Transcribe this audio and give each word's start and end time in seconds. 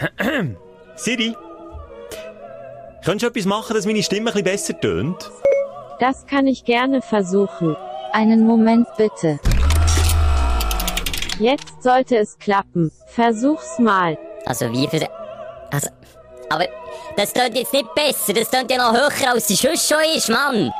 Siri, 0.96 1.36
könntest 3.04 3.22
du 3.22 3.26
etwas 3.26 3.44
machen, 3.44 3.74
dass 3.74 3.86
meine 3.86 4.02
Stimme 4.02 4.30
ein 4.30 4.34
bisschen 4.34 4.44
besser 4.44 4.80
tönt? 4.80 5.30
Das 5.98 6.26
kann 6.26 6.46
ich 6.46 6.64
gerne 6.64 7.02
versuchen. 7.02 7.76
Einen 8.12 8.46
Moment 8.46 8.88
bitte. 8.96 9.38
Jetzt 11.38 11.82
sollte 11.82 12.16
es 12.16 12.38
klappen. 12.38 12.90
Versuch's 13.06 13.78
mal. 13.78 14.18
Also 14.46 14.72
wie 14.72 14.88
für... 14.88 15.06
Also... 15.70 15.88
Aber 16.48 16.66
das 17.16 17.32
klingt 17.32 17.56
jetzt 17.56 17.72
nicht 17.72 17.94
besser, 17.94 18.32
das 18.32 18.50
klingt 18.50 18.70
ja 18.72 18.78
noch 18.78 18.92
höher, 18.92 19.32
als 19.32 19.48
es 19.50 19.60
sonst 19.60 19.88
schon 19.88 19.98
ist, 20.16 20.28
Mann. 20.28 20.72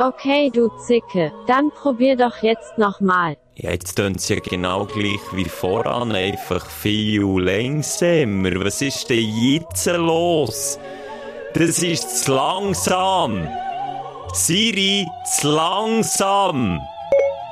Okay, 0.00 0.50
du 0.52 0.68
Zicke. 0.84 1.32
Dann 1.46 1.70
probier 1.70 2.16
doch 2.16 2.42
jetzt 2.42 2.76
nochmal. 2.76 3.36
Ja, 3.58 3.70
jetzt 3.70 3.94
tönt 3.94 4.18
es 4.18 4.28
ja 4.28 4.36
genau 4.38 4.84
gleich 4.84 5.18
wie 5.32 5.46
voran, 5.46 6.12
einfach 6.12 6.68
viel 6.68 7.22
langsamer. 7.22 8.62
Was 8.62 8.82
ist 8.82 9.08
denn 9.08 9.34
jetzt 9.34 9.86
los? 9.86 10.78
Das 11.54 11.78
ist 11.78 12.24
zu 12.24 12.34
langsam. 12.34 13.48
Siri, 14.34 15.06
zu 15.24 15.48
langsam. 15.48 16.82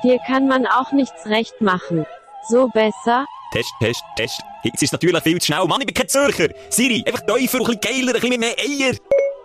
Dir 0.03 0.19
kann 0.27 0.47
man 0.47 0.67
auch 0.67 0.93
nichts 0.93 1.25
recht 1.25 1.59
machen. 1.63 2.05
So 2.51 2.69
besser? 2.69 3.25
Test, 3.55 3.73
Test, 3.81 4.03
Test. 4.17 4.43
Jetzt 4.63 4.83
ist 4.83 4.93
natürlich 4.93 5.23
viel 5.23 5.41
zu 5.41 5.47
schnell. 5.47 5.65
Mann, 5.65 5.81
ich 5.81 5.87
bin 5.87 5.95
kein 5.95 6.09
Zürcher. 6.09 6.49
Siri, 6.69 7.03
einfach 7.07 7.23
tiefer, 7.23 7.61
ein 7.61 7.65
bisschen 7.65 7.81
geiler, 7.81 8.15
ein 8.15 8.21
bisschen 8.21 8.41
mehr 8.41 8.57
Eier. 8.59 8.95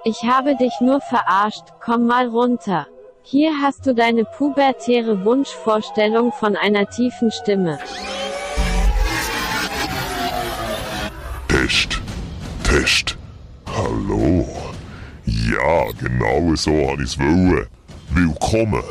Ich 0.04 0.22
habe 0.24 0.58
dich 0.58 0.74
nur 0.82 1.00
verarscht. 1.00 1.64
Komm 1.80 2.06
mal 2.06 2.28
runter. 2.28 2.86
Hier 3.32 3.52
hast 3.62 3.86
du 3.86 3.94
deine 3.94 4.26
pubertäre 4.26 5.24
Wunschvorstellung 5.24 6.32
von 6.32 6.56
einer 6.56 6.90
tiefen 6.90 7.32
Stimme. 7.32 7.78
Test, 11.48 12.02
Test. 12.64 13.16
Hallo. 13.68 14.48
Ja, 15.26 15.92
genau 16.00 16.56
so 16.56 16.72
habe 16.90 17.04
ich 17.04 17.12
es 17.12 17.20
wollen. 17.20 17.68
Willkommen 18.10 18.82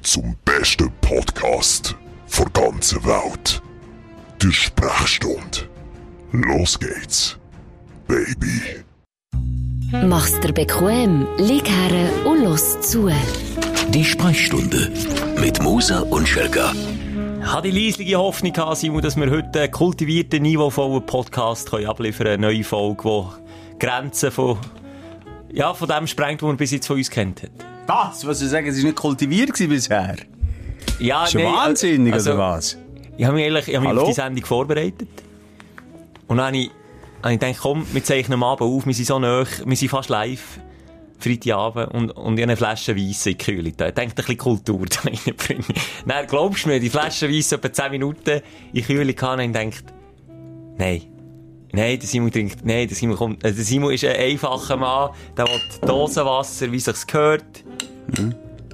zum 0.00 0.36
besten 0.46 0.90
Podcast 1.02 1.94
der 2.38 2.46
ganzen 2.46 3.04
Welt. 3.04 3.60
Der 4.42 4.52
Sprechstunde. 4.52 5.68
Los 6.32 6.80
geht's, 6.80 7.36
Baby. 8.08 8.82
Mach's 10.08 10.40
dir 10.40 10.54
bequem, 10.54 11.26
lieg 11.36 11.68
her 11.68 12.08
und 12.24 12.42
los 12.42 12.80
zu. 12.80 13.10
Die 13.94 14.04
Sprechstunde 14.04 14.90
mit 15.38 15.62
Musa 15.62 16.00
und 16.00 16.26
Schelga. 16.26 16.72
Ich 17.40 17.46
hatte 17.46 17.70
die 17.70 17.86
leisliche 17.86 18.16
Hoffnung, 18.16 18.52
gehabt, 18.52 18.78
Simon, 18.78 19.02
dass 19.02 19.16
wir 19.16 19.30
heute 19.30 19.60
einen 19.60 19.70
kultivierten, 19.70 20.42
niveauvollen 20.42 21.04
Podcast 21.04 21.70
können 21.70 21.86
abliefern 21.86 22.26
können. 22.26 22.44
Eine 22.44 22.54
neue 22.54 22.64
Folge, 22.64 23.26
die 23.74 23.78
Grenzen 23.78 24.30
von, 24.30 24.58
ja, 25.52 25.74
von 25.74 25.88
dem 25.88 26.06
sprengt, 26.06 26.42
was 26.42 26.46
man 26.46 26.56
bis 26.56 26.70
jetzt 26.70 26.86
von 26.86 26.96
uns 26.96 27.10
kennt 27.10 27.42
hat. 27.42 27.50
Das, 27.86 28.26
was 28.26 28.38
Sie 28.38 28.48
sagen, 28.48 28.66
es 28.66 28.78
war 28.78 28.84
nicht 28.84 28.96
kultiviert 28.96 29.52
gewesen 29.52 29.68
bisher. 29.68 30.16
Ja, 30.98 31.24
Ist 31.24 31.34
ja 31.34 31.40
nee, 31.40 31.46
wahnsinnig, 31.46 32.14
also- 32.14 32.30
oder 32.32 32.38
was? 32.38 32.78
Ich 33.16 33.24
habe 33.24 33.34
mich 33.36 33.44
ehrlich, 33.44 33.68
ich 33.68 33.76
habe 33.76 33.88
mich 33.88 33.98
auf 33.98 34.08
die 34.08 34.14
Sendung 34.14 34.44
vorbereitet. 34.46 35.08
Und 36.28 36.38
dann 36.38 36.46
habe 36.46 36.56
ich, 36.56 36.70
habe 37.22 37.34
ich 37.34 37.40
gedacht, 37.40 37.58
komm, 37.60 37.86
wir 37.92 38.02
zeichnen 38.02 38.34
am 38.34 38.42
Abend 38.44 38.62
auf, 38.62 38.86
wir 38.86 38.94
sind 38.94 39.06
so 39.06 39.18
nah, 39.18 39.44
wir 39.64 39.76
sind 39.76 39.88
fast 39.90 40.08
live. 40.08 40.58
Freitagabend 41.22 41.94
und, 41.94 42.10
und 42.10 42.36
ich 42.36 42.42
eine 42.42 42.56
Flasche 42.56 42.96
Weiss 42.96 43.26
in 43.26 43.36
die 43.36 43.44
Kühle. 43.44 43.72
da. 43.72 43.88
Ich 43.88 43.94
denke, 43.94 44.12
ein 44.12 44.16
bisschen 44.16 44.38
Kultur 44.38 44.86
da 44.90 45.00
reinbringen. 45.00 45.64
Dann 46.06 46.26
glaubst 46.26 46.64
du 46.64 46.68
mir, 46.68 46.80
die 46.80 46.90
Flasche 46.90 47.28
Weiss 47.30 47.52
etwa 47.52 47.72
10 47.72 47.90
Minuten 47.90 48.30
in 48.30 48.42
die 48.74 48.82
Kühle 48.82 49.14
gehabt 49.14 49.40
und 49.40 49.52
denkt, 49.52 49.84
nein. 50.78 51.02
Nein, 51.74 51.98
der 51.98 52.06
Simon 52.06 52.30
trinkt, 52.30 52.66
nein, 52.66 52.86
der 52.86 52.96
Simon 52.96 53.16
kommt, 53.16 53.44
äh, 53.44 53.52
der 53.52 53.64
Simon 53.64 53.94
ist 53.94 54.04
ein 54.04 54.14
einfacher 54.14 54.76
Mann, 54.76 55.10
der 55.36 55.46
will 55.46 55.60
Dosenwasser, 55.80 56.70
wie 56.70 56.78
sich's 56.78 57.06
gehört. 57.06 57.64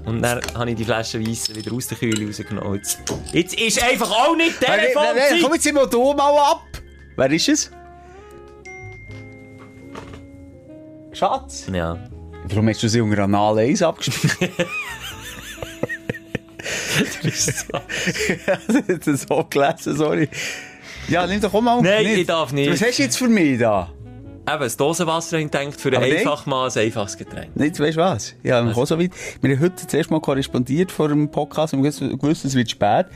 Und 0.04 0.22
dann 0.22 0.40
habe 0.54 0.70
ich 0.70 0.76
die 0.76 0.84
Flasche 0.84 1.24
Weiss 1.24 1.54
wieder 1.54 1.72
aus 1.72 1.86
der 1.86 1.98
Kühle 1.98 2.26
rausgenommen. 2.26 2.74
Jetzt, 2.74 2.98
jetzt 3.32 3.60
ist 3.60 3.82
einfach 3.82 4.10
auch 4.10 4.34
nicht 4.34 4.60
Nein, 4.66 4.80
nein, 4.94 5.40
komm 5.40 5.54
jetzt 5.54 5.72
mal 5.72 5.86
du 5.86 6.12
mal 6.14 6.36
ab. 6.38 6.62
Wer 7.16 7.30
ist 7.30 7.48
es? 7.48 7.70
Schatz? 11.12 11.66
Ja. 11.72 11.98
Warum 12.48 12.68
hast 12.68 12.82
du 12.82 12.88
sie 12.88 13.00
unter 13.00 13.24
Anal 13.24 13.58
1 13.58 13.82
abgespielt? 13.82 14.36
das 18.88 19.06
ist 19.06 19.28
so 19.28 19.46
gelesen, 19.48 19.96
sorry. 19.96 20.28
Ja, 21.08 21.26
nimm 21.26 21.40
doch 21.40 21.52
auch 21.54 21.60
mal 21.60 21.80
Nein, 21.80 22.04
nicht. 22.04 22.18
ich 22.18 22.26
darf 22.26 22.52
nicht. 22.52 22.70
Was 22.70 22.82
hast 22.82 22.98
du 22.98 23.02
jetzt 23.02 23.16
für 23.16 23.28
mich 23.28 23.58
da? 23.58 23.90
Eben, 24.48 24.60
das 24.60 24.76
Dosenwasser 24.78 25.38
gedacht, 25.38 25.78
für 25.78 25.88
Aber 25.88 26.00
ein 26.06 26.08
nein. 26.10 26.18
einfach 26.20 26.46
mal 26.46 26.70
ein 26.70 26.78
einfaches 26.78 27.18
Getränk. 27.18 27.54
Nicht, 27.54 27.78
weißt 27.78 27.96
du 27.98 28.00
was? 28.00 28.34
Ja, 28.42 28.64
wir 28.64 28.72
kommen 28.72 28.86
so 28.86 28.98
weit. 28.98 29.10
Wir 29.42 29.54
haben 29.56 29.62
heute 29.62 29.86
zuerst 29.86 30.10
mal 30.10 30.20
korrespondiert 30.20 30.90
vor 30.90 31.08
dem 31.08 31.30
Podcast 31.30 31.74
und 31.74 31.82
gewusst, 31.82 32.44
es 32.46 32.54
wird 32.54 32.70
spät. 32.70 33.06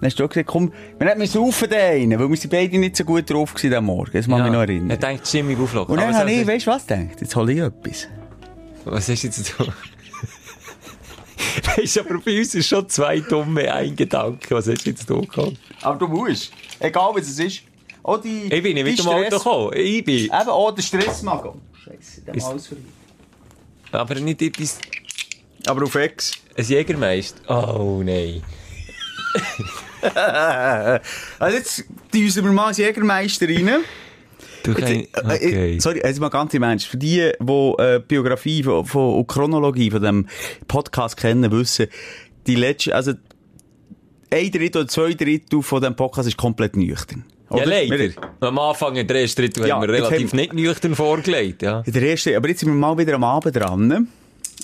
Dann 0.00 0.04
hast 0.04 0.18
du 0.18 0.24
auch 0.24 0.28
gesagt, 0.28 0.46
komm, 0.46 0.72
wir 0.98 1.08
hätten 1.08 1.26
saufen 1.26 1.68
den 1.68 1.80
einen, 2.12 2.20
weil 2.20 2.28
wir 2.30 2.36
sind 2.36 2.50
beide 2.50 2.78
nicht 2.78 2.96
so 2.96 3.04
gut 3.04 3.28
drauf 3.28 3.54
gewesen 3.54 3.74
am 3.74 3.86
Morgen. 3.86 4.12
Das 4.12 4.28
muss 4.28 4.38
ich 4.38 4.44
mich 4.44 4.52
noch 4.52 4.60
erinnern. 4.60 4.90
Ich 4.90 4.98
denke, 4.98 5.22
die 5.24 5.28
Stimmung 5.28 5.60
auflocken. 5.60 5.92
Und 5.94 6.00
dann 6.00 6.14
habe 6.14 6.30
so- 6.30 6.36
ich, 6.36 6.46
weißt 6.46 6.66
du 6.66 6.70
was, 6.70 6.86
gedacht? 6.86 7.20
Jetzt 7.20 7.34
hole 7.34 7.52
ich 7.52 7.58
etwas. 7.58 8.08
Was 8.88 9.08
hast 9.08 9.22
du 9.22 9.26
jetzt 9.26 9.44
zu 9.44 9.52
tun? 9.56 9.72
Weißt 11.76 11.96
du, 11.96 12.00
aber 12.00 12.18
bei 12.18 12.38
uns 12.38 12.54
ist 12.54 12.68
schon 12.68 12.88
zwei 12.88 13.20
dumme 13.20 13.72
ein 13.72 13.96
Gedanke. 13.96 14.54
Was 14.54 14.68
hast 14.68 14.84
du 14.86 14.90
jetzt 14.90 15.08
da 15.10 15.14
gehabt? 15.14 15.56
Aber 15.82 15.98
du 15.98 16.06
musst. 16.08 16.52
Egal 16.78 17.10
was 17.14 17.26
es 17.28 17.38
ist. 17.38 17.62
Auch 18.02 18.20
die, 18.20 18.44
Ich 18.44 18.62
bin 18.62 18.74
nicht 18.74 18.84
mit 18.84 18.98
dem 18.98 19.06
Auto 19.08 19.24
Stress- 19.26 19.42
gekommen. 19.42 19.72
Ich 19.74 20.04
bin. 20.04 20.24
Eben, 20.26 20.32
auch 20.48 20.70
der 20.72 20.82
Stressmagen. 20.82 21.50
Oh, 21.50 21.60
Scheiße, 21.84 22.20
der 22.22 22.34
Ist- 22.34 22.44
alles 22.46 22.66
vorbei. 22.68 22.82
Aber 23.92 24.14
nicht 24.16 24.42
etwas. 24.42 24.78
Aber 25.66 25.84
auf 25.84 25.94
Ex. 25.96 26.32
Ein 26.56 26.64
Jägermeister. 26.64 27.40
Oh 27.50 28.02
nein. 28.04 28.42
Also 31.38 31.56
jetzt 31.56 31.84
düsen 32.14 32.44
wir 32.44 32.52
mal 32.52 32.66
als 32.66 32.78
Jägermeister 32.78 33.48
rein. 33.48 33.80
Jetzt, 34.74 35.12
kannst. 35.14 35.32
äh, 35.42 35.46
Okay. 35.48 35.76
äh, 35.76 35.80
sorry, 35.80 36.00
jetzt 36.04 36.20
mal 36.20 36.28
ganz 36.28 36.54
im 36.54 36.62
Ernst. 36.62 36.86
Für 36.86 36.96
die, 36.96 37.32
die 37.40 37.52
äh, 37.78 37.98
die 38.00 38.04
Biografie 38.06 38.62
von, 38.62 38.84
von, 38.84 39.14
und 39.16 39.26
Chronologie 39.28 39.90
von 39.90 40.02
dem 40.02 40.26
Podcast 40.68 41.16
kennen, 41.16 41.50
wissen, 41.52 41.86
die 42.46 42.54
letzte, 42.54 42.94
also 42.94 43.12
ein 44.30 44.50
Drittel 44.50 44.80
oder 44.82 44.88
zwei 44.88 45.14
Drittel 45.14 45.62
von 45.62 45.82
dem 45.82 45.94
Podcast 45.96 46.28
ist 46.28 46.36
komplett 46.36 46.76
nüchtern. 46.76 47.24
Ja, 47.50 47.56
Oder? 47.58 47.66
leider. 47.66 47.98
Wir- 47.98 48.12
Am 48.40 48.58
Anfang, 48.58 48.96
in 48.96 49.06
der 49.06 49.20
ersten 49.20 49.42
Drittel, 49.42 49.68
Ja, 49.68 49.76
haben 49.76 49.82
wir 49.82 49.94
relativ 49.94 50.30
haben- 50.30 50.36
nicht 50.36 50.52
nüchtern 50.52 50.94
vorgelegt. 50.96 51.62
Ja. 51.62 51.80
In 51.86 51.92
der 51.92 52.02
ersten, 52.02 52.34
aber 52.34 52.48
jetzt 52.48 52.60
sind 52.60 52.68
wir 52.70 52.74
mal 52.74 52.98
wieder 52.98 53.14
am 53.14 53.22
Abend 53.24 53.54
dran. 53.54 54.08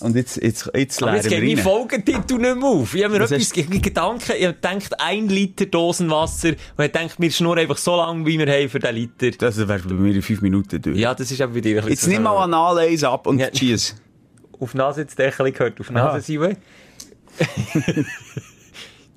Und 0.00 0.16
jetzt, 0.16 0.42
jetzt, 0.42 0.70
jetzt 0.74 1.00
lernen 1.00 1.16
jetzt 1.16 1.28
geht 1.28 1.42
wir 1.42 1.54
mein. 1.54 1.62
Folgentitel 1.64 2.34
nicht 2.38 2.56
mehr 2.56 2.64
auf. 2.64 2.94
Ich 2.94 3.04
habe 3.04 3.14
mir 3.14 3.20
Was 3.20 3.30
etwas 3.30 3.48
hast- 3.48 3.52
ge- 3.70 3.78
Gedanken, 3.78 4.32
ich 4.36 4.44
habe 4.46 4.54
gedacht, 4.54 4.94
ein 5.00 5.28
Liter 5.28 5.66
Dosenwasser. 5.66 6.54
Und 6.76 6.84
ich 6.84 6.92
denke, 6.92 7.14
wir 7.18 7.30
schnurren 7.30 7.58
einfach 7.60 7.76
so 7.76 7.96
lange, 7.96 8.24
wie 8.26 8.38
wir 8.38 8.50
haben 8.52 8.68
für 8.68 8.78
den 8.78 8.94
Liter. 8.94 9.30
Das 9.32 9.58
wäre 9.58 9.78
bei 9.80 9.94
mir 9.94 10.14
in 10.14 10.22
fünf 10.22 10.40
Minuten 10.40 10.80
durch. 10.82 10.96
Ja, 10.98 11.14
das 11.14 11.30
ist 11.30 11.40
eben 11.40 11.52
bei 11.52 11.60
dir 11.60 11.82
ein 11.84 11.88
Jetzt 11.88 12.06
nimm 12.08 12.22
mal 12.22 12.36
Anal 12.42 12.78
eins 12.78 13.04
ab 13.04 13.26
und 13.26 13.38
Ja. 13.38 13.48
schieß. 13.54 13.96
Auf 14.60 14.74
Nase 14.74 15.02
jetzt 15.02 15.18
Deckel 15.18 15.52
gehört, 15.52 15.78
auf. 15.80 15.90
Nase 15.90 16.38
sein. 16.38 16.56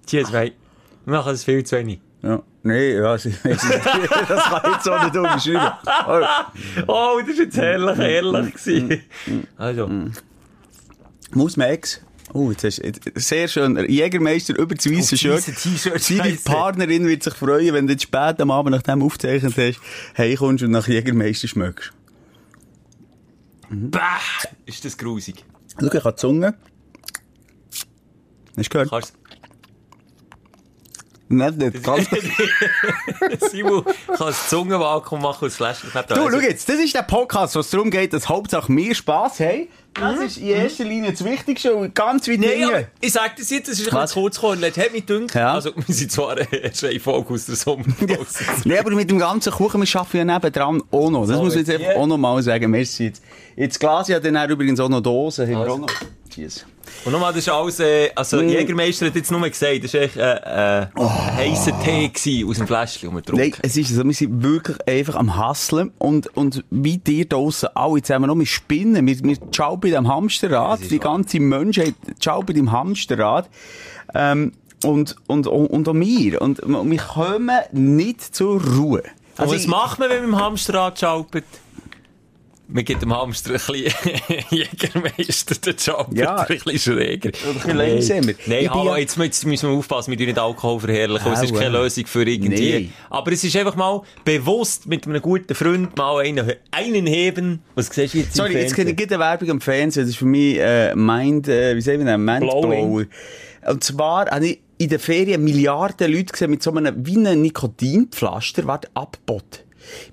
Tschüss, 0.05 0.29
mate. 0.31 0.53
Wir 1.05 1.13
machen 1.17 1.33
es 1.33 1.43
viel 1.43 1.63
zu 1.63 1.77
wenig. 1.77 1.99
Ja. 2.23 2.41
Nee, 2.63 2.95
ja, 2.95 3.13
das 3.13 3.23
kann 3.23 3.31
ich 4.03 4.71
jetzt 4.73 4.89
auch 4.89 5.03
nicht 5.03 5.15
unterschreiben. 5.15 5.71
Oh, 6.87 7.19
das 7.19 7.37
war 7.37 7.43
jetzt 7.43 7.57
herrlich, 7.57 7.97
herrlich. 7.97 8.53
gewesen. 8.55 9.03
Also, 9.57 9.89
Muss 11.31 11.57
Max. 11.57 12.01
Oh, 12.33 12.51
jetzt 12.51 12.63
hast 12.63 12.79
du, 12.79 12.91
sehr 13.15 13.47
schön. 13.47 13.77
Jägermeister 13.89 14.57
über 14.57 14.75
das 14.75 14.85
das 14.85 15.19
Shirt. 15.19 15.43
Seine. 16.01 16.37
Partnerin 16.43 17.07
wird 17.07 17.23
sich 17.23 17.33
freuen, 17.33 17.73
wenn 17.73 17.87
du 17.87 17.93
jetzt 17.93 18.03
spät 18.03 18.41
am 18.41 18.51
Abend 18.51 18.71
nach 18.71 18.81
dem 18.81 19.01
aufgezeichnet 19.03 19.53
hast, 19.57 19.79
heimkommst 20.17 20.63
und 20.63 20.71
nach 20.71 20.87
Jägermeister 20.87 21.47
schmeckst. 21.47 21.91
bah, 23.69 24.19
ist 24.65 24.83
das 24.83 24.97
grusig. 24.97 25.45
Schau, 25.79 25.87
ich 25.87 25.93
habe 26.03 26.11
die 26.11 26.19
Zunge. 26.19 26.55
Hast 28.57 28.67
du 28.67 28.69
gehört? 28.69 28.89
Kannst 28.89 29.13
Nicht, 31.27 31.57
nicht. 31.57 31.83
Ganz 31.83 32.07
Simon 33.51 33.83
kann 33.83 34.17
das 34.17 34.49
Zungenvakuum 34.49 35.21
machen 35.21 35.45
und 35.45 35.51
das 35.51 35.55
Fläschchen 35.57 35.89
Du, 36.07 36.29
schau 36.31 36.39
jetzt, 36.39 36.69
das 36.69 36.75
ist 36.79 36.93
der 36.93 37.01
Podcast, 37.01 37.55
wo 37.55 37.59
es 37.59 37.69
darum 37.69 37.89
geht, 37.89 38.13
dass 38.13 38.29
Hauptsache 38.29 38.73
wir 38.73 38.95
Spass 38.95 39.39
haben. 39.39 39.67
Das 39.97 40.19
ist 40.19 40.37
in 40.37 40.47
erster 40.47 40.83
Linie 40.83 41.11
das 41.11 41.23
Wichtigste 41.23 41.73
und 41.73 41.95
ganz 41.95 42.27
weit 42.27 42.39
Nein, 42.39 42.49
hinten. 42.49 42.65
aber 42.75 42.83
ich 42.99 43.13
sag 43.13 43.35
das 43.37 43.49
jetzt, 43.49 43.69
es 43.69 43.79
ist 43.79 43.87
ein 43.89 43.95
Was? 43.95 44.13
kurz 44.13 44.35
gekommen. 44.35 44.61
Es 44.63 44.77
hat 44.77 44.91
mich 44.91 45.05
gedacht, 45.05 45.33
Ja. 45.35 45.53
also 45.53 45.71
wir 45.75 45.95
sind 45.95 46.11
zwar 46.11 46.37
erst 46.53 46.83
eine 46.83 46.99
Folge 46.99 47.33
aus 47.33 47.45
der 47.45 47.55
Sommerpause. 47.55 48.43
Nee, 48.65 48.77
aber 48.77 48.91
mit 48.91 49.09
dem 49.09 49.19
ganzen 49.19 49.53
Kuchen, 49.53 49.81
wir 49.81 49.99
arbeiten 49.99 50.17
ja 50.17 50.25
nebendran 50.25 50.83
auch 50.91 51.09
noch. 51.09 51.25
Das 51.25 51.37
So, 51.37 51.43
muss 51.43 51.55
ich 51.55 51.65
jetzt 51.67 51.79
einfach 51.79 51.95
auch 51.95 52.07
noch 52.07 52.17
mal 52.17 52.41
sagen. 52.43 52.69
Merci. 52.71 53.05
Jetzt, 53.05 53.23
jetzt 53.55 53.79
Glas 53.79 54.07
ja 54.09 54.19
dann 54.19 54.35
auch 54.35 54.49
übrigens 54.49 54.79
auch 54.81 54.89
noch 54.89 55.01
Dosen. 55.01 55.45
Haben 55.47 55.65
wir 55.65 55.71
auch 55.73 55.77
noch. 55.79 55.87
Jesus. 56.35 56.65
Und 57.03 57.11
nochmal, 57.11 57.33
das 57.33 57.43
ist 57.43 57.49
alles, 57.49 57.79
äh, 57.79 58.09
also 58.15 58.41
Mm. 58.41 58.49
Jägermeister 58.49 59.05
hat 59.07 59.15
jetzt 59.15 59.31
nur 59.31 59.41
gesagt, 59.47 59.83
das 59.83 59.93
war 59.93 60.01
echt 60.01 60.17
äh, 60.17 60.81
äh, 60.81 60.87
ein 60.95 61.35
heisser 61.35 61.79
Tee 61.83 62.07
gewesen 62.09 62.49
aus 62.49 62.57
dem 62.57 62.67
Fläschchen, 62.67 63.09
Oh. 63.15 63.21
Nein, 63.33 63.53
es 63.61 63.77
ist 63.77 63.89
so, 63.89 64.03
wir 64.03 64.13
sind 64.13 64.41
wirklich 64.41 64.77
einfach 64.87 65.15
am 65.15 65.35
Hasseln 65.35 65.91
und, 65.97 66.35
und 66.35 66.63
wie 66.71 66.97
dir 66.97 67.25
draussen 67.25 67.69
alle 67.75 68.01
zusammen 68.01 68.27
noch, 68.27 68.37
wir 68.37 68.45
spinnen, 68.45 69.05
wir, 69.05 69.19
wir 69.23 69.37
schauen 69.55 69.79
bei 69.79 69.89
dem 69.89 70.07
Hamsterrad, 70.07 70.79
die 70.89 70.99
ganze 70.99 71.39
Menschheit 71.39 71.95
schaut 72.23 72.45
bei 72.47 72.53
dem 72.53 72.71
Hamsterrad, 72.71 73.49
ähm, 74.13 74.53
und, 74.83 75.15
und, 75.27 75.47
und, 75.47 75.67
und 75.67 75.89
auch 75.89 75.93
wir. 75.95 76.41
Und 76.41 76.61
wir 76.61 76.99
kommen 76.99 77.59
nicht 77.71 78.21
zur 78.35 78.61
Ruhe. 78.63 79.03
Und 79.37 79.51
was 79.51 79.67
macht 79.67 79.99
man, 79.99 80.09
wenn 80.09 80.21
man 80.21 80.29
im 80.29 80.39
Hamsterrad 80.39 80.99
schaupert? 80.99 81.43
Man 82.67 82.83
gibt 82.83 83.01
dem 83.03 83.13
Hamster 83.15 83.51
ein 83.51 83.53
bisschen 83.57 83.75
Jägermeister, 84.49 85.55
den 85.55 85.77
schaupert 85.77 86.17
Ja. 86.17 86.35
ein 86.37 86.47
bisschen 86.47 86.79
schräger. 86.79 87.29
Ein 87.47 87.53
bisschen 87.53 87.77
langsamer. 87.77 88.21
Nein, 88.21 88.35
Ich 88.37 88.47
bin 88.47 88.69
hallo, 88.71 88.89
ja- 88.91 88.97
jetzt, 88.97 89.17
jetzt 89.17 89.45
müssen 89.45 89.69
wir 89.69 89.77
aufpassen, 89.77 90.09
wir 90.11 90.17
dürfen 90.17 90.29
nicht 90.29 90.39
Alkohol 90.39 90.79
verherrlichen. 90.79 91.31
Es 91.31 91.43
ist 91.43 91.53
keine 91.53 91.69
Lösung 91.69 92.05
für 92.07 92.23
irgendwie. 92.27 92.73
Nein. 92.73 92.93
Aber 93.09 93.31
es 93.31 93.43
ist 93.43 93.55
einfach 93.55 93.75
mal 93.75 94.01
bewusst 94.23 94.87
mit 94.87 95.05
einem 95.05 95.21
guten 95.21 95.53
Freund 95.53 95.95
mal 95.95 96.25
einen, 96.25 96.53
einen 96.71 97.05
heben. 97.05 97.61
Was 97.75 97.87
siehst 97.87 98.13
du 98.13 98.17
jetzt 98.19 98.35
Sorry, 98.35 98.53
jetzt 98.53 98.77
ich 98.77 98.79
eine 98.87 99.19
Werbung 99.19 99.49
am 99.51 99.61
Fernsehen. 99.61 100.03
Das 100.03 100.09
ist 100.09 100.17
für 100.17 100.25
mich 100.25 100.57
äh, 100.57 100.95
Mind, 100.95 101.47
äh, 101.47 101.75
wie 101.75 101.81
sagen 101.81 101.99
wir 101.99 102.05
das, 102.05 102.17
Mindblower. 102.17 103.05
Und 103.67 103.83
zwar 103.83 104.25
habe 104.31 104.47
ich 104.47 104.59
in 104.77 104.89
der 104.89 104.99
Ferien 104.99 105.43
Milliarden 105.43 106.11
Leute 106.11 106.25
gesehen 106.33 106.49
mit 106.51 106.61
so 106.63 106.73
einem, 106.73 107.05
wie 107.05 107.15
einem 107.17 107.41
Nikotinpflaster, 107.41 108.65
warte, 108.65 108.89
Abbot. 108.93 109.63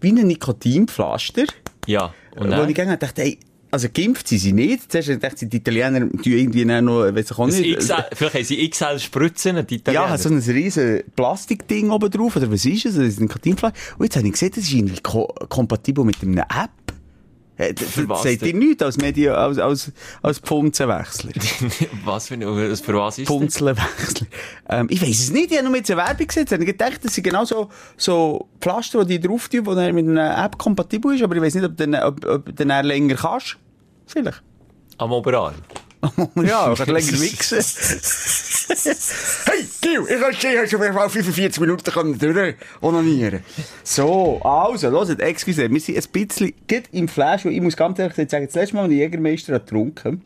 Wie 0.00 0.10
ein 0.10 0.26
Nikotinpflaster. 0.26 1.44
Ja. 1.86 2.14
Und 2.36 2.50
wo 2.50 2.62
ich 2.62 2.68
gegangen 2.68 2.98
dachte, 2.98 3.22
ey, 3.22 3.38
also 3.70 3.88
geimpft 3.92 4.28
sind 4.28 4.38
sie 4.38 4.52
nicht. 4.52 4.92
Zuerst 4.92 5.08
dachte 5.22 5.44
ich, 5.44 5.48
die 5.48 5.56
Italiener 5.56 6.00
tun 6.00 6.20
irgendwie 6.24 6.64
noch, 6.66 7.04
weiss 7.14 7.30
ich 7.30 7.38
auch 7.38 7.46
nicht. 7.46 7.78
XL, 7.78 7.94
vielleicht 8.12 8.34
haben 8.34 8.44
sie 8.44 8.68
XL 8.68 8.98
Spritzen, 8.98 9.66
die 9.66 9.74
Ja, 9.76 9.80
Italiener. 9.80 10.18
so 10.18 10.28
ein 10.28 10.38
riesen 10.38 11.02
Plastikding 11.16 11.90
oben 11.90 12.10
drauf, 12.10 12.36
oder 12.36 12.52
was 12.52 12.66
ist 12.66 12.84
es? 12.84 12.96
Das 12.96 13.04
ist 13.04 13.18
ein 13.18 13.22
Nikotinpflaster. 13.24 13.78
Und 13.98 14.04
jetzt 14.04 14.16
habe 14.16 14.26
ich 14.26 14.32
gesehen, 14.32 14.52
das 14.54 14.64
ist 14.64 14.72
irgendwie 14.74 15.00
ko 15.00 15.26
kompatibel 15.48 16.04
mit 16.04 16.16
einer 16.22 16.42
App. 16.42 16.70
Äh, 17.68 17.74
Das, 17.74 17.88
Für 17.90 18.08
was 18.08 18.22
denn? 18.22 18.38
ihr 18.42 18.54
nichts 18.54 18.82
als 18.82 18.96
Media, 18.98 19.34
als, 19.34 19.58
als, 19.58 19.92
als 20.22 20.38
Pfunzenwechsler. 20.38 21.30
was 22.04 22.28
für, 22.28 22.34
ein- 22.34 22.42
für 22.42 22.94
was 22.98 23.18
ist 23.18 23.28
das? 23.28 23.36
Pfunzelwechsler. 23.36 24.26
Ähm, 24.68 24.86
ich 24.90 25.00
weiss 25.02 25.20
es 25.20 25.30
nicht, 25.32 25.50
ich 25.50 25.56
habe 25.58 25.64
nur 25.68 25.72
mit 25.72 25.88
der 25.88 25.96
Werbung 25.96 26.26
gesehen. 26.26 26.42
Jetzt 26.42 26.52
habe 26.52 26.62
ich 26.62 26.68
gedacht, 26.68 27.00
das 27.02 27.14
sind 27.14 27.24
genau 27.24 27.44
so, 27.44 27.68
so 27.96 28.48
Pflaster, 28.60 29.04
die 29.04 29.20
drauf 29.20 29.48
tun, 29.48 29.64
die 29.64 29.74
dann 29.74 29.94
mit 29.94 30.08
einer 30.08 30.44
App 30.44 30.58
kompatibel 30.58 31.14
ist, 31.14 31.22
aber 31.22 31.36
ich 31.36 31.42
weiss 31.42 31.54
nicht, 31.54 31.64
ob 31.64 31.76
du 31.76 31.86
dann, 31.88 32.02
ob, 32.02 32.24
ob 32.26 32.56
dann 32.56 32.84
länger 32.84 33.14
kannst. 33.16 33.56
Vielleicht. 34.06 34.42
Am 34.98 35.12
Oberarm. 35.12 35.54
Ja, 36.42 36.74
kannst 36.74 36.86
länger 36.86 37.20
wichsen. 37.20 37.58
hey, 39.46 39.66
Gil, 39.80 40.04
ich 40.08 40.20
kann 40.20 40.34
stehen, 40.34 40.60
hast 40.60 40.72
du 40.72 40.78
auf 40.78 41.12
45 41.12 41.60
Minuten 41.60 41.92
können 41.92 42.18
durch 42.18 42.56
onanieren. 42.80 43.44
So, 43.84 44.40
also, 44.42 44.90
hört, 44.90 45.20
excuse, 45.20 45.70
wir 45.70 45.80
sind 45.80 45.96
ein 45.96 46.12
bisschen, 46.12 46.52
geht 46.66 46.88
im 46.92 47.06
Flash, 47.06 47.44
und 47.44 47.52
ich 47.52 47.60
muss 47.60 47.76
ganz 47.76 47.98
ehrlich 47.98 48.16
sagen, 48.28 48.46
das 48.46 48.54
letzte 48.54 48.74
Mal, 48.74 48.82
als 48.82 48.92
ich 48.92 48.98
Jägermeister 48.98 49.58
getrunken 49.60 50.22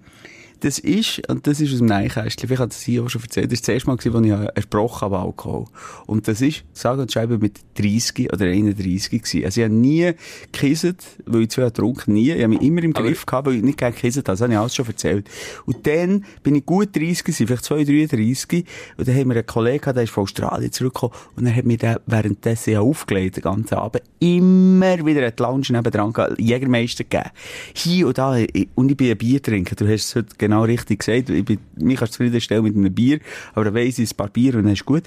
das 0.60 0.78
ist, 0.78 1.28
und 1.28 1.46
das 1.46 1.60
ist 1.60 1.72
aus 1.72 1.78
dem 1.78 1.86
Neinkästchen, 1.86 2.48
vielleicht 2.48 2.62
hat 2.62 2.72
es 2.72 2.82
hier 2.82 3.02
auch 3.04 3.08
schon 3.10 3.22
erzählt, 3.22 3.46
das 3.52 3.58
ist 3.60 3.68
das 3.68 3.74
erste 3.74 3.88
Mal, 3.88 3.96
gewesen, 3.96 4.32
als 4.32 4.42
ich 4.50 4.56
ersprochen 4.56 5.00
habe, 5.02 5.18
Alkohol. 5.18 5.64
Und 6.06 6.28
das 6.28 6.40
ist, 6.40 6.64
sage 6.72 7.02
und 7.02 7.12
schreibe, 7.12 7.38
mit 7.38 7.60
30 7.78 8.32
oder 8.32 8.46
31 8.46 9.10
gewesen. 9.22 9.44
Also 9.44 9.60
ich 9.60 9.64
habe 9.64 9.74
nie 9.74 10.12
gekisset, 10.52 10.96
weil 11.26 11.42
ich 11.42 11.50
zu 11.50 11.60
viel 11.60 11.64
getrunken, 11.66 12.14
nie. 12.14 12.30
Ich 12.32 12.42
habe 12.42 12.48
mich 12.48 12.62
immer 12.62 12.82
im 12.82 12.94
Aber- 12.96 13.06
Griff 13.06 13.26
gehabt, 13.26 13.46
weil 13.46 13.56
ich 13.56 13.62
nicht 13.62 13.78
gerne 13.78 13.94
gekisset 13.94 14.26
habe. 14.28 14.34
Das 14.36 14.40
habe 14.40 14.52
ich 14.52 14.58
alles 14.58 14.74
schon 14.74 14.86
erzählt. 14.86 15.28
Und 15.66 15.86
dann 15.86 16.24
bin 16.42 16.54
ich 16.54 16.64
gut 16.66 16.94
30 16.96 17.24
gewesen, 17.24 17.46
vielleicht 17.46 17.64
2, 17.64 17.84
33. 17.84 18.64
Und 18.96 19.08
dann 19.08 19.14
haben 19.14 19.28
wir 19.28 19.36
einen 19.36 19.46
Kollegen 19.46 19.80
gehabt, 19.80 19.96
der 19.96 20.04
ist 20.04 20.10
von 20.10 20.22
Australien 20.22 20.72
zurückgekommen. 20.72 21.12
Und 21.36 21.44
dann 21.44 21.54
hat 21.54 21.64
mir 21.64 21.76
der 21.76 22.00
währenddessen 22.06 22.72
ja 22.72 22.80
aufgelegt, 22.80 23.36
den 23.36 23.42
ganzen 23.42 23.74
Abend, 23.74 24.02
immer 24.20 25.04
wieder 25.04 25.30
die 25.30 25.42
Lounge 25.42 25.62
gehabt, 25.62 26.40
Jägermeister 26.40 27.04
gegeben. 27.04 27.30
Hier 27.74 28.06
und 28.08 28.18
da. 28.18 28.36
Und 28.74 28.90
ich 28.90 28.96
bin 28.96 29.10
ein 29.10 29.18
Biertrinker. 29.18 29.74
Du 29.76 29.86
hast 29.86 30.06
es 30.06 30.14
heute 30.14 30.36
genau 30.48 30.64
richtig 30.64 31.00
gesagt. 31.00 31.30
Ich 31.30 31.44
bin, 31.44 31.58
mich 31.76 31.98
kannst 31.98 32.14
du 32.14 32.18
zufriedenstellen 32.18 32.64
mit 32.64 32.76
einem 32.76 32.94
Bier. 32.94 33.20
Aber 33.54 33.64
dann 33.66 33.74
weiss 33.74 33.98
ich 33.98 34.10
ein 34.10 34.16
paar 34.16 34.28
Bier 34.28 34.54
und 34.56 34.64
dann 34.64 34.72
ist 34.72 34.84
gut. 34.84 35.04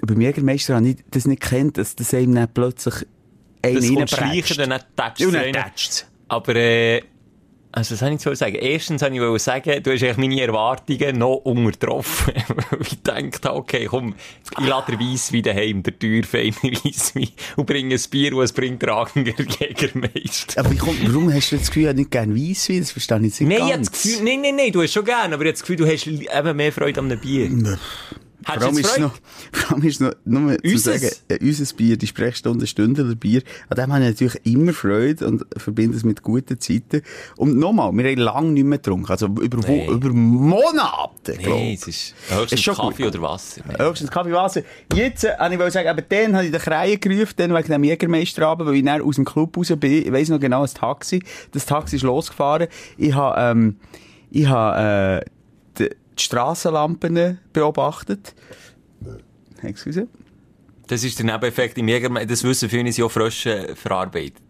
Und 0.00 0.06
beim 0.06 0.20
Jägermeister 0.20 0.76
habe 0.76 0.88
ich 0.88 0.96
das 1.10 1.26
nicht 1.26 1.42
gekannt, 1.42 1.78
dass 1.78 1.94
das 1.94 2.12
einem 2.14 2.34
dann 2.34 2.48
plötzlich 2.52 3.06
einen 3.62 3.76
Das 3.76 3.88
kommt 3.88 4.10
schleichen, 4.10 4.70
dann 4.70 4.80
tätscht. 5.52 6.06
Aber, 6.28 6.56
äh, 6.56 7.02
also, 7.72 7.92
was 7.92 8.00
soll 8.00 8.12
ich 8.12 8.18
zu 8.18 8.34
sagen? 8.34 8.54
Erstens 8.56 9.00
wollte 9.00 9.14
ich 9.14 9.20
wollte 9.22 9.38
sagen, 9.38 9.82
du 9.82 9.92
hast 9.92 10.02
eigentlich 10.02 10.16
meine 10.18 10.40
Erwartungen 10.42 11.18
noch 11.18 11.36
untertroffen. 11.36 12.34
Ich 12.82 13.02
dachte, 13.02 13.54
okay, 13.54 13.86
komm, 13.86 14.14
ich 14.60 14.66
lade 14.66 14.96
den 14.96 15.00
Weisswein 15.00 15.42
daheim, 15.42 15.82
der 15.82 15.98
teuer 15.98 16.22
feine 16.22 16.54
Weisswein, 16.62 17.28
und 17.56 17.66
bringe 17.66 17.94
ein 17.94 18.00
Bier, 18.10 18.36
und 18.36 18.42
es 18.42 18.52
bringt 18.52 18.82
tragender 18.82 19.32
Jägermeister. 19.60 20.60
Aber 20.60 20.70
wie 20.70 20.76
kommt, 20.76 21.06
warum 21.06 21.32
hast 21.32 21.52
du 21.52 21.56
das 21.56 21.68
Gefühl, 21.68 21.88
ich 21.88 21.96
nicht 21.96 22.10
gerne 22.10 22.34
Weisswein? 22.34 22.80
Das 22.80 22.90
verstehe 22.92 23.18
ich 23.18 23.24
jetzt 23.24 23.40
nicht 23.40 23.48
Nein, 23.48 23.66
ich 23.66 23.74
ganz. 23.74 23.90
das 23.90 24.02
Gefühl, 24.02 24.24
nein, 24.24 24.40
nein, 24.42 24.56
nein, 24.56 24.72
du 24.72 24.82
hast 24.82 24.92
schon 24.92 25.04
gern, 25.04 25.32
aber 25.32 25.44
ich 25.44 25.48
habe 25.48 25.52
das 25.52 25.60
Gefühl, 25.60 25.76
du 25.76 25.86
hast 25.86 26.06
eben 26.06 26.56
mehr 26.56 26.72
Freude 26.72 27.00
an 27.00 27.10
einem 27.10 27.20
Bier. 27.20 27.78
Vor 28.44 28.54
Hättest 28.54 28.66
allem 28.66 28.74
du 28.74 28.80
ist 28.80 28.98
noch, 28.98 29.14
vor 29.52 29.76
allem 29.76 29.86
ist 29.86 30.00
noch, 30.00 30.12
nur 30.24 30.56
zu 30.58 30.64
Unseres? 30.72 31.00
sagen, 31.00 31.14
äh, 31.28 31.38
unser 31.40 31.74
Bier, 31.76 31.96
die 31.96 32.06
Sprechstunde 32.06 32.66
Stündler 32.66 33.14
Bier, 33.14 33.42
an 33.68 33.76
dem 33.76 33.92
habe 33.92 34.04
ich 34.04 34.10
natürlich 34.10 34.46
immer 34.46 34.72
Freude 34.72 35.26
und 35.26 35.44
verbinde 35.56 35.96
es 35.96 36.04
mit 36.04 36.22
guten 36.22 36.58
Zeiten. 36.60 37.02
Und 37.36 37.56
nochmal, 37.56 37.92
wir 37.92 38.04
haben 38.10 38.18
lange 38.18 38.50
nicht 38.52 38.64
mehr 38.64 38.78
getrunken, 38.78 39.10
also 39.10 39.26
über, 39.26 39.58
Wo- 39.66 39.72
Nee. 39.72 39.86
über 39.88 40.10
Monate, 40.10 41.32
glaub 41.38 41.58
Nein, 41.58 41.68
ich. 41.68 41.80
es 41.80 41.88
ist 41.88 42.14
höchstens 42.28 42.52
Ist 42.52 42.62
schon 42.62 42.74
Kaffee 42.74 43.02
gut. 43.04 43.14
oder 43.14 43.22
Wasser. 43.22 43.62
Höchstens 43.78 44.10
Kaffee, 44.10 44.32
Wasser. 44.32 44.62
Jetzt, 44.94 45.24
äh, 45.24 45.30
ich 45.50 45.58
wollte 45.58 45.70
sagen, 45.70 45.88
aber 45.88 46.02
dann 46.02 46.34
habe 46.36 46.44
ich 46.46 46.52
den 46.52 46.60
Kreien 46.60 47.00
gerufen, 47.00 47.34
dann 47.36 47.54
wegen 47.54 47.68
dem 47.68 47.84
Jägermeisterabend, 47.84 48.68
weil 48.68 48.74
ich 48.76 48.84
dann 48.84 49.02
aus 49.02 49.16
dem 49.16 49.24
Club 49.24 49.56
raus 49.56 49.72
bin. 49.78 49.92
Ich 50.06 50.12
weiss 50.12 50.28
noch 50.28 50.40
genau, 50.40 50.62
das 50.62 50.74
Taxi. 50.74 51.22
Das 51.52 51.64
Taxi 51.66 51.96
ist 51.96 52.02
losgefahren. 52.02 52.68
Ich 52.96 53.14
habe, 53.14 53.40
ähm, 53.40 53.76
ich 54.30 54.46
habe, 54.46 55.22
äh, 55.78 55.90
die, 56.16 56.22
Strassenlampen 56.22 57.38
beobachtet. 57.52 58.34
Excuse. 59.62 60.08
Das 60.88 61.04
ist 61.04 61.18
der 61.18 61.26
Nebeneffekt 61.26 61.78
im 61.78 61.88
Jägermeister. 61.88 62.28
Das 62.28 62.44
wissen 62.44 62.68
viele, 62.68 62.92
sind 62.92 63.04
auch 63.04 63.10
Frösche 63.10 63.74
verarbeitet. 63.76 64.42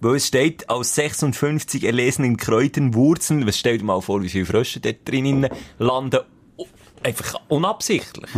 Weil 0.00 0.16
es 0.16 0.26
steht, 0.26 0.68
aus 0.68 0.94
56 0.94 1.84
erlesenen 1.84 2.36
Kräutern, 2.36 2.94
Wurzeln, 2.94 3.46
was 3.46 3.58
stellt 3.58 3.80
dir 3.80 3.84
mal 3.84 4.00
vor, 4.00 4.22
wie 4.22 4.28
viele 4.28 4.44
Frösche 4.44 4.80
dort 4.80 5.08
drinnen 5.08 5.48
landen, 5.78 6.20
oh, 6.56 6.66
einfach 7.02 7.40
unabsichtlich. 7.48 8.30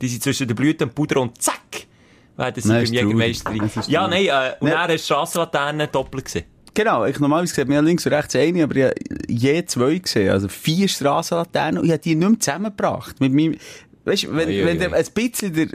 Die 0.00 0.08
sind 0.08 0.22
zwischen 0.22 0.46
den 0.46 0.54
Blüten 0.54 0.88
und 0.88 0.94
Puder 0.94 1.20
und 1.20 1.40
zack, 1.40 1.86
werden 2.36 2.62
sie 2.62 2.68
Nein, 2.68 2.76
beim 2.76 2.84
ist 2.84 2.92
Jägermeister 2.92 3.50
drin. 3.50 3.70
Ja, 3.88 4.06
nein, 4.06 4.26
äh, 4.26 4.54
und 4.60 4.68
Nein. 4.68 4.72
dann 4.74 4.90
hast 4.90 4.90
du 4.90 4.96
Strassenlaternen 4.98 5.88
doppelt 5.90 6.26
gesehen. 6.26 6.44
Genau, 6.78 7.04
ich 7.06 7.18
normalerweise 7.18 7.56
sieht 7.56 7.66
man 7.66 7.74
ja 7.74 7.80
links 7.80 8.06
und 8.06 8.12
rechts 8.12 8.36
eine, 8.36 8.62
aber 8.62 8.76
ich 8.76 8.84
habe 8.84 8.94
je 9.26 9.64
zwei 9.64 9.98
gesehen. 9.98 10.30
Also 10.30 10.46
vier 10.46 10.86
Strassenlaternen 10.86 11.78
und 11.80 11.86
ich 11.86 11.90
habe 11.90 12.00
die 12.00 12.14
nicht 12.14 12.28
mehr 12.28 12.38
zusammengebracht. 12.38 13.18
Mit 13.18 13.32
meinem, 13.32 13.56
weißt 14.04 14.22
du, 14.22 14.36
wenn, 14.36 14.48
ui, 14.48 14.64
wenn 14.64 14.78
du 14.78 14.94
ein 14.94 15.04
bisschen 15.12 15.52
den, 15.54 15.72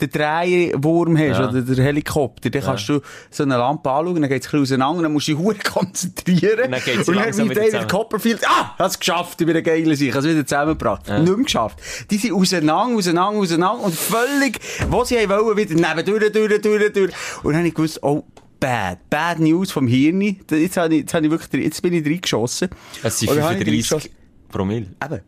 den 0.00 0.10
Dreierwurm 0.10 1.16
hast 1.16 1.38
Ja. 1.38 1.48
oder 1.50 1.62
den 1.62 1.76
Helikopter, 1.76 2.50
dann 2.50 2.62
kannst 2.62 2.88
du 2.88 3.00
so 3.30 3.44
eine 3.44 3.58
Lampe 3.58 3.88
anschauen, 3.88 4.20
dann 4.20 4.28
geht 4.28 4.42
es 4.44 4.48
ein 4.48 4.60
bisschen 4.60 4.80
auseinander, 4.80 5.04
dann 5.04 5.12
musst 5.12 5.28
du 5.28 5.36
dich 5.36 5.40
hure 5.40 5.54
konzentrieren. 5.54 6.64
Und 6.64 6.72
dann 6.72 6.82
geht's 6.84 7.08
und 7.08 7.14
wie 7.14 7.50
wieder 7.50 7.70
David. 7.70 7.88
Copperfield, 7.88 8.40
ah, 8.44 8.74
hat's 8.76 8.98
geschafft, 8.98 9.40
ich 9.40 9.46
bin 9.46 9.56
ein 9.56 9.62
geiler 9.62 9.94
Sieg, 9.94 10.12
hat's 10.12 10.26
wieder 10.26 10.44
zusammengebracht. 10.44 11.08
Nicht 11.08 11.26
mehr 11.28 11.44
geschafft. 11.44 11.78
Die 12.10 12.16
sind 12.16 12.32
auseinander, 12.32 12.96
auseinander, 12.96 13.38
auseinander 13.38 13.84
und 13.84 13.94
völlig, 13.94 14.58
wo 14.88 15.04
sie 15.04 15.14
wollen, 15.28 15.56
wieder 15.56 15.74
nebendurch, 15.76 16.32
durch, 16.32 16.60
durch, 16.60 16.92
durch. 16.92 17.12
Und 17.44 17.52
dann 17.52 17.58
habe 17.58 17.68
ich 17.68 17.74
gewusst, 17.74 18.02
oh, 18.02 18.24
bad. 18.60 18.98
Bad 19.10 19.40
News 19.40 19.72
vom 19.72 19.86
Hirn. 19.86 20.20
Jetzt, 20.20 20.76
habe 20.76 20.94
ich, 20.94 21.00
jetzt, 21.00 21.14
habe 21.14 21.26
ich 21.26 21.30
wirklich, 21.32 21.64
jetzt 21.64 21.80
bin 21.82 21.94
ich 21.94 22.04
reingeschossen. 22.06 22.68
Es 23.02 23.18
sind 23.18 23.30
Oder 23.30 23.42
habe 23.42 23.54
ich 23.54 23.64
35 23.64 23.66
reingeschossen? 23.66 24.10
Promille. 24.48 24.86
Eben. 25.04 25.20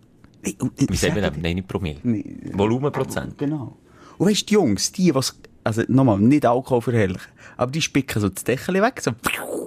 Und- 0.60 0.72
Wie 0.90 0.96
sagt 0.96 1.14
man 1.14 1.22
das? 1.22 1.32
Nein, 1.40 1.56
nicht 1.56 1.68
Promille. 1.68 1.98
Nee. 2.02 2.24
Volumenprozent. 2.52 3.38
Genau. 3.38 3.76
Und 4.18 4.28
weißt 4.28 4.42
du, 4.42 4.46
die 4.46 4.54
Jungs, 4.54 4.92
die, 4.92 5.14
was, 5.14 5.38
also 5.64 5.82
nochmal, 5.88 6.18
nicht 6.18 6.44
Alkohol 6.44 6.82
verherrlichen, 6.82 7.32
aber 7.56 7.72
die 7.72 7.80
spicken 7.82 8.20
so 8.20 8.28
das 8.28 8.44
Deckel 8.44 8.80
weg, 8.82 9.00
so, 9.00 9.12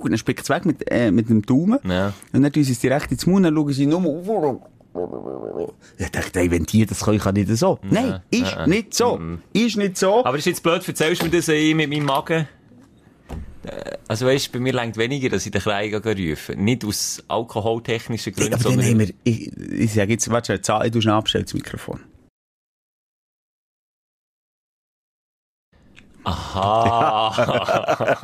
und 0.01 0.11
dann 0.11 0.17
spicken 0.17 0.43
sie 0.45 0.53
weg 0.53 0.65
mit, 0.65 0.91
äh, 0.91 1.11
mit 1.11 1.29
dem 1.29 1.41
Daumen. 1.41 1.79
Ja. 1.83 2.13
Und 2.31 2.43
dann 2.43 2.51
tun 2.51 2.63
sie 2.63 2.73
es 2.73 2.79
direkt 2.79 3.11
ins 3.11 3.25
Mund, 3.25 3.45
dann 3.45 3.55
schauen 3.55 3.73
sie 3.73 3.85
nur. 3.85 4.61
Ich 5.97 6.09
dachte, 6.11 6.39
ey, 6.39 6.51
wenn 6.51 6.63
die 6.63 6.85
das 6.85 7.03
können, 7.03 7.19
kann 7.19 7.35
ich 7.35 7.47
das 7.47 7.59
so. 7.59 7.79
Nein, 7.83 8.21
ist 8.31 8.51
ja, 8.51 8.67
nicht 8.67 8.93
so. 8.93 9.19
Ist 9.51 9.77
nicht 9.77 9.97
so. 9.97 10.23
Aber 10.23 10.37
ist 10.37 10.45
jetzt 10.45 10.63
blöd, 10.63 10.87
erzählst 10.87 11.21
du 11.21 11.25
mir 11.25 11.31
das 11.31 11.49
äh, 11.49 11.73
mit 11.73 11.89
meinem 11.89 12.05
Magen? 12.05 12.47
Äh, 13.65 13.97
Also 14.07 14.25
weißt, 14.25 14.51
bei 14.51 14.59
mir 14.59 14.73
längt 14.73 14.97
weniger, 14.97 15.29
dass 15.29 15.45
ich 15.45 15.51
den 15.51 15.61
Kleinen 15.61 15.95
rufen 15.95 16.63
Nicht 16.63 16.85
aus 16.85 17.23
alkoholtechnischen 17.27 18.33
Gründen, 18.33 18.53
aber 18.53 18.63
dann 18.63 18.73
sondern... 18.73 18.91
haben 18.91 18.99
wir, 18.99 19.13
ich, 19.23 19.51
ich 19.57 19.93
sage 19.93 20.13
jetzt, 20.13 20.29
warte, 20.29 20.61
Zahl, 20.61 20.91
du 20.91 21.01
schnell 21.01 21.15
abstellen, 21.15 21.45
das 21.45 21.53
Mikrofon. 21.53 21.99
Aha. 26.25 28.17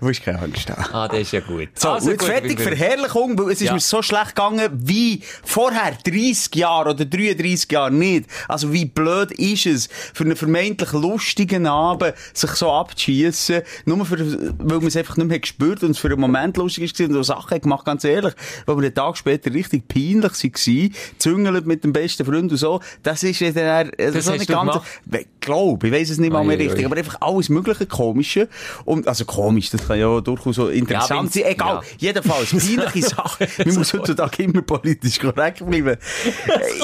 Du 0.00 0.06
musst 0.06 0.22
keine 0.22 0.40
Angst 0.40 0.70
haben. 0.70 0.84
ah, 0.94 1.08
das 1.08 1.20
ist 1.20 1.32
ja 1.32 1.40
gut. 1.40 1.68
So, 1.74 1.90
Also 1.90 2.10
jetzt 2.10 2.20
gut, 2.20 2.28
fertig 2.28 2.60
Verherrlichung, 2.60 3.38
weil 3.38 3.46
es 3.52 3.60
ist 3.60 3.66
Ja. 3.68 3.74
mir 3.74 3.80
so 3.80 4.02
schlecht 4.02 4.34
gegangen 4.36 4.68
wie 4.72 5.22
vorher, 5.44 5.92
30 6.04 6.54
Jahre 6.54 6.90
oder 6.90 7.04
33 7.04 7.70
Jahre 7.70 7.90
nicht. 7.90 8.26
Also 8.48 8.72
wie 8.72 8.84
blöd 8.84 9.32
ist 9.32 9.66
es, 9.66 9.88
für 10.14 10.24
einen 10.24 10.36
vermeintlich 10.36 10.92
lustigen 10.92 11.66
Abend 11.66 12.14
sich 12.32 12.50
so 12.52 12.70
abzuschiessen, 12.72 13.62
nur 13.84 14.04
für, 14.06 14.18
weil 14.58 14.78
man 14.78 14.86
es 14.86 14.96
einfach 14.96 15.16
nicht 15.16 15.28
mehr 15.28 15.40
gespürt 15.40 15.82
und 15.82 15.90
es 15.92 15.98
für 15.98 16.08
einen 16.08 16.20
Moment 16.20 16.56
lustig 16.56 16.84
ist 16.84 16.96
gewesen 16.96 17.16
und 17.16 17.24
so 17.24 17.34
Sachen 17.34 17.60
gemacht, 17.60 17.84
ganz 17.84 18.04
ehrlich, 18.04 18.34
weil 18.66 18.76
wir 18.76 18.84
einen 18.84 18.94
Tag 18.94 19.16
später 19.16 19.52
richtig 19.52 19.88
peinlich 19.88 20.22
waren, 20.22 20.94
züngelt 21.18 21.66
mit 21.66 21.84
dem 21.84 21.92
besten 21.92 22.24
Freund 22.24 22.50
und 22.50 22.56
so, 22.58 22.80
das 23.02 23.22
ist 23.22 23.40
ja 23.40 23.50
dann, 23.52 23.90
also 23.98 24.14
Das 24.14 24.24
so 24.24 24.32
hast 24.32 24.38
nicht 24.40 24.48
ganz, 24.50 24.76
ich 25.12 25.26
glaube, 25.40 25.86
ich 25.88 25.92
weiss 25.92 26.10
es 26.10 26.18
nicht 26.18 26.32
mal 26.32 26.44
mehr 26.44 26.58
richtig, 26.58 26.84
aber 26.84 26.96
einfach 26.96 27.16
alles 27.32 27.48
mögliche 27.48 27.86
Komische 27.86 28.48
und, 28.84 29.06
also 29.08 29.24
komisch, 29.24 29.70
das 29.70 29.86
kann 29.86 29.98
ja 29.98 30.20
durchaus 30.20 30.56
so 30.56 30.68
interessant 30.68 31.30
wenn's- 31.30 31.34
sein, 31.34 31.44
egal, 31.52 31.76
ja. 31.76 31.82
jedenfalls, 31.98 32.50
peinliche 32.50 33.02
Sachen, 33.08 33.46
man 33.64 33.74
muss 33.74 33.92
heutzutage 33.92 34.42
immer 34.44 34.62
politisch 34.62 35.18
korrekt 35.18 35.64
bleiben. 35.66 35.96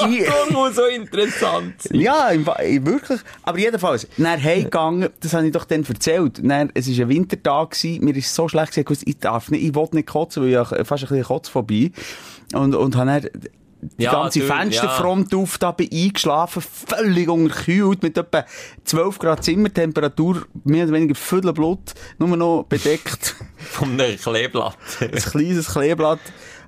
Ich- 0.09 0.19
Irgendwo 0.21 0.69
so 0.69 0.85
interessant. 0.85 1.75
ja, 1.91 2.31
ich- 2.31 2.85
wirklich. 2.85 3.19
Aber 3.43 3.57
jedenfalls, 3.57 4.07
dann 4.17 4.41
heimgegangen, 4.43 5.09
das 5.19 5.33
habe 5.33 5.45
ich 5.47 5.51
doch 5.53 5.65
dann 5.65 5.83
erzählt. 5.83 6.39
Dann, 6.43 6.71
es 6.73 6.87
war 6.89 7.05
ein 7.05 7.09
Wintertag, 7.09 7.71
gewesen, 7.71 8.03
mir 8.03 8.15
ist 8.15 8.33
so 8.33 8.47
schlecht 8.47 8.73
gewesen, 8.73 9.03
ich 9.05 9.19
darf 9.19 9.49
nicht, 9.51 9.63
ich 9.63 9.75
will 9.75 9.87
nicht 9.91 10.07
kotzen, 10.07 10.43
weil 10.43 10.49
ich 10.51 10.87
fast 10.87 11.03
ein 11.03 11.09
bisschen 11.09 11.23
Kotzphobie. 11.23 11.91
Und, 12.53 12.73
und 12.75 12.95
habe 12.95 13.21
dann 13.21 13.29
die 13.81 14.03
Ja, 14.03 14.11
ganze 14.11 14.39
du- 14.39 14.45
Fensterfront 14.45 15.33
auf, 15.33 15.57
da 15.57 15.71
bin 15.71 15.89
eingeschlafen, 15.91 16.61
völlig 16.61 17.29
unterkühlt, 17.29 18.03
mit 18.03 18.17
etwa 18.17 18.45
12 18.83 19.19
Grad 19.19 19.43
Zimmertemperatur, 19.43 20.45
mehr 20.65 20.83
oder 20.85 20.93
weniger 20.93 21.15
Viertel 21.15 21.53
Blut, 21.53 21.93
nur 22.17 22.35
noch 22.35 22.63
bedeckt. 22.67 23.35
Von 23.57 23.99
einem 23.99 24.17
Kleeblatt. 24.17 24.77
ein 25.01 25.11
kleines 25.11 25.67
Kleeblatt 25.73 26.19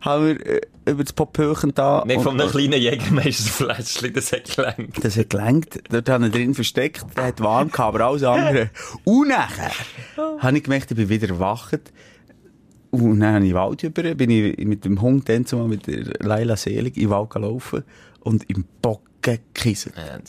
haben 0.01 0.27
wir 0.27 0.45
äh, 0.47 0.61
über 0.87 1.03
das 1.03 1.13
Popöchen 1.13 1.73
da. 1.75 2.03
Nicht 2.07 2.21
von 2.21 2.39
einem 2.39 2.49
kleinen 2.49 2.81
Jägermeisterfläschchen, 2.81 4.13
das 4.13 4.31
hat 4.31 4.55
gelangt. 4.55 5.03
Das 5.03 5.15
hat 5.15 5.29
gelenkt. 5.29 5.79
Dort 5.91 6.09
habe 6.09 6.25
ich 6.27 6.31
drin 6.31 6.55
versteckt. 6.55 7.05
Der 7.15 7.25
hat 7.25 7.39
warm 7.39 7.71
gehabt, 7.71 7.95
aber 7.95 8.05
alles 8.07 8.23
andere. 8.23 8.71
Und 9.03 9.27
nachher 9.27 9.71
habe 10.39 10.57
ich 10.57 10.63
gemerkt, 10.63 10.89
ich 10.91 10.97
bin 10.97 11.07
wieder 11.09 11.29
erwacht. 11.29 11.79
Und 12.91 13.19
dann 13.21 13.35
habe 13.35 13.45
ich 13.47 13.53
Wald 13.53 13.83
über, 13.83 14.03
bin 14.15 14.29
ich 14.29 14.57
mit 14.65 14.83
dem 14.85 15.01
Hund 15.01 15.27
dann 15.29 15.45
zusammen 15.45 15.69
mit 15.69 15.87
der 15.87 16.03
Leila 16.19 16.55
Selig 16.57 16.95
in 16.97 17.03
den 17.03 17.09
Wald 17.09 17.29
gelaufen 17.29 17.83
und 18.21 18.49
im 18.49 18.65
Bocken 18.81 19.09
gekissen. 19.21 19.93
Ja. 19.95 20.19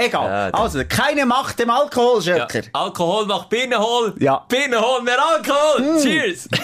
Egal. 0.00 0.50
Ja, 0.52 0.58
also, 0.58 0.82
keine 0.88 1.26
Macht 1.26 1.58
dem 1.58 1.70
Alkohol, 1.70 2.22
Ja. 2.22 2.48
Schöcker. 2.48 2.68
Alkohol 2.74 3.26
macht 3.26 3.48
Binnenhol. 3.48 4.14
Ja. 4.20 4.44
Binnenhol, 4.48 5.02
mehr 5.02 5.18
Alkohol. 5.20 6.00
Cheers. 6.02 6.48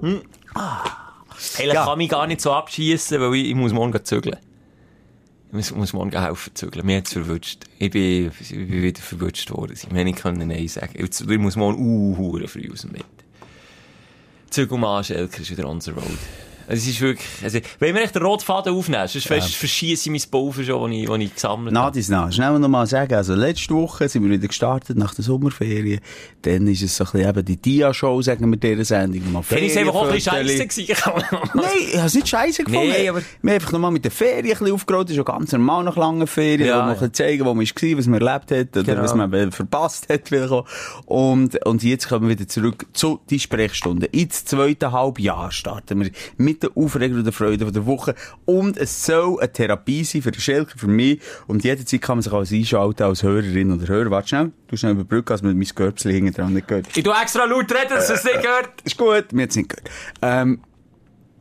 Hm. 0.00 0.20
Eigentlich 1.58 1.72
Ja. 1.74 1.84
kann 1.84 1.98
mich 1.98 2.08
gar 2.10 2.26
nicht 2.26 2.40
so 2.40 2.52
abschießen, 2.52 3.20
weil 3.20 3.34
ich, 3.34 3.48
ich 3.48 3.54
muss 3.54 3.72
morgen 3.72 4.04
zügeln. 4.04 4.36
Ich 5.48 5.52
muss, 5.52 5.74
muss 5.74 5.92
morgen 5.92 6.10
helfen 6.20 6.54
zügeln. 6.54 6.84
Mir 6.84 6.98
hat's 6.98 7.12
verwünscht. 7.12 7.64
Ich 7.78 7.90
bin, 7.90 8.30
ich 8.40 8.48
bin 8.50 8.82
wieder 8.82 9.00
verwünscht 9.00 9.50
worden. 9.50 9.72
Ich 9.74 9.84
hätte 9.84 10.04
nicht 10.04 10.18
können 10.18 10.46
Nein 10.48 10.68
sagen. 10.68 10.92
Jetzt- 10.98 11.22
Ich 11.22 11.38
muss 11.38 11.56
morgen 11.56 11.78
uh, 11.78 12.46
früh 12.46 12.70
aus 12.72 12.82
dem 12.82 12.92
Bett. 12.92 13.04
Zügel 14.50 14.78
mal, 14.78 15.02
Schelker 15.04 15.40
ist 15.40 15.50
wieder 15.50 15.68
on 15.68 15.80
the 15.80 15.90
road. 15.90 16.18
Es 16.68 16.86
ist 16.86 17.00
wirklich, 17.00 17.26
also, 17.42 17.58
wenn 17.78 17.94
wir 17.94 18.02
echt 18.02 18.14
den 18.14 18.22
roten 18.22 18.44
Faden 18.44 18.74
aufnehmen, 18.74 19.06
sonst 19.06 19.28
ja. 19.28 19.40
verschieße 19.40 20.10
ich 20.10 20.22
mein 20.22 20.30
Pulver 20.30 20.64
schon, 20.64 20.90
das 20.90 20.98
ich, 21.00 21.06
das 21.06 21.18
ich 21.18 21.34
gesammelt 21.34 21.74
habe. 21.76 21.86
Nadis 21.86 22.08
nah, 22.08 22.30
schnell 22.32 22.58
noch 22.58 22.68
mal 22.68 22.86
sagen, 22.86 23.14
also 23.14 23.34
letzte 23.34 23.74
Woche 23.74 24.08
sind 24.08 24.24
wir 24.24 24.30
wieder 24.30 24.48
gestartet 24.48 24.96
nach 24.96 25.14
der 25.14 25.24
Sommerferien. 25.24 26.00
Dann 26.42 26.66
ist 26.66 26.82
es 26.82 26.96
so 26.96 27.04
ein 27.04 27.10
bisschen 27.12 27.28
eben 27.28 27.44
die 27.44 27.56
Dia-Show, 27.56 28.22
sagen 28.22 28.50
wir 28.50 28.56
dieser 28.56 28.84
Sendung. 28.84 29.32
Mal 29.32 29.42
Dann 29.48 29.58
ist 29.60 29.72
es 29.72 29.78
einfach 29.78 29.94
auch 29.94 30.06
ein 30.08 30.14
bisschen 30.14 30.32
scheisse 30.32 30.66
gewesen. 30.86 30.96
Nein, 31.54 31.64
ich 31.90 31.96
habe 31.96 32.06
es 32.06 32.14
nicht 32.14 32.28
scheiße 32.28 32.64
gefunden. 32.64 32.88
Nee, 32.88 33.08
aber- 33.08 33.20
Wir 33.42 33.50
haben 33.50 33.54
einfach 33.54 33.72
nochmal 33.72 33.90
mit 33.90 34.04
den 34.04 34.10
Ferien 34.12 34.44
ein 34.44 34.50
bisschen 34.50 34.72
aufgerollt. 34.72 35.10
Ist 35.10 35.16
ja 35.16 35.22
ganz 35.22 35.52
normal 35.52 35.84
nach 35.84 35.96
langen 35.96 36.26
Ferien. 36.26 36.68
Ja, 36.68 36.82
wo 36.82 36.86
man 36.92 37.00
ja. 37.00 37.12
zeigen, 37.12 37.44
wo 37.44 37.54
man 37.54 37.66
war, 37.66 37.98
was 37.98 38.06
man 38.06 38.20
erlebt 38.20 38.50
hat 38.50 38.76
oder 38.76 38.82
Genau. 38.82 39.02
was 39.02 39.14
man 39.14 39.52
verpasst 39.52 40.08
hat. 40.08 40.22
vielleicht 40.28 40.50
auch. 40.52 40.66
Und, 41.04 41.64
und 41.66 41.82
jetzt 41.82 42.08
kommen 42.08 42.28
wir 42.28 42.38
wieder 42.38 42.48
zurück 42.48 42.86
zu 42.92 43.20
die 43.30 43.38
Sprechstunde. 43.38 44.06
Ins 44.06 44.44
zweite 44.44 44.92
Halbjahr 44.92 45.50
starten 45.52 46.00
wir 46.00 46.10
mit 46.36 46.55
der 46.62 46.70
Aufregung 46.74 47.18
und 47.18 47.32
Freude 47.32 47.64
von 47.64 47.74
der 47.74 47.86
Woche. 47.86 48.14
Und 48.44 48.76
es 48.76 49.04
soll 49.04 49.38
eine 49.40 49.52
Therapie 49.52 50.04
sein 50.04 50.22
für 50.22 50.30
den 50.30 50.40
Schelker, 50.40 50.78
für 50.78 50.88
mich. 50.88 51.20
Und 51.46 51.64
jederzeit 51.64 52.00
kann 52.00 52.18
man 52.18 52.22
sich 52.22 52.32
als 52.32 52.52
einschalten 52.52 53.02
als 53.02 53.22
Hörerin 53.22 53.72
oder 53.72 53.88
Hörer. 53.88 54.10
Warte 54.10 54.28
schnell, 54.28 54.52
du 54.68 54.76
schnell 54.76 54.92
überbrücken, 54.92 55.32
als 55.32 55.42
man 55.42 55.56
mein 55.56 55.68
Körbchen 55.68 56.10
hinten 56.10 56.32
dran 56.32 56.52
nicht 56.52 56.68
gehört. 56.68 56.86
Ich 56.94 57.02
tu 57.02 57.10
extra 57.10 57.44
laut 57.44 57.70
reden, 57.72 57.90
dass 57.90 58.10
es 58.10 58.24
nicht 58.24 58.42
gehört. 58.42 58.80
Ist 58.84 58.96
gut, 58.96 59.32
mir 59.32 59.42
hat 59.42 59.50
es 59.50 59.56
nicht 59.56 59.68
gehört. 59.68 59.90
Ähm, 60.22 60.60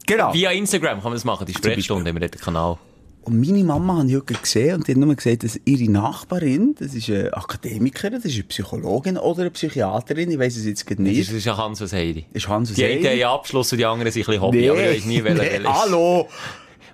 genau. 0.06 0.34
Via 0.34 0.52
Instagram 0.52 0.96
kann 0.96 1.04
man 1.04 1.14
das 1.14 1.26
machen, 1.26 1.46
die 1.46 1.54
Sprechstunde, 1.54 2.06
wir 2.06 2.22
haben 2.22 2.32
den 2.32 2.42
Kanal. 2.42 2.78
Und 3.26 3.40
meine 3.44 3.64
Mama 3.64 3.98
habe 3.98 4.08
ich 4.08 4.16
heute 4.16 4.36
gesehen 4.36 4.76
und 4.76 4.88
die 4.88 4.92
hat 4.92 5.00
nur 5.00 5.16
gesagt, 5.16 5.44
dass 5.44 5.60
ihre 5.66 5.90
Nachbarin, 5.92 6.76
das 6.78 6.94
ist 6.94 7.10
eine 7.10 7.34
Akademikerin, 7.36 8.14
das 8.14 8.26
ist 8.26 8.36
eine 8.36 8.44
Psychologin 8.44 9.18
oder 9.18 9.42
eine 9.42 9.50
Psychiaterin, 9.50 10.30
ich 10.30 10.38
weiss 10.38 10.56
es 10.58 10.66
jetzt 10.66 10.86
gerade 10.86 11.04
Das 11.04 11.12
nicht. 11.12 11.32
ist 11.32 11.46
ja 11.46 11.58
Hans 11.58 11.82
und 11.82 11.92
Heidi. 11.92 12.26
Ist 12.34 12.48
Hans 12.48 12.70
und 12.70 12.78
Die 12.78 12.86
einen 12.86 13.04
Heidi? 13.04 13.22
haben 13.22 13.34
Abschluss 13.40 13.72
und 13.72 13.80
die 13.80 13.86
anderen 13.86 14.12
sind 14.12 14.22
ein 14.22 14.26
bisschen 14.28 14.42
Hobby, 14.44 14.70
aber 14.70 14.80
ich 14.92 14.98
weiss 14.98 15.06
nie, 15.06 15.24
welcher 15.24 15.60
nee, 15.60 15.66
hallo! 15.68 16.28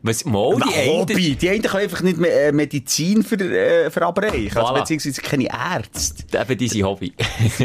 Was, 0.03 0.25
mal, 0.25 0.55
die 0.55 0.60
Na, 0.60 0.65
einen... 0.75 0.89
Hobby! 1.00 1.36
Die 1.36 1.50
einen 1.50 1.62
können 1.62 1.84
einfach 1.84 2.01
nicht 2.01 2.17
mehr 2.17 2.48
äh, 2.48 2.51
Medizin 2.51 3.22
ver, 3.24 3.39
äh, 3.39 3.91
verabreichen, 3.91 4.58
also 4.58 4.74
Voilà. 4.74 4.79
beziehungsweise 4.79 5.22
keine 5.22 5.48
Ärzte. 5.48 6.24
Eben, 6.39 6.58
die 6.58 6.67
sind 6.67 6.84
Hobby. 6.84 7.13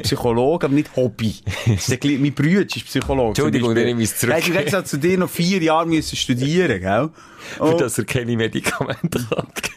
Psychologe, 0.03 0.67
aber 0.67 0.75
nicht 0.75 0.95
Hobby. 0.97 1.35
Mein 1.67 2.35
Bruder 2.35 2.61
ist 2.63 2.85
Psychologe. 2.85 3.29
Entschuldigung, 3.29 3.75
dann 3.75 3.85
nehme 3.85 4.03
ich 4.03 4.11
es 4.11 4.19
zurück. 4.19 4.35
Er 4.35 4.47
im 4.47 4.53
Gegensatz 4.53 4.91
zu 4.91 4.99
dir 4.99 5.17
noch 5.17 5.31
vier 5.31 5.63
Jahre 5.63 5.87
müssen 5.87 6.17
studieren, 6.17 6.81
gell? 6.81 7.09
Für 7.57 7.63
Und- 7.63 7.81
das 7.81 7.97
er 7.97 8.05
keine 8.05 8.37
Medikamente 8.37 9.21
hat. 9.31 9.71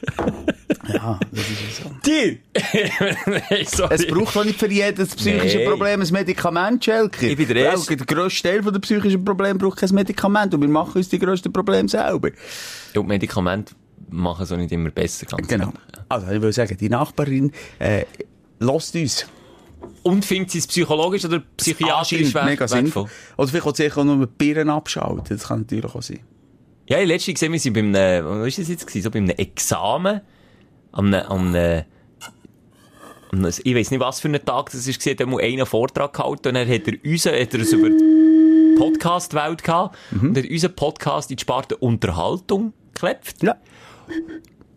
Ja, 0.94 1.20
das 1.32 1.40
ist 1.42 1.80
ja 1.80 1.86
so. 1.86 1.92
Die! 2.06 2.40
Nein. 3.26 3.90
Es 3.92 4.08
braucht 4.08 4.36
doch 4.36 4.46
nicht 4.46 4.60
für 4.60 4.70
jedes 4.72 5.16
psychische 5.16 5.58
Nee. 5.60 5.66
Problem 5.66 6.02
ein 6.02 6.08
Medikament, 6.12 6.84
Schelker. 6.84 7.28
Ich 7.28 7.38
bin 7.38 7.48
der 7.48 7.58
Erste. 7.58 7.96
Der 7.98 8.06
grösste 8.06 8.44
Teil 8.50 8.62
der 8.62 8.80
psychischen 8.80 9.24
Probleme 9.24 9.56
braucht 9.60 9.78
kein 9.80 9.90
Medikament 9.92 10.54
und 10.54 10.62
wir 10.62 10.68
machen 10.70 10.94
uns 10.96 11.10
die 11.10 11.20
grössten 11.20 11.52
Probleme 11.54 11.88
selber. 11.90 12.30
Ja, 12.94 13.02
und 13.02 13.08
Medikamente 13.08 13.74
machen 14.10 14.44
es 14.44 14.52
auch 14.52 14.58
nicht 14.58 14.72
immer 14.72 14.90
besser. 14.90 15.26
Ganz 15.26 15.48
Genau. 15.48 15.66
ehrlich. 15.66 15.80
Also, 16.10 16.28
ich 16.32 16.42
will 16.42 16.54
sagen, 16.54 16.76
die 16.78 16.90
Nachbarin, 16.90 17.52
äh, 17.80 18.06
lasst 18.60 18.96
uns. 18.96 19.28
Und 20.04 20.26
findet 20.26 20.52
sie 20.52 20.58
es 20.60 20.68
psychologisch 20.68 21.24
oder 21.26 21.42
psychiatrisch 21.56 22.34
Anscheinend 22.36 22.50
mega 22.50 22.60
wertvoll? 22.62 22.68
sinnvoll. 22.80 23.06
Oder 23.38 23.48
vielleicht 23.48 23.68
auch 23.68 23.76
sich 23.76 23.96
auch 23.98 24.04
nur 24.04 24.18
mit 24.18 24.38
Birnen 24.38 24.70
abschalten. 24.70 25.22
Das 25.30 25.48
kann 25.48 25.60
natürlich 25.60 25.86
auch 25.86 26.02
sein. 26.02 26.20
Ja, 26.88 27.00
ich 27.00 27.08
letztens 27.08 27.36
gesehen, 27.40 27.52
wir 27.54 27.60
sind 27.60 27.74
bei 27.74 27.80
einem, 27.82 28.26
was 28.26 28.48
ist 28.48 28.60
das 28.60 28.68
jetzt 28.70 28.88
gewesen? 28.88 29.04
So 29.04 29.12
bei 29.12 29.20
einem 29.20 29.30
Examen, 29.30 30.22
an 30.92 31.14
einem, 31.14 31.32
an 31.32 31.56
einem, 31.56 31.84
an 33.32 33.46
einem 33.46 33.54
ich 33.64 33.76
weiss 33.76 33.92
nicht, 33.92 34.00
was 34.00 34.20
für 34.20 34.28
einen 34.28 34.44
Tag 34.44 34.72
das 34.72 34.88
ist, 34.88 35.06
da 35.06 35.12
hat 35.12 35.22
einen 35.22 35.66
Vortrag 35.66 36.14
gehalten 36.14 36.50
und 36.50 36.56
dann 36.56 36.68
hat 36.68 36.88
er 36.88 36.94
uns, 37.04 37.26
hat 37.26 37.54
er 37.54 37.60
es 37.60 37.74
über 37.74 37.90
die 37.90 38.76
Podcast-Welt 38.78 39.64
gehabt 39.64 39.98
und 40.12 40.38
hat 40.38 40.50
unseren 40.50 40.76
Podcast 40.76 41.32
in 41.32 41.38
die 41.38 41.42
Sparte 41.42 41.78
Unterhaltung 41.78 42.74
geklebt. 42.94 43.44
Ja. 43.44 43.56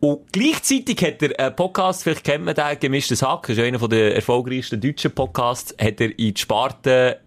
Und 0.00 0.32
gleichzeitig 0.32 1.00
hat 1.02 1.22
er 1.22 1.38
einen 1.38 1.54
Podcast, 1.54 2.02
vielleicht 2.02 2.24
kennt 2.24 2.44
man 2.44 2.56
den, 2.56 2.80
Gemischtes 2.80 3.22
Hack, 3.22 3.46
das 3.46 3.56
ist 3.56 3.62
einer 3.62 3.88
der 3.88 4.16
erfolgreichsten 4.16 4.80
deutschen 4.80 5.12
Podcasts, 5.12 5.74
hat 5.80 6.00
er 6.00 6.18
in 6.18 6.34
die 6.34 6.40
Sparte, 6.40 7.20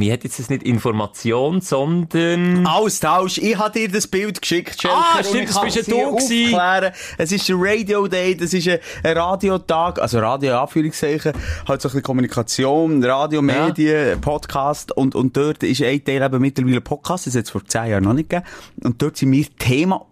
wie 0.00 0.12
hat 0.12 0.24
jetzt 0.24 0.38
das 0.38 0.50
nicht 0.50 0.62
Information, 0.62 1.60
sondern... 1.60 2.66
Austausch. 2.66 3.38
Ich 3.38 3.56
habe 3.58 3.78
dir 3.78 3.88
das 3.88 4.06
Bild 4.06 4.40
geschickt, 4.40 4.80
Schelker. 4.80 4.96
Ah, 4.96 5.22
stimmt, 5.22 5.48
das 5.48 5.60
bist 5.60 5.76
ja 5.76 5.82
du 5.82 6.16
gewesen. 6.16 6.92
Es 7.18 7.32
ist 7.32 7.48
ein 7.48 7.56
Radio 7.58 8.06
Day, 8.06 8.36
das 8.36 8.52
ist 8.52 8.68
ein, 8.68 8.78
ein 9.02 9.16
Radiotag, 9.16 10.00
also 10.00 10.18
Radio 10.18 10.52
in 10.52 10.56
Anführungszeichen, 10.56 11.32
halt 11.68 11.80
so 11.80 11.88
ein 11.88 11.92
bisschen 11.92 12.02
Kommunikation, 12.02 13.02
Radio, 13.04 13.42
Medien, 13.42 14.20
Podcast 14.20 14.92
und, 14.92 15.14
und 15.14 15.36
dort 15.36 15.62
ist 15.62 15.82
ein 15.82 16.04
Teil 16.04 16.22
eben 16.22 16.40
mittlerweile 16.40 16.80
Podcast, 16.80 17.26
das 17.26 17.36
hat 17.36 17.44
es 17.44 17.50
vor 17.50 17.64
zehn 17.64 17.86
Jahren 17.86 18.04
noch 18.04 18.12
nicht 18.12 18.30
gegeben. 18.30 18.48
Und 18.82 19.00
dort 19.00 19.16
sind 19.16 19.32
wir 19.32 19.46
Thema 19.58 20.06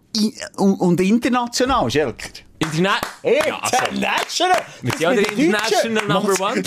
und, 0.57 0.79
und 0.79 1.01
international, 1.01 1.89
Schelker. 1.89 2.29
Internet... 2.63 3.01
Ja, 3.23 3.59
also, 3.59 3.77
International! 3.91 4.61
Wir 4.81 4.91
sind 4.91 5.01
ja 5.01 5.13
der 5.13 5.31
International 5.37 6.07
Number 6.07 6.39
One. 6.39 6.63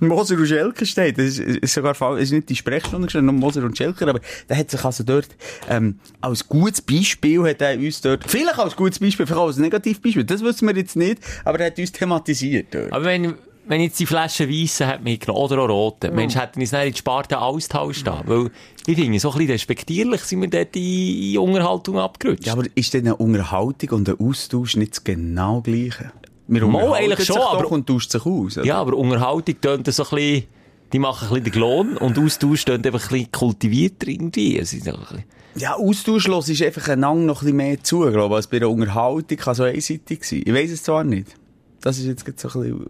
Moser 0.00 0.36
und 0.36 0.46
Schelker 0.46 0.86
steht. 0.86 1.18
Das 1.18 1.24
ist, 1.24 1.38
ist 1.38 1.74
sogar 1.74 1.94
falsch. 1.94 2.18
Es 2.18 2.24
ist 2.24 2.32
nicht 2.32 2.48
die 2.48 2.56
Sprechstunde 2.56 3.06
gestanden, 3.06 3.34
nur 3.34 3.40
Moser 3.40 3.64
und 3.64 3.76
Schelker. 3.76 4.08
Aber 4.08 4.20
der 4.48 4.56
hat 4.56 4.70
sich 4.70 4.84
also 4.84 5.04
dort, 5.04 5.28
ähm, 5.68 5.98
als 6.20 6.48
gutes 6.48 6.80
Beispiel 6.82 7.42
hat 7.42 7.60
er 7.60 7.76
uns 7.78 8.00
dort, 8.00 8.24
vielleicht 8.26 8.58
als 8.58 8.76
gutes 8.76 8.98
Beispiel, 8.98 9.26
vielleicht 9.26 9.40
auch 9.40 9.46
als 9.46 9.58
Negativbeispiel, 9.58 10.24
das 10.24 10.42
wissen 10.42 10.68
wir 10.68 10.76
jetzt 10.76 10.96
nicht, 10.96 11.22
aber 11.44 11.60
er 11.60 11.66
hat 11.66 11.78
uns 11.78 11.92
thematisiert 11.92 12.68
dort. 12.72 12.92
Aber 12.92 13.04
wenn, 13.04 13.34
wenn 13.72 13.80
jetzt 13.80 13.98
die 13.98 14.06
Flasche 14.06 14.48
weissen 14.48 14.86
hat 14.86 15.02
mitgenommen, 15.02 15.42
oder 15.44 15.62
auch 15.62 15.68
rote, 15.68 16.10
Mensch, 16.10 16.34
hätten 16.36 16.60
uns 16.60 16.70
dann 16.70 16.86
in 16.86 16.92
die 16.92 16.98
Sparte 16.98 17.40
Austausch 17.40 18.04
da. 18.04 18.22
Weil, 18.26 18.50
ich 18.86 18.96
finde, 18.96 19.18
so 19.18 19.30
ein 19.30 19.38
bisschen 19.38 19.52
respektierlich 19.52 20.20
sind 20.20 20.42
wir 20.42 20.50
dort 20.50 20.76
in, 20.76 21.32
in 21.32 21.38
Unterhaltung 21.38 21.98
abgerutscht. 21.98 22.46
Ja, 22.46 22.52
aber 22.52 22.64
ist 22.74 22.92
denn 22.92 23.06
eine 23.06 23.16
Unterhaltung 23.16 23.90
und 23.98 24.08
ein 24.08 24.20
Austausch 24.20 24.76
nicht 24.76 24.92
das 24.92 25.04
genau 25.04 25.60
gleiche? 25.62 26.12
Wir 26.48 26.66
Mal 26.66 26.92
eigentlich 26.92 27.24
schon, 27.26 27.38
aber- 27.38 27.70
und 27.72 27.86
tauscht 27.86 28.10
sich 28.10 28.26
aus. 28.26 28.58
oder? 28.58 28.66
Ja, 28.66 28.78
aber 28.78 28.94
Unterhaltung 28.94 29.60
tönt 29.60 29.86
so 29.92 30.02
ein 30.04 30.08
bisschen, 30.10 30.44
die 30.92 30.98
machen 30.98 31.28
ein 31.28 31.34
bisschen 31.42 31.52
den 31.52 31.60
Lohn 31.60 31.96
und 31.96 32.18
Austausch 32.18 32.64
tönt 32.64 32.86
einfach 32.86 33.02
ein 33.04 33.08
bisschen 33.08 33.32
kultivierter 33.32 34.08
irgendwie. 34.08 34.58
Es 34.58 34.72
ist 34.74 34.86
ein 34.86 34.94
bisschen- 34.98 35.24
Ja, 35.56 35.76
austauschlos 35.76 36.48
ist 36.50 36.62
einfach 36.62 36.88
einander 36.88 37.24
noch 37.24 37.40
ein 37.42 37.46
bisschen 37.46 37.56
mehr 37.56 37.82
zu, 37.82 38.00
glaube 38.00 38.34
ich, 38.34 38.36
als 38.36 38.46
bei 38.48 38.58
der 38.58 38.68
Unterhaltung 38.70 39.38
kann 39.38 39.54
so 39.54 39.62
einseitig 39.62 40.24
sein. 40.24 40.42
Ich 40.44 40.52
weiss 40.52 40.70
es 40.70 40.82
zwar 40.82 41.04
nicht. 41.04 41.28
Das 41.80 41.98
ist 41.98 42.04
jetzt 42.06 42.24
so 42.40 42.48
ein 42.48 42.62
bisschen 42.64 42.86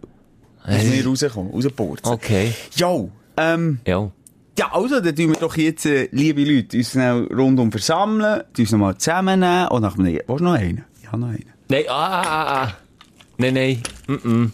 aus 0.63 0.83
mir 0.83 1.05
rausgekommen, 1.05 1.51
rausgepurzt. 1.51 2.05
Okay. 2.05 2.53
Jo, 2.75 3.11
ähm, 3.37 3.79
Ja. 3.85 4.11
ja, 4.57 4.71
also, 4.71 4.99
dann 4.99 5.15
tun 5.15 5.29
wir 5.29 5.35
doch 5.39 5.57
jetzt, 5.57 5.85
äh, 5.85 6.07
liebe 6.11 6.43
Leute, 6.43 6.77
uns 6.77 6.91
schnell 6.91 7.27
rundum 7.33 7.71
versammeln, 7.71 8.43
uns 8.57 8.71
nochmal 8.71 8.97
zusammennehmen 8.97 9.67
und 9.69 9.81
nach 9.81 9.97
einem, 9.97 10.13
willst 10.13 10.29
du 10.29 10.43
noch 10.43 10.53
einen? 10.53 10.85
Habe 11.07 11.21
noch 11.21 11.27
einen. 11.29 11.45
Nein, 11.69 11.83
ah, 11.89 12.21
ah, 12.21 12.23
ah, 12.23 12.63
ah. 12.63 12.77
Nein, 13.37 13.53
nein. 13.53 13.83
Mm 14.07 14.13
-mm. 14.13 14.49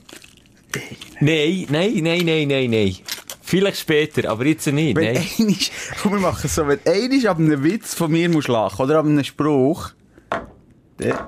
Nein, 1.19 1.65
nein, 1.69 1.93
nein, 2.03 2.25
nein, 2.25 2.47
nein, 2.47 2.69
nein. 2.69 2.95
Vielleicht 3.41 3.79
später, 3.79 4.29
aber 4.29 4.45
jetzt 4.45 4.67
nicht. 4.67 4.95
Wenn 4.95 5.15
Nein. 5.15 5.55
komm, 6.01 6.11
wir 6.13 6.19
machen 6.19 6.41
es 6.43 6.53
so, 6.53 6.67
wenn 6.67 6.79
einisch 6.85 7.25
ab 7.25 7.39
einem 7.39 7.63
Witz 7.63 7.95
von 7.95 8.11
mir 8.11 8.29
musst 8.29 8.47
lachen, 8.47 8.83
oder 8.83 8.99
ab 8.99 9.05
einem 9.05 9.23
Spruch, 9.23 9.89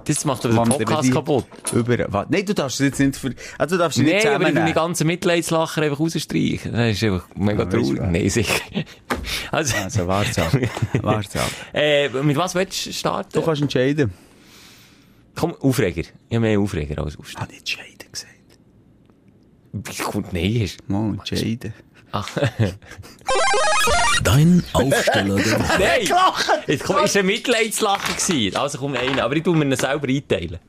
Das 0.06 0.25
macht 0.25 0.46
aber 0.46 0.63
den 0.63 0.70
Podcast 0.78 1.12
kaputt. 1.12 1.46
Über, 1.74 2.06
was? 2.12 2.28
Nein, 2.30 2.46
du 2.46 2.54
darfst 2.54 2.80
jetzt 2.82 3.00
nicht 3.00 3.16
für, 3.16 3.34
also 3.58 3.75
du 3.75 3.80
darfst 3.80 3.98
sie 3.98 4.04
nicht 4.04 4.13
Nein, 4.24 4.34
aber 4.34 4.44
ich 4.44 4.50
zusammennehmen. 4.50 4.74
ganzen 4.74 5.08
Mitleidslacher 5.08 5.82
einfach 5.82 6.00
rausstreichen. 6.00 6.72
Das 6.74 6.92
ist 6.92 7.04
einfach 7.04 7.25
mega 7.36 7.63
Ja, 7.63 7.70
traurig. 7.70 8.01
Nein, 8.01 8.30
sicher. 8.30 8.62
Also, 9.51 9.75
Also, 9.78 10.08
warte 10.08 10.44
ab. 10.44 10.51
warte 11.01 11.40
ab. 11.40 11.50
äh, 11.74 12.10
mit 12.10 12.36
was 12.38 12.54
willst 12.56 12.86
du 12.88 12.94
starten? 12.94 13.30
Du 13.34 13.42
kannst 13.42 13.62
entscheiden. 13.62 14.12
Komm, 15.36 15.56
Aufreger. 15.62 16.01
Ich 16.01 16.12
habe 16.36 16.40
mehr 16.42 16.60
Aufreger 16.60 17.01
als 17.04 17.13
Ich 17.13 17.20
Aufsteller. 17.20 17.42
habe 17.44 17.51
nicht 17.54 17.62
entscheiden 17.62 18.12
gesagt. 18.12 20.04
Kommt, 20.12 20.34
nein. 20.34 20.70
Mal 20.88 21.13
entscheiden. 21.13 21.74
Ach. 22.12 22.27
Dein 24.24 24.63
Aufsteller 24.74 25.36
der 25.38 25.60
Woche. 25.60 25.80
Nein! 25.80 26.08
Jetzt 26.68 26.84
komm, 26.84 27.03
ist 27.03 27.18
ein 27.18 27.25
Mitleidslacher 27.25 28.13
gewesen. 28.13 28.56
Also 28.58 28.77
komm, 28.80 28.96
einer. 28.96 29.24
Aber 29.24 29.36
ich 29.36 29.44
tu 29.44 29.53
mir 29.53 29.65
ihn 29.65 29.75
selber 29.75 30.08
einteilen. 30.08 30.60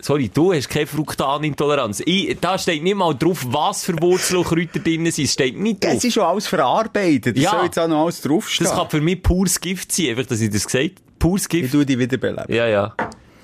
Sorry, 0.00 0.28
du 0.34 0.52
hast 0.52 0.68
keine 0.68 0.86
Fruktanintoleranz. 0.86 2.02
Ich, 2.04 2.36
da 2.40 2.58
steht 2.58 2.82
nicht 2.82 2.96
mal 2.96 3.14
drauf, 3.14 3.44
was 3.48 3.84
für 3.84 4.00
Wurzel 4.02 4.38
und 4.38 4.44
Kräuter 4.48 4.80
drin 4.80 5.08
sind. 5.12 5.26
Es 5.26 5.32
steht 5.34 5.56
nicht 5.56 5.84
drauf. 5.84 5.92
Es 5.94 6.02
ist 6.04 6.14
schon 6.14 6.24
alles 6.24 6.48
verarbeitet. 6.48 7.36
Das 7.36 7.42
Ja. 7.44 7.50
soll 7.52 7.64
jetzt 7.66 7.78
auch 7.78 7.86
noch 7.86 8.02
alles 8.04 8.20
draufstehen. 8.20 8.68
Das 8.68 8.76
kann 8.76 8.90
für 8.90 9.00
mich 9.00 9.22
pures 9.22 9.60
Gift 9.60 9.92
sein. 9.92 10.08
Einfach, 10.10 10.26
dass 10.26 10.40
ich 10.40 10.50
das 10.50 10.64
gesagt 10.66 10.82
habe. 10.84 10.94
Pures 11.20 11.42
ich 11.42 11.48
Gift. 11.50 11.72
tue 11.72 11.86
die 11.86 11.96
wiederbeleben. 11.98 12.52
Ja, 12.52 12.66
ja. 12.66 12.94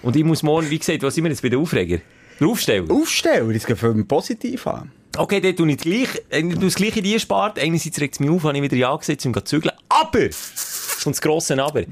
Und 0.03 0.17
ich 0.17 0.25
muss 0.25 0.43
morgen, 0.43 0.69
wie 0.69 0.79
gesagt, 0.79 1.03
was 1.05 1.15
sind 1.15 1.23
wir 1.25 1.31
jetzt 1.31 1.43
bei 1.43 1.49
den 1.49 1.61
Aufreger? 1.61 1.99
Draufstellen. 2.39 2.91
Aufstellen, 2.91 3.53
das 3.53 3.67
geht 3.67 3.79
für 3.79 3.95
mich 3.95 4.07
positiv 4.07 4.67
an. 4.67 4.93
Okay, 5.17 5.41
dann 5.41 5.57
tue 5.57 5.71
ich 5.73 5.79
gleich, 5.79 6.09
äh, 6.31 6.49
das 6.49 6.75
gleiche 6.77 6.99
in 6.99 7.05
die 7.05 7.19
Spart. 7.19 7.59
Einerseits 7.59 8.01
regt 8.01 8.15
es 8.15 8.21
mich 8.21 8.31
auf, 8.31 8.45
habe 8.45 8.57
ich 8.57 8.63
wieder 8.63 8.77
Ja 8.77 8.95
gesagt, 8.95 9.27
um 9.27 9.35
zu 9.35 9.41
zügeln. 9.43 9.75
Aber! 9.89 10.29
Kommt 11.03 11.17
das 11.17 11.21
grosse 11.21 11.61
Aber. 11.63 11.85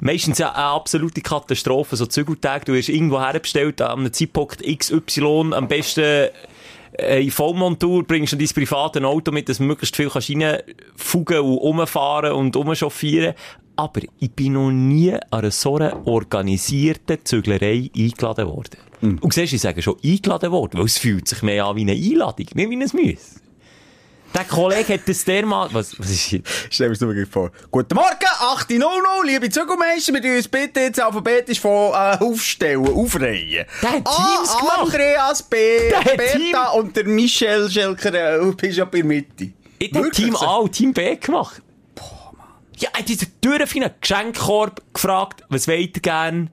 Meistens 0.00 0.38
ja 0.38 0.52
eine 0.52 0.64
absolute 0.64 1.20
Katastrophe, 1.20 1.96
so 1.96 2.06
Zügeltage. 2.06 2.64
Du 2.64 2.76
hast 2.76 2.88
irgendwo 2.88 3.20
herbestellt, 3.20 3.82
an 3.82 4.00
einem 4.00 4.12
Zeitpunkt 4.12 4.62
XY, 4.62 5.52
am 5.52 5.68
besten 5.68 6.30
äh, 6.98 7.22
in 7.22 7.30
Vollmontur, 7.30 8.04
bringst 8.06 8.32
du 8.32 8.36
dein 8.36 8.48
privates 8.48 9.02
Auto 9.02 9.30
mit, 9.30 9.50
dass 9.50 9.58
du 9.58 9.64
möglichst 9.64 9.94
viel 9.94 10.08
kannst 10.08 10.30
reinfugen 10.30 11.40
und 11.40 11.58
rumfahren 11.58 12.32
und 12.32 12.56
rumchauffieren. 12.56 13.34
Aber 13.80 14.02
ich 14.18 14.30
bin 14.32 14.52
noch 14.52 14.70
nie 14.70 15.10
an 15.14 15.20
einer 15.30 15.50
so 15.50 15.80
organisierten 16.04 17.24
Züglerei 17.24 17.90
eingeladen 17.96 18.46
worden. 18.46 18.76
Und 19.00 19.32
siehst 19.32 19.54
ich 19.54 19.60
sage 19.62 19.80
schon 19.80 19.96
eingeladen 20.04 20.52
worden, 20.52 20.78
weil 20.80 20.84
es 20.84 20.98
fühlt 20.98 21.26
sich 21.26 21.40
mehr 21.42 21.64
an 21.64 21.76
wie 21.76 21.80
eine 21.80 21.92
Einladung, 21.92 22.46
nicht 22.52 22.70
wie 22.70 22.76
ein 22.76 22.90
Müs. 22.92 23.40
Der 24.34 24.44
Kollege 24.44 24.92
hat 24.94 25.08
das 25.08 25.24
dermal, 25.24 25.70
was, 25.72 25.98
was 25.98 26.10
ist 26.10 26.20
hier? 26.20 26.42
Stell 26.68 26.90
das 26.90 27.00
nur 27.00 27.14
vor. 27.26 27.52
Guten 27.70 27.94
Morgen, 27.94 28.16
8.00, 28.38 29.24
liebe 29.24 29.48
Zügelmeister, 29.48 30.12
wir 30.12 30.36
uns 30.36 30.46
bitte 30.46 30.80
jetzt 30.80 31.00
alphabetisch 31.00 31.58
von 31.58 31.92
äh, 31.92 32.18
aufstellen, 32.20 32.86
aufreihen. 32.86 33.64
Der 33.82 33.92
hat 33.92 34.06
A, 34.06 34.36
Teams 34.36 34.58
gemacht. 34.58 34.80
Andreas, 34.82 35.42
B, 35.42 35.56
Der 35.88 36.32
Team- 36.32 36.56
und 36.74 36.94
der 36.94 37.06
Michel 37.06 37.70
Schelker, 37.70 38.42
äh, 38.42 38.52
bist 38.52 38.76
ja 38.76 38.84
bei 38.84 38.98
der 38.98 39.06
Mitte. 39.06 39.52
Ich 39.78 39.94
Wirklich 39.94 40.26
Team? 40.26 40.36
A 40.36 40.56
und 40.56 40.72
Team 40.72 40.92
B 40.92 41.16
gemacht. 41.16 41.62
Ja, 42.80 42.90
hat 42.92 43.08
dieser 43.08 43.26
Türen 43.40 43.66
Geschenkkorb 44.00 44.82
gefragt, 44.94 45.42
was 45.48 45.68
wollt 45.68 45.96
ihr 45.96 46.02
gern? 46.02 46.50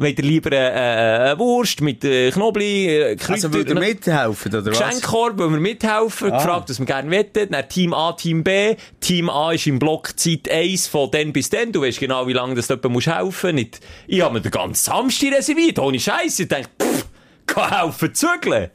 Wollt 0.00 0.16
ihr 0.18 0.24
lieber 0.24 0.52
äh, 0.52 0.56
äh, 0.56 1.30
eine 1.30 1.38
Wurst 1.40 1.80
mit 1.80 2.04
äh, 2.04 2.30
Knobli, 2.30 2.86
äh, 2.86 3.16
Kräuter? 3.16 3.32
Also, 3.32 3.52
will 3.52 3.68
ihr 3.68 3.74
mithelfen, 3.74 4.54
oder 4.54 4.66
was? 4.70 4.78
Geschenkkorb, 4.78 5.38
wollen 5.38 5.54
wir 5.54 5.60
mithelfen, 5.60 6.30
Ah. 6.32 6.36
gefragt, 6.38 6.70
was 6.70 6.78
wir 6.78 6.86
gerne 6.86 7.10
wettet. 7.10 7.52
Dann 7.52 7.68
Team 7.68 7.92
A, 7.94 8.12
Team 8.12 8.44
B. 8.44 8.76
Team 9.00 9.28
A 9.28 9.52
ist 9.52 9.66
im 9.66 9.80
Block 9.80 10.16
Zeit 10.16 10.48
1 10.48 10.86
von 10.86 11.10
dann 11.10 11.32
bis 11.32 11.50
dann. 11.50 11.72
Du 11.72 11.82
weißt 11.82 11.98
genau, 11.98 12.28
wie 12.28 12.32
lange 12.32 12.54
das 12.54 12.68
jemand 12.68 12.90
muss 12.92 13.06
helfen 13.08 13.56
Nicht, 13.56 13.80
Ich 14.06 14.20
habe 14.20 14.34
mir 14.34 14.40
den 14.40 14.52
ganzen 14.52 14.84
Samstag 14.84 15.32
reserviert, 15.32 15.80
ohne 15.80 15.98
Scheiße. 15.98 16.42
Ich 16.44 16.48
dachte, 16.48 16.68
pff, 16.80 17.06
kann 17.46 17.80
helfen 17.82 18.14
zügeln. 18.14 18.70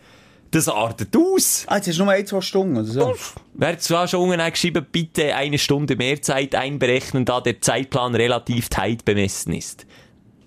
Das 0.54 0.68
artet 0.70 1.18
aus. 1.18 1.64
Ah, 1.66 1.78
jetzt 1.78 1.88
hast 1.88 1.98
du 1.98 2.04
nur 2.04 2.14
ein, 2.14 2.28
zwei 2.28 2.40
Stunden, 2.42 2.78
oder 2.78 2.86
so? 2.86 3.16
Wer 3.56 3.70
hat 3.70 3.82
zwar 3.82 4.08
schon 4.08 4.30
unten 4.30 4.52
geschrieben, 4.52 4.86
bitte 4.92 5.36
eine 5.36 5.58
Stunde 5.58 5.96
mehr 5.96 6.22
Zeit 6.22 6.54
einberechnen, 6.54 7.26
da 7.26 7.42
der 7.42 7.60
Zeitplan 7.60 8.14
relativ 8.14 8.70
tight 8.70 9.04
bemessen 9.04 9.54
ist. 9.54 9.88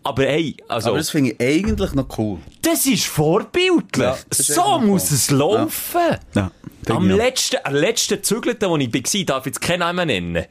Aber 0.04 0.22
hey, 0.22 0.54
also, 0.68 0.90
Aber 0.90 0.98
das, 0.98 1.08
das 1.08 1.10
finde 1.10 1.32
ich 1.32 1.40
eigentlich 1.40 1.92
noch 1.94 2.06
cool. 2.18 2.38
ist 2.86 3.06
vorbildlich. 3.06 4.06
Ja, 4.06 4.16
das 4.30 4.38
ist 4.38 4.54
so 4.54 4.78
muss 4.78 5.10
cool. 5.10 5.16
es 5.16 5.30
laufen. 5.32 6.18
Ja, 6.36 6.52
finde 6.84 6.94
Am 6.94 7.10
letzten, 7.10 7.56
am 7.64 7.74
letzten 7.74 8.22
Zügelten, 8.22 8.70
wo 8.70 8.76
ich 8.76 8.94
war, 8.94 9.24
darf 9.24 9.46
ich 9.46 9.46
jetzt 9.46 9.60
keinen 9.60 9.80
Namen 9.80 10.06
nennen. 10.06 10.44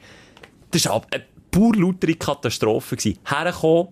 Das 0.71 0.85
war 0.85 1.01
eine 1.11 1.23
pur 1.49 1.73
lautere 1.73 2.15
Katastrophe. 2.15 2.97
Herkommen, 3.23 3.87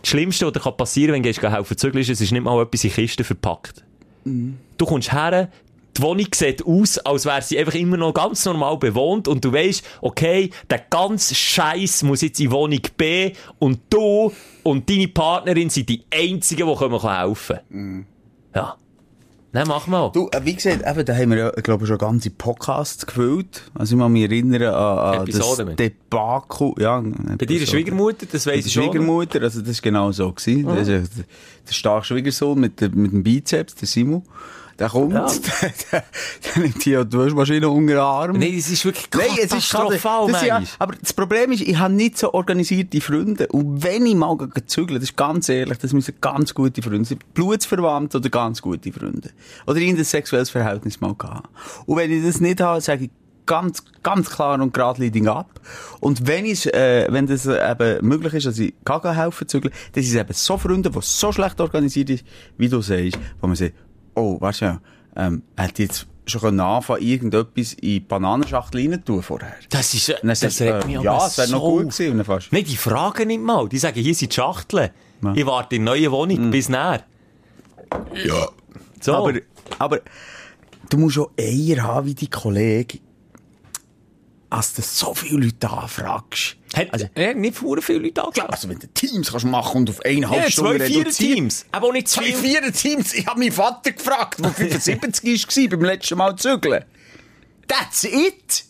das 0.00 0.08
Schlimmste, 0.10 0.44
was 0.46 0.52
dir 0.60 0.72
passieren 0.72 1.22
kann, 1.22 1.24
wenn 1.24 1.40
du 1.40 1.52
helfen 1.52 1.78
zügeln, 1.78 2.02
ist, 2.02 2.10
es 2.10 2.20
ist 2.20 2.32
nicht 2.32 2.42
mal 2.42 2.60
etwas 2.60 2.82
in 2.82 2.90
Kisten 2.90 3.22
verpackt. 3.22 3.84
Du 4.24 4.86
kommst 4.86 5.12
her, 5.12 5.48
die 5.96 6.02
Wohnung 6.02 6.26
sieht 6.34 6.64
aus, 6.64 6.98
als 6.98 7.26
wäre 7.26 7.42
sie 7.42 7.58
einfach 7.58 7.74
immer 7.74 7.96
noch 7.96 8.14
ganz 8.14 8.44
normal 8.44 8.78
bewohnt 8.78 9.28
und 9.28 9.44
du 9.44 9.52
weißt, 9.52 9.84
okay, 10.00 10.50
der 10.70 10.78
ganze 10.78 11.34
Scheiß 11.34 12.02
muss 12.04 12.22
jetzt 12.22 12.40
in 12.40 12.50
Wohnung 12.50 12.80
B 12.96 13.32
und 13.58 13.80
du 13.90 14.32
und 14.62 14.88
deine 14.88 15.08
Partnerin 15.08 15.68
sind 15.68 15.88
die 15.88 16.02
einzigen, 16.10 16.66
die 16.66 16.76
können 16.76 17.02
helfen 17.02 17.58
Ja. 18.54 18.76
Machen 19.52 19.90
wir 19.92 19.98
auch. 20.00 20.12
Du, 20.12 20.28
äh, 20.32 20.40
wie 20.44 20.54
gesagt, 20.54 20.82
eben, 20.86 21.04
da 21.04 21.14
haben 21.14 21.30
wir 21.30 21.36
ja, 21.38 21.50
glaube 21.50 21.84
ich, 21.84 21.88
schon 21.88 21.98
ganze 21.98 22.30
Podcasts 22.30 23.04
gefüllt. 23.06 23.64
Also 23.74 23.94
ich 23.96 24.00
kann 24.00 24.10
mich 24.12 24.22
erinnern 24.22 24.62
an, 24.62 24.74
an 24.74 25.26
das 25.26 25.36
Episoden 25.36 25.66
mit. 25.68 25.78
Debakel. 25.78 26.72
Ja, 26.78 27.00
Bei 27.38 27.44
deiner 27.44 27.66
Schwiegermutter, 27.66 28.26
das 28.32 28.46
weiss 28.46 28.64
ich 28.64 28.72
schon. 28.72 28.84
Schwiegermutter, 28.84 29.42
also 29.42 29.60
das 29.60 29.68
ist 29.68 29.82
genau 29.82 30.10
so 30.12 30.32
gewesen. 30.32 30.64
Das 30.66 30.82
ist 30.82 30.88
ja 30.88 30.98
der, 31.00 31.72
starke 31.72 32.06
Schwiegersohn 32.06 32.58
mit, 32.58 32.80
dem- 32.80 32.94
mit 32.94 33.12
dem 33.12 33.22
Bizeps, 33.22 33.74
der 33.74 33.88
Simon. 33.88 34.22
Der 34.78 34.88
kommt, 34.88 35.12
Ja. 35.12 35.26
der, 35.92 36.04
der, 36.44 36.62
nimmt 36.62 36.82
hier 36.82 37.04
die 37.04 37.16
Waschmaschine 37.16 37.68
unter 37.68 37.92
den 37.92 37.98
Arm. 37.98 38.38
Nein, 38.38 38.54
es 38.56 38.70
ist 38.70 38.84
wirklich 38.84 39.06
Nein, 39.14 39.28
es 39.36 39.52
ist 39.52 39.70
katastrophal, 39.70 40.30
ist 40.30 40.42
ja, 40.42 40.62
aber 40.78 40.94
das 41.00 41.12
Problem 41.12 41.52
ist, 41.52 41.62
ich 41.62 41.78
habe 41.78 41.94
nicht 41.94 42.18
so 42.18 42.32
organisierte 42.32 43.00
Freunde. 43.00 43.46
Und 43.48 43.82
wenn 43.82 44.06
ich 44.06 44.14
mal 44.14 44.36
gehe 44.36 44.66
zügeln, 44.66 45.00
das 45.00 45.10
ist 45.10 45.16
ganz 45.16 45.48
ehrlich, 45.48 45.78
das 45.78 45.92
müssen 45.92 46.14
ganz 46.20 46.54
gute 46.54 46.82
Freunde 46.82 47.04
sein. 47.04 47.18
Blutsverwandte 47.34 48.18
oder 48.18 48.28
ganz 48.30 48.62
gute 48.62 48.92
Freunde. 48.92 49.30
Oder 49.66 49.78
irgendein 49.78 50.04
sexuelles 50.04 50.50
Verhältnis 50.50 51.00
mal 51.00 51.14
gehabt. 51.14 51.48
Und 51.86 51.96
wenn 51.96 52.10
ich 52.10 52.24
das 52.24 52.40
nicht 52.40 52.60
habe, 52.60 52.80
sage 52.80 53.04
ich 53.04 53.10
ganz, 53.46 53.84
ganz 54.02 54.30
klar 54.30 54.60
und 54.60 54.72
geradlinig 54.72 55.28
ab. 55.28 55.60
Und 56.00 56.26
wenn 56.26 56.44
ich, 56.44 56.72
äh, 56.72 57.06
wenn 57.10 57.26
das 57.26 57.46
eben 57.46 58.06
möglich 58.06 58.34
ist, 58.34 58.46
dass 58.46 58.58
ich 58.58 58.74
kann 58.84 59.14
helfen 59.14 59.48
zügeln, 59.48 59.74
das 59.92 60.06
sind 60.06 60.20
eben 60.20 60.32
so 60.32 60.58
Freunde, 60.58 60.90
die 60.90 60.98
so 61.00 61.32
schlecht 61.32 61.60
organisiert 61.60 62.08
sind, 62.08 62.24
wie 62.56 62.68
du 62.68 62.80
sagst, 62.82 63.18
wo 63.40 63.46
man 63.46 63.56
sagt, 63.56 63.74
oh, 64.14 64.40
weißt 64.40 64.62
du, 64.62 64.80
ähm, 65.16 65.42
hat 65.56 65.78
jetzt 65.78 66.06
schon 66.26 66.60
anfangen, 66.60 67.02
irgendetwas 67.02 67.74
in 67.74 67.80
die 67.80 68.00
Bananenschachtel 68.00 68.80
rein 68.80 69.04
tun 69.04 69.22
vorher. 69.22 69.54
Das 69.70 69.92
ist, 69.94 70.08
äh, 70.08 70.16
das 70.22 70.40
du, 70.40 70.46
regt 70.46 70.84
äh, 70.84 70.86
mich 70.86 71.00
ja, 71.02 71.12
aber 71.12 71.26
es 71.26 71.38
wäre 71.38 71.48
so 71.48 71.56
noch 71.56 71.62
gut 71.62 71.90
gewesen. 71.90 72.24
Fast, 72.24 72.52
Nein, 72.52 72.64
die 72.64 72.76
fragen 72.76 73.28
nicht 73.28 73.42
mal. 73.42 73.68
Die 73.68 73.78
sagen, 73.78 74.00
hier 74.00 74.14
sind 74.14 74.30
die 74.32 74.34
Schachteln. 74.34 74.90
Ja. 75.22 75.34
Ich 75.34 75.46
warte 75.46 75.76
in 75.76 75.84
der 75.84 75.94
neuen 75.94 76.10
Wohnung 76.10 76.50
bis 76.50 76.68
näher. 76.68 77.04
Ja, 78.24 78.48
So. 79.00 79.14
aber, 79.14 79.34
aber, 79.78 80.00
du 80.88 80.98
musst 80.98 81.18
auch 81.18 81.30
Eier 81.38 81.82
haben 81.82 82.06
wie 82.06 82.14
die 82.14 82.30
Kollegen. 82.30 83.00
Als 84.52 84.74
du 84.74 84.82
so 84.82 85.14
viele 85.14 85.46
Leute 85.46 85.70
anfragst. 85.70 86.56
hat, 86.76 86.92
also, 86.92 87.06
hat 87.16 87.36
nicht 87.36 87.56
vor 87.56 87.80
viele 87.80 88.00
Leute 88.00 88.20
ja, 88.20 88.24
angeschaut. 88.26 88.50
also 88.50 88.68
wenn 88.68 88.78
du 88.78 88.86
Teams 88.88 89.30
kannst 89.30 89.46
machen 89.46 89.78
und 89.78 89.90
auf 89.90 90.04
eineinhalb 90.04 90.44
Ja, 90.44 90.50
Stunden 90.50 90.76
zwei, 90.76 90.86
vier. 90.86 91.04
Teams. 91.10 91.64
Aber 91.72 91.86
auch 91.88 91.92
nicht 91.92 92.08
Zwei, 92.08 92.24
viel. 92.24 92.36
vier 92.60 92.72
Teams. 92.72 93.14
Ich 93.14 93.26
habe 93.26 93.40
meinen 93.40 93.52
Vater 93.52 93.92
gefragt, 93.92 94.40
der 94.40 94.50
75 94.80 95.70
war 95.70 95.78
beim 95.78 95.84
letzten 95.86 96.18
Mal 96.18 96.36
zügeln. 96.36 96.84
That's 97.66 98.04
it. 98.04 98.64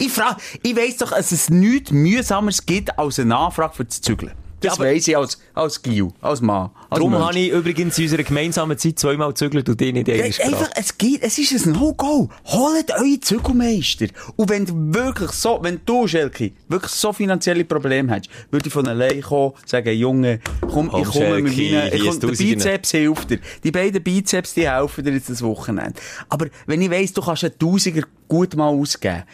Ich 0.00 0.10
frage, 0.10 0.38
ich 0.64 0.74
weiss 0.74 0.96
doch, 0.96 1.12
dass 1.12 1.30
es 1.30 1.48
nichts 1.48 1.92
mühsameres 1.92 2.66
gibt 2.66 2.98
als 2.98 3.20
eine 3.20 3.36
Anfrage 3.36 3.74
für 3.76 3.84
das 3.84 4.00
Zügeln. 4.00 4.32
Das 4.64 4.74
aber- 4.78 4.84
weiss 4.90 5.06
ich 5.08 5.16
als, 5.16 5.38
als 5.54 5.82
Gil, 5.82 6.08
als 6.20 6.40
Mann. 6.40 6.70
Als 6.90 6.98
Darum 6.98 7.12
Mensch. 7.12 7.24
habe 7.24 7.38
ich 7.38 7.50
übrigens 7.50 7.98
in 7.98 8.04
unserer 8.04 8.22
gemeinsamen 8.22 8.78
Zeit 8.78 8.98
zweimal 8.98 9.28
gezügelt 9.28 9.68
und 9.68 9.80
die 9.80 9.92
nicht 9.92 10.08
Ja, 10.08 10.14
einfach, 10.14 10.70
es 10.76 10.96
geht, 10.98 11.22
es 11.22 11.38
ist 11.38 11.66
ein 11.66 11.72
No-Go. 11.72 12.28
Holt 12.46 12.90
eure 12.92 13.20
Zügelmeister. 13.20 14.06
Und 14.36 14.48
wenn 14.50 14.64
du 14.66 14.74
wirklich 14.94 15.30
so, 15.32 15.58
wenn 15.62 15.80
du, 15.84 16.06
Schelke, 16.06 16.52
wirklich 16.68 16.92
so 16.92 17.12
finanzielle 17.12 17.64
Probleme 17.64 18.12
hast, 18.14 18.28
würde 18.50 18.66
ich 18.68 18.72
von 18.72 18.86
allein 18.86 19.20
kommen, 19.22 19.52
sagen, 19.66 19.94
Junge, 19.96 20.40
komm, 20.60 20.88
Komm, 20.88 21.02
ich 21.02 21.08
komme 21.08 21.40
mit 21.42 21.54
Schelke, 21.54 21.74
meinen, 21.74 21.94
ich 21.94 22.08
komm, 22.08 22.20
der. 22.20 22.28
Bizeps 22.28 22.90
hilft 22.92 23.30
dir. 23.30 23.38
Die 23.62 23.70
beiden 23.70 24.02
Bizeps, 24.02 24.54
die 24.54 24.68
helfen 24.68 25.04
dir 25.04 25.12
jetzt 25.12 25.30
das 25.30 25.42
Wochenende. 25.42 25.94
Aber 26.28 26.46
wenn 26.66 26.80
ich 26.82 26.90
weiss, 26.90 27.12
du 27.12 27.22
kannst 27.22 27.44
einen 27.44 27.58
Tausiger 27.58 28.02
gut 28.28 28.54
mal 28.56 28.68
ausgeben, 28.68 29.24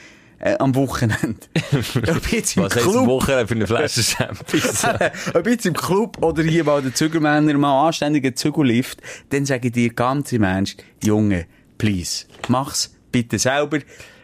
äh, 0.40 0.56
am 0.58 0.74
Wochenende. 0.74 1.38
Ob 2.08 2.32
jetzt 2.32 2.56
im 2.56 2.64
Was 2.64 2.72
Club, 2.72 2.96
eine 2.96 3.06
Woche 3.06 3.46
für 3.46 3.54
eine 3.54 3.66
Flasche 3.66 4.02
Champions? 4.02 4.84
ob 5.34 5.46
jetzt 5.46 5.66
im 5.66 5.74
Club 5.74 6.22
oder 6.22 6.42
hier 6.42 6.64
bei 6.64 6.80
den 6.80 6.94
Zügelmännern 6.94 7.60
mal 7.60 7.86
anständigen 7.86 8.34
Zügellift, 8.34 9.00
dann 9.28 9.46
sage 9.46 9.68
ich 9.68 9.72
dir 9.72 9.90
ganz 9.92 10.32
im 10.32 10.42
Ernst, 10.42 10.82
Junge, 11.02 11.46
please, 11.78 12.24
mach's 12.48 12.94
bitte 13.12 13.38
selber. 13.38 13.78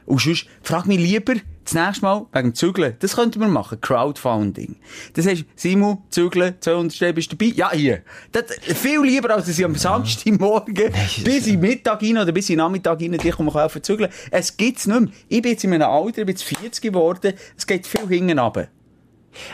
Und 0.06 0.20
sonst, 0.20 0.46
frag 0.62 0.86
mich 0.86 0.98
lieber, 0.98 1.34
das 1.66 1.74
nächste 1.74 2.04
Mal, 2.04 2.26
wegen 2.32 2.50
dem 2.50 2.54
Zügeln, 2.54 2.94
das 3.00 3.16
könnten 3.16 3.40
wir 3.40 3.48
machen, 3.48 3.80
Crowdfunding. 3.80 4.76
Das 5.14 5.26
heißt, 5.26 5.44
Simon, 5.56 5.98
Zügeln, 6.10 6.54
200 6.60 6.94
Stellen, 6.94 7.14
bist 7.14 7.32
du 7.32 7.36
dabei? 7.36 7.52
Ja, 7.54 7.72
hier. 7.72 8.02
Das, 8.30 8.44
viel 8.76 9.02
lieber, 9.02 9.34
als 9.34 9.46
dass 9.46 9.58
ich 9.58 9.64
am 9.64 9.74
Samstagmorgen 9.74 10.92
bis 11.24 11.46
in 11.48 11.60
Mittag 11.60 12.02
rein 12.02 12.18
oder 12.18 12.32
bis 12.32 12.48
in 12.50 12.58
Nachmittag 12.58 13.00
rein 13.00 13.12
dich 13.12 13.38
um 13.38 13.52
helfen 13.52 13.82
zügeln. 13.82 14.10
Es 14.30 14.56
gibt's 14.56 14.86
nicht 14.86 15.00
mehr. 15.00 15.10
Ich 15.28 15.42
bin 15.42 15.52
jetzt 15.52 15.64
in 15.64 15.72
einem 15.72 15.88
Alter, 15.88 16.20
ich 16.20 16.26
bin 16.26 16.28
jetzt 16.28 16.44
40 16.44 16.82
geworden, 16.82 17.34
es 17.56 17.66
geht 17.66 17.86
viel 17.86 18.06
hinten 18.06 18.38
runter. 18.38 18.68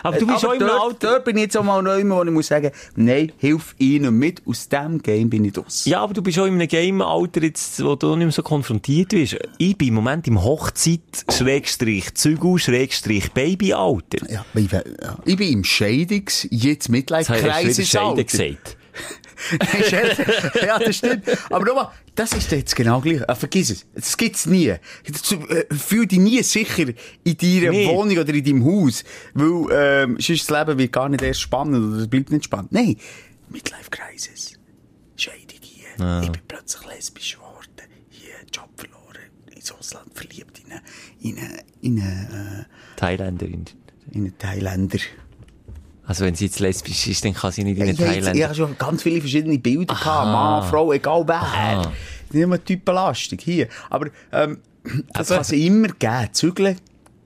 Aber 0.02 0.18
du 0.18 0.26
bist 0.26 0.44
Aber 0.44 0.54
im 0.54 0.60
dort, 0.60 0.80
Alter. 0.80 1.10
Dort 1.12 1.24
bin 1.24 1.36
ich 1.36 1.42
jetzt 1.44 1.56
auch 1.56 1.64
mal 1.64 1.82
neu, 1.82 2.02
wo 2.08 2.22
ich 2.22 2.30
muss 2.30 2.46
sagen, 2.48 2.70
nein, 2.96 3.32
hilf 3.38 3.74
ihnen 3.78 4.18
mit. 4.18 4.42
Aus 4.46 4.68
diesem 4.68 5.00
Game 5.02 5.30
bin 5.30 5.44
ich 5.44 5.52
draus. 5.52 5.84
Ja, 5.84 6.00
aber 6.00 6.14
du 6.14 6.22
bist 6.22 6.38
auch 6.38 6.46
in 6.46 6.54
einem 6.54 6.68
Game-Alter 6.68 7.42
jetzt, 7.42 7.84
wo 7.84 7.94
du 7.94 8.08
nicht 8.16 8.26
mehr 8.26 8.32
so 8.32 8.42
konfrontiert 8.42 9.10
bist. 9.10 9.36
Ich 9.58 9.76
bin 9.76 9.88
im 9.88 9.94
Moment 9.94 10.26
im 10.26 10.42
Hochzeit, 10.42 11.00
Schrägstrich, 11.30 12.14
Zügel, 12.14 12.58
Schrägstrich, 12.58 13.32
Babyalter. 13.32 14.30
Ja, 14.30 14.44
ich, 14.54 14.68
bin- 14.68 14.82
ja. 15.02 15.18
ich 15.24 15.36
bin 15.36 15.52
im 15.52 15.62
Scheidungs-, 15.62 16.48
jetzt 16.50 16.88
Jetzt 16.92 17.12
hast 17.12 17.30
du 17.30 17.34
wieder 17.34 18.81
Ja, 20.64 20.78
das 20.78 20.96
stimmt. 20.96 21.24
Aber 21.50 21.64
nochmal, 21.64 21.90
das 22.14 22.32
ist 22.32 22.50
jetzt 22.52 22.76
genau 22.76 23.00
gleich. 23.00 23.28
Ah, 23.28 23.34
vergiss 23.34 23.70
es. 23.70 23.86
Das 23.94 24.16
gibt's 24.16 24.46
nie. 24.46 24.68
Äh, 24.68 24.78
Fühl 25.74 26.06
dich 26.06 26.18
nie 26.18 26.42
sicher 26.42 26.86
in 27.24 27.36
deiner 27.36 27.70
Nee. 27.72 27.88
Wohnung 27.88 28.16
oder 28.18 28.32
in 28.32 28.44
deinem 28.44 28.64
Haus. 28.64 29.04
Weil, 29.34 30.04
ähm, 30.04 30.16
sonst 30.20 30.48
das 30.50 30.58
Leben 30.66 30.78
wird 30.78 30.92
gar 30.92 31.08
nicht 31.08 31.22
erst 31.22 31.40
spannend 31.40 31.92
oder 31.92 32.02
es 32.02 32.08
bleibt 32.08 32.30
nicht 32.30 32.44
spannend. 32.44 32.72
Nein. 32.72 32.96
Midlife 33.48 33.90
Crisis. 33.90 34.54
Scheidung 35.16 35.58
hier. 35.60 36.20
Ich 36.22 36.30
bin 36.30 36.42
plötzlich 36.48 36.86
lesbisch 36.86 37.34
geworden. 37.34 37.88
Hier, 38.10 38.34
Job 38.54 38.68
verloren. 38.76 39.30
Ins 39.54 39.72
Ausland 39.72 40.14
verliebt 40.14 40.60
in 40.64 40.72
einen, 40.72 40.82
in 41.20 41.38
einen, 41.38 41.58
in 41.80 42.66
Thailänderin. 42.96 43.64
äh, 43.66 44.14
in 44.16 44.20
einen 44.24 44.38
Thailänder. 44.38 44.98
Also 46.04 46.24
wenn 46.24 46.34
sie 46.34 46.46
jetzt 46.46 46.58
lesbisch 46.58 47.06
ist, 47.06 47.24
dann 47.24 47.32
kann 47.34 47.52
sie 47.52 47.62
nicht 47.64 47.78
in 47.78 47.88
Ich, 47.88 47.98
einen 48.00 48.08
habe 48.08 48.16
jetzt- 48.26 48.36
ich 48.36 48.42
habe 48.44 48.54
schon 48.54 48.76
ganz 48.78 49.02
viele 49.02 49.20
verschiedene 49.20 49.58
Bilder 49.58 49.94
gehabt. 49.94 50.26
Mann, 50.26 50.68
Frau, 50.68 50.92
egal 50.92 51.24
wer. 51.26 51.92
Nicht 52.30 52.42
immer 52.42 52.62
typenlastig 52.62 53.40
hier. 53.42 53.68
Aber, 53.88 54.06
ähm, 54.32 54.58
das 55.12 55.30
Aber- 55.30 55.36
kann 55.36 55.42
es 55.42 55.52
immer 55.52 55.88
geben. 55.88 56.28
Zügeln 56.32 56.76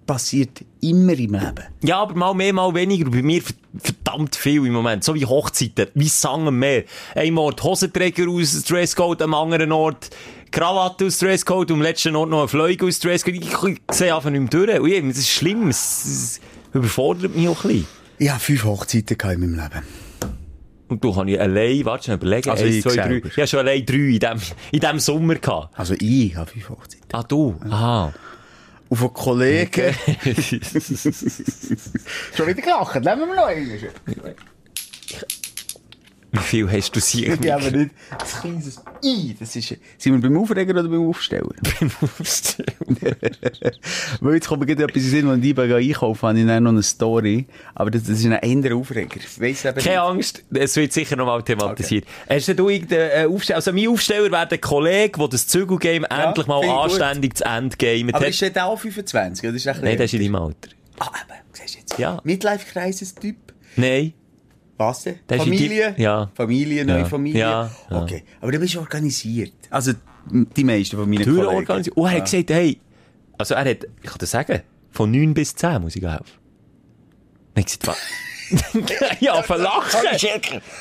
passiert 0.06 0.60
immer 0.82 1.12
im 1.14 1.32
Leben. 1.32 1.64
Ja, 1.82 2.00
aber 2.02 2.14
mal 2.14 2.34
mehr, 2.34 2.52
mal 2.52 2.72
weniger. 2.74 3.10
Bei 3.10 3.22
mir 3.22 3.42
ver- 3.42 3.54
verdammt 3.78 4.36
viel 4.36 4.64
im 4.66 4.72
Moment. 4.72 5.02
So 5.04 5.14
wie 5.14 5.24
Hochzeiten, 5.24 5.88
wie 5.94 6.08
Sang 6.08 6.46
am 6.46 6.58
Meer. 6.58 6.84
Ein 7.14 7.36
Ort 7.38 7.62
Hosenträger 7.62 8.28
aus 8.28 8.62
Dresscode, 8.62 9.22
am 9.22 9.34
anderen 9.34 9.72
Ort 9.72 10.10
Krawatte 10.52 11.06
aus 11.06 11.18
Dresscode, 11.18 11.72
am 11.72 11.82
letzten 11.82 12.14
Ort 12.14 12.30
noch 12.30 12.42
ein 12.42 12.48
Fleug 12.48 12.82
aus 12.84 13.00
Dresscode. 13.00 13.34
Ich, 13.34 13.52
ich 13.52 13.78
sehe 13.90 14.14
einfach 14.14 14.30
nicht 14.30 14.52
mehr 14.52 14.78
durch. 14.78 15.02
Und 15.02 15.08
das 15.08 15.18
ist 15.18 15.30
schlimm. 15.30 15.68
Es, 15.68 16.04
es 16.04 16.40
überfordert 16.72 17.34
mich 17.34 17.48
auch 17.48 17.64
ein 17.64 17.68
bisschen. 17.70 17.86
Ich 18.18 18.30
habe 18.30 18.40
fünf 18.40 18.64
Hochzeiten 18.64 19.16
in 19.30 19.40
meinem 19.40 19.54
Leben. 19.54 19.82
Und 20.88 21.02
du 21.02 21.12
kann 21.12 21.28
ich 21.28 21.40
allein, 21.40 21.84
warte 21.84 22.04
schnell 22.04 22.16
überlegen, 22.16 22.48
Also 22.50 22.64
eins, 22.64 22.76
ich 22.76 22.82
zwei, 22.82 22.94
drei. 22.94 23.16
Ich 23.16 23.36
habe 23.36 23.46
schon 23.46 23.58
allein 23.60 23.84
drei 23.84 23.96
in 23.96 24.18
dem, 24.18 24.40
in 24.70 24.80
dem 24.80 24.98
Sommer 25.00 25.34
gehabt. 25.34 25.78
Also 25.78 25.94
ich 25.98 26.34
habe 26.36 26.50
fünf 26.50 26.68
Hochzeiten. 26.70 27.06
Ah, 27.12 27.22
du? 27.22 27.56
Aha. 27.68 28.14
Und 28.88 28.96
von 28.96 29.12
Kollegen... 29.12 29.92
Schon 32.36 32.46
wieder 32.46 32.62
gelacht. 32.62 32.94
Nehmen 32.94 33.28
wir 33.28 33.34
noch 33.34 33.46
einen. 33.46 33.68
Wie 36.36 36.42
viel 36.42 36.70
hast 36.70 36.94
du 36.94 37.00
sie 37.00 37.26
Ich 37.26 37.50
habe 37.50 37.70
nicht 37.70 37.90
ein 38.10 38.40
kleines 38.40 38.82
I. 39.02 39.34
Das 39.38 39.56
ist, 39.56 39.68
sind 39.98 40.12
wir 40.12 40.20
beim 40.20 40.36
Aufreger 40.36 40.72
oder 40.72 40.88
beim 40.88 41.08
Aufsteller? 41.08 41.54
beim 41.80 41.90
Aufstellen? 42.02 42.66
Weil 44.20 44.34
jetzt 44.34 44.48
kommt 44.48 44.66
gerade 44.66 44.84
etwas 44.84 45.02
in 45.02 45.10
Sinn, 45.10 45.28
wenn 45.30 45.42
ich 45.42 45.54
bei 45.54 45.74
einkaufen 45.74 46.28
habe 46.28 46.38
ich 46.38 46.46
dann 46.46 46.62
noch 46.64 46.70
eine 46.70 46.82
Story. 46.82 47.46
Aber 47.74 47.90
das, 47.90 48.02
das 48.04 48.18
ist 48.18 48.26
ein 48.26 48.34
anderer 48.34 48.76
Aufreger. 48.76 49.20
Weiss 49.38 49.64
eben 49.64 49.78
Keine 49.78 50.00
Angst, 50.02 50.44
es 50.52 50.76
wird 50.76 50.92
sicher 50.92 51.16
noch 51.16 51.26
mal 51.26 51.42
thematisiert. 51.42 52.04
Hast 52.28 52.48
denn 52.48 52.56
du 52.56 52.68
irgendeinen 52.68 53.10
äh, 53.10 53.34
Aufsteller? 53.34 53.56
Also 53.56 53.72
mein 53.72 53.88
Aufsteller 53.88 54.30
wäre 54.30 54.46
der 54.46 54.58
Kollege, 54.58 55.18
der 55.18 55.28
das 55.28 55.46
Zügelgame 55.46 56.06
endlich 56.10 56.46
mal 56.46 56.62
ich 56.62 56.70
gut. 56.70 56.78
anständig 56.78 57.36
zu 57.36 57.44
Ende 57.44 57.76
gamet 57.76 58.14
Aber 58.14 58.24
hat. 58.24 58.30
ist 58.30 58.40
der 58.42 58.66
auch 58.66 58.78
25? 58.78 59.48
Oder 59.48 59.56
ist 59.56 59.66
Nein, 59.66 59.96
der 59.96 60.04
ist 60.04 60.14
in 60.14 60.20
deinem 60.20 60.34
Alter. 60.36 60.70
Ah, 60.98 61.06
eben, 61.06 61.40
siehst 61.52 61.74
du 61.74 61.78
jetzt. 61.78 61.98
Ja. 61.98 62.20
Midlife-Crisis-Typ. 62.24 63.36
Nein. 63.76 64.14
Was 64.78 65.02
denn? 65.04 65.16
Familie? 65.28 65.94
die- 65.96 66.02
ja. 66.02 66.30
Familie, 66.34 66.84
neue 66.84 66.98
Ja. 67.00 67.04
Familie? 67.06 67.40
Ja. 67.40 67.70
Okay. 67.90 68.22
Aber 68.40 68.52
du 68.52 68.58
bist 68.58 68.76
organisiert. 68.76 69.52
Also, 69.70 69.92
die 70.30 70.64
meisten 70.64 70.96
von 70.96 71.08
meinen 71.08 71.22
Türen 71.22 71.44
Kollegen. 71.46 71.56
organisiert. 71.56 71.96
Und 71.96 72.06
er 72.06 72.12
hat 72.12 72.24
gesagt, 72.24 72.50
hey, 72.50 72.78
also 73.38 73.54
er 73.54 73.60
hat, 73.70 73.84
ich 74.02 74.08
kann 74.10 74.18
dir 74.18 74.26
sagen, 74.26 74.60
von 74.90 75.10
9 75.10 75.32
bis 75.34 75.54
10 75.54 75.80
muss 75.80 75.96
ich 75.96 76.02
helfen. 76.02 76.24
Dann 77.54 77.62
hat 77.62 77.66
gesagt, 77.66 77.86
was? 77.86 77.96
ja, 79.20 79.42
verlachen. 79.42 80.00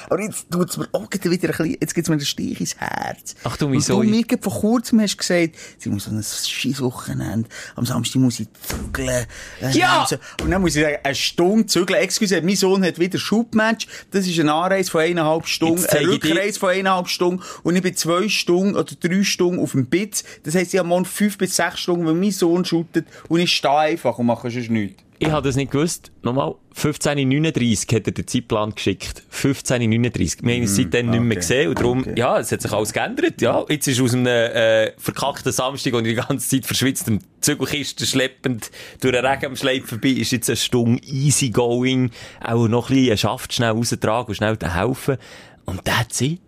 Aber 0.10 0.22
jetzt 0.22 0.48
tut's 0.52 0.78
mir 0.78 0.88
auch 0.92 1.08
wieder 1.12 1.50
ein 1.50 1.58
bisschen, 1.58 1.78
jetzt 1.80 1.96
gibt's 1.96 2.10
mir 2.10 2.18
den 2.18 2.26
Stich 2.26 2.60
ins 2.60 2.76
Herz. 2.78 3.36
Ach 3.44 3.58
du, 3.58 3.72
wieso? 3.72 4.02
Du 4.02 4.08
mir 4.10 4.24
vor 4.42 4.54
kurzem 4.54 5.02
hast 5.02 5.18
gesagt, 5.18 5.56
sie 5.78 5.90
muss 5.90 6.06
so 6.06 6.12
ein 6.12 6.24
scheiß 6.24 6.82
Wochenende, 6.82 7.50
am 7.76 7.86
Samstag 7.86 8.20
muss 8.22 8.40
ich 8.40 8.48
zügeln. 8.68 9.26
äh, 9.62 9.72
Ja! 9.72 10.08
Und 10.42 10.52
dann 10.52 10.62
muss 10.62 10.76
ich 10.76 10.84
sagen, 10.84 10.98
eine 11.04 11.16
Stunde 11.16 11.66
zügeln. 11.66 12.00
Excuse, 12.00 12.42
mein 12.42 12.56
Sohn 12.56 12.84
hat 12.84 13.00
wieder 13.00 13.18
Schubmatch. 13.18 13.88
Das 14.12 14.28
ist 14.28 14.40
eine 14.40 14.54
Anreise 14.54 14.92
von 14.92 15.02
eineinhalb 15.02 15.48
Stunden, 15.48 15.86
eine 15.86 16.08
Rückreise 16.08 16.60
von 16.60 16.70
eineinhalb 16.70 17.08
Stunden. 17.08 17.42
Und 17.64 17.76
ich 17.76 17.82
bin 17.82 17.96
zwei 17.96 18.30
Stunden 18.30 18.76
oder 18.76 18.94
drei 19.00 19.24
Stunden 19.24 19.60
auf 19.60 19.72
dem 19.72 19.86
Bitz. 19.88 20.24
Das 20.44 20.56
heisst, 20.56 20.74
ich 20.74 20.78
habe 20.80 20.88
morgen 20.90 21.06
fünf 21.06 21.38
bis 21.38 21.56
sechs 21.56 21.80
Stunden, 21.80 22.06
weil 22.06 22.14
mein 22.14 22.32
Sohn 22.32 22.66
shootet. 22.66 23.08
Und 23.28 23.40
ich 23.40 23.54
stehe 23.56 23.74
einfach 23.76 24.18
und 24.20 24.26
mache 24.28 24.50
sonst 24.52 24.70
nichts. 24.70 25.05
Ich 25.26 25.32
habe 25.32 25.48
das 25.48 25.56
nicht 25.56 25.72
gewusst. 25.72 26.12
Nochmal, 26.22 26.56
15.39 26.76 27.96
hat 27.96 28.08
er 28.08 28.12
den 28.12 28.28
Zeitplan 28.28 28.76
geschickt. 28.76 29.24
15.39. 29.34 30.46
Wir 30.46 30.54
haben 30.56 30.62
uns 30.62 30.76
seitdem 30.76 31.10
nicht 31.10 31.20
mehr 31.20 31.26
okay. 31.32 31.36
gesehen. 31.36 31.70
Und 31.70 31.80
darum, 31.80 32.00
Okay. 32.02 32.14
ja, 32.18 32.38
es 32.40 32.52
hat 32.52 32.62
sich 32.62 32.72
alles 32.72 32.94
geändert. 32.94 33.42
Ja, 33.42 33.66
jetzt 33.70 33.88
ist 33.88 34.00
aus 34.02 34.14
einem 34.14 34.28
äh, 34.28 34.92
verkackten 34.98 35.52
Samstag 35.52 35.94
und 35.94 36.04
die 36.04 36.14
ganze 36.14 36.48
Zeit 36.48 36.66
verschwitzt 36.66 37.08
im 37.08 37.20
Zügelkisten 37.42 38.06
schleppend 38.06 38.70
durch 39.02 39.14
den 39.14 39.26
Regen 39.26 39.46
am 39.48 39.56
Schleip 39.56 39.88
vorbei, 39.88 40.10
ist 40.10 40.32
jetzt 40.32 40.50
eine 40.50 40.58
Stunde 40.58 41.02
easy 41.04 41.50
going. 41.50 42.12
Auch 42.44 42.68
noch 42.68 42.90
ein 42.90 42.96
bisschen 42.96 43.18
Schaft 43.18 43.54
schnell 43.54 43.72
raustragen 43.72 44.28
und 44.30 44.36
schnell 44.36 44.58
helfen. 44.62 45.18
Und 45.66 45.84
that's 45.86 46.22
it. 46.22 46.40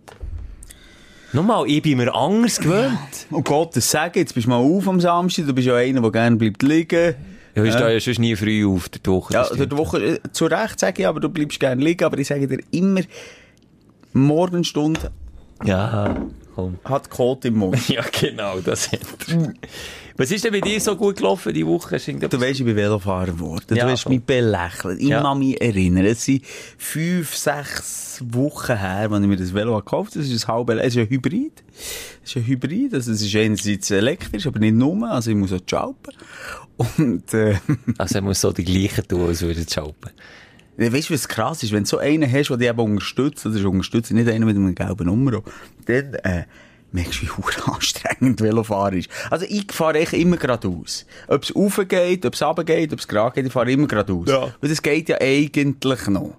Nochmal, 1.32 1.68
ich 1.68 1.82
bin 1.82 1.98
mir 1.98 2.14
anders 2.14 2.58
gewöhnt. 2.58 2.96
Und 3.30 3.44
Gott, 3.44 3.76
das 3.76 3.90
sagen, 3.90 4.18
jetzt 4.18 4.34
bist 4.34 4.46
du 4.46 4.50
mal 4.50 4.56
auf 4.56 4.88
am 4.88 5.00
Samstag, 5.00 5.46
du 5.46 5.52
bist 5.52 5.66
ja 5.66 5.74
einer, 5.76 6.00
der 6.00 6.10
gerne 6.10 6.36
bleibt 6.36 6.62
liegen. 6.62 7.16
Ja, 7.58 7.64
ich 7.64 7.72
stehe 7.74 7.92
ja 7.92 8.00
sonst 8.00 8.18
nie 8.18 8.36
früh 8.36 8.66
auf 8.66 8.88
der 8.88 9.00
Woche. 9.12 9.34
Ja, 9.34 9.48
die 9.54 9.70
Woche, 9.76 10.02
äh, 10.04 10.18
zu 10.32 10.46
Recht 10.46 10.78
sage 10.80 11.02
ich, 11.02 11.06
aber 11.08 11.20
du 11.20 11.28
bleibst 11.28 11.60
gerne 11.60 11.82
liegen, 11.82 12.04
aber 12.04 12.18
ich 12.18 12.26
sage 12.28 12.46
dir 12.48 12.58
immer, 12.70 13.00
Morgenstunde 14.12 15.10
Ja, 15.64 16.16
komm. 16.54 16.78
hat 16.84 17.10
Kot 17.10 17.44
im 17.44 17.56
Mund. 17.58 17.88
Ja, 17.88 18.02
genau, 18.20 18.58
das 18.60 18.90
hat 18.92 19.00
er. 19.28 19.54
Was 20.16 20.32
ist 20.32 20.44
denn 20.44 20.50
bei 20.52 20.60
dir 20.60 20.80
so 20.80 20.96
gut 20.96 21.16
gelaufen 21.18 21.54
die 21.54 21.64
Woche? 21.64 21.96
Du 21.96 22.40
weißt, 22.40 22.58
ich 22.58 22.64
bin 22.66 22.74
Velofahrer 22.74 23.26
geworden. 23.26 23.76
Ja, 23.76 23.84
du 23.86 23.92
hast 23.92 24.02
voll. 24.02 24.14
mich 24.14 24.24
belächelt. 24.24 24.98
Ich 25.00 25.08
Ja. 25.08 25.22
kann 25.22 25.38
mich 25.38 25.60
erinnern. 25.60 26.04
Es 26.06 26.24
sind 26.24 26.44
fünf, 26.76 27.36
sechs 27.36 28.20
Wochen 28.32 28.76
her, 28.76 29.08
als 29.12 29.22
ich 29.22 29.28
mir 29.28 29.36
das 29.36 29.54
Velo 29.54 29.76
gekauft 29.76 30.16
habe. 30.16 30.24
Das 30.24 30.28
ist 30.32 30.44
ein 30.48 30.54
halb, 30.54 30.70
es 30.70 30.86
ist 30.96 30.98
ein 30.98 31.08
Hybrid. 31.08 31.62
Es 32.24 32.30
ist 32.30 32.36
ein 32.36 32.46
Hybrid. 32.48 32.94
Also, 32.94 33.12
es 33.12 33.22
ist 33.22 33.36
einerseits 33.36 33.92
elektrisch, 33.92 34.48
aber 34.48 34.58
nicht 34.58 34.74
nur. 34.74 35.08
Also, 35.08 35.30
ich 35.30 35.36
muss 35.36 35.52
auch 35.52 35.60
schalten. 35.70 35.94
Und, 36.78 37.34
äh, 37.34 37.56
Also 37.98 38.16
er 38.16 38.22
muss 38.22 38.40
so 38.40 38.52
die 38.52 38.64
gleichen 38.64 39.06
tun, 39.06 39.28
als 39.28 39.42
würde 39.42 39.60
er 39.60 39.70
schalten. 39.70 40.10
Weißt 40.76 41.10
du, 41.10 41.14
was 41.14 41.26
krass 41.26 41.62
ist? 41.64 41.72
Wenn 41.72 41.82
du 41.82 41.88
so 41.88 41.98
einen 41.98 42.30
hast, 42.30 42.50
der 42.50 42.56
dich 42.56 42.68
eben 42.68 42.78
unterstützt, 42.78 43.44
das 43.44 43.54
ist 43.54 43.64
unterstützt, 43.64 44.12
nicht 44.12 44.28
einer 44.28 44.46
mit 44.46 44.56
einem 44.56 44.74
gelben 44.74 45.06
Nummer, 45.06 45.42
dann, 45.86 46.14
äh, 46.14 46.44
merkst 46.92 47.20
du, 47.20 47.26
wie 47.26 47.30
hure 47.36 47.74
anstrengend 47.74 48.40
Velofahren 48.40 48.98
ist. 48.98 49.10
Also, 49.28 49.44
ich 49.48 49.72
fahre 49.72 49.98
echt 49.98 50.12
immer 50.12 50.36
geradeaus. 50.36 51.04
Ob 51.26 51.42
es 51.42 51.54
raufgeht, 51.54 52.24
ob 52.24 52.34
es 52.34 52.42
runtergeht, 52.42 52.92
ob 52.92 53.00
es 53.00 53.08
gerade 53.08 53.34
geht, 53.34 53.46
ich 53.46 53.52
fahre 53.52 53.70
immer 53.72 53.88
geradeaus. 53.88 54.28
Ja. 54.28 54.54
Weil 54.60 54.70
das 54.70 54.80
geht 54.80 55.08
ja 55.08 55.20
eigentlich 55.20 56.06
noch. 56.06 56.36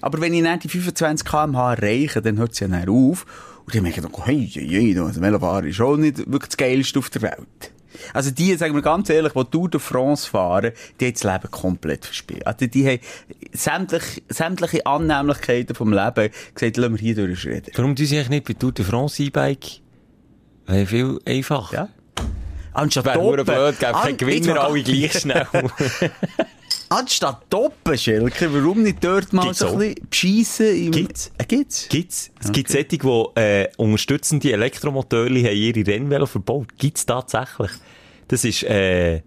Aber 0.00 0.20
wenn 0.20 0.34
ich 0.34 0.42
dann 0.42 0.60
die 0.60 0.68
25 0.68 1.26
km/h 1.26 1.74
erreiche, 1.74 2.22
dann 2.22 2.38
hört 2.38 2.52
es 2.52 2.60
ja 2.60 2.68
dann 2.68 2.88
auf. 2.88 3.26
Und 3.64 3.74
dann 3.74 3.82
merke 3.82 4.00
ich 4.00 4.06
dann, 4.06 4.24
hey, 4.24 4.48
hey, 4.52 4.68
hey, 4.68 4.98
also 4.98 5.20
Velofahren 5.20 5.68
ist 5.68 5.76
schon 5.76 6.00
nicht 6.00 6.18
wirklich 6.18 6.48
das 6.48 6.56
Geilste 6.56 6.98
auf 6.98 7.10
der 7.10 7.22
Welt. 7.22 7.72
Also 8.14 8.30
die, 8.30 8.54
sagen 8.56 8.74
wir 8.74 8.82
ganz 8.82 9.08
ehrlich, 9.10 9.32
die 9.32 9.44
Tour 9.44 9.68
de 9.68 9.80
France 9.80 10.28
fahren, 10.28 10.72
die 11.00 11.06
haben 11.06 11.12
das 11.14 11.24
Leben 11.24 11.50
komplett 11.50 12.04
verspielt. 12.06 12.46
Also 12.46 12.66
die 12.66 12.86
haben 12.86 13.00
sämtliche, 13.52 14.22
sämtliche 14.28 14.86
Annehmlichkeiten 14.86 15.74
vom 15.74 15.92
Leben 15.92 16.30
gesagt, 16.54 16.76
lassen 16.76 16.92
wir 16.94 17.00
hier 17.00 17.14
durchschreden. 17.14 17.72
Warum 17.76 17.96
tun 17.96 18.06
sie 18.06 18.16
eigentlich 18.16 18.28
nicht 18.30 18.46
bei 18.48 18.54
Tour 18.54 18.72
de 18.72 18.84
France 18.84 19.22
E-Bike? 19.22 19.66
Wäre 20.66 20.86
viel 20.86 21.18
einfacher. 21.24 21.74
Ja? 21.74 21.88
Anstatt 22.74 23.06
Wäre 23.06 23.18
nur 23.18 23.36
blöd, 23.44 23.78
gäbe 23.80 23.94
An- 23.94 24.02
kein 24.02 24.16
Gewinner, 24.16 24.60
alle 24.60 24.82
gleich 24.82 25.18
schnell. 25.18 25.46
Anstatt 26.90 27.50
Toppen, 27.50 27.98
Schelke, 27.98 28.52
warum 28.52 28.82
nicht 28.82 29.04
dort 29.04 29.32
mal 29.32 29.42
Gibt's 29.42 29.58
so 29.58 29.68
ein 29.68 29.78
bisschen 29.78 30.08
beschissen? 30.08 30.86
Im... 30.86 30.92
Gibt's. 30.92 31.30
Äh, 31.36 31.44
gibt's? 31.44 31.88
Gibt's? 31.88 32.30
Es 32.40 32.52
gibt 32.52 32.70
solche, 32.70 32.86
die 32.86 33.40
äh, 33.40 33.68
unterstützende 33.76 34.52
Elektromotoren 34.52 35.36
haben 35.44 35.56
ihre 35.56 35.86
Rennvelo 35.86 36.26
verbaut. 36.26 36.68
Gibt's 36.78 37.04
tatsächlich. 37.04 37.70
Das 38.28 38.44
ist 38.44 38.62
äh, 38.62 39.22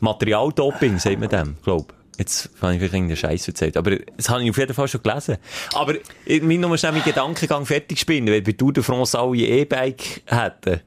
Materialdoping, 0.00 0.98
sagt 0.98 1.20
man 1.20 1.28
dem, 1.28 1.56
glaub. 1.62 1.94
Jetzt 2.18 2.48
habe 2.62 2.72
ich 2.72 2.78
vielleicht 2.78 2.94
irgendeinen 2.94 3.16
Scheiß 3.16 3.46
erzählt. 3.48 3.76
Aber 3.76 3.96
das 4.16 4.30
habe 4.30 4.42
ich 4.42 4.50
auf 4.50 4.56
jeden 4.56 4.72
Fall 4.72 4.88
schon 4.88 5.02
gelesen. 5.02 5.36
Aber 5.74 5.94
ich 6.24 6.42
will 6.42 6.58
nur 6.58 6.76
schnell 6.78 6.92
meinen 6.92 7.04
Gedankengang 7.04 7.66
fertig 7.66 8.00
spinnen. 8.00 8.32
Wenn 8.32 8.42
bei 8.42 8.52
Tour 8.52 8.72
de 8.72 8.82
France 8.82 9.18
alle 9.18 9.36
E-Bike 9.36 10.22
hätten, 10.24 10.80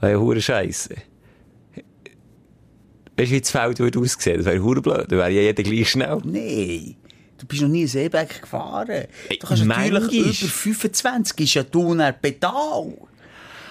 wäre 0.00 0.34
ja 0.34 0.40
Scheiße. 0.40 0.96
Weißt 3.16 3.30
du, 3.30 3.34
wie 3.34 3.40
das 3.40 3.50
Feld 3.50 3.78
würde 3.78 3.98
aussehen? 3.98 4.36
Das 4.38 4.46
wäre 4.46 4.62
hure 4.62 4.80
blöd. 4.80 5.04
Da 5.08 5.16
wäre 5.16 5.30
ja 5.30 5.42
jeder 5.42 5.62
gleich 5.62 5.90
schnell. 5.90 6.18
Nee. 6.24 6.96
Du 7.38 7.46
bist 7.46 7.60
noch 7.62 7.68
nie 7.68 7.82
ein 7.82 7.88
Seeberg 7.88 8.40
gefahren. 8.40 9.04
Du 9.28 9.36
kannst 9.46 9.64
natürlich 9.64 10.42
über 10.42 10.50
25 10.52 11.40
ist 11.40 11.54
ja 11.54 11.62
du 11.64 11.92
ein 11.92 12.14
Pedal. 12.22 12.92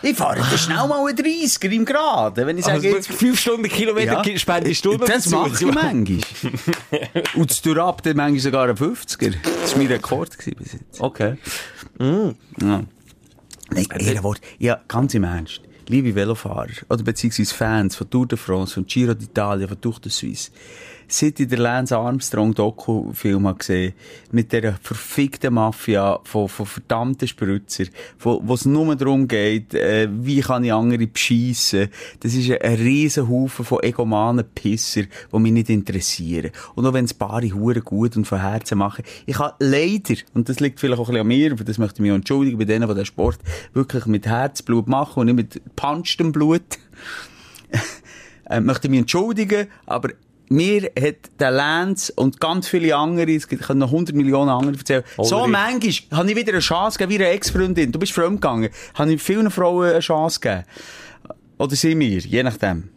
Ich 0.03 0.17
fahre 0.17 0.37
dann 0.37 0.57
schnell 0.57 0.87
mal 0.87 1.07
einen 1.07 1.15
30er 1.17 1.69
im 1.69 1.85
Graden. 1.85 2.47
Wenn 2.47 2.57
ich 2.57 2.65
sage, 2.65 2.77
Also, 2.77 2.87
jetzt... 2.87 3.07
fünf 3.11 3.39
Stunden 3.39 3.69
Kilometer 3.69 4.23
Ja. 4.27 4.37
spendest 4.37 4.83
du 4.83 4.93
noch 4.93 5.05
Das 5.05 5.29
mache 5.29 5.51
ich 5.53 5.61
manchmal. 5.65 6.03
Und 7.35 7.51
das 7.51 7.61
Durab, 7.61 8.01
dann 8.01 8.17
manchmal 8.17 8.39
sogar 8.39 8.67
ein 8.67 8.75
50er. 8.75 9.35
Das 9.61 9.71
war 9.71 9.77
mein 9.77 9.87
Rekord 9.87 10.35
bis 10.37 10.73
jetzt. 10.73 10.99
Okay. 10.99 11.37
Ja. 11.99 12.33
Nein, 13.69 13.87
Ehrenwort. 13.99 14.41
Ja, 14.57 14.81
ganz 14.87 15.13
im 15.13 15.23
Ernst. 15.23 15.61
Liebe 15.87 16.15
Velofahrer, 16.15 16.67
oder 16.89 17.03
beziehungsweise 17.03 17.53
Fans 17.53 17.95
von 17.95 18.09
Tour 18.09 18.27
de 18.27 18.37
France, 18.37 18.73
von 18.73 18.85
Giro 18.85 19.13
d'Italia, 19.13 19.67
von 19.67 19.79
Tour 19.81 19.99
de 19.99 20.11
Suisse, 20.11 20.51
seit 21.13 21.39
ich 21.39 21.47
den 21.47 21.59
Lance 21.59 21.97
Armstrong 21.97 22.53
Doku-Film 22.53 23.57
gesehen, 23.57 23.93
mit 24.31 24.51
dieser 24.51 24.73
verfickten 24.81 25.53
Mafia 25.53 26.19
von, 26.23 26.47
von 26.47 26.65
verdammten 26.65 27.27
Spritzer, 27.27 27.85
wo, 28.19 28.53
es 28.53 28.65
nur 28.65 28.95
darum 28.95 29.27
geht, 29.27 29.73
äh, 29.73 30.07
wie 30.11 30.39
kann 30.39 30.63
ich 30.63 30.71
andere 30.71 31.05
bescheissen. 31.07 31.89
Das 32.21 32.33
ist 32.33 32.49
ein, 32.49 32.61
ein 32.61 32.75
riesen 32.75 33.27
Haufen 33.27 33.65
von 33.65 33.83
egomanen 33.83 34.45
Pisser, 34.55 35.03
die 35.03 35.39
mich 35.39 35.51
nicht 35.51 35.69
interessieren. 35.69 36.51
Und 36.75 36.85
auch 36.85 36.93
wenn 36.93 37.05
es 37.05 37.13
Paare 37.13 37.51
Huren 37.51 37.83
gut 37.83 38.15
und 38.15 38.25
von 38.25 38.39
Herzen 38.39 38.77
machen, 38.77 39.03
ich 39.25 39.37
habe 39.37 39.55
leider, 39.59 40.15
und 40.33 40.47
das 40.47 40.59
liegt 40.59 40.79
vielleicht 40.79 40.99
auch 40.99 41.09
ein 41.09 41.13
bisschen 41.13 41.21
an 41.21 41.27
mir, 41.27 41.57
für 41.57 41.65
das 41.65 41.77
möchte 41.77 41.95
ich 41.95 42.01
mich 42.01 42.11
entschuldigen, 42.11 42.57
bei 42.57 42.65
denen, 42.65 42.87
die 42.87 42.95
den 42.95 43.05
Sport 43.05 43.39
wirklich 43.73 44.05
mit 44.05 44.25
Herzblut 44.25 44.87
machen 44.87 45.19
und 45.19 45.25
nicht 45.25 45.35
mit 45.35 45.75
punchtem 45.75 46.31
Blut, 46.31 46.61
äh, 48.49 48.61
möchte 48.61 48.87
ich 48.87 48.91
mich 48.91 49.01
entschuldigen, 49.01 49.67
aber 49.85 50.09
mir 50.51 50.91
hat 50.99 51.15
der 51.39 51.51
Lance 51.51 52.11
und 52.15 52.39
ganz 52.39 52.67
viele 52.67 52.95
andere, 52.95 53.31
es 53.31 53.47
gibt- 53.47 53.61
ich 53.61 53.67
kann 53.67 53.77
noch 53.77 53.91
100 53.91 54.15
Millionen 54.15 54.49
andere 54.49 54.75
erzählen, 54.77 55.03
so 55.21 55.37
Ulrich. 55.37 55.51
manchmal 55.51 56.19
habe 56.19 56.29
ich 56.31 56.35
wieder 56.37 56.51
eine 56.51 56.59
Chance 56.59 56.97
gegeben, 56.99 57.19
wie 57.19 57.23
eine 57.25 57.33
Ex-Freundin, 57.33 57.91
du 57.91 57.99
bist 57.99 58.11
fremdgegangen, 58.11 58.69
habe 58.95 59.13
ich 59.13 59.21
vielen 59.21 59.49
Frauen 59.49 59.89
eine 59.89 59.99
Chance 59.99 60.39
gegeben. 60.39 60.63
Oder 61.57 61.75
sie 61.75 61.95
mir, 61.95 62.19
je 62.19 62.43
nachdem. 62.43 62.89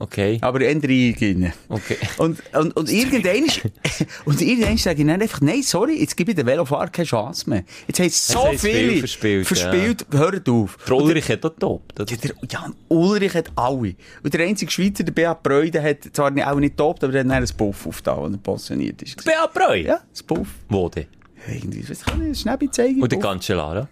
Okay. 0.00 0.38
Aber 0.40 0.62
ändere 0.62 0.92
ich 0.92 1.20
ihnen. 1.20 1.52
Okay. 1.68 1.98
Und, 2.16 2.42
und, 2.54 2.74
und 2.74 2.90
irgendwann, 2.90 3.44
und 4.24 4.40
irgendwann 4.40 4.78
sage 4.78 5.02
ich 5.02 5.06
dann 5.06 5.20
einfach, 5.20 5.42
nein, 5.42 5.62
sorry, 5.62 6.00
jetzt 6.00 6.16
gebe 6.16 6.30
ich 6.30 6.36
den 6.36 6.46
Velofahrer 6.46 6.88
keine 6.88 7.04
Chance 7.04 7.50
mehr. 7.50 7.64
Jetzt 7.86 8.00
haben 8.00 8.08
so 8.08 8.46
viel 8.56 8.58
viele 8.58 8.98
verspielt, 9.00 9.46
verspielt 9.46 10.06
hört 10.10 10.48
auf. 10.48 10.78
Der 10.88 10.96
Ulrich 10.96 11.28
hat 11.28 11.44
auch 11.44 11.52
top. 11.58 11.94
Das 11.94 12.10
Ja, 12.10 12.16
der 12.16 12.32
Jan 12.48 12.74
Ulrich 12.88 13.34
hat 13.34 13.52
alle. 13.56 13.94
Und 14.22 14.32
der 14.32 14.46
einzige 14.46 14.70
Schweizer, 14.70 15.04
der 15.04 15.12
Beat 15.12 15.42
Breude, 15.42 15.82
hat 15.82 15.98
zwar 16.14 16.30
nicht, 16.30 16.46
auch 16.46 16.56
nicht 16.56 16.78
top, 16.78 17.04
aber 17.04 17.12
der 17.12 17.20
hat 17.20 17.30
dann 17.30 17.42
ein 17.42 17.48
Puff 17.54 17.86
aufgetan, 17.86 18.18
als 18.20 18.32
er 18.32 18.38
pensioniert 18.38 19.02
ist. 19.02 19.22
Beat 19.22 19.52
Breu? 19.52 19.82
Ja, 19.82 20.00
das 20.10 20.22
Puff. 20.22 20.48
Wo 20.70 20.88
denn? 20.88 21.08
Irgendwie, 21.46 21.86
was 21.86 22.02
kann 22.06 22.30
ich 22.30 22.40
schnell 22.40 22.58
zeigen? 22.70 23.02
Und 23.02 23.12
der. 23.12 23.18
Cancellara? 23.18 23.86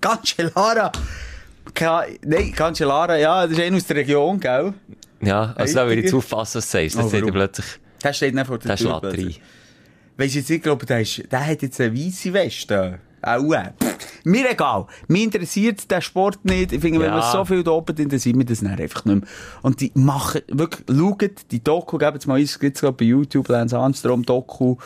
Cancellara. 0.00 0.92
Nein, 2.22 2.52
Cancellara, 2.52 3.16
ja, 3.16 3.46
das 3.46 3.58
ist 3.58 3.64
einer 3.64 3.76
aus 3.76 3.86
der 3.86 3.96
Region, 3.96 4.38
gell? 4.38 4.74
Ja, 5.22 5.52
also 5.56 5.74
da 5.74 5.86
würde 5.86 6.02
ich 6.02 6.14
aufpassen, 6.14 6.58
was 6.58 6.70
du 6.70 6.78
sagst. 6.78 6.96
Das 6.98 7.12
warum? 7.12 7.30
plötzlich, 7.32 7.66
Der 8.02 8.12
steht 8.12 8.34
nicht 8.34 8.46
vor 8.46 8.58
der 8.58 8.68
der 8.68 8.76
Tür 8.76 9.02
rein. 9.02 9.34
Weißt 10.16 10.34
du 10.34 10.38
jetzt, 10.38 10.50
ich 10.50 10.62
glaube, 10.62 10.86
der, 10.86 11.00
ist, 11.00 11.22
der 11.30 11.46
hat 11.46 11.62
jetzt 11.62 11.80
eine 11.80 11.94
weisse 11.96 12.32
Weste. 12.32 12.98
Auch. 13.22 13.52
äh, 13.52 13.72
Mir 14.24 14.50
egal. 14.50 14.86
Mir 15.08 15.24
interessiert 15.24 15.90
der 15.90 16.00
Sport 16.00 16.42
nicht. 16.44 16.72
Ich 16.72 16.80
finde, 16.80 17.00
wenn 17.00 17.08
Ja. 17.08 17.18
man 17.18 17.32
so 17.32 17.44
viel 17.44 17.62
da 17.62 17.70
oben 17.72 17.94
interessiert 17.96 18.34
mir 18.36 18.44
das 18.46 18.60
dann 18.60 18.70
einfach 18.78 19.04
nicht 19.04 19.20
mehr. 19.20 19.28
Und 19.62 19.80
die 19.80 19.92
machen, 19.94 20.40
wirklich, 20.48 20.86
schaut 20.88 21.30
die 21.50 21.62
Doku, 21.62 21.98
gebt 21.98 22.16
es 22.18 22.26
mal 22.26 22.36
ein, 22.38 22.44
es 22.44 22.58
gibt's 22.58 22.80
gerade 22.80 22.96
bei 22.96 23.04
YouTube, 23.04 23.48
Lance 23.48 23.76
Armstrong 23.78 24.22
Doku, 24.22 24.76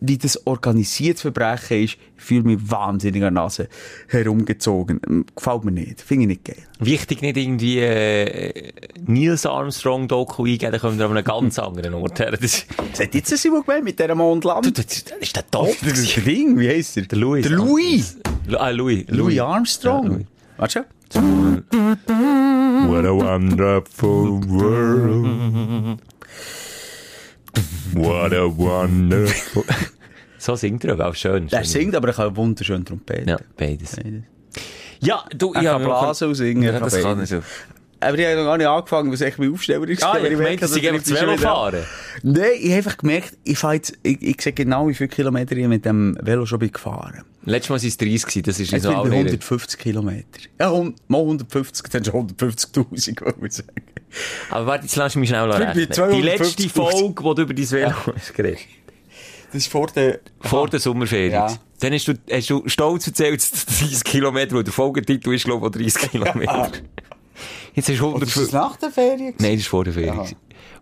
wie 0.00 0.18
das 0.18 0.46
organisiertes 0.46 1.22
Verbrechen 1.22 1.84
ist. 1.84 1.96
Ich 2.26 2.28
fühle 2.28 2.42
mich 2.42 2.58
wahnsinnig 2.72 3.22
an 3.22 3.34
der 3.34 3.42
Nase 3.44 3.68
herumgezogen. 4.08 5.00
Ähm, 5.08 5.26
Gefällt 5.36 5.62
mir 5.64 5.70
nicht. 5.70 6.00
Finde 6.00 6.22
ich 6.22 6.28
nicht 6.28 6.44
geil. 6.44 6.56
Wichtig 6.80 7.22
nicht 7.22 7.36
irgendwie 7.36 7.78
äh, 7.78 8.72
Nils 9.06 9.46
Armstrong 9.46 10.08
Doku 10.08 10.44
eingeben, 10.44 10.72
dann 10.72 10.80
kommen 10.80 10.98
wir 10.98 11.04
an 11.06 11.12
einem 11.12 11.24
ganz 11.24 11.56
anderen 11.60 11.94
Ort 11.94 12.18
her. 12.18 12.32
Das, 12.32 12.66
Das 12.90 12.98
hat 13.00 13.14
jetzt 13.14 13.30
ein 13.30 13.38
Simon 13.38 13.62
gemeint 13.64 13.84
mit 13.84 14.00
dieser 14.00 14.16
Mondland. 14.16 14.76
das, 14.76 15.04
das 15.04 15.18
ist 15.20 15.36
der 15.36 15.48
top. 15.48 15.72
Das 15.82 16.00
ist 16.00 16.16
der 16.16 16.24
Ding, 16.24 16.58
wie 16.58 16.68
heisst 16.68 16.96
der? 16.96 17.04
Der 17.04 17.16
Louis. 17.16 17.42
Der 17.46 17.52
Louis. 17.52 18.16
Ah, 18.58 18.70
Louis. 18.70 19.04
Louis 19.06 19.38
Armstrong. 19.38 20.26
Warte 20.56 20.84
schon. 21.12 21.62
What 22.88 23.04
a 23.04 23.12
wonderful 23.14 24.40
world. 24.48 26.00
What 27.94 28.32
a 28.34 28.48
wonderful... 28.48 29.62
so 30.46 30.54
singt 30.54 30.84
er 30.84 30.92
aber 30.92 31.08
auch 31.08 31.14
schön. 31.14 31.48
Der 31.48 31.64
singt, 31.64 31.94
aber 31.96 32.08
er 32.08 32.14
kann 32.14 32.36
wunderschön 32.36 32.84
Trompete. 32.84 33.28
Ja, 33.28 33.38
beides. 33.56 33.96
Beides. 33.96 34.22
Ja, 35.00 35.24
du... 35.36 35.52
Er 35.52 35.62
ja, 35.62 35.72
kann 35.72 35.84
blasen 35.84 36.28
und 36.28 36.34
singen. 36.36 36.62
Ja, 36.62 36.70
er 36.72 36.80
das 36.80 37.00
kann 37.00 37.18
er 37.18 37.26
so. 37.26 37.42
Aber 37.98 38.18
ich 38.18 38.26
habe 38.26 38.36
noch 38.36 38.44
gar 38.44 38.58
nicht 38.58 38.66
angefangen, 38.66 39.10
was 39.10 39.20
echt 39.22 39.38
mein 39.38 39.52
Aufsteller 39.52 39.88
ist. 39.88 40.04
Ah, 40.04 40.18
ich 40.18 40.36
sie 40.36 40.56
dass 40.56 40.76
ich 40.76 41.02
zu 41.02 41.16
schon 41.16 41.28
Velo 41.28 41.38
fahren. 41.38 41.82
Nein, 42.22 42.44
ich 42.58 42.66
habe 42.66 42.76
einfach 42.76 42.96
gemerkt, 42.98 43.38
ich 43.42 43.58
fahre 43.58 43.74
jetzt, 43.74 43.98
ich, 44.02 44.22
ich 44.22 44.40
sehe 44.40 44.52
genau, 44.52 44.86
wie 44.88 44.94
viele 44.94 45.08
Kilometer 45.08 45.56
ich 45.56 45.66
mit 45.66 45.84
dem 45.84 46.16
Velo 46.20 46.46
schon 46.46 46.58
bin 46.58 46.70
gefahren. 46.70 47.22
Letztes 47.44 47.70
Mal 47.70 47.78
waren 47.80 47.88
es 47.88 47.96
30 47.96 48.22
gewesen, 48.22 48.42
das 48.42 48.60
ist 48.60 48.60
nicht 48.60 48.72
Jetzt 48.72 48.82
so 48.82 48.88
bin 48.90 48.98
ich 48.98 49.02
bei 49.02 49.08
alle- 49.08 49.16
150 49.16 49.80
Kilometer. 49.80 50.26
Ja, 50.60 50.70
mal 51.08 51.20
150, 51.20 51.88
dann 51.90 52.04
schon 52.04 52.26
150.000, 52.28 52.76
würde 52.76 53.46
ich 53.46 53.52
sagen. 53.54 53.82
Aber 54.50 54.66
warte, 54.66 54.84
jetzt 54.84 54.96
lass 54.96 55.16
mich 55.16 55.28
schnell 55.28 55.50
rechnen. 55.50 55.74
Die 56.12 56.22
letzte 56.22 56.62
250.000. 56.62 56.70
Folge, 56.70 57.24
wo 57.24 57.34
du 57.34 57.42
über 57.42 57.54
dein 57.54 57.70
Velo 57.70 57.94
hast 58.14 58.34
geredet 58.34 58.60
Das 59.56 59.64
ist 59.64 59.72
vor 59.72 59.86
der... 59.86 60.20
Vor 60.40 60.68
der 60.68 60.80
Sommerferien. 60.80 61.32
Ja. 61.32 61.56
Dann 61.80 61.94
hast 61.94 62.08
du, 62.08 62.14
hast 62.30 62.50
du 62.50 62.62
stolz 62.66 63.06
erzählt, 63.06 63.40
dass 63.40 63.52
es 63.52 63.64
30 63.64 64.04
Kilometer, 64.04 64.54
weil 64.54 64.64
der 64.64 64.72
Folgetitel 64.74 65.32
ist, 65.32 65.46
glaube 65.46 65.66
ich, 65.66 65.72
auch 65.72 65.78
30 65.78 66.10
Kilometer. 66.10 66.72
Jetzt 67.74 67.88
hast 67.88 68.00
du 68.00 68.08
Oder 68.08 68.26
ist 68.26 68.36
das 68.36 68.52
150... 68.52 68.52
nach 68.52 68.76
der 68.76 68.90
Ferien? 68.90 69.34
Nein, 69.38 69.56
das 69.56 69.64
war 69.64 69.70
vor 69.70 69.84
der 69.84 69.94
Ferien. 69.94 70.36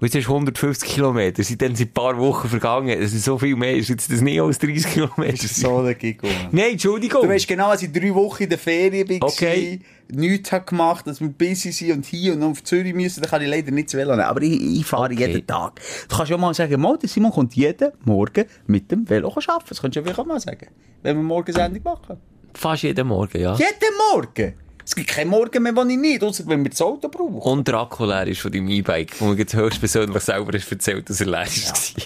Und 0.05 0.13
jetzt 0.13 0.21
hast 0.23 0.29
du 0.29 0.35
150 0.35 0.87
Kilometer. 0.87 1.43
Seitdem 1.43 1.75
sind 1.75 1.89
ein 1.89 1.95
paar 1.95 2.19
Wochen 2.19 2.47
vergangen. 2.47 3.01
Das 3.01 3.15
ist 3.15 3.25
so 3.25 3.39
viel 3.39 3.57
mehr. 3.57 3.75
Ist 3.75 3.89
jetzt 3.89 4.13
das 4.13 4.21
nicht 4.21 4.39
als 4.39 4.59
30 4.59 4.85
Kilometer? 4.87 5.33
Das 5.33 5.45
ist 5.45 5.57
so 5.57 5.83
der 5.83 5.95
Giggle. 5.95 6.29
Nein, 6.53 6.73
Entschuldigung. 6.73 7.23
Du 7.23 7.29
weißt 7.31 7.49
genau, 7.49 7.69
als 7.69 7.85
ich 7.85 7.91
drei 7.91 8.15
Wochen 8.15 8.43
in 8.43 8.51
der 8.51 8.59
Ferien 8.59 9.09
war, 9.09 9.23
Okay. 9.27 9.81
nichts 10.13 10.53
habe 10.53 10.67
gemacht, 10.67 11.07
dass 11.07 11.23
wir 11.23 11.31
busy 11.31 11.73
sind 11.73 11.93
und 11.93 12.05
hier 12.05 12.35
und 12.35 12.43
auf 12.43 12.63
Zürich 12.63 12.93
müssen, 12.93 13.23
dann 13.23 13.31
kann 13.31 13.41
ich 13.41 13.49
leider 13.49 13.71
nicht 13.71 13.89
zu 13.89 13.97
Velo 13.97 14.11
nehmen. 14.11 14.25
Aber 14.29 14.43
ich, 14.43 14.61
ich 14.81 14.85
fahre 14.85 15.05
Okay. 15.11 15.27
jeden 15.27 15.47
Tag. 15.47 15.81
Du 16.11 16.17
kannst 16.19 16.31
ja 16.31 16.37
mal 16.37 16.53
sagen, 16.53 16.79
mal, 16.83 16.99
der 16.99 17.09
Simon 17.09 17.33
kommt 17.33 17.55
jeden 17.55 17.93
Morgen 18.05 18.45
mit 18.67 18.91
dem 18.91 19.09
Velo 19.09 19.29
arbeiten. 19.29 19.65
Das 19.71 19.81
könntest 19.81 19.97
du 19.97 20.01
ja 20.01 20.03
vielleicht 20.05 20.19
auch 20.19 20.27
mal 20.27 20.39
sagen. 20.39 20.67
Wenn 21.03 21.17
wir 21.17 21.23
morgen 21.23 21.51
Sendung 21.51 21.83
machen. 21.83 22.19
Fast 22.53 22.83
jeden 22.83 23.09
Morgen, 23.09 23.41
ja. 23.41 23.55
Jeden 23.55 23.97
Morgen! 24.13 24.64
Es 24.87 24.95
gibt 24.95 25.09
keinen 25.09 25.31
Morgen 25.31 25.63
mehr, 25.63 25.73
den 25.73 25.91
ich 25.91 25.99
nicht, 25.99 26.23
außer 26.23 26.45
wenn 26.47 26.63
wir 26.63 26.71
das 26.71 26.83
Auto 26.83 27.09
brauchen. 27.09 27.39
Und 27.41 27.67
der 27.67 27.77
Akku 27.77 28.05
leer 28.05 28.27
ist 28.27 28.41
von 28.41 28.53
deinem 28.53 28.69
E-Bike, 28.69 29.19
wo 29.19 29.27
mir 29.27 29.37
jetzt 29.37 29.55
höchstpersönlich 29.55 30.23
selber 30.23 30.53
hast 30.53 30.71
erzählt, 30.71 31.09
dass 31.09 31.21
er 31.21 31.27
leer 31.27 31.47
war. 31.47 32.05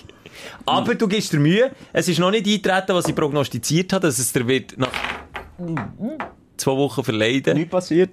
Aber 0.65 0.95
du 0.95 1.09
gibst 1.09 1.33
dir 1.33 1.39
Mühe. 1.39 1.73
Es 1.93 2.09
ist 2.09 2.19
noch 2.19 2.31
nicht 2.31 2.47
eingetreten, 2.47 2.95
was 2.95 3.09
ich 3.09 3.15
prognostiziert 3.15 3.93
habe, 3.93 4.07
dass 4.07 4.19
es 4.19 4.33
dir 4.33 4.47
wird 4.47 4.79
nach 4.79 4.93
zwei 6.57 6.73
Wochen 6.73 7.03
verleiden. 7.03 7.57
Nichts 7.57 7.71
passiert. 7.71 8.11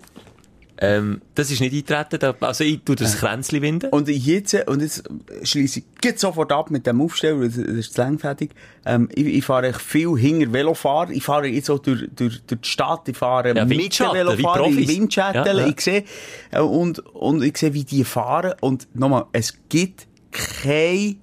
Ähm, 0.77 1.21
das 1.35 1.51
ist 1.51 1.61
nicht 1.61 1.89
eintreten, 1.91 2.35
also 2.41 2.63
ich 2.65 2.81
tu 2.83 2.95
das 2.95 3.17
Kränzli 3.17 3.61
winden. 3.61 3.89
Und 3.91 4.09
jetzt, 4.09 4.53
und 4.67 4.81
jetzt 4.81 5.03
schließe 5.43 5.79
ich 5.79 5.85
geht 6.01 6.19
sofort 6.19 6.51
ab 6.51 6.69
mit 6.69 6.85
dem 6.85 6.99
Aufsteller, 7.01 7.45
das, 7.45 7.55
das 7.55 7.65
ist 7.65 7.93
zu 7.93 8.01
lang 8.01 8.19
fertig. 8.19 8.51
Ähm, 8.85 9.07
ich, 9.15 9.25
ich 9.25 9.45
fahre 9.45 9.73
viel 9.73 10.17
hinter 10.17 10.51
Velofahrer. 10.51 11.11
Ich 11.11 11.23
fahre 11.23 11.47
jetzt 11.47 11.69
auch 11.69 11.79
durch, 11.79 12.07
durch, 12.15 12.41
durch 12.45 12.61
die 12.61 12.67
Stadt. 12.67 13.07
Ich 13.07 13.17
fahre 13.17 13.55
Ja, 13.55 13.63
mit 13.65 13.77
den 13.77 13.83
Windschatten, 13.83 14.17
Velofahrern. 14.17 14.75
Windschatteln. 14.87 15.57
Ja, 15.57 15.63
ja. 15.63 15.67
Ich 15.67 15.79
sehe, 15.81 16.03
äh, 16.51 16.59
und, 16.59 16.99
und 16.99 17.41
ich 17.41 17.57
sehe, 17.57 17.73
wie 17.73 17.85
die 17.85 18.03
fahren. 18.03 18.53
Und 18.59 18.87
nochmal, 18.93 19.25
es 19.31 19.53
gibt 19.69 20.07
kein 20.31 21.17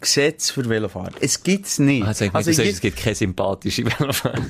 Gesetz 0.00 0.50
für 0.50 0.68
Velofahrer. 0.68 1.12
Es 1.20 1.42
gibt's 1.42 1.78
nicht. 1.78 2.04
Also, 2.06 2.24
ich 2.24 2.34
Also, 2.34 2.52
sagst, 2.52 2.70
es 2.72 2.80
gibt 2.80 2.96
keine 2.98 3.14
sympathische 3.16 3.84
Velofahrer. 3.84 4.42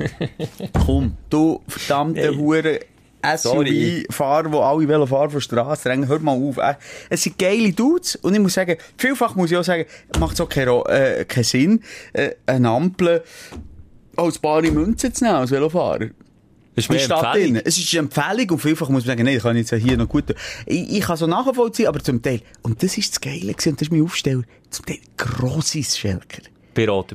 Komm, 0.85 1.17
du 1.31 1.63
verdammte 1.69 2.21
Hey. 2.21 2.37
Hure. 2.37 2.81
SUV-Fahrer, 3.25 4.49
die 4.51 4.57
alle 4.57 4.89
Velofahren 4.89 5.31
von 5.31 5.39
der 5.39 5.41
Straße 5.41 5.89
drängen, 5.89 6.09
hör 6.09 6.19
mal 6.21 6.33
auf. 6.33 6.57
Äh, 6.59 6.75
Es 7.09 7.23
sind 7.23 7.39
geile 7.39 7.73
Dudes 7.73 8.17
und 8.17 8.35
ich 8.35 8.41
muss 8.41 8.55
sagen, 8.55 8.77
vielfach 8.99 9.35
muss 9.35 9.51
ich 9.51 9.57
auch 9.57 9.65
sagen, 9.65 9.85
macht 10.19 10.35
es 10.35 10.41
auch 10.41 10.49
keinen, 10.49 10.69
Ro- 10.69 10.85
äh, 10.87 11.25
keinen 11.25 11.45
Sinn, 11.45 11.83
äh, 12.13 12.31
eine 12.47 12.69
Ampel 12.71 13.23
als 14.17 14.39
bare 14.39 14.71
Münze 14.71 15.13
zu 15.13 15.25
nehmen 15.25 15.37
als 15.37 15.51
Velofahrer. 15.51 16.07
Das 16.75 16.89
ist. 17.59 17.67
Es 17.67 17.79
ist 17.79 17.93
eine 17.93 17.99
Empfehlung 18.09 18.51
und 18.53 18.59
vielfach 18.59 18.89
muss 18.89 19.05
man 19.05 19.09
sagen, 19.15 19.25
nein, 19.27 19.37
ich 19.37 19.43
kann 19.43 19.57
jetzt 19.57 19.75
hier 19.75 19.97
noch 19.97 20.09
gut 20.09 20.27
tun. 20.29 20.37
Ich, 20.65 20.91
ich 20.97 21.01
kann 21.03 21.19
so 21.19 21.27
nachvollziehen, 21.27 21.87
aber 21.87 22.01
zum 22.01 22.23
Teil, 22.23 22.41
und 22.63 22.83
das 22.83 22.97
ist 22.97 23.13
das 23.13 23.21
Geile 23.21 23.53
gewesen, 23.53 23.71
und 23.71 23.81
das 23.81 23.89
ist 23.89 23.93
mein 23.93 24.03
Aufsteller, 24.03 24.43
zum 24.71 24.87
Teil 24.87 24.99
grosses 25.19 25.99
Schelker. 25.99 26.43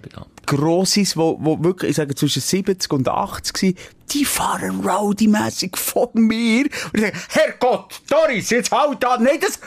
Bekannt. 0.01 0.27
Grosses, 0.45 1.17
wo, 1.17 1.37
wo 1.41 1.61
wirklich, 1.63 1.91
ich 1.91 1.97
sage, 1.97 2.15
zwischen 2.15 2.41
70 2.41 2.91
und 2.93 3.07
80 3.07 3.61
waren, 3.63 3.75
die 4.11 4.25
fahren 4.25 4.79
rowdy-mässig 4.81 5.75
von 5.77 6.09
mir. 6.13 6.65
Und 6.65 6.93
ich 6.93 7.01
sage, 7.01 7.17
Herrgott, 7.29 8.01
Doris, 8.09 8.49
jetzt 8.49 8.71
halt 8.71 9.03
da, 9.03 9.17
nicht 9.17 9.43
das. 9.43 9.59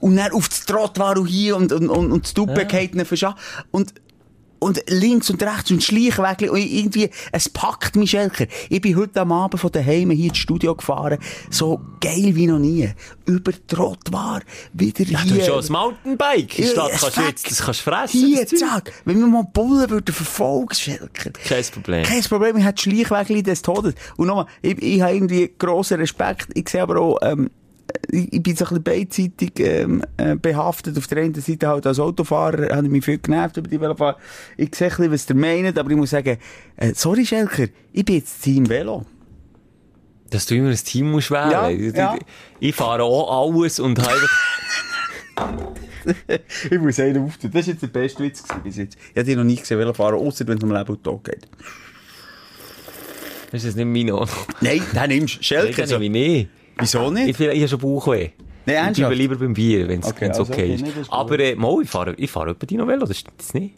Und 0.00 0.16
dann 0.16 0.32
auf 0.32 0.48
das 0.48 0.66
Trott 0.66 0.98
war 0.98 1.16
und 1.16 1.26
hier 1.26 1.56
und, 1.56 1.72
und, 1.72 1.88
und, 1.88 2.12
und 2.12 2.24
das 2.24 2.34
Duppe 2.34 2.66
ihnen 2.94 3.06
verschan. 3.06 3.34
Und, 3.70 3.94
und 4.58 4.82
links 4.88 5.30
und 5.30 5.42
rechts 5.42 5.70
und 5.70 5.82
Schleichwege 5.82 6.50
und 6.52 6.58
irgendwie, 6.58 7.10
es 7.32 7.48
packt 7.48 7.96
mich 7.96 8.10
Schelker. 8.10 8.46
Ich 8.68 8.80
bin 8.80 8.96
heute 8.96 9.20
am 9.20 9.32
Abend 9.32 9.60
von 9.60 9.70
daheim 9.70 10.10
hier 10.10 10.28
ins 10.28 10.38
Studio 10.38 10.74
gefahren, 10.74 11.18
so 11.50 11.80
geil 12.00 12.32
wie 12.34 12.46
noch 12.46 12.58
nie. 12.58 12.90
Über 13.26 13.52
war, 14.10 14.40
wieder 14.72 15.04
Ja, 15.04 15.20
hier. 15.22 15.34
du 15.34 15.40
hast 15.40 15.66
schon 15.66 15.76
ein 15.76 15.80
Mountainbike. 15.80 16.58
In 16.58 16.64
der 16.64 16.70
Stadt 16.72 16.92
Ja, 16.92 16.98
kannst 16.98 17.16
du 17.16 17.22
jetzt, 17.22 17.50
das 17.50 17.62
kannst 17.62 17.80
du 17.80 17.90
fressen. 17.90 18.20
Hier, 18.26 18.46
zack. 18.46 18.92
Wenn 19.04 19.18
wir 19.18 19.26
mal 19.26 19.44
Bullen 19.44 19.90
würden 19.90 20.14
verfolgen, 20.14 20.74
Schelker. 20.74 21.30
Kein 21.30 21.64
Problem. 21.64 22.04
Kein 22.04 22.22
Problem, 22.22 22.56
ich 22.56 22.64
hätte 22.64 22.82
Schleichwege 22.82 23.42
des 23.42 23.62
Todes. 23.62 23.94
Und 24.16 24.28
nochmal, 24.28 24.46
ich, 24.62 24.80
ich 24.82 25.00
habe 25.00 25.14
irgendwie 25.14 25.52
grossen 25.58 25.98
Respekt. 25.98 26.48
Ich 26.54 26.68
sehe 26.68 26.82
aber 26.82 27.00
auch, 27.00 27.18
ähm, 27.22 27.50
ich, 28.10 28.32
ich 28.32 28.42
bin 28.42 28.56
so 28.56 28.64
ein 28.64 28.82
bisschen 28.82 28.82
beidseitig 28.82 29.52
ähm, 29.58 30.02
äh, 30.16 30.36
behaftet. 30.36 30.96
Auf 30.98 31.06
der 31.06 31.18
einen 31.18 31.34
Seite 31.34 31.68
halt 31.68 31.86
als 31.86 31.98
Autofahrer 31.98 32.74
habe 32.74 32.86
ich 32.86 32.92
mich 32.92 33.04
viel 33.04 33.18
genervt 33.18 33.56
über 33.56 33.68
die 33.68 33.80
Velofahrer. 33.80 34.18
Ich 34.56 34.74
sehe 34.74 34.88
ein 34.88 35.10
bisschen, 35.10 35.12
was 35.12 35.30
ihr 35.30 35.36
meint, 35.36 35.78
aber 35.78 35.90
ich 35.90 35.96
muss 35.96 36.10
sagen, 36.10 36.38
äh, 36.76 36.92
sorry 36.94 37.24
Schelker, 37.24 37.66
ich 37.92 38.04
bin 38.04 38.16
jetzt 38.16 38.42
Team 38.42 38.68
Velo. 38.68 39.04
Dass 40.30 40.46
du 40.46 40.56
immer 40.56 40.70
ein 40.70 40.76
Team 40.76 41.10
musst 41.12 41.30
wählen. 41.30 41.50
Ja, 41.50 41.70
ich, 41.70 41.94
ja. 41.94 42.16
ich 42.58 42.74
fahre 42.74 43.04
auch 43.04 43.48
alles 43.48 43.78
und 43.78 43.98
habe. 44.02 44.26
Ich 46.70 46.78
muss 46.78 46.98
einen 47.00 47.24
auftun. 47.24 47.50
Das 47.52 47.62
ist 47.62 47.66
jetzt 47.68 47.82
der 47.82 47.88
beste 47.88 48.22
Witz 48.22 48.42
bis 48.62 48.76
jetzt. 48.76 48.96
Ich 49.10 49.16
habe 49.16 49.24
dich 49.24 49.36
noch 49.36 49.44
nie 49.44 49.56
gesehen 49.56 49.78
Velofahren, 49.78 50.18
außer 50.18 50.46
wenn 50.46 50.58
es 50.58 50.64
um 50.64 50.72
Leben 50.72 50.88
und 50.88 51.04
Tod 51.04 51.24
geht. 51.24 51.46
Das 53.50 53.62
ist 53.62 53.76
jetzt 53.76 53.76
nicht 53.76 54.08
mein 54.08 54.26
Nein, 54.60 54.82
den 54.94 55.18
nimmst 55.18 55.38
du. 55.38 55.42
Schelker. 55.42 55.84
Ich 55.84 55.90
So. 55.90 55.98
nehme 55.98 56.18
nicht. 56.18 56.50
Wieso 56.78 57.06
Ich, 57.06 57.10
nicht? 57.12 57.38
will- 57.38 57.50
ich 57.50 57.58
habe 57.60 57.68
schon 57.68 57.78
Bauchweh. 57.80 58.30
Ich 58.66 58.72
ernsthaft? 58.72 58.96
bleibe 58.96 59.14
lieber 59.14 59.36
beim 59.36 59.54
Bier, 59.54 59.86
wenn 59.88 60.00
es 60.00 60.06
Okay, 60.08 60.28
also 60.28 60.42
okay 60.42 60.52
okay, 60.52 60.74
ist. 60.74 60.80
nee, 60.82 60.88
das 60.90 61.02
ist. 61.02 61.12
Aber 61.12 61.38
äh, 61.38 61.54
mal, 61.54 61.82
ich 61.82 61.88
fahre, 61.90 62.14
ich 62.16 62.30
fahre 62.30 62.50
etwa 62.50 62.66
Dino 62.66 62.86
Velo, 62.86 63.06
das 63.06 63.18
stimmt 63.18 63.36
jetzt 63.40 63.54
nicht. 63.54 63.74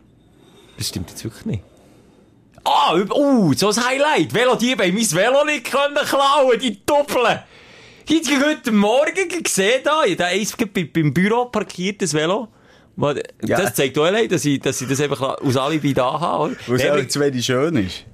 Das 0.79 0.89
stimmt 0.89 1.11
jetzt 1.11 1.23
wirklich 1.25 1.45
nicht. 1.45 1.63
Ah, 2.65 2.95
uh, 2.95 3.53
so 3.55 3.69
ein 3.69 3.77
Highlight. 3.87 4.33
Velodiebe 4.35 4.85
haben 4.85 4.95
mein 4.95 5.11
Velo 5.13 5.45
nicht 5.45 5.71
können 5.71 5.95
klauen, 5.95 6.59
die 6.61 6.79
Doppeln. 6.85 7.39
Ich 8.09 8.31
habe 8.35 8.47
heute 8.47 8.73
Morgen 8.73 9.43
gesehen, 9.43 9.81
da, 9.85 10.05
ich 10.05 10.13
habe 10.13 10.25
eins 10.27 10.57
bei- 10.57 10.85
beim 10.93 11.13
Büro 11.13 11.45
parkiert, 11.47 12.01
das 12.03 12.15
Velo. 12.15 12.49
Weil, 12.97 13.23
Ja. 13.45 13.59
Das 13.61 13.75
zeigt 13.75 13.97
auch 13.99 14.05
allein, 14.05 14.29
dass 14.29 14.45
ich, 14.45 14.59
dass 14.61 14.81
ich 14.81 14.89
das 14.89 15.01
einfach 15.01 15.21
aus 15.21 15.57
Alibi 15.57 15.93
da 15.95 16.19
habe. 16.19 16.57
Weil 16.67 17.01
es 17.01 17.09
zu 17.13 17.21
wenig 17.21 17.45
schön 17.45 17.77
ist. 17.77 18.05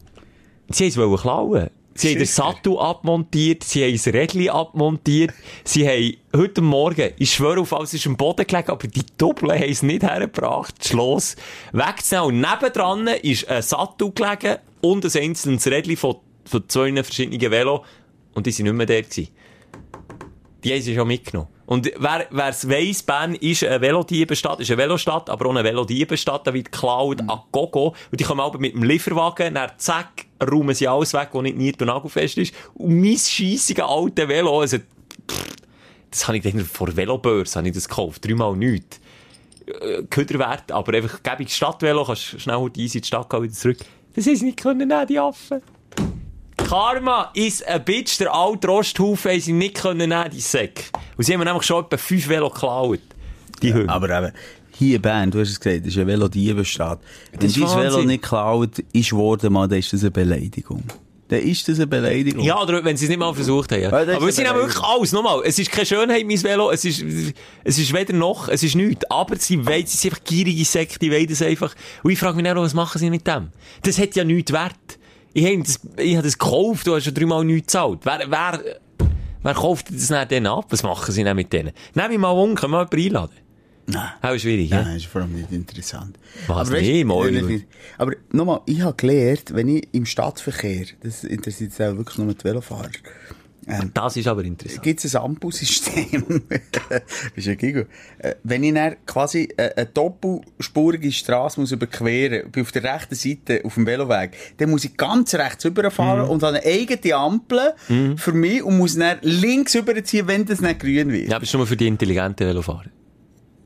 Sie 0.70 0.88
es 0.88 0.94
klauen. 0.94 1.70
Sie 1.96 2.10
haben 2.10 2.18
den? 2.18 2.26
Sattel 2.26 2.78
abmontiert, 2.78 3.62
sie 3.62 3.84
haben 3.84 3.92
das 3.92 4.06
Rädchen 4.08 4.48
abmontiert, 4.48 5.32
sie 5.62 5.86
haben 5.88 6.16
heute 6.34 6.60
Morgen, 6.60 7.12
ich 7.18 7.32
schwöre 7.32 7.60
auf 7.60 7.72
alles, 7.72 7.94
ist 7.94 8.06
am 8.06 8.16
Boden 8.16 8.46
gelegen, 8.46 8.70
aber 8.70 8.88
die 8.88 9.04
Doppel 9.16 9.52
haben 9.52 9.70
es 9.70 9.82
nicht 9.82 10.02
hergebracht, 10.02 10.74
das 10.78 10.88
Schloss 10.88 11.36
wegzunehmen. 11.72 12.28
Und 12.28 12.40
nebendran 12.40 13.06
ist 13.06 13.48
ein 13.48 13.62
Sattel 13.62 14.10
gelegen 14.10 14.58
und 14.80 15.04
ein 15.04 15.22
einzelnes 15.22 15.66
Rädchen 15.68 15.96
von, 15.96 16.16
von 16.44 16.68
zwei 16.68 16.92
verschiedenen 17.02 17.50
Velo 17.50 17.84
und 18.34 18.46
die 18.46 18.50
sind 18.50 18.64
nicht 18.64 18.74
mehr 18.74 18.86
da 18.86 19.00
gewesen. 19.00 19.28
Die 20.64 20.72
haben 20.72 20.82
sie 20.82 20.94
schon 20.94 21.06
mitgenommen. 21.06 21.53
Und 21.66 21.90
wer, 21.96 22.26
wer's 22.30 22.68
weiss, 22.68 23.02
Bern 23.02 23.34
ist 23.34 23.64
eine 23.64 23.80
Velodiebenstadt, 23.80 24.60
ist 24.60 24.70
eine 24.70 24.78
Velostadt, 24.78 25.30
aber 25.30 25.46
auch 25.46 25.50
eine 25.50 25.64
Velodiebenstadt, 25.64 26.46
da 26.46 26.52
wird 26.52 26.70
geklaut 26.70 27.20
an 27.20 27.40
Gogo. 27.52 27.94
Und 28.10 28.20
die 28.20 28.24
kommen 28.24 28.40
aber 28.40 28.58
mit 28.58 28.74
dem 28.74 28.82
Lieferwagen, 28.82 29.54
dann 29.54 29.70
zack, 29.78 30.26
räumen 30.42 30.74
sie 30.74 30.88
alles 30.88 31.14
weg, 31.14 31.28
was 31.32 31.42
nicht 31.42 31.56
nied- 31.56 31.80
und 31.80 31.88
nagelfest 31.88 32.38
ist. 32.38 32.54
Und 32.74 33.00
mein 33.00 33.16
scheissige 33.16 33.84
alte 33.86 34.28
Velo, 34.28 34.60
also, 34.60 34.78
pff, 34.78 35.44
das 36.10 36.28
habe 36.28 36.38
ich 36.38 36.44
dann 36.44 36.64
vor 36.64 36.88
der 36.88 36.96
Velobörse, 36.96 37.58
habe 37.58 37.68
ich 37.68 37.74
das 37.74 37.88
gekauft, 37.88 38.24
dreimal 38.24 38.56
nichts. 38.56 39.00
Äh, 39.66 40.02
Köderwert, 40.10 40.70
aber 40.70 40.92
einfach, 40.94 41.22
gäbe 41.22 41.42
ich 41.42 41.54
Stadtvelo, 41.54 42.04
kannst 42.04 42.40
schnell 42.40 42.56
heute 42.56 42.80
easy 42.80 42.98
in 42.98 43.02
die 43.02 43.06
Stadt 43.08 43.30
gehen, 43.30 43.42
wieder 43.42 43.54
zurück. 43.54 43.78
Das 44.14 44.24
sie 44.24 44.32
nicht 44.44 44.58
können, 44.58 44.86
nehmen, 44.86 45.06
die 45.06 45.18
Affen. 45.18 45.62
Karma 46.56 47.30
ist 47.34 47.66
ein 47.66 47.84
Bitch, 47.84 48.18
der 48.18 48.32
alte 48.32 48.68
Rosthaufen 48.68 49.32
haben 49.32 49.40
sie 49.40 49.52
nicht 49.52 49.76
können 49.76 50.08
nehmen, 50.08 50.30
die 50.32 50.40
Säcke. 50.40 50.84
Und 51.16 51.24
sie 51.24 51.34
haben 51.34 51.42
nämlich 51.42 51.64
schon 51.64 51.84
etwa 51.84 51.96
fünf 51.96 52.28
Velo 52.28 52.48
geklaut. 52.48 53.00
Die 53.62 53.72
Hunde. 53.72 53.88
Aber 53.88 54.10
eben, 54.10 54.32
hier 54.76 55.00
Bern, 55.00 55.30
du 55.30 55.40
hast 55.40 55.50
es 55.50 55.60
gesagt, 55.60 55.86
ist 55.86 55.96
eine 55.96 56.06
Velodiebenstadt. 56.06 57.00
Wenn 57.32 57.52
dein 57.52 57.54
Velo 57.54 58.02
nicht 58.02 58.22
geklaut 58.22 58.78
ist 58.92 59.12
worden, 59.12 59.52
mal, 59.52 59.68
dann 59.68 59.78
ist 59.78 59.92
das 59.92 60.02
eine 60.02 60.10
Beleidigung. 60.10 60.82
Dann 61.28 61.40
ist 61.40 61.66
das 61.68 61.78
eine 61.78 61.86
Beleidigung. 61.86 62.44
Ja, 62.44 62.60
oder 62.60 62.84
wenn 62.84 62.96
sie 62.96 63.06
es 63.06 63.08
nicht 63.08 63.18
mal 63.18 63.32
versucht 63.32 63.72
haben. 63.72 63.80
Ja. 63.80 64.02
Ja, 64.02 64.16
Aber 64.16 64.30
sie 64.30 64.42
nehmen 64.42 64.56
wirklich 64.56 64.82
alles. 64.82 65.12
Nochmal, 65.12 65.42
es 65.44 65.58
ist 65.58 65.70
keine 65.70 65.86
Schönheit, 65.86 66.26
mein 66.26 66.42
Velo. 66.42 66.70
Es 66.70 66.84
ist, 66.84 67.02
es 67.64 67.78
ist 67.78 67.92
weder 67.94 68.12
noch, 68.12 68.48
es 68.48 68.62
ist 68.62 68.74
nichts. 68.74 69.10
Aber 69.10 69.36
sie 69.36 69.64
wollen, 69.64 69.86
sie 69.86 69.96
sind 69.96 70.12
einfach 70.12 70.24
gierige 70.24 70.64
Säcke, 70.64 70.98
die 70.98 71.10
wollen 71.10 71.26
das 71.26 71.40
einfach. 71.40 71.74
Und 72.02 72.10
ich 72.10 72.18
frage 72.18 72.36
mich 72.36 72.44
dann, 72.44 72.58
auch, 72.58 72.62
was 72.62 72.74
machen 72.74 72.98
sie 72.98 73.08
mit 73.08 73.26
dem? 73.26 73.48
Das 73.82 73.98
hat 73.98 74.14
ja 74.16 74.24
nichts 74.24 74.52
wert. 74.52 74.74
Ich 75.34 75.44
habe 75.44 75.62
das, 75.62 75.80
ich 75.98 76.14
habe 76.16 76.24
das 76.24 76.38
gekauft, 76.38 76.86
du 76.86 76.94
hast 76.94 77.04
schon 77.04 77.14
dreimal 77.14 77.44
nichts 77.44 77.72
gezahlt. 77.72 78.00
Wer, 78.04 78.20
wer, 78.28 78.60
wer 79.42 79.54
kauft 79.54 79.92
das 79.92 80.08
dann 80.28 80.46
ab? 80.46 80.66
Was 80.70 80.82
machen 80.82 81.12
sie 81.12 81.24
dann 81.24 81.36
mit 81.36 81.52
denen? 81.52 81.72
Nehmen 81.94 82.10
wir 82.12 82.18
mal 82.20 82.30
um, 82.30 82.54
können 82.54 82.72
wir 82.72 82.78
jemanden 82.90 82.96
einladen? 83.16 83.34
Nein. 83.86 84.08
Auch 84.22 84.38
schwierig, 84.38 84.70
Nein, 84.70 84.86
ja? 84.86 84.94
ist 84.96 85.06
vor 85.06 85.20
allem 85.22 85.34
nicht 85.34 85.52
interessant. 85.52 86.18
Was, 86.46 86.70
weisst- 86.70 86.80
nee, 86.82 87.04
nicht. 87.46 87.66
Aber 87.98 88.12
nochmal, 88.32 88.60
ich 88.64 88.80
habe 88.80 88.96
gelernt, 88.96 89.52
wenn 89.54 89.68
ich 89.68 89.86
im 89.92 90.06
Stadtverkehr, 90.06 90.86
das 91.02 91.22
interessiert 91.24 91.72
auch 91.74 91.96
wirklich 91.98 92.16
nur 92.16 92.32
die 92.32 92.44
Velofahrer, 92.44 92.88
ähm, 93.66 93.90
Das 93.94 94.16
ist 94.16 94.26
aber 94.26 94.44
interessant. 94.44 94.82
gibt 94.82 95.04
es 95.04 95.14
ein 95.14 95.22
Ampelsystem. 95.22 96.42
Bist 97.34 97.46
ja 97.46 97.54
Gigo. 97.54 97.84
Äh, 98.18 98.34
Wenn 98.42 98.62
ich 98.64 98.74
dann 98.74 98.96
quasi 99.06 99.48
äh, 99.56 99.70
eine 99.76 99.86
doppelspurige 99.86 101.10
Straße 101.12 101.60
muss 101.60 101.72
überqueren, 101.72 102.50
bin 102.50 102.62
auf 102.62 102.72
der 102.72 102.84
rechten 102.84 103.14
Seite 103.14 103.62
auf 103.64 103.74
dem 103.74 103.86
Veloweg, 103.86 104.32
dann 104.58 104.70
muss 104.70 104.84
ich 104.84 104.96
ganz 104.96 105.34
rechts 105.34 105.64
rüberfahren 105.64 106.28
und 106.28 106.42
habe 106.42 106.58
eine 106.58 106.66
eigene 106.66 107.14
Ampel 107.14 107.72
für 108.16 108.32
mich 108.32 108.62
und 108.62 108.78
muss 108.78 108.96
dann 108.96 109.18
links 109.22 109.74
rüberziehen, 109.76 110.26
wenn 110.26 110.44
das 110.44 110.60
nicht 110.60 110.80
grün 110.80 111.12
wird. 111.12 111.28
Ja, 111.28 111.36
aber 111.36 111.40
das 111.40 111.50
ist 111.50 111.54
nur 111.54 111.66
für 111.66 111.76
die 111.76 111.86
intelligenten 111.86 112.46
Velofahrer. 112.46 112.84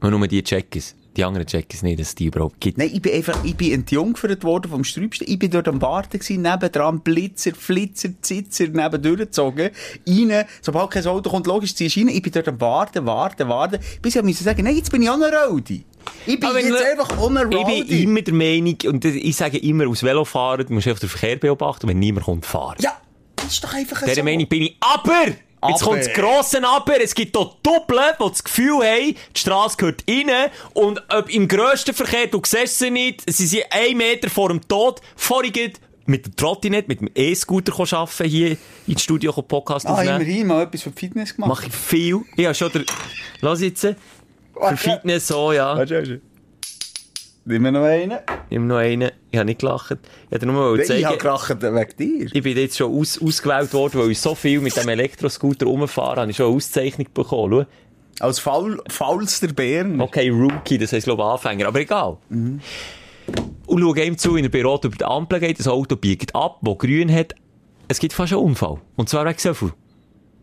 Und 0.00 0.10
nur 0.10 0.26
die 0.28 0.42
checken 0.42 0.78
es. 0.78 0.94
Die 1.16 1.24
anderen 1.24 1.46
checken 1.46 1.70
es 1.72 1.82
nicht, 1.82 1.98
dass 1.98 2.08
es 2.08 2.14
die 2.14 2.26
überhaupt 2.26 2.60
gibt. 2.60 2.78
Nein, 2.78 2.90
ich 2.92 3.02
bin 3.02 3.12
einfach, 3.12 3.42
ich 3.44 3.56
bin 3.56 3.72
entjungfert 3.72 4.44
worden 4.44 4.70
vom 4.70 4.84
Sträubsten. 4.84 5.26
Ich 5.28 5.38
bin 5.38 5.50
dort 5.50 5.66
am 5.66 5.82
Warten 5.82 6.18
gewesen, 6.18 6.42
nebendran 6.42 7.00
Blitzer, 7.00 7.52
Flitzer, 7.56 8.10
Zitzer, 8.22 8.68
neben 8.68 9.02
durchgezogen. 9.02 9.70
Rein, 10.06 10.44
sobald 10.62 10.90
kein 10.92 11.06
Auto 11.06 11.30
kommt, 11.30 11.46
logisch 11.46 11.74
ziehst 11.74 11.96
du 11.96 12.00
rein. 12.00 12.08
Ich 12.08 12.22
bin 12.22 12.32
dort 12.32 12.46
am 12.48 12.60
Warten, 12.60 13.04
Warten, 13.04 13.48
Warten. 13.48 13.80
Bis 14.00 14.14
ich 14.14 14.22
musste 14.22 14.44
sagen, 14.44 14.62
nein, 14.62 14.76
jetzt 14.76 14.92
bin 14.92 15.02
ich 15.02 15.10
ein 15.10 15.22
Rowdy. 15.22 15.84
Ich 16.26 16.38
bin 16.38 16.50
jetzt 16.56 16.84
einfach 16.84 17.10
ein 17.10 17.52
Ich 17.52 17.88
bin 17.88 18.02
immer 18.02 18.22
der 18.22 18.34
Meinung, 18.34 18.76
und 18.86 19.04
ich 19.04 19.36
sage 19.36 19.58
immer, 19.58 19.88
als 19.88 20.02
Velofahrer, 20.02 20.64
du 20.64 20.72
musst 20.72 20.86
einfach 20.86 21.00
den 21.00 21.08
Verkehr 21.08 21.36
beobachten, 21.36 21.88
wenn 21.88 21.98
niemand 21.98 22.26
kommt, 22.26 22.46
fahren. 22.46 22.76
Ja, 22.80 22.92
das 23.36 23.52
ist 23.54 23.64
doch 23.64 23.74
einfach 23.74 24.02
Dieser 24.02 24.16
so. 24.16 24.22
Meinung 24.22 24.46
bin 24.48 24.62
ich. 24.62 24.76
Aber! 24.80 25.32
Jetzt 25.66 25.82
kommt 25.82 25.98
das 26.00 26.12
grosse 26.12 26.60
Aber. 26.60 27.02
Es 27.02 27.14
gibt 27.14 27.36
hier 27.36 27.50
Doppel, 27.62 27.98
die 28.20 28.28
das 28.28 28.44
Gefühl 28.44 28.74
haben, 28.84 29.14
die 29.34 29.38
Straße 29.40 29.76
gehört 29.76 30.04
rein. 30.08 30.50
Und 30.74 31.02
ob 31.08 31.28
im 31.30 31.48
grössten 31.48 31.94
Verkehr, 31.94 32.26
du 32.28 32.40
siehst 32.44 32.78
sie 32.78 32.90
nicht, 32.90 33.22
sie 33.30 33.46
sind 33.46 33.64
ein 33.70 33.96
Meter 33.96 34.30
vor 34.30 34.48
dem 34.50 34.66
Tod. 34.68 35.00
Vorhin 35.16 35.52
geht 35.52 35.80
mit 36.06 36.24
der 36.26 36.36
Trottinette, 36.36 36.88
mit 36.88 37.00
dem 37.00 37.10
E-Scooter 37.14 37.72
arbeiten, 37.78 38.24
hier 38.28 38.56
ins 38.86 39.02
Studio 39.02 39.32
Podcast 39.42 39.86
Ah, 39.86 39.92
aufnehmen. 39.94 40.20
immerhin 40.22 40.46
mal 40.46 40.62
etwas 40.62 40.82
für 40.82 40.92
Fitness 40.92 41.34
gemacht. 41.34 41.48
Mache 41.50 41.66
ich 41.66 41.74
viel. 41.74 42.20
Ich 42.36 42.44
habe 42.46 42.54
schon 42.54 42.72
der, 42.72 42.84
lass 43.40 43.60
jetzt, 43.60 43.80
für 43.82 44.76
Fitness 44.76 45.26
so, 45.26 45.52
ja. 45.52 45.76
Warte, 45.76 45.96
warte. 45.96 46.20
Nimm 47.50 47.62
mir 47.62 47.72
noch 47.72 47.84
einen. 47.84 48.12
Habe 48.12 48.60
noch 48.60 48.76
einen, 48.76 49.10
ich 49.30 49.38
habe 49.38 49.46
nicht 49.46 49.60
gelacht. 49.60 49.96
Ich 50.26 50.32
wollte 50.32 50.44
nur 50.46 50.54
mal 50.54 50.78
Ich 50.80 50.90
habe 50.90 51.00
zeigen, 51.02 51.18
gelacht 51.18 51.62
wegen 51.62 51.96
dir. 51.98 52.30
ich 52.32 52.42
bin 52.42 52.56
jetzt 52.58 52.76
schon 52.76 52.94
aus, 52.94 53.20
ausgewählt 53.22 53.72
worden, 53.72 54.00
weil 54.00 54.10
ich 54.10 54.20
so 54.20 54.34
viel 54.34 54.60
mit 54.60 54.76
dem 54.76 54.88
Elektroscooter 54.88 55.64
rumfahre, 55.64 56.20
habe 56.20 56.30
ich 56.30 56.36
schon 56.36 56.46
eine 56.46 56.56
Auszeichnung 56.56 57.06
bekommen. 57.14 57.66
Schau. 58.20 58.26
Als 58.26 58.38
faul, 58.38 58.82
faulster 58.88 59.48
Bären. 59.48 59.98
Okay, 60.00 60.28
Rookie, 60.28 60.76
das 60.76 60.92
heisst, 60.92 61.04
glaube 61.06 61.22
ich, 61.22 61.26
Anfänger, 61.28 61.68
aber 61.68 61.80
egal. 61.80 62.18
Und 62.28 63.80
schau 63.80 63.94
ihm 63.94 64.18
zu, 64.18 64.36
in 64.36 64.42
der 64.42 64.50
Büro 64.50 64.78
über 64.82 64.96
die 64.96 65.04
Ampel 65.04 65.40
geht, 65.40 65.58
das 65.58 65.68
Auto 65.68 65.96
biegt 65.96 66.34
ab, 66.34 66.58
wo 66.60 66.74
grün 66.74 67.10
hat. 67.12 67.34
Es 67.88 67.98
gibt 67.98 68.12
fast 68.12 68.32
einen 68.34 68.42
Unfall. 68.42 68.78
Und 68.96 69.08
zwar 69.08 69.24
wegen 69.26 69.38
so 69.38 69.54
viel. 69.54 69.72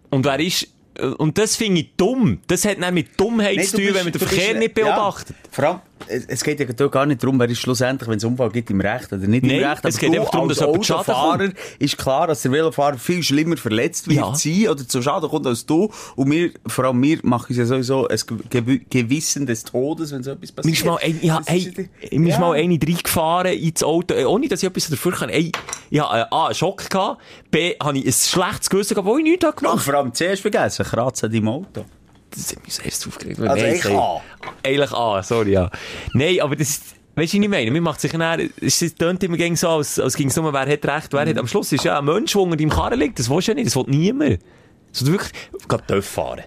Und 0.10 0.26
wer 0.26 0.40
ist, 0.40 0.68
äh, 0.98 1.06
und 1.08 1.38
das 1.38 1.56
finde 1.56 1.82
ich 1.82 1.96
dumm. 1.98 2.40
Das 2.48 2.66
hat 2.66 2.80
nicht 2.80 2.92
mit 2.94 3.20
Dummheit 3.20 3.58
Nein, 3.58 3.66
zu 3.66 3.78
tun, 3.78 3.86
wenn 3.88 3.94
man 3.96 4.06
den 4.06 4.14
du 4.14 4.20
bist- 4.20 4.32
Verkehr 4.34 4.56
nicht 4.58 4.74
beobachtet. 4.74 5.36
Ja, 5.44 5.50
vor 5.52 5.64
allem, 5.66 5.80
es, 6.08 6.26
es 6.28 6.44
geht 6.44 6.60
ja 6.60 6.66
gar 6.88 7.06
nicht 7.06 7.24
darum, 7.24 7.40
wer 7.40 7.50
ist 7.50 7.60
schlussendlich, 7.60 8.10
wenn 8.10 8.18
es 8.18 8.24
Unfall 8.24 8.50
gibt, 8.52 8.70
im 8.70 8.82
Recht 8.82 9.12
oder 9.14 9.26
nicht 9.28 9.44
Nein, 9.44 9.60
im 9.60 9.64
Recht. 9.66 9.86
es 9.86 9.98
geht 9.98 10.14
einfach 10.16 10.30
darum, 10.32 10.50
dass 10.50 10.60
jemand 10.60 10.86
Schaden 10.86 11.00
Autofahrer 11.14 11.50
ist 11.80 11.98
klar, 11.98 12.28
dass 12.28 12.42
der 12.42 12.52
Velofahrer 12.52 12.98
viel 12.98 13.24
schlimmer 13.24 13.58
verletzt 13.58 14.08
wird 14.08 14.20
Ja. 14.20 14.36
sein 14.36 14.68
oder 14.70 14.88
zu 14.88 15.02
Schaden 15.02 15.30
kommt 15.30 15.48
als 15.48 15.66
du. 15.66 15.90
Und 16.16 16.32
wir, 16.32 16.52
vor 16.68 16.86
allem 16.86 17.02
wir, 17.02 17.20
machen 17.24 17.48
uns 17.50 17.58
ja 17.58 17.66
sowieso 17.66 18.08
ein 18.08 18.20
Ge 18.50 18.82
Gewissen 18.90 19.46
des 19.46 19.64
Todes, 19.64 20.12
wenn 20.12 20.24
so 20.24 20.32
etwas 20.32 20.50
Mir 20.52 20.56
passiert. 20.56 20.78
ist 20.78 20.86
mal 20.86 20.98
ein, 21.02 21.20
ja, 21.22 21.42
hey, 21.46 21.60
ist 21.60 21.78
ja- 21.78 22.20
mir 22.20 22.30
ist 22.34 22.40
mal 22.40 22.52
eine 22.54 22.74
reingefahren 22.74 23.54
ins 23.54 23.84
Auto, 23.84 24.14
äh, 24.14 24.26
ohne 24.26 24.48
dass 24.48 24.62
ich 24.64 24.70
etwas 24.70 24.90
dafür 24.90 25.12
kann. 25.14 25.30
Ey, 25.30 25.52
ich 25.90 26.00
habe 26.00 26.20
äh, 26.20 26.26
A, 26.30 26.46
einen 26.48 26.56
Schock 26.56 26.90
gehabt, 26.90 27.22
B, 27.52 27.74
habe 27.82 27.98
ich 27.98 28.06
ein 28.06 28.12
schlechtes 28.12 28.70
Gewissen 28.70 28.94
gehabt, 28.96 29.08
wo 29.08 29.18
ich 29.18 29.24
nichts 29.24 29.46
habe 29.46 29.56
Und 29.58 29.64
gemacht. 29.64 29.84
vor 29.86 29.94
allem 29.96 30.14
zuerst 30.14 30.42
vergessen, 30.42 30.86
Kratzen 30.86 31.28
an 31.28 31.32
deinem 31.34 31.48
Auto. 31.48 31.86
Das 32.32 32.52
hat 32.52 32.64
mich 32.64 32.74
sehr 32.74 33.08
aufgeregt. 33.08 33.40
Also 33.40 33.56
Nein, 33.56 33.66
eigentlich. 33.74 33.94
A. 33.94 34.22
Eigentlich 34.64 34.92
A, 34.92 35.24
sorry, 35.24 35.52
ja. 35.54 35.70
Nein, 36.14 36.42
aber 36.42 36.56
das, 36.56 36.82
weißt 37.16 37.34
du, 37.34 37.38
was 37.38 37.44
ich 37.44 37.50
meine? 37.50 37.72
Mir 37.72 37.82
macht 37.82 38.02
sich 38.02 38.12
dann, 38.12 38.50
es 38.62 38.96
tönt 38.96 39.24
immer 39.24 39.38
gegen 39.38 39.56
so, 39.56 39.70
als, 39.70 40.00
als 40.00 40.16
ging 40.16 40.28
es 40.28 40.36
nur, 40.36 40.52
wer 40.52 40.62
hat 40.62 40.86
recht, 40.86 41.14
wer 41.14 41.26
hat. 41.26 41.38
Am 41.38 41.48
Schluss 41.48 41.72
ist 41.72 41.84
ja 41.84 41.98
ein 41.98 42.06
Mensch, 42.06 42.34
der 42.34 42.42
unter 42.42 42.58
deinem 42.58 42.70
Karren 42.70 43.00
liegt. 43.00 43.20
Das 43.20 43.30
willst 43.30 43.48
du 43.48 43.52
ja 43.52 43.56
nicht, 43.56 43.68
das 43.68 43.76
will 43.76 43.86
niemand. 43.88 44.40
So 44.92 45.08
wirklich, 45.08 45.32
gerade 45.68 45.84
dürfen 45.88 46.14
fahren. 46.14 46.44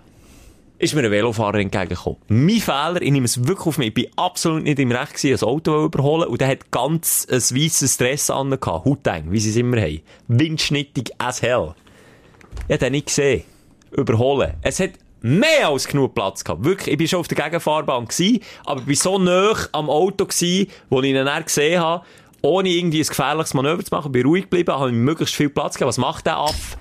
Ist 0.80 0.94
mir 0.94 1.02
ein 1.02 1.10
Velofahrer 1.10 1.58
entgegengekommen. 1.58 2.18
Mein 2.28 2.60
Fehler, 2.60 3.02
ich 3.02 3.10
nehme 3.10 3.24
es 3.24 3.48
wirklich 3.48 3.66
auf 3.66 3.78
mich. 3.78 3.88
Ich 3.88 3.94
bin 3.94 4.06
absolut 4.14 4.62
nicht 4.62 4.78
im 4.78 4.92
Recht 4.92 5.14
gewesen, 5.14 5.44
ein 5.44 5.48
Auto 5.48 5.84
überholen. 5.84 6.28
Und 6.28 6.40
der 6.40 6.46
hat 6.46 6.70
ganz 6.70 7.26
ein 7.28 7.40
weisses 7.40 7.96
Dress 7.96 8.30
an. 8.30 8.56
Hauteng, 8.64 9.32
wie 9.32 9.40
sie 9.40 9.50
es 9.50 9.56
immer 9.56 9.80
haben. 9.80 10.00
Windschnittig 10.28 11.10
as 11.18 11.42
hell. 11.42 11.74
Ich 12.68 12.74
habe 12.74 12.78
den 12.78 12.92
nicht 12.92 13.06
gesehen. 13.06 13.42
Überholen. 13.90 14.54
Es 14.62 14.78
hat 14.78 14.90
mehr 15.20 15.68
als 15.68 15.88
genug 15.88 16.14
Platz 16.14 16.44
gehabt. 16.44 16.64
Wirklich, 16.64 16.94
ich 16.94 17.00
war 17.00 17.06
schon 17.06 17.20
auf 17.20 17.28
der 17.28 17.44
Gegenfahrbahn 17.44 18.06
gewesen, 18.06 18.40
aber 18.64 18.82
ich 18.82 18.88
war 18.88 18.94
so 19.12 19.18
nah 19.18 19.54
am 19.72 19.90
Auto 19.90 20.26
gewesen, 20.26 20.68
wo 20.88 21.00
ich 21.00 21.10
ihn 21.10 21.24
dann 21.24 21.44
gesehen 21.44 21.80
habe, 21.80 22.04
ohne 22.42 22.68
irgendwie 22.68 23.00
ein 23.00 23.06
gefährliches 23.06 23.54
Manöver 23.54 23.84
zu 23.84 23.94
machen, 23.94 24.12
bin 24.12 24.26
ruhig 24.26 24.44
geblieben, 24.44 24.72
habe 24.72 24.90
ihm 24.90 25.04
möglichst 25.04 25.34
viel 25.34 25.50
Platz 25.50 25.74
gegeben. 25.74 25.88
Was 25.88 25.98
macht 25.98 26.26
der 26.26 26.38
Aff? 26.38 26.76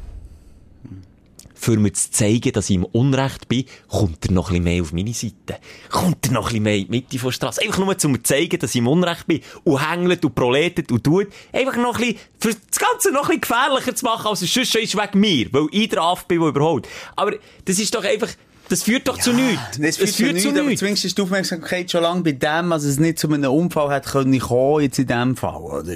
Für 1.59 1.77
mir 1.77 1.91
zu 1.93 2.11
zeigen, 2.11 2.51
dass 2.51 2.69
ich 2.69 2.75
im 2.75 2.85
Unrecht 2.85 3.47
bin, 3.47 3.65
kommt 3.87 4.25
er 4.25 4.31
noch 4.31 4.49
ein 4.49 4.63
bisschen 4.63 4.63
mehr 4.63 4.81
auf 4.81 4.93
meine 4.93 5.13
Seite. 5.13 5.59
Kommt 5.89 6.27
er 6.27 6.33
noch 6.33 6.45
ein 6.45 6.47
bisschen 6.47 6.63
mehr 6.63 6.75
in 6.75 6.85
die 6.85 6.91
Mitte 6.91 7.17
der 7.17 7.31
Straße. 7.31 7.61
Einfach 7.61 7.79
nur, 7.79 7.89
um 7.89 7.97
zu 7.97 8.23
zeigen, 8.23 8.59
dass 8.59 8.71
ich 8.71 8.79
im 8.79 8.87
Unrecht 8.87 9.27
bin. 9.27 9.41
Und 9.63 9.89
hängelt 9.89 10.23
und 10.23 10.35
proletet 10.35 10.91
und 10.91 11.03
tut. 11.03 11.27
Einfach 11.51 11.75
noch 11.77 11.95
ein 11.95 12.13
bisschen, 12.13 12.19
für 12.39 12.53
das 12.53 12.79
Ganze 12.79 13.11
noch 13.11 13.29
ein 13.29 13.39
bisschen 13.39 13.41
gefährlicher 13.41 13.95
zu 13.95 14.05
machen, 14.05 14.27
als 14.27 14.41
es 14.41 14.53
sonst 14.53 14.71
schon 14.71 14.81
ist 14.81 14.95
wegen 14.95 15.19
mir. 15.19 15.47
Weil 15.51 15.67
ich 15.71 15.89
der 15.89 16.01
Aff 16.01 16.25
bin, 16.25 16.39
der 16.39 16.49
überholt. 16.49 16.87
Aber 17.15 17.33
das 17.65 17.79
ist 17.79 17.93
doch 17.95 18.03
einfach, 18.03 18.29
das 18.69 18.83
führt 18.83 19.07
doch 19.07 19.17
zu 19.17 19.33
nichts. 19.33 19.79
Es 19.79 19.97
führt, 19.97 20.39
zu 20.39 20.51
nichts, 20.51 20.59
aber 20.59 20.75
zumindest 20.75 21.05
ist 21.05 21.17
die 21.17 21.21
Aufmerksamkeit 21.21 21.89
schon 21.89 22.03
lange 22.03 22.21
bei 22.21 22.33
dem, 22.33 22.71
als 22.71 22.83
es 22.83 22.99
nicht 22.99 23.19
zu 23.19 23.31
einem 23.31 23.51
Unfall 23.51 23.93
hätte 23.93 24.09
können 24.09 24.39
kommen, 24.39 24.83
jetzt 24.83 24.99
in 24.99 25.07
dem 25.07 25.35
Fall, 25.35 25.61
oder? 25.61 25.95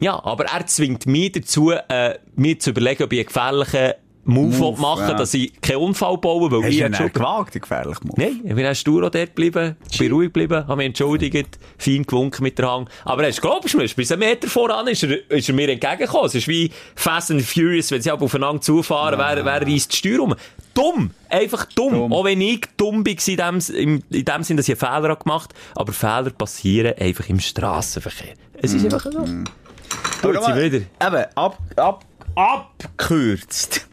Ja, 0.00 0.22
aber 0.24 0.46
er 0.46 0.66
zwingt 0.66 1.06
mich 1.06 1.32
dazu, 1.32 1.70
äh, 1.70 2.18
mir 2.34 2.58
zu 2.58 2.70
überlegen, 2.70 3.02
ob 3.02 3.12
ich 3.12 3.18
einen 3.20 3.26
gefährlichen 3.26 3.92
Move, 4.28 4.56
Move, 4.56 4.80
machen 4.80 5.08
ja. 5.08 5.14
dass 5.14 5.32
ich 5.34 5.60
keinen 5.60 5.76
Unfall 5.76 6.18
baue, 6.18 6.50
weil 6.50 6.64
Hast 6.64 6.72
ich 6.72 6.96
schon... 6.96 7.12
gewagt, 7.12 7.54
den 7.54 7.62
gefährlichen 7.62 8.08
Move? 8.08 8.20
Nein, 8.20 8.40
ich 8.42 8.54
bin 8.54 8.58
erst 8.64 8.80
stur 8.80 9.04
auch 9.06 9.10
dort 9.10 9.28
geblieben, 9.28 9.76
bin 9.98 10.12
ruhig 10.12 10.26
geblieben, 10.32 10.66
habe 10.66 10.76
mich 10.76 10.86
entschuldigt, 10.86 11.58
fein 11.78 12.02
gewunken 12.02 12.42
mit 12.42 12.58
der 12.58 12.70
Hand. 12.70 12.88
Aber 13.04 13.24
hast, 13.24 13.40
glaubst 13.40 13.72
du 13.74 13.78
mir, 13.78 13.88
bis 13.88 14.10
einen 14.10 14.18
Meter 14.20 14.48
voran 14.48 14.88
ist 14.88 15.04
er, 15.04 15.30
ist 15.30 15.48
er 15.48 15.54
mir 15.54 15.68
entgegengekommen. 15.68 16.26
Es 16.26 16.34
ist 16.34 16.48
wie 16.48 16.70
Fast 16.96 17.30
and 17.30 17.42
Furious, 17.42 17.90
wenn 17.92 18.02
sie 18.02 18.10
halt 18.10 18.20
aufeinander 18.20 18.60
zufahren, 18.60 19.18
wer, 19.18 19.44
wer 19.44 19.62
reisst 19.62 19.92
die 19.92 19.96
Steuer 19.96 20.20
um? 20.20 20.34
Dumm! 20.74 21.10
Einfach 21.28 21.64
dumm. 21.66 21.94
Dumm. 21.94 22.12
Auch 22.12 22.24
wenn 22.24 22.40
ich 22.40 22.66
dumm 22.76 23.06
war 23.06 23.12
in 23.28 23.36
dem, 23.36 23.76
in, 23.76 24.04
in 24.10 24.24
dem 24.24 24.42
Sinn, 24.42 24.56
dass 24.56 24.68
ich 24.68 24.82
einen 24.82 25.02
Fehler 25.02 25.16
gemacht 25.16 25.54
habe. 25.74 25.80
Aber 25.80 25.92
Fehler 25.92 26.30
passieren 26.30 26.94
einfach 26.98 27.28
im 27.28 27.40
Strassenverkehr. 27.40 28.34
Es 28.60 28.74
ist 28.74 28.84
einfach 28.84 29.10
so. 29.10 29.18
Aber 29.18 30.32
Gut, 30.32 30.44
sie 30.44 30.50
mal- 30.50 30.62
wieder. 30.72 30.76
Eben, 30.78 31.24
ab, 31.36 31.58
ab, 31.76 32.04
abgekürzt. 32.34 33.85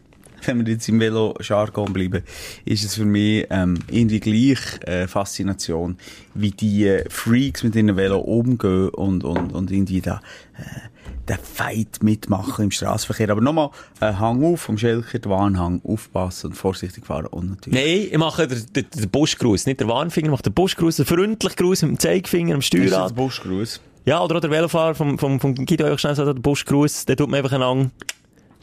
Wenn 0.46 0.64
wir 0.64 0.72
jetzt 0.72 0.88
im 0.88 1.00
Velo-Jargon 1.00 1.92
bleiben, 1.92 2.22
ist 2.64 2.84
es 2.84 2.94
für 2.94 3.04
mich 3.04 3.46
ähm, 3.50 3.78
irgendwie 3.90 4.20
gleich 4.20 4.58
äh, 4.86 5.06
Faszination, 5.06 5.96
wie 6.34 6.50
die 6.50 6.86
äh, 6.86 7.08
Freaks 7.08 7.62
mit 7.62 7.74
ihren 7.74 7.96
Velo 7.96 8.18
umgehen 8.18 8.88
und, 8.90 9.24
und, 9.24 9.52
und 9.52 9.70
irgendwie 9.70 10.00
da 10.00 10.20
äh, 10.56 10.88
den 11.28 11.38
Fight 11.38 12.02
mitmachen 12.02 12.64
im 12.64 12.70
Straßenverkehr. 12.70 13.30
Aber 13.30 13.40
nochmal, 13.40 13.70
äh, 14.00 14.12
Hang 14.12 14.44
auf 14.44 14.60
vom 14.60 14.76
Schelker, 14.76 15.18
den 15.18 15.30
Warnhang, 15.30 15.80
aufpassen 15.84 16.48
und 16.48 16.54
vorsichtig 16.54 17.06
fahren 17.06 17.26
und 17.26 17.50
natürlich... 17.50 17.78
Nein, 17.78 18.08
ich 18.12 18.18
mache 18.18 18.46
den, 18.46 18.66
den, 18.74 18.86
den 18.90 19.10
Buschgruß, 19.10 19.66
nicht 19.66 19.80
den 19.80 19.88
Warnfinger, 19.88 20.26
ich 20.26 20.32
mache 20.32 20.42
den 20.42 20.54
Buschgruß, 20.54 20.96
den 20.96 21.06
freundlichen 21.06 21.56
Gruß 21.56 21.82
mit 21.82 21.90
dem 21.92 21.98
Zeigefinger 21.98 22.54
am 22.54 22.60
Ist 22.60 22.74
das 22.74 22.80
Steuerrad. 22.80 23.14
Buschgruß? 23.14 23.80
Ja, 24.06 24.22
oder 24.22 24.36
auch 24.36 24.40
der 24.40 24.50
Velofahrer 24.50 24.94
vom, 24.94 25.18
vom, 25.18 25.40
vom 25.40 25.54
Guido 25.54 25.96
schnell 25.96 26.14
so 26.14 26.30
den 26.30 26.42
Buschgruß, 26.42 27.06
der 27.06 27.16
tut 27.16 27.30
mir 27.30 27.38
einfach 27.38 27.52
einen 27.52 27.62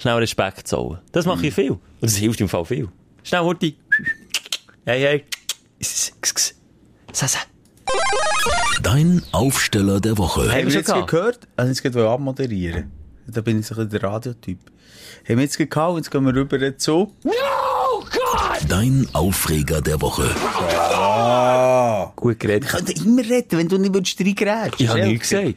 schnell 0.01 0.15
Respekt 0.15 0.67
zollen. 0.67 0.99
Das 1.11 1.25
mache 1.25 1.47
ich 1.47 1.53
viel. 1.53 1.71
Und 1.71 1.81
das 2.01 2.15
hilft 2.15 2.41
im 2.41 2.49
Fall 2.49 2.65
viel. 2.65 2.89
Schnell, 3.23 3.41
Horti. 3.41 3.77
Hey, 4.85 5.01
hey. 5.01 5.25
Sasa. 7.13 7.39
Dein 8.81 9.21
Aufsteller 9.31 9.99
der 9.99 10.17
Woche. 10.17 10.51
Haben 10.51 10.67
wir 10.67 10.73
jetzt 10.73 10.87
gehabt? 10.87 11.09
gehört? 11.09 11.47
Also 11.55 11.69
jetzt 11.69 11.83
geht 11.83 11.95
abmoderieren. 11.95 12.91
Da 13.27 13.41
bin 13.41 13.59
ich 13.59 13.67
so 13.67 13.75
ein 13.75 13.87
bisschen 13.87 14.01
der 14.01 14.09
Radiotyp. 14.09 14.59
Haben 15.27 15.37
wir 15.37 15.43
jetzt 15.43 15.57
gehabt, 15.57 15.97
jetzt 15.97 16.09
gehen 16.09 16.25
wir 16.25 16.33
rüber 16.33 16.77
zu... 16.77 17.13
Dein 18.67 19.07
Aufreger 19.13 19.81
der 19.81 20.01
Woche. 20.01 20.29
Gut 22.15 22.39
geredet. 22.39 22.65
Ich 22.65 22.71
könnte 22.71 22.93
immer 22.93 23.21
retten, 23.29 23.57
wenn 23.57 23.67
du 23.67 23.77
nicht 23.77 23.93
willst, 23.93 24.19
reingerätst. 24.19 24.81
Ich 24.81 24.87
habe 24.87 25.03
nichts 25.05 25.29
gesagt. 25.29 25.55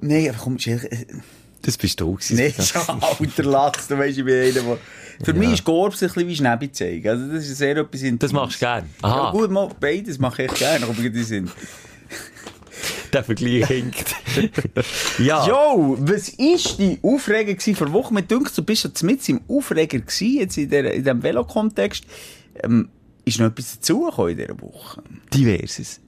Nein, 0.00 0.28
aber 0.30 0.38
komm, 0.38 0.56
Das 1.62 1.76
bist 1.76 2.00
du 2.00 2.14
gewesen. 2.14 2.36
Nee, 2.36 2.54
alter 2.86 3.42
Latz, 3.44 3.86
du 3.86 3.96
weisst, 3.96 4.18
ich 4.18 4.24
bin 4.24 4.34
einer, 4.34 4.52
der... 4.52 4.78
Für 5.24 5.34
mich 5.34 5.52
ist 5.52 5.64
Gorbs 5.64 6.02
ein 6.02 6.08
bisschen 6.08 6.28
wie 6.28 6.36
Schneebi 6.36 6.72
zeigen. 6.72 7.08
Also 7.08 7.26
das 7.26 7.44
ist 7.46 7.58
sehr 7.58 7.76
etwas 7.76 8.02
Intimes. 8.02 8.18
Das 8.18 8.32
machst 8.32 8.56
du 8.56 8.64
gern. 8.64 8.90
Ja 9.02 9.08
Aha, 9.08 9.30
gut, 9.30 9.50
mal, 9.50 9.68
beides 9.78 10.18
mache 10.18 10.44
ich 10.44 10.54
gerne, 10.54 10.84
aber 10.84 10.94
die 10.94 11.22
sind... 11.22 11.50
der 13.12 13.24
Vergleich 13.24 13.66
hinkt. 13.66 14.14
ja. 15.18 15.46
Jo, 15.46 15.96
was 16.00 16.36
war 16.38 16.76
die 16.78 16.98
Aufreger 17.02 17.74
vor 17.76 17.92
Wochen? 17.92 18.14
Mir 18.14 18.22
dünkt, 18.22 18.56
du 18.56 18.62
bist 18.62 18.84
ja 18.84 18.90
mit 19.02 19.28
im 19.28 19.40
Aufreger 19.48 19.98
gewesen, 19.98 20.38
jetzt 20.38 20.58
in, 20.58 20.70
der, 20.70 20.92
in 20.92 21.04
diesem 21.04 21.22
Velokontext. 21.22 22.04
Ähm, 22.62 22.88
ist 23.24 23.38
noch 23.38 23.46
etwas 23.46 23.74
dazugekommen 23.74 24.32
in 24.32 24.38
dieser 24.38 24.60
Woche? 24.60 25.02
Diverses. 25.32 26.00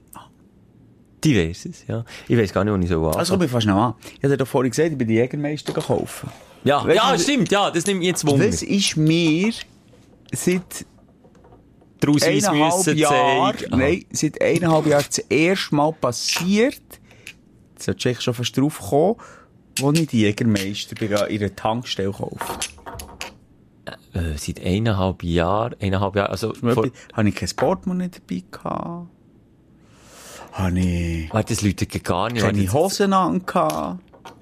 Diverses, 1.25 1.85
ja. 1.87 2.05
Ich 2.27 2.37
weiß 2.37 2.53
gar 2.53 2.63
nicht, 2.63 2.73
wo 2.73 2.77
ich 2.77 2.87
so 2.87 3.01
war. 3.01 3.17
Also 3.17 3.41
ich 3.41 3.49
fast 3.49 3.65
noch 3.65 3.75
an. 3.75 3.93
Ich 4.17 4.23
hatte 4.23 4.37
doch 4.37 4.47
vorhin 4.47 4.69
gesagt, 4.69 4.91
ich 4.91 4.97
bin 4.97 5.07
die 5.07 5.15
Jägermeister 5.15 5.73
gekauft. 5.73 6.25
ja, 6.63 6.85
Weißt 6.85 6.95
ja, 6.95 7.11
du, 7.11 7.19
stimmt, 7.19 7.51
ja, 7.51 7.71
das 7.71 7.85
nimmt 7.87 8.03
jetzt 8.03 8.25
Wunder. 8.27 8.45
Das 8.45 8.61
ist 8.61 8.95
mir 8.95 9.51
seit 10.31 10.85
eineinhalb 12.23 12.87
Jahren, 12.95 13.55
nein, 13.71 14.05
seit 14.11 14.41
eineinhalb 14.41 14.85
Jahren 14.85 15.05
das 15.07 15.17
erste 15.17 15.75
Mal 15.75 15.91
passiert, 15.93 16.81
jetzt 17.73 17.85
sollte 17.85 18.09
ich 18.11 18.21
schon 18.21 18.33
fast 18.35 18.55
drauf 18.55 18.79
kommen, 18.79 19.15
wo 19.79 19.91
ich 19.91 20.07
die 20.07 20.21
Jägermeister 20.21 21.27
in 21.27 21.41
einer 21.41 21.55
Tankstelle 21.55 22.11
kaufen. 22.11 22.37
Äh, 24.13 24.37
seit 24.37 24.63
eineinhalb 24.63 25.23
Jahren, 25.23 25.75
eineinhalb 25.81 26.15
Jahren, 26.15 26.31
also, 26.31 26.53
vor, 26.53 26.87
Habe 27.13 27.29
ich 27.29 27.35
kein 27.35 27.49
Portemonnaie 27.55 28.09
dabei 28.09 28.43
gehabt? 28.51 29.07
Habe 30.57 30.79
ich 30.79 31.33
warte, 31.33 31.53
das 31.53 31.61
läutet 31.63 32.03
gar 32.03 32.29
nicht. 32.31 32.41
keine 32.41 32.71
Hosen 32.73 33.11
an? 33.13 33.41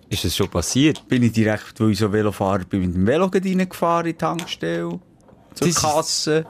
Ist 0.09 0.23
das 0.25 0.35
schon 0.35 0.47
passiert? 0.47 1.07
Bin 1.07 1.23
ich 1.23 1.31
direkt, 1.31 1.79
weil 1.79 1.89
ich 1.91 1.97
so 1.97 2.11
Velofahrer 2.11 2.59
bin, 2.65 2.81
mit 2.81 2.93
dem 2.93 3.07
Velo 3.07 3.25
reingefahren 3.33 4.05
in 4.05 4.11
die 4.13 4.17
Tankstelle? 4.17 4.89
Zur 4.89 4.99
Das 5.55 5.67
ist- 5.69 5.81
Kasse? 5.81 6.45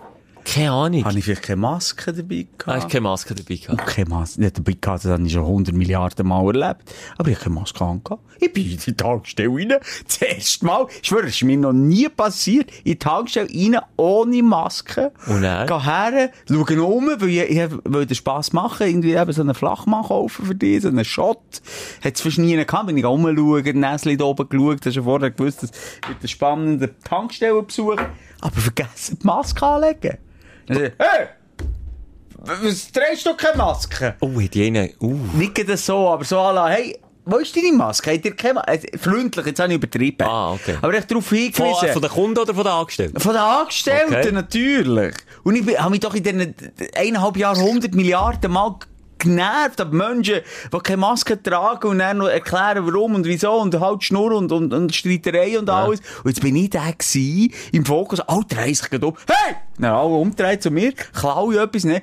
Keine 0.46 0.72
Ahnung. 0.72 1.06
Habe 1.06 1.18
ich 1.18 1.24
vielleicht 1.26 1.44
keine 1.44 1.58
Maske 1.62 2.12
dabei 2.14 2.46
Ah, 2.52 2.64
gehabt? 2.66 2.84
ich 2.84 2.90
keine 2.92 3.02
Maske 3.02 3.34
dabei 3.36 3.56
gehabt. 3.56 3.86
keine 3.88 4.10
Maske, 4.10 4.42
nicht 4.42 4.58
dabei 4.58 4.74
gehabt, 4.80 5.06
das 5.06 5.12
habe 5.12 5.24
ich 5.26 5.32
schon 5.34 5.44
100 5.46 5.74
Milliarden 5.76 6.28
Mal 6.28 6.46
erlebt. 6.48 6.94
Aber 7.18 7.30
ich 7.30 7.36
habe 7.36 7.46
keine 7.46 7.56
Maske 7.56 7.84
angehabt. 7.84 8.22
Ich 8.40 8.52
bin 8.52 8.70
in 8.70 8.78
die 8.78 8.94
Tankstelle 8.94 9.50
rein. 9.50 9.74
Das 10.06 10.18
erste 10.22 10.66
Mal. 10.66 10.88
Ich 11.02 11.08
schwöre, 11.08 11.24
es 11.28 11.36
ist 11.36 11.44
mir 11.44 11.58
noch 11.58 11.72
nie 11.74 12.10
passiert. 12.10 12.70
In 12.80 12.84
die 12.92 13.00
Tankstelle 13.00 13.48
rein, 13.50 13.80
ohne 13.96 14.44
Maske. 14.44 15.12
Und 15.28 15.44
dann? 15.44 15.66
Geh 15.68 15.80
her, 15.80 16.32
schaue 16.48 16.84
um, 16.84 17.08
weil 17.20 17.30
ich, 17.30 17.50
ich 17.50 17.70
wollte 17.86 18.14
Spass 18.16 18.52
machen. 18.54 18.88
Irgendwie 18.88 19.14
eben 19.14 19.32
so 19.32 19.42
einen 19.42 19.56
Flachmann 19.56 20.04
kaufen 20.04 20.46
für 20.46 20.56
dich, 20.56 20.82
so 20.82 20.90
einen 20.90 21.06
Shot. 21.06 21.40
Hat 22.04 22.16
es 22.16 22.22
fast 22.22 22.38
nie 22.38 22.56
gehabt. 22.56 22.88
Bin 22.88 22.98
ich 22.98 23.06
rumschauen, 23.06 23.80
Näsli 23.80 24.18
da 24.18 24.26
oben 24.26 24.50
geschaut. 24.50 24.86
Hast 24.86 24.98
du 24.98 25.04
vorher 25.04 25.32
gewusst, 25.32 25.64
das 25.64 25.72
wird 26.08 26.22
ein 26.22 26.28
spannender 26.28 26.90
Tankstellenbesuch. 27.04 27.96
Aber 28.42 28.56
vergessen, 28.60 29.18
die 29.22 29.26
Maske 29.26 29.66
anlegen. 29.66 30.18
Ich, 30.70 30.78
Hey! 30.78 31.28
Was 32.46 32.92
trägst 32.92 33.26
du 33.26 33.36
keine 33.36 33.58
Maske? 33.58 34.16
Oh, 34.20 34.42
hat 34.42 34.54
die 34.54 34.66
eine, 34.68 34.92
uh. 35.00 35.18
Nicht 35.34 35.68
das 35.70 35.86
so, 35.86 36.10
aber 36.10 36.26
so 36.26 36.40
alla, 36.40 36.68
hey, 36.70 37.00
wo 37.26 37.38
ist 37.38 37.56
deine 37.56 37.72
Maske? 37.72 38.12
Habt 38.12 38.26
ihr 38.26 38.36
keine 38.36 38.56
Maske? 38.56 38.82
Freundlich, 39.00 39.46
jetzt 39.46 39.60
habe 39.62 39.70
ich 39.72 39.78
übertrieben. 39.78 40.28
Ah, 40.28 40.52
okay. 40.52 40.76
Aber 40.82 40.94
ich 40.94 41.06
darauf 41.06 41.26
Von, 41.26 41.38
hingewiesen. 41.38 41.94
von 41.94 42.02
den 42.02 42.12
Kunden 42.12 42.40
oder 42.40 42.54
von 42.54 42.64
den 42.66 42.74
Angestellten? 42.74 43.20
Von 43.20 43.32
den 43.32 43.42
Angestellten, 43.42 44.14
Okay. 44.16 44.32
natürlich. 44.34 45.16
Und 45.44 45.56
ich 45.56 45.80
habe 45.80 45.92
mich 45.92 46.02
doch 46.02 46.14
in 46.16 46.24
diesen 46.24 46.54
eineinhalb 46.98 47.38
Jahren 47.38 47.60
100 47.60 47.94
Milliarden 47.96 48.52
Mal 48.52 48.76
genervt 49.24 49.82
ab 49.82 49.92
Menschen, 49.92 50.42
die 50.74 50.80
keine 50.80 50.98
Maske 50.98 51.42
tragen 51.42 51.88
und 51.88 52.00
dann 52.00 52.18
noch 52.20 52.28
erklären, 52.28 52.86
warum 52.86 53.16
und 53.16 53.26
wieso 53.26 53.54
und 53.54 53.80
halt 53.80 54.04
Schnurr 54.04 54.34
und, 54.36 54.52
und, 54.52 54.74
und 54.74 54.94
Streiterei 54.96 55.58
und 55.58 55.70
alles. 55.70 56.00
Und 56.24 56.30
jetzt 56.32 56.42
bin 56.42 56.56
ich 56.56 56.70
der 56.70 56.94
gewesen, 56.94 57.54
im 57.72 57.86
Fokus, 57.86 58.20
alle 58.22 58.46
drehen 58.46 58.74
sich 58.76 58.90
gerade 58.90 59.08
um. 59.08 59.16
Hey! 59.28 59.56
Dann 59.80 59.92
alle 59.94 60.14
umdrehen 60.14 60.62
zu 60.62 60.70
mir, 60.72 60.94
klaue 60.94 61.56
ich 61.56 61.60
etwas, 61.60 61.84
ne? 61.86 62.02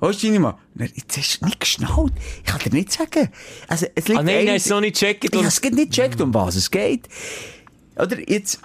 Wo 0.00 0.08
ist 0.10 0.22
deine 0.22 0.38
Mann? 0.38 0.54
Jetzt 0.76 1.16
hast 1.16 1.40
du 1.40 1.46
nicht 1.46 1.58
geschnallt. 1.58 2.12
Ich 2.38 2.44
kann 2.44 2.60
dir 2.60 2.70
nicht 2.72 2.92
sagen. 2.92 3.30
Also, 3.66 3.86
es 3.96 4.06
liegt 4.06 4.20
Ah, 4.20 4.22
nein, 4.22 4.36
ein- 4.38 4.46
nein, 4.46 4.60
du 4.62 4.70
noch 4.70 4.80
nicht 4.80 4.94
gecheckt. 5.00 5.24
ich 5.24 5.32
habe 5.34 5.46
es 5.46 5.60
nicht 5.62 5.90
gecheckt, 5.90 6.20
um 6.20 6.32
was 6.34 6.54
es 6.54 6.70
geht. 6.70 7.08
Oder 7.96 8.16
jetzt 8.30 8.60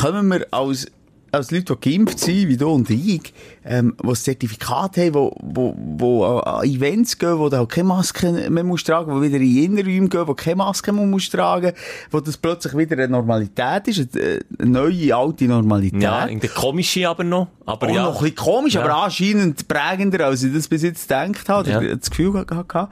kommen 0.00 0.28
wir 0.28 0.46
als, 0.52 0.86
als 1.34 1.50
Leute, 1.50 1.76
die 1.76 1.90
geimpft 1.90 2.18
sind, 2.18 2.48
wie 2.48 2.56
du 2.56 2.68
und 2.70 2.88
ich, 2.90 3.32
ähm, 3.64 3.96
die 4.02 4.08
ein 4.08 4.14
Zertifikat 4.14 4.96
haben, 4.96 5.14
wo, 5.14 5.36
wo, 5.42 5.74
wo 5.76 6.24
an 6.24 6.64
Events 6.64 7.18
gehen, 7.18 7.38
wo 7.38 7.48
du 7.48 7.56
halt 7.58 7.68
keine 7.68 7.88
Maske 7.88 8.32
mehr 8.50 8.64
musst 8.64 8.86
tragen, 8.86 9.12
wo 9.12 9.20
wieder 9.20 9.36
in 9.36 9.56
Innenräume 9.56 10.08
gehen, 10.08 10.26
wo 10.26 10.34
keine 10.34 10.56
Maske 10.56 10.92
mehr 10.92 11.04
musst 11.06 11.32
tragen, 11.32 11.72
wo 12.10 12.20
das 12.20 12.36
plötzlich 12.36 12.76
wieder 12.76 12.96
eine 12.96 13.08
Normalität 13.08 13.88
ist, 13.88 14.16
eine, 14.16 14.40
eine 14.58 14.70
neue, 14.70 15.14
alte 15.14 15.44
Normalität. 15.46 16.02
Ja, 16.02 16.24
in 16.26 16.40
der 16.40 16.50
komische 16.50 17.08
aber 17.08 17.24
noch. 17.24 17.48
Aber 17.66 17.88
Auch 17.88 17.94
ja. 17.94 18.02
noch 18.04 18.16
ein 18.16 18.20
bisschen 18.22 18.36
komisch, 18.36 18.74
Ja. 18.74 18.82
aber 18.82 19.04
anscheinend 19.04 19.66
prägender, 19.68 20.26
als 20.26 20.42
ich 20.42 20.52
das 20.52 20.68
bis 20.68 20.82
jetzt 20.82 21.08
gedacht 21.08 21.48
habe, 21.48 21.70
Ja. 21.70 21.80
das 21.96 22.10
Gefühl 22.10 22.34
habe. 22.50 22.88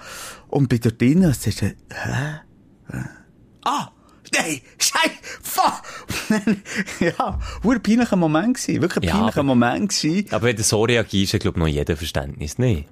Und 0.49 0.69
bei 0.69 0.79
dort 0.79 1.01
drinnen, 1.01 1.31
ist, 1.31 1.63
hä? 1.63 1.75
Hä? 1.91 2.99
Ah! 3.65 3.89
Nein! 4.35 4.61
Scheiße! 4.79 5.15
Fuck! 5.43 5.83
ja, 7.01 7.39
war 7.63 7.73
ein 7.75 7.83
peinlicher 7.83 8.17
Moment 8.17 8.57
gewesen. 8.57 8.81
Wirklich 8.83 9.03
ein 9.05 9.09
Ja, 9.09 9.15
peinlicher 9.17 9.41
aber- 9.41 9.47
Moment 9.47 9.91
gewesen. 9.91 10.27
Aber 10.33 10.47
wenn 10.47 10.57
du 10.57 10.63
so 10.63 10.83
reagierst, 10.85 11.39
glaube 11.41 11.59
ich, 11.59 11.61
noch 11.61 11.67
jeder 11.69 11.97
Verständnis. 11.97 12.59
Nee. 12.59 12.87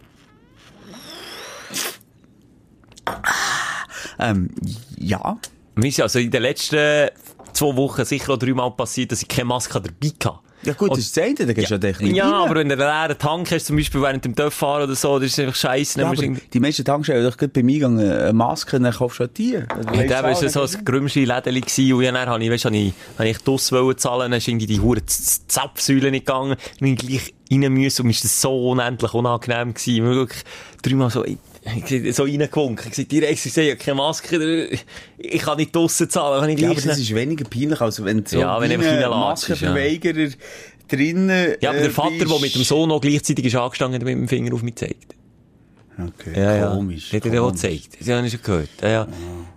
Ähm, 4.18 4.50
ja. 4.98 5.38
Mir 5.74 5.88
ist 5.88 6.00
also 6.00 6.18
in 6.18 6.30
den 6.30 6.42
letzten 6.42 7.08
zwei 7.52 7.76
Wochen 7.76 8.04
sicher 8.04 8.32
auch 8.34 8.38
dreimal 8.38 8.70
passiert, 8.72 9.12
dass 9.12 9.22
ich 9.22 9.28
keine 9.28 9.46
Maske 9.46 9.80
dabei 9.80 10.08
hatte. 10.08 10.38
Ja 10.62 10.74
gut, 10.74 10.90
das 10.90 10.98
ist 10.98 11.16
das 11.16 11.24
eine, 11.24 11.34
da 11.34 11.52
gehst 11.52 11.70
du 11.70 11.74
ja 11.76 11.82
echt 11.88 12.00
nicht 12.00 12.16
Ja, 12.16 12.26
rein. 12.30 12.34
aber 12.50 12.60
wenn 12.60 12.68
du 12.68 12.74
einen 12.74 12.82
leeren 13.08 13.18
Tank 13.18 13.50
hast, 13.50 13.66
zum 13.66 13.76
Beispiel 13.76 14.02
während 14.02 14.24
dem 14.24 14.34
Dörf 14.34 14.52
fahren 14.54 14.82
oder 14.84 14.94
so, 14.94 15.18
das 15.18 15.28
ist 15.28 15.38
einfach 15.40 15.54
scheiße. 15.54 16.00
Ja, 16.00 16.12
Dann 16.12 16.34
du 16.34 16.40
die 16.52 16.60
meisten 16.60 16.84
Tankstellen 16.84 17.24
haben 17.24 17.30
doch 17.30 17.38
gerade 17.38 17.52
beim 17.52 17.68
Eingang 17.68 17.98
eine 17.98 18.32
Maske 18.32 18.78
dann 18.78 18.92
kaufst 18.92 19.20
du 19.20 19.24
auch 19.24 19.28
die. 19.28 19.56
Also, 19.56 19.90
Ja, 19.94 20.04
da 20.04 20.22
war 20.22 20.34
so 20.34 20.60
ein 20.62 20.84
grümschi 20.84 21.24
Lädeli 21.24 21.62
gsi 21.62 21.92
und 21.92 22.04
dann 22.04 22.28
habe 22.28 22.44
ich, 22.44 22.50
weißt, 22.50 22.66
ich, 22.66 22.92
habe 23.18 23.28
ich 23.28 23.38
draussen 23.38 23.96
zahlen, 23.96 24.30
dann 24.30 24.38
ist 24.38 24.48
irgendwie 24.48 24.66
die 24.66 24.80
hure 24.80 25.00
Zapfsäule 25.06 26.10
nicht 26.10 26.26
gegangen, 26.26 26.56
dann 26.80 26.96
gleich 26.96 27.32
rein 27.50 27.72
müssen 27.72 28.02
und 28.02 28.06
mir 28.08 28.12
ist 28.12 28.24
das 28.24 28.40
so 28.40 28.70
unendlich 28.70 29.14
unangenehm 29.14 29.72
bin 30.02 30.04
wirklich 30.04 30.42
dreimal 30.82 31.10
so, 31.10 31.24
so 32.12 32.24
reingewunken. 32.24 32.90
Ich 32.96 33.08
direkt, 33.08 33.44
ich 33.44 33.52
sehe, 33.52 33.70
habe 33.72 33.82
keine 33.82 33.96
Maske, 33.96 34.68
ich 35.18 35.40
kann 35.42 35.56
nicht 35.58 35.74
draussen 35.74 36.08
zahlen, 36.10 36.40
kann 36.40 36.50
ich 36.50 36.60
Ja, 36.60 36.70
aber 36.70 36.80
das 36.80 36.98
ist 36.98 37.14
weniger 37.14 37.44
peinlich, 37.44 37.80
als 37.80 38.02
wenn 38.04 38.24
so 38.26 38.38
Ja, 38.38 38.60
wenn 38.60 38.70
ein 38.72 39.10
Maskenverweigerer 39.10 40.30
drinnen 40.88 41.54
Ja, 41.60 41.70
aber 41.70 41.78
äh, 41.78 41.82
der 41.82 41.90
Vater, 41.90 42.10
bist. 42.18 42.30
der 42.30 42.40
mit 42.40 42.54
dem 42.54 42.64
Sohn 42.64 42.88
noch 42.88 43.00
gleichzeitig 43.00 43.44
ist 43.44 43.54
angestanden, 43.56 44.02
mit 44.02 44.12
dem 44.14 44.28
Finger 44.28 44.54
auf 44.54 44.62
mich 44.62 44.76
zeigt. 44.76 45.14
Okay, 45.98 46.32
Ja, 46.34 46.56
ja. 46.56 46.74
komisch. 46.74 47.12
Hat 47.12 47.24
er 47.26 47.30
dir 47.30 47.42
auch 47.42 47.52
gezeigt? 47.52 47.98
Das 48.00 48.08
habe 48.08 48.26
ich 48.26 48.32
schon 48.32 48.42
gehört. 48.42 48.68
Ja, 48.80 48.88
ja. 48.88 49.08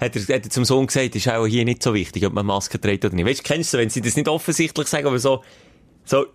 Hat, 0.02 0.16
er, 0.16 0.22
hat 0.22 0.44
er 0.46 0.50
zum 0.50 0.66
Sohn 0.66 0.88
gesagt, 0.88 1.16
ist 1.16 1.28
auch 1.30 1.46
hier 1.48 1.64
nicht 1.64 1.82
so 1.82 1.94
wichtig, 1.94 2.26
ob 2.26 2.34
man 2.34 2.46
Maske 2.46 2.80
trägt 2.80 3.06
oder 3.06 3.16
nicht. 3.16 3.26
Weißt 3.26 3.40
du, 3.40 3.44
kennst 3.44 3.74
du, 3.74 3.78
wenn 3.78 3.90
sie 3.90 4.02
das 4.02 4.16
nicht 4.16 4.28
offensichtlich 4.28 4.88
sagen, 4.88 5.08
aber 5.08 5.20
so, 5.20 5.42
so, 6.06 6.26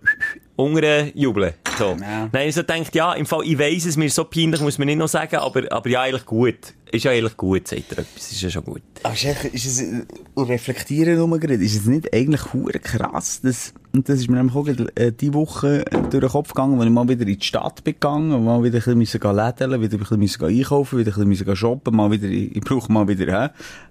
ungere 0.55 1.11
jubeln. 1.15 1.53
So. 1.77 1.95
Ja. 2.01 2.29
Nein, 2.31 2.49
ich 2.49 2.55
so 2.55 2.63
denkt, 2.63 2.93
ja, 2.95 3.13
im 3.13 3.25
Fall, 3.25 3.43
ich 3.45 3.57
weiss 3.57 3.85
es, 3.85 3.95
mir 3.95 4.05
ist 4.05 4.15
so 4.15 4.25
peinlich, 4.25 4.59
muss 4.61 4.77
man 4.77 4.87
nicht 4.87 4.97
noch 4.97 5.07
sagen, 5.07 5.37
aber, 5.37 5.63
aber 5.71 5.89
ja, 5.89 6.01
eigentlich 6.01 6.25
gut. 6.25 6.73
Ist 6.91 7.05
ja 7.05 7.11
eigentlich 7.11 7.37
gut, 7.37 7.67
sagt 7.67 7.91
er 7.91 7.99
etwas, 7.99 8.31
ist 8.31 8.41
ja 8.41 8.49
schon 8.49 8.63
gut. 8.65 8.81
Aber 9.03 9.13
ist, 9.13 9.23
echt- 9.23 9.45
ist 9.45 9.65
es, 9.67 9.81
äh, 9.81 10.03
reflektieren 10.35 11.17
nur 11.17 11.39
gerade, 11.39 11.63
ist 11.63 11.75
es 11.75 11.85
nicht 11.85 12.11
eigentlich 12.13 12.51
hure 12.51 12.79
krass, 12.79 13.41
dass, 13.41 13.73
und 13.93 14.09
das 14.09 14.19
ist 14.19 14.27
mir 14.29 14.37
nämlich 14.37 14.55
auch 14.55 14.67
äh, 14.95 15.11
die 15.11 15.33
Woche 15.33 15.85
äh, 15.85 16.01
durch 16.09 16.21
den 16.21 16.29
Kopf 16.29 16.49
gegangen, 16.49 16.79
wo 16.79 16.83
ich 16.83 16.89
mal 16.89 17.07
wieder 17.07 17.27
in 17.27 17.37
die 17.37 17.45
Stadt 17.45 17.83
bin 17.83 17.93
gegangen, 17.93 18.31
und 18.33 18.43
mal 18.43 18.63
wieder 18.63 18.79
ein 18.85 18.99
bisschen 18.99 19.21
lädeln, 19.35 19.81
wieder 19.81 19.97
ein 19.97 19.99
bisschen 19.99 20.19
müssen 20.19 20.43
einkaufen, 20.45 20.97
wieder 20.99 21.15
ein 21.15 21.29
bisschen 21.29 21.55
shoppen, 21.55 21.95
mal 21.95 22.09
wieder, 22.11 22.27
ich 22.27 22.59
brauche 22.61 22.91
mal 22.91 23.07
wieder, 23.07 23.25
hä, 23.43 23.49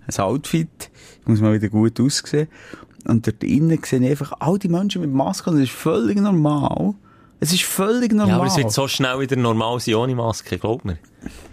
ein 0.09 0.19
Outfit, 0.25 0.91
ich 1.21 1.27
muss 1.29 1.41
mal 1.41 1.55
wieder 1.55 1.69
gut 1.69 2.01
aussehen. 2.01 2.49
Und 3.09 3.27
dort 3.27 3.43
innen 3.43 3.79
sehe 3.85 4.01
ich 4.01 4.11
einfach 4.11 4.33
all 4.39 4.59
die 4.59 4.69
Menschen 4.69 5.01
mit 5.01 5.13
Maske, 5.13 5.51
und 5.51 5.57
das 5.57 5.65
ist 5.65 5.73
völlig 5.73 6.21
normal. 6.21 6.95
Es 7.41 7.53
ist 7.53 7.63
völlig 7.63 8.13
normal. 8.13 8.29
Ja, 8.29 8.37
aber 8.37 8.47
es 8.47 8.57
wird 8.57 8.73
so 8.73 8.89
schnell 8.89 9.21
wieder 9.21 9.37
normal 9.37 9.79
sein 9.79 9.95
ohne 9.95 10.15
Maske, 10.15 10.59
glaub 10.59 10.85
mir. 10.85 10.99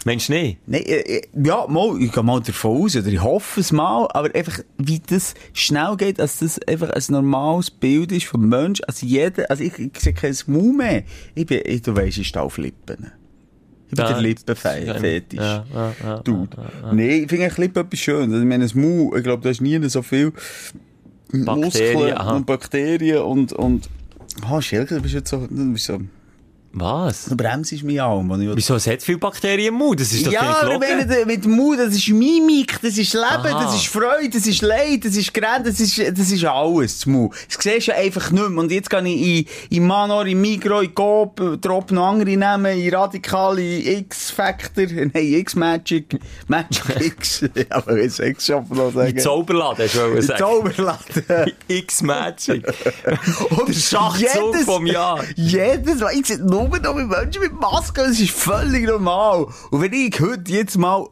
Mensch, 0.03 0.29
nicht? 0.29 0.57
Nein, 0.65 0.81
äh, 0.81 1.17
äh, 1.17 1.21
ja, 1.43 1.65
mal, 1.67 2.01
ich 2.01 2.11
gehe 2.11 2.23
mal 2.23 2.41
davon 2.41 2.83
aus, 2.83 2.95
oder 2.95 3.07
ich 3.07 3.21
hoffe 3.21 3.59
es 3.59 3.71
mal, 3.71 4.07
aber 4.13 4.33
einfach, 4.35 4.59
wie 4.77 4.99
das 4.99 5.33
schnell 5.53 5.95
geht, 5.97 6.19
dass 6.19 6.39
das 6.39 6.59
einfach 6.67 6.89
ein 6.89 7.03
normales 7.09 7.69
Bild 7.71 8.11
ist 8.11 8.25
vom 8.25 8.47
Mensch, 8.49 8.81
also 8.87 9.05
jeder, 9.05 9.49
also 9.49 9.63
ich, 9.63 9.77
ich 9.77 9.99
sehe 9.99 10.13
kein 10.13 10.35
Mau 10.47 10.71
mehr. 10.73 11.03
Ich 11.35 11.45
bin, 11.45 11.61
ich, 11.63 11.81
du 11.83 11.95
weisst, 11.95 12.17
ich 12.17 12.27
stehe 12.27 12.43
auf 12.43 12.57
Lippen. 12.57 13.11
Ich 13.87 13.95
bin 13.95 14.05
Ja, 14.05 14.13
der 14.13 14.21
Lippenfetisch. 14.21 15.39
ja, 15.39 15.65
ja, 15.71 15.93
ja, 16.03 16.19
Dude. 16.19 16.57
Nee, 16.93 17.19
ich 17.19 17.29
finde 17.29 17.51
Lippen 17.57 17.85
etwas 17.85 17.99
schön. 17.99 18.23
Also, 18.31 18.39
ich 18.39 18.45
meine, 18.45 18.63
das 18.63 18.73
Mau, 18.73 19.15
ich 19.15 19.23
glaube, 19.23 19.43
da 19.43 19.49
ist 19.49 19.61
nie 19.61 19.87
so 19.87 20.01
viel 20.01 20.33
Bakterien, 21.31 21.93
Muskeln 21.93 22.17
aha. 22.17 22.35
und 22.35 22.45
Bakterien 22.45 23.19
und, 23.19 23.53
und, 23.53 23.89
ah, 24.41 24.61
Schelke, 24.61 24.95
du 24.95 25.01
bist 25.01 25.13
jetzt 25.13 25.29
so, 25.29 25.47
du 25.47 25.73
bist 25.73 25.85
so, 25.85 25.99
Was? 26.77 27.25
du 27.25 27.37
bremst 27.37 27.71
mich 27.83 28.01
an, 28.01 28.29
wenn 28.29 28.41
ich 28.41 28.55
Wieso? 28.55 28.75
Es 28.75 28.85
hat 28.85 29.01
viele 29.01 29.17
Bakterien 29.17 29.69
im 29.69 29.75
Mund, 29.75 29.97
das 29.99 30.11
ist 30.11 30.27
doch 30.27 30.31
ja, 30.33 30.41
aber 30.61 30.75
ich 30.75 31.07
der- 31.07 31.25
mit 31.25 31.45
Mut, 31.45 31.79
das 31.79 31.95
ist 31.95 32.09
Mimik, 32.09 32.79
das 32.81 32.97
ist 32.97 33.13
Leben, 33.13 33.25
Aha. 33.25 33.63
das 33.63 33.75
ist 33.75 33.87
Freude, 33.87 34.29
das 34.33 34.45
ist 34.45 34.61
Leid, 34.61 35.05
das 35.05 35.15
ist 35.15 35.33
Grenzen, 35.33 35.63
das 35.71 35.79
ist, 35.79 35.97
das 36.19 36.31
ist 36.31 36.43
alles, 36.43 36.97
das 36.97 37.05
Mut. 37.05 37.33
Das 37.47 37.63
siehst 37.63 37.87
du 37.87 37.91
ja 37.91 37.97
einfach 37.97 38.29
nicht 38.29 38.49
mehr. 38.49 38.59
Und 38.61 38.71
jetzt 38.71 38.89
gehe 38.89 39.01
ich 39.07 39.49
in, 39.71 39.77
in 39.77 39.87
Manor, 39.87 40.25
in 40.25 40.41
Migro, 40.41 40.81
in 40.81 40.93
Coop, 40.93 41.61
drop 41.61 41.91
noch 41.91 42.07
andere 42.07 42.29
nehmen, 42.35 42.77
in 42.77 42.93
Radikal, 42.93 43.57
in 43.57 43.99
X-Factor, 43.99 44.85
nein, 44.89 45.11
X-Magic, 45.15 46.19
Magic 46.47 46.83
X, 46.99 47.45
aber 47.69 48.01
jetzt 48.01 48.19
X-Shop 48.19 48.69
noch 48.71 48.91
sagen. 48.91 49.13
Mit 49.13 49.21
Zauberladen, 49.21 49.85
hast 49.85 49.95
du 49.95 50.01
In 50.15 50.21
sagen. 50.21 50.39
Zauberladen. 50.39 51.51
X-Magic. 51.69 52.65
Und 53.51 53.69
Der 53.69 53.73
Schachzug 53.73 54.55
vom 54.65 54.85
Jahr. 54.87 55.23
Jedes 55.35 55.99
Mal, 56.01 56.11
ich 56.19 56.25
sehe 56.25 56.39
nur 56.69 56.79
noch 56.79 56.95
mit 56.95 57.07
Menschen 57.07 57.41
mit 57.41 57.53
Maske, 57.59 58.01
das 58.03 58.19
ist 58.19 58.31
völlig 58.31 58.85
normal. 58.87 59.47
Und 59.71 59.81
wenn 59.81 59.93
ich 59.93 60.19
heute 60.19 60.51
jetzt 60.51 60.77
mal 60.77 61.07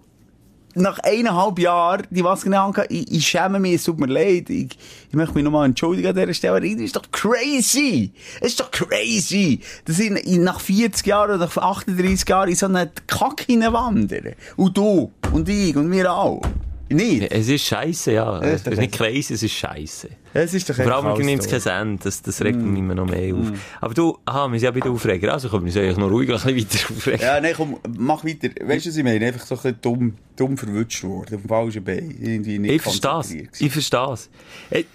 nach 0.75 0.97
eineinhalb 0.99 1.59
Jahren 1.59 2.07
die 2.09 2.23
Maske 2.23 2.49
nicht 2.49 2.57
angehe, 2.57 2.85
ich, 2.89 3.11
ich 3.11 3.27
schäme 3.27 3.59
mich, 3.59 3.73
es 3.75 3.83
tut 3.83 3.99
mir 3.99 4.07
leid, 4.07 4.49
ich, 4.49 4.75
ich 5.09 5.13
möchte 5.15 5.35
mich 5.35 5.43
nochmal 5.43 5.65
entschuldigen 5.67 6.07
an 6.07 6.15
dieser 6.15 6.33
Stelle, 6.33 6.61
das 6.61 6.81
ist 6.81 6.95
doch 6.95 7.03
crazy! 7.11 8.11
Es 8.41 8.47
ist 8.53 8.59
doch 8.59 8.71
crazy! 8.71 9.59
Dass 9.85 9.99
ich 9.99 10.09
in- 10.09 10.43
nach 10.43 10.59
40 10.59 11.05
Jahren 11.05 11.29
oder 11.35 11.45
nach 11.45 11.55
38 11.55 12.27
Jahren 12.27 12.49
in 12.49 12.55
so 12.55 12.65
eine 12.65 12.91
Kacke 13.05 13.43
hineinwandere. 13.45 14.35
Und 14.57 14.75
du, 14.75 15.11
und 15.31 15.47
ich, 15.47 15.75
und 15.75 15.91
wir 15.91 16.11
auch. 16.11 16.41
Nicht? 16.89 17.31
Es 17.31 17.47
ist 17.47 17.63
scheiße, 17.65 18.11
ja. 18.11 18.39
Es 18.41 18.67
ist 18.67 18.77
nicht 18.77 18.93
crazy, 18.93 19.33
es 19.33 19.41
ist 19.41 19.53
scheiße. 19.53 20.09
Es 20.35 20.53
ist 20.53 20.69
doch 20.69 20.75
Vor 20.75 20.91
allem 20.91 21.25
nimmt 21.25 21.45
es 21.45 21.63
kein 21.63 21.81
Ende. 21.81 22.03
Das, 22.03 22.21
das 22.21 22.41
regt 22.41 22.57
Mm. 22.59 22.69
mich 22.71 22.79
immer 22.79 22.95
noch 22.95 23.05
mehr 23.07 23.33
auf. 23.35 23.51
Aber 23.81 23.93
du, 23.93 24.17
aha, 24.25 24.47
wir 24.51 24.59
sind 24.59 24.65
ja 24.65 24.71
bei 24.71 24.79
den 24.79 24.91
Aufreger. 24.91 25.33
Also 25.33 25.49
können 25.49 25.63
wir 25.65 25.69
uns 25.69 25.77
eigentlich 25.77 25.97
noch 25.97 26.09
ruhig 26.09 26.29
ein 26.29 26.35
bisschen 26.35 26.57
weiter 26.57 26.93
aufregen. 26.95 27.21
Ja, 27.21 27.39
nein, 27.41 27.53
komm, 27.55 27.77
mach 27.97 28.23
weiter. 28.25 28.49
Weißt 28.61 28.85
du, 28.85 28.89
was 28.89 28.97
ich 28.97 29.03
meine? 29.03 29.25
Einfach 29.25 29.45
so 29.45 29.55
ein 29.55 29.61
bisschen 29.61 29.77
dumm, 29.81 30.13
dumm 30.35 30.57
verwutscht 30.57 31.03
worden, 31.03 31.35
auf 31.35 31.41
dem 31.41 31.47
falschen 31.47 31.83
Bein. 31.83 32.15
Irgendwie 32.19 32.59
nicht 32.59 32.73
Ich 32.75 32.81
verstehe 32.81 33.47
es. 33.51 33.61
Ich 33.61 33.71
verstehe 33.71 34.11
es. 34.13 34.29
Ich, 34.71 34.85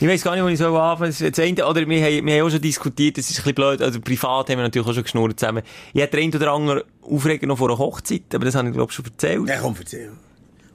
ich 0.00 0.08
weiss 0.08 0.22
gar 0.22 0.34
nicht, 0.34 0.44
wo 0.44 0.48
ich 0.48 0.58
so 0.58 0.76
anfangen 0.76 1.12
soll. 1.12 1.30
Das 1.30 1.38
eine, 1.40 1.66
oder 1.66 1.88
wir 1.88 2.02
haben, 2.04 2.26
wir 2.26 2.34
haben 2.40 2.46
auch 2.46 2.50
schon 2.50 2.60
diskutiert, 2.60 3.18
das 3.18 3.30
ist 3.30 3.38
ein 3.38 3.42
bisschen 3.42 3.54
blöd, 3.54 3.82
also 3.82 4.00
privat 4.00 4.48
haben 4.50 4.58
wir 4.58 4.64
natürlich 4.64 4.86
auch 4.88 4.94
schon 4.94 5.02
geschnurrt 5.04 5.38
zusammen. 5.40 5.62
Ich 5.92 6.02
hatte 6.02 6.16
den 6.16 6.24
einen 6.24 6.34
oder 6.34 6.52
anderen 6.52 6.82
Aufreger 7.02 7.46
noch 7.46 7.58
vor 7.58 7.68
einer 7.68 7.78
Hochzeit, 7.78 8.22
aber 8.34 8.44
das 8.44 8.54
habe 8.54 8.68
ich 8.68 8.74
glaube 8.74 8.90
ich 8.90 8.96
schon 8.96 9.04
erzählt. 9.06 9.48
Ja, 9.48 9.58
komm, 9.60 9.74
erzähl. 9.78 10.10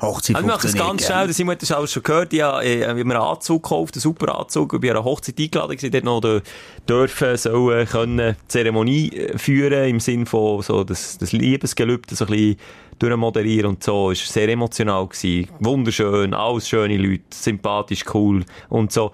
Hochzeit 0.02 0.36
Also, 0.36 0.48
ich 0.48 0.54
mache 0.54 0.68
es 0.68 0.74
ganz 0.74 1.06
schnell, 1.06 1.28
das 1.28 1.39
haben 1.39 1.48
wir 1.48 1.78
alles 1.78 1.91
schon 1.91 2.04
gehört. 2.04 2.34
Ich 2.34 2.41
habe, 2.41 2.64
äh, 2.64 2.80
ich 2.80 2.88
habe 2.88 3.04
mir 3.04 3.16
einen 3.16 3.24
Anzug 3.24 3.64
gekauft, 3.64 3.96
einen 3.96 4.02
super 4.02 4.38
Anzug, 4.38 4.74
und 4.74 4.82
bin 4.82 4.91
an 4.91 4.98
einer 4.98 5.06
Hochzeit 5.06 5.39
eingeladen 5.39 5.78
gewesen, 5.78 5.91
dort 5.91 6.04
noch 6.04 6.41
dürfen, 6.88 7.38
sollen, 7.38 7.88
können, 7.88 8.36
Zeremonie 8.48 9.10
äh, 9.10 9.38
führen, 9.38 9.89
im 9.89 10.00
Sinn 10.00 10.26
von, 10.26 10.62
so, 10.62 10.84
das, 10.84 11.18
das 11.18 11.32
Liebesgelübde 11.32 12.16
so 12.16 12.26
ein 12.26 12.32
bisschen 12.32 12.58
durchmoderieren 13.00 13.72
und 13.72 13.84
so. 13.84 14.12
Es 14.12 14.22
war 14.22 14.34
sehr 14.34 14.50
emotional 14.50 15.08
gewesen. 15.08 15.50
Wunderschön, 15.60 16.34
alles 16.34 16.68
schöne 16.68 16.98
Leute, 16.98 17.24
sympathisch, 17.32 18.04
cool 18.14 18.43
und 18.70 18.91
so. 18.91 19.12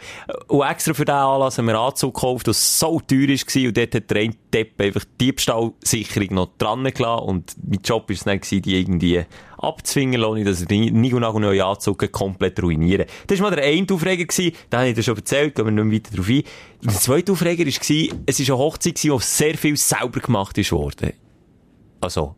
Und 0.48 0.64
extra 0.64 0.94
für 0.94 1.06
diesen 1.06 1.18
Anlass 1.18 1.58
haben 1.58 1.66
wir 1.66 1.76
einen 1.76 1.88
Anzug 1.88 2.14
gekauft, 2.14 2.48
der 2.48 2.54
so 2.54 3.00
teuer 3.00 3.28
war 3.28 3.68
und 3.68 3.78
dort 3.78 3.96
hat 3.96 4.10
der 4.10 4.18
eine 4.18 4.36
Depp 4.54 4.80
einfach 4.80 5.04
die 5.20 5.26
Diebstahlsicherung 5.26 6.36
noch 6.36 6.50
dran 6.58 6.84
gelassen 6.84 7.26
und 7.26 7.56
mein 7.66 7.80
Job 7.84 8.10
war 8.10 8.14
es 8.14 8.24
dann 8.24 8.40
gewesen, 8.40 8.62
die 8.62 8.80
irgendwie 8.80 9.24
abzwingen 9.58 10.20
lassen, 10.20 10.46
dass 10.46 10.62
er 10.62 10.68
den 10.68 11.00
Nigo-Nago-neuen 11.00 11.62
Anzug 11.62 12.12
komplett 12.12 12.62
ruinieren. 12.62 13.06
Das 13.28 13.40
war 13.40 13.50
mal 13.50 13.56
der 13.56 13.66
eine 13.66 13.86
Aufreger, 13.92 14.26
gewesen, 14.26 14.56
den 14.72 14.80
habe 14.80 14.90
ich 14.90 14.96
dir 14.96 15.04
schon 15.04 15.18
erzählt, 15.18 15.56
gehen 15.56 15.66
wir 15.66 15.84
nicht 15.84 16.06
weiter 16.06 16.16
darauf 16.16 16.30
ein. 16.30 16.44
Der 16.84 16.94
zweite 16.94 17.32
Aufreger 17.32 17.66
war, 17.66 18.22
es 18.26 18.50
war 18.50 18.56
eine 18.56 18.64
Hochzeit, 18.64 19.10
wo 19.10 19.20
sehr 19.20 19.58
viel 19.58 19.78
selber 19.78 20.20
gemacht 20.20 20.72
worden. 20.72 21.14
Also, 22.02 22.36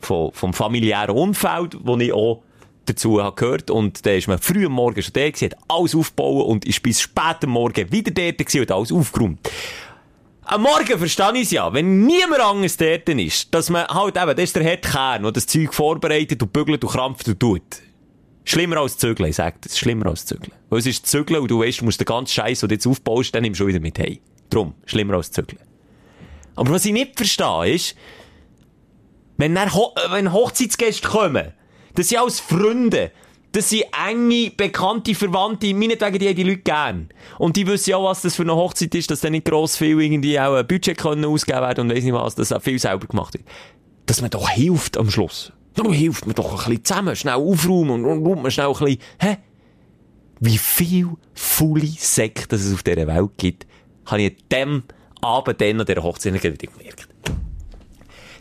vom, 0.00 0.32
vom 0.32 0.52
familiären 0.52 1.16
Umfeld, 1.16 1.76
wo 1.82 1.96
ich 1.96 2.12
auch 2.12 2.42
dazu 2.86 3.22
habe 3.22 3.36
gehört. 3.36 3.70
Und 3.70 4.04
da 4.04 4.12
ist 4.12 4.28
man 4.28 4.38
früh 4.38 4.66
am 4.66 4.72
Morgen 4.72 5.02
schon 5.02 5.12
da 5.12 5.26
gewesen, 5.26 5.50
hat 5.50 5.58
alles 5.68 5.94
aufgebaut 5.94 6.46
und 6.46 6.64
ist 6.64 6.82
bis 6.82 7.00
spät 7.00 7.36
am 7.42 7.50
Morgen 7.50 7.90
wieder 7.92 8.10
dort 8.10 8.38
gewesen 8.38 8.60
und 8.60 8.70
alles 8.70 8.92
aufgeräumt. 8.92 9.50
Am 10.44 10.62
Morgen 10.62 10.98
verstehe 10.98 11.32
ich 11.34 11.42
es 11.42 11.50
ja, 11.50 11.72
wenn 11.74 12.06
niemand 12.06 12.40
anderes 12.40 12.78
dort 12.78 13.06
ist, 13.10 13.52
dass 13.54 13.68
man 13.68 13.86
halt 13.86 14.16
eben, 14.16 14.34
das 14.34 14.44
ist 14.44 14.56
der 14.56 14.64
harte 14.64 14.88
Kern, 14.88 15.22
der 15.22 15.32
das 15.32 15.46
Zeug 15.46 15.74
vorbereitet 15.74 16.42
und 16.42 16.52
bügelt 16.54 16.82
und 16.82 16.90
krampft 16.90 17.28
und 17.28 17.38
tut. 17.38 17.62
Schlimmer 18.46 18.78
als 18.78 18.96
Zügeln, 18.96 19.30
sage 19.30 19.56
das. 19.60 19.78
Schlimmer 19.78 20.06
als 20.06 20.24
Zügeln. 20.24 20.52
Weil 20.70 20.78
es 20.78 20.86
ist 20.86 21.06
Zügeln 21.06 21.42
und 21.42 21.50
du 21.50 21.60
weißt, 21.60 21.82
du 21.82 21.84
musst 21.84 22.00
den 22.00 22.06
ganzen 22.06 22.32
Scheiß, 22.32 22.60
den 22.60 22.70
du 22.70 22.74
jetzt 22.76 22.86
aufbaust, 22.86 23.34
dann 23.34 23.42
nimmst 23.42 23.60
du 23.60 23.66
wieder 23.66 23.78
mit 23.78 23.98
hey. 23.98 24.22
Drum, 24.48 24.72
schlimmer 24.86 25.16
als 25.16 25.30
Zügeln. 25.30 25.60
Aber 26.56 26.70
was 26.70 26.86
ich 26.86 26.92
nicht 26.92 27.14
verstehe, 27.14 27.74
ist, 27.74 27.94
wenn, 29.38 29.54
dann 29.54 29.70
wenn 30.10 30.32
Hochzeitsgäste 30.32 31.08
kommen, 31.08 31.52
das 31.94 32.08
sind 32.08 32.18
alles 32.18 32.40
Freunde. 32.40 33.12
Das 33.52 33.70
sind 33.70 33.84
enge, 34.06 34.50
bekannte 34.50 35.14
Verwandte. 35.14 35.72
Meinetwegen, 35.72 36.18
die 36.18 36.28
haben 36.28 36.36
die 36.36 36.42
Leute 36.42 36.58
gern. 36.58 37.08
Und 37.38 37.56
die 37.56 37.66
wissen 37.66 37.90
ja 37.90 37.96
auch, 37.96 38.10
was 38.10 38.20
das 38.20 38.36
für 38.36 38.42
eine 38.42 38.54
Hochzeit 38.54 38.94
ist, 38.94 39.10
dass 39.10 39.20
dann 39.20 39.32
nicht 39.32 39.46
gross 39.46 39.76
viel 39.76 40.00
irgendwie 40.00 40.38
auch 40.38 40.54
ein 40.54 40.66
Budget 40.66 40.98
können 40.98 41.24
ausgeben 41.24 41.60
werden 41.60 41.88
und 41.88 41.96
weiss 41.96 42.04
nicht 42.04 42.12
was, 42.12 42.34
dass 42.34 42.52
auch 42.52 42.60
viel 42.60 42.78
selber 42.78 43.06
gemacht 43.06 43.34
wird. 43.34 43.44
Dass 44.04 44.20
man 44.20 44.30
doch 44.30 44.50
hilft 44.50 44.98
am 44.98 45.10
Schluss. 45.10 45.52
Darum 45.74 45.92
hilft 45.92 46.26
man 46.26 46.34
doch 46.34 46.50
ein 46.50 46.56
bisschen 46.56 46.84
zusammen, 46.84 47.16
schnell 47.16 47.34
aufräumen 47.34 47.90
und 47.90 48.04
und 48.04 48.26
räumt 48.26 48.42
man 48.42 48.50
schnell 48.50 48.66
ein 48.66 48.72
bisschen, 48.72 48.98
hä? 49.20 49.36
Wie 50.40 50.58
viel 50.58 51.08
faule 51.34 51.86
Säcke 51.86 52.46
das 52.48 52.62
es 52.62 52.74
auf 52.74 52.82
dieser 52.82 53.06
Welt 53.06 53.30
gibt, 53.38 53.66
habe 54.06 54.22
ich 54.22 54.32
an 54.32 54.36
dem 54.52 54.82
Abend 55.20 55.60
dann 55.60 55.80
an 55.80 55.86
dieser 55.86 56.02
Hochzeit 56.02 56.40
gemerkt. 56.40 57.08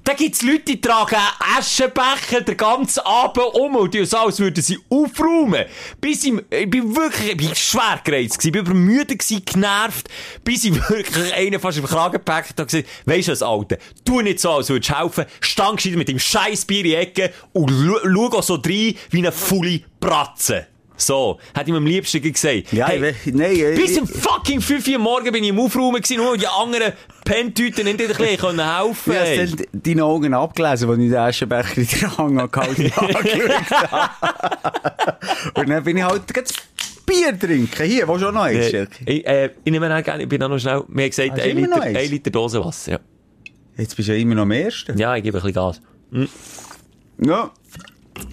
Da 0.07 0.13
gibt's 0.13 0.41
Leute, 0.41 0.61
die 0.61 0.79
tragen 0.79 1.17
Aschenbecher 1.57 2.39
den 2.39 2.55
ganzen 2.55 3.01
Abend 3.01 3.43
um 3.55 3.75
und 3.75 3.93
die 3.93 4.05
so, 4.05 4.15
als 4.15 4.39
würden 4.39 4.63
sie 4.63 4.79
aufräumen. 4.89 5.65
Bis 5.99 6.23
ich, 6.23 6.33
ich 6.49 6.69
bin 6.69 6.95
wirklich, 6.95 7.31
ich 7.31 7.35
bin 7.35 7.53
schwer 7.53 7.99
gereizt 8.01 8.39
gewesen, 8.39 8.53
bin 8.53 8.61
übermüdet 8.61 9.19
gewesen, 9.19 9.43
genervt, 9.43 10.07
bis 10.45 10.63
ich 10.63 10.75
wirklich 10.89 11.33
einen 11.33 11.59
fast 11.59 11.79
im 11.79 11.83
Kragen 11.83 12.13
gepackt 12.13 12.57
habe 12.57 12.67
gesagt, 12.67 12.87
weisst 13.05 13.27
du 13.27 13.31
was, 13.33 13.41
Alter, 13.41 13.79
tu 14.05 14.21
nicht 14.21 14.39
so, 14.39 14.51
als 14.51 14.69
würdest 14.69 14.89
du 14.91 14.97
helfen, 14.97 15.25
stand 15.41 15.83
mit 15.97 16.07
dem 16.07 16.19
scheiß 16.19 16.63
Bier 16.63 16.77
in 16.77 16.83
die 16.85 16.95
Ecke 16.95 17.33
und 17.51 17.69
schau 17.69 18.37
auch 18.37 18.43
so 18.43 18.53
rein 18.53 18.95
wie 19.09 19.17
eine 19.17 19.33
faule 19.33 19.81
Bratze. 19.99 20.67
So, 20.97 21.39
hätte 21.53 21.67
ich 21.67 21.71
mir 21.71 21.77
am 21.77 21.85
liebsten 21.85 22.21
gesagt. 22.21 22.73
Ja, 22.73 22.87
Hey, 22.87 23.13
nein, 23.25 23.55
äh, 23.55 23.75
bis 23.75 23.97
um 23.99 24.07
fucking 24.07 24.61
5 24.61 24.87
Uhr 24.87 24.97
Morgen 24.97 25.31
bin 25.31 25.43
ich 25.43 25.51
im 25.51 25.59
Aufräumen 25.59 26.01
gewesen, 26.01 26.17
nur 26.17 26.35
die 26.37 26.47
anderen 26.47 26.93
Pentüten 27.23 27.85
nicht 27.85 28.01
ein 28.01 28.07
bisschen 28.07 28.37
können 28.37 28.77
helfen. 28.77 29.13
Ey. 29.13 29.37
habe 29.37 29.55
dann 29.57 29.67
deine 29.73 30.03
Augen 30.03 30.33
abgelesen, 30.33 30.89
als 30.89 30.99
ich 30.99 31.09
den 31.09 31.17
Aschenbecher 31.17 31.77
in 31.77 31.87
der 31.87 32.17
Hand 32.17 32.51
gehalten 32.51 32.91
habe. 32.95 34.09
Und 35.53 35.69
dann 35.69 35.83
bin 35.83 35.97
ich 35.97 36.03
halt 36.03 36.23
Bier 37.05 37.39
trinken. 37.39 37.85
Hier, 37.85 38.07
wo 38.07 38.19
schon 38.19 38.33
noch 38.33 38.47
ist. 38.47 38.73
Äh, 38.73 38.87
ich, 39.05 39.25
äh, 39.25 39.51
ich 39.63 39.71
nehme 39.71 39.95
auch 39.95 40.03
gerne, 40.03 40.23
ich 40.23 40.29
bin 40.29 40.43
auch 40.43 40.49
noch 40.49 40.59
schnell, 40.59 40.83
mir 40.87 41.09
gesagt, 41.09 41.31
Hast 41.31 41.39
du 41.39 41.43
ein 41.43 41.57
immer 41.57 41.67
noch 41.67 41.75
Liter, 41.77 41.87
eins? 41.87 41.97
ein 41.99 42.09
Liter 42.09 42.29
Dosenwasser, 42.31 42.91
ja. 42.91 42.99
Jetzt 43.77 43.95
bist 43.95 44.09
du 44.09 44.13
ja 44.13 44.19
immer 44.19 44.35
noch 44.35 44.41
am 44.41 44.51
Ersten. 44.51 44.97
Ja, 44.97 45.15
ich 45.15 45.23
gebe 45.23 45.37
ein 45.37 45.43
bisschen 45.43 45.53
Gas. 45.53 45.81
Ja. 47.19 47.51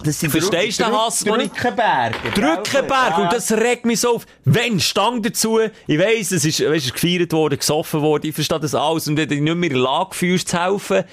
Das 0.03 0.19
sind 0.19 0.29
Verstehst 0.29 0.79
du 0.79 0.83
den 0.83 0.93
Hass, 0.93 1.19
den 1.19 1.39
ich- 1.39 1.51
Drückenberg. 1.51 2.33
Drückenberg, 2.35 3.17
und 3.17 3.33
das 3.33 3.51
regt 3.51 3.85
mich 3.85 3.99
so 4.01 4.15
auf. 4.15 4.25
Wenn, 4.43 4.79
Stang 4.79 5.21
dazu. 5.21 5.59
Ich 5.87 5.99
weiss, 5.99 6.31
es 6.31 6.45
ist, 6.45 6.61
weißt, 6.61 6.93
gefeiert 6.93 7.33
worden, 7.33 7.57
gesoffen 7.57 8.01
worden, 8.01 8.27
ich 8.27 8.35
verstehe 8.35 8.59
das 8.59 8.75
alles. 8.75 9.07
Und 9.07 9.17
wenn 9.17 9.27
du 9.29 9.35
nicht 9.35 9.43
mehr 9.55 9.69
in 9.69 9.75
der 9.75 9.81
Lage 9.83 10.13
fühlst 10.15 10.49
zu 10.49 10.61
helfen, 10.61 11.03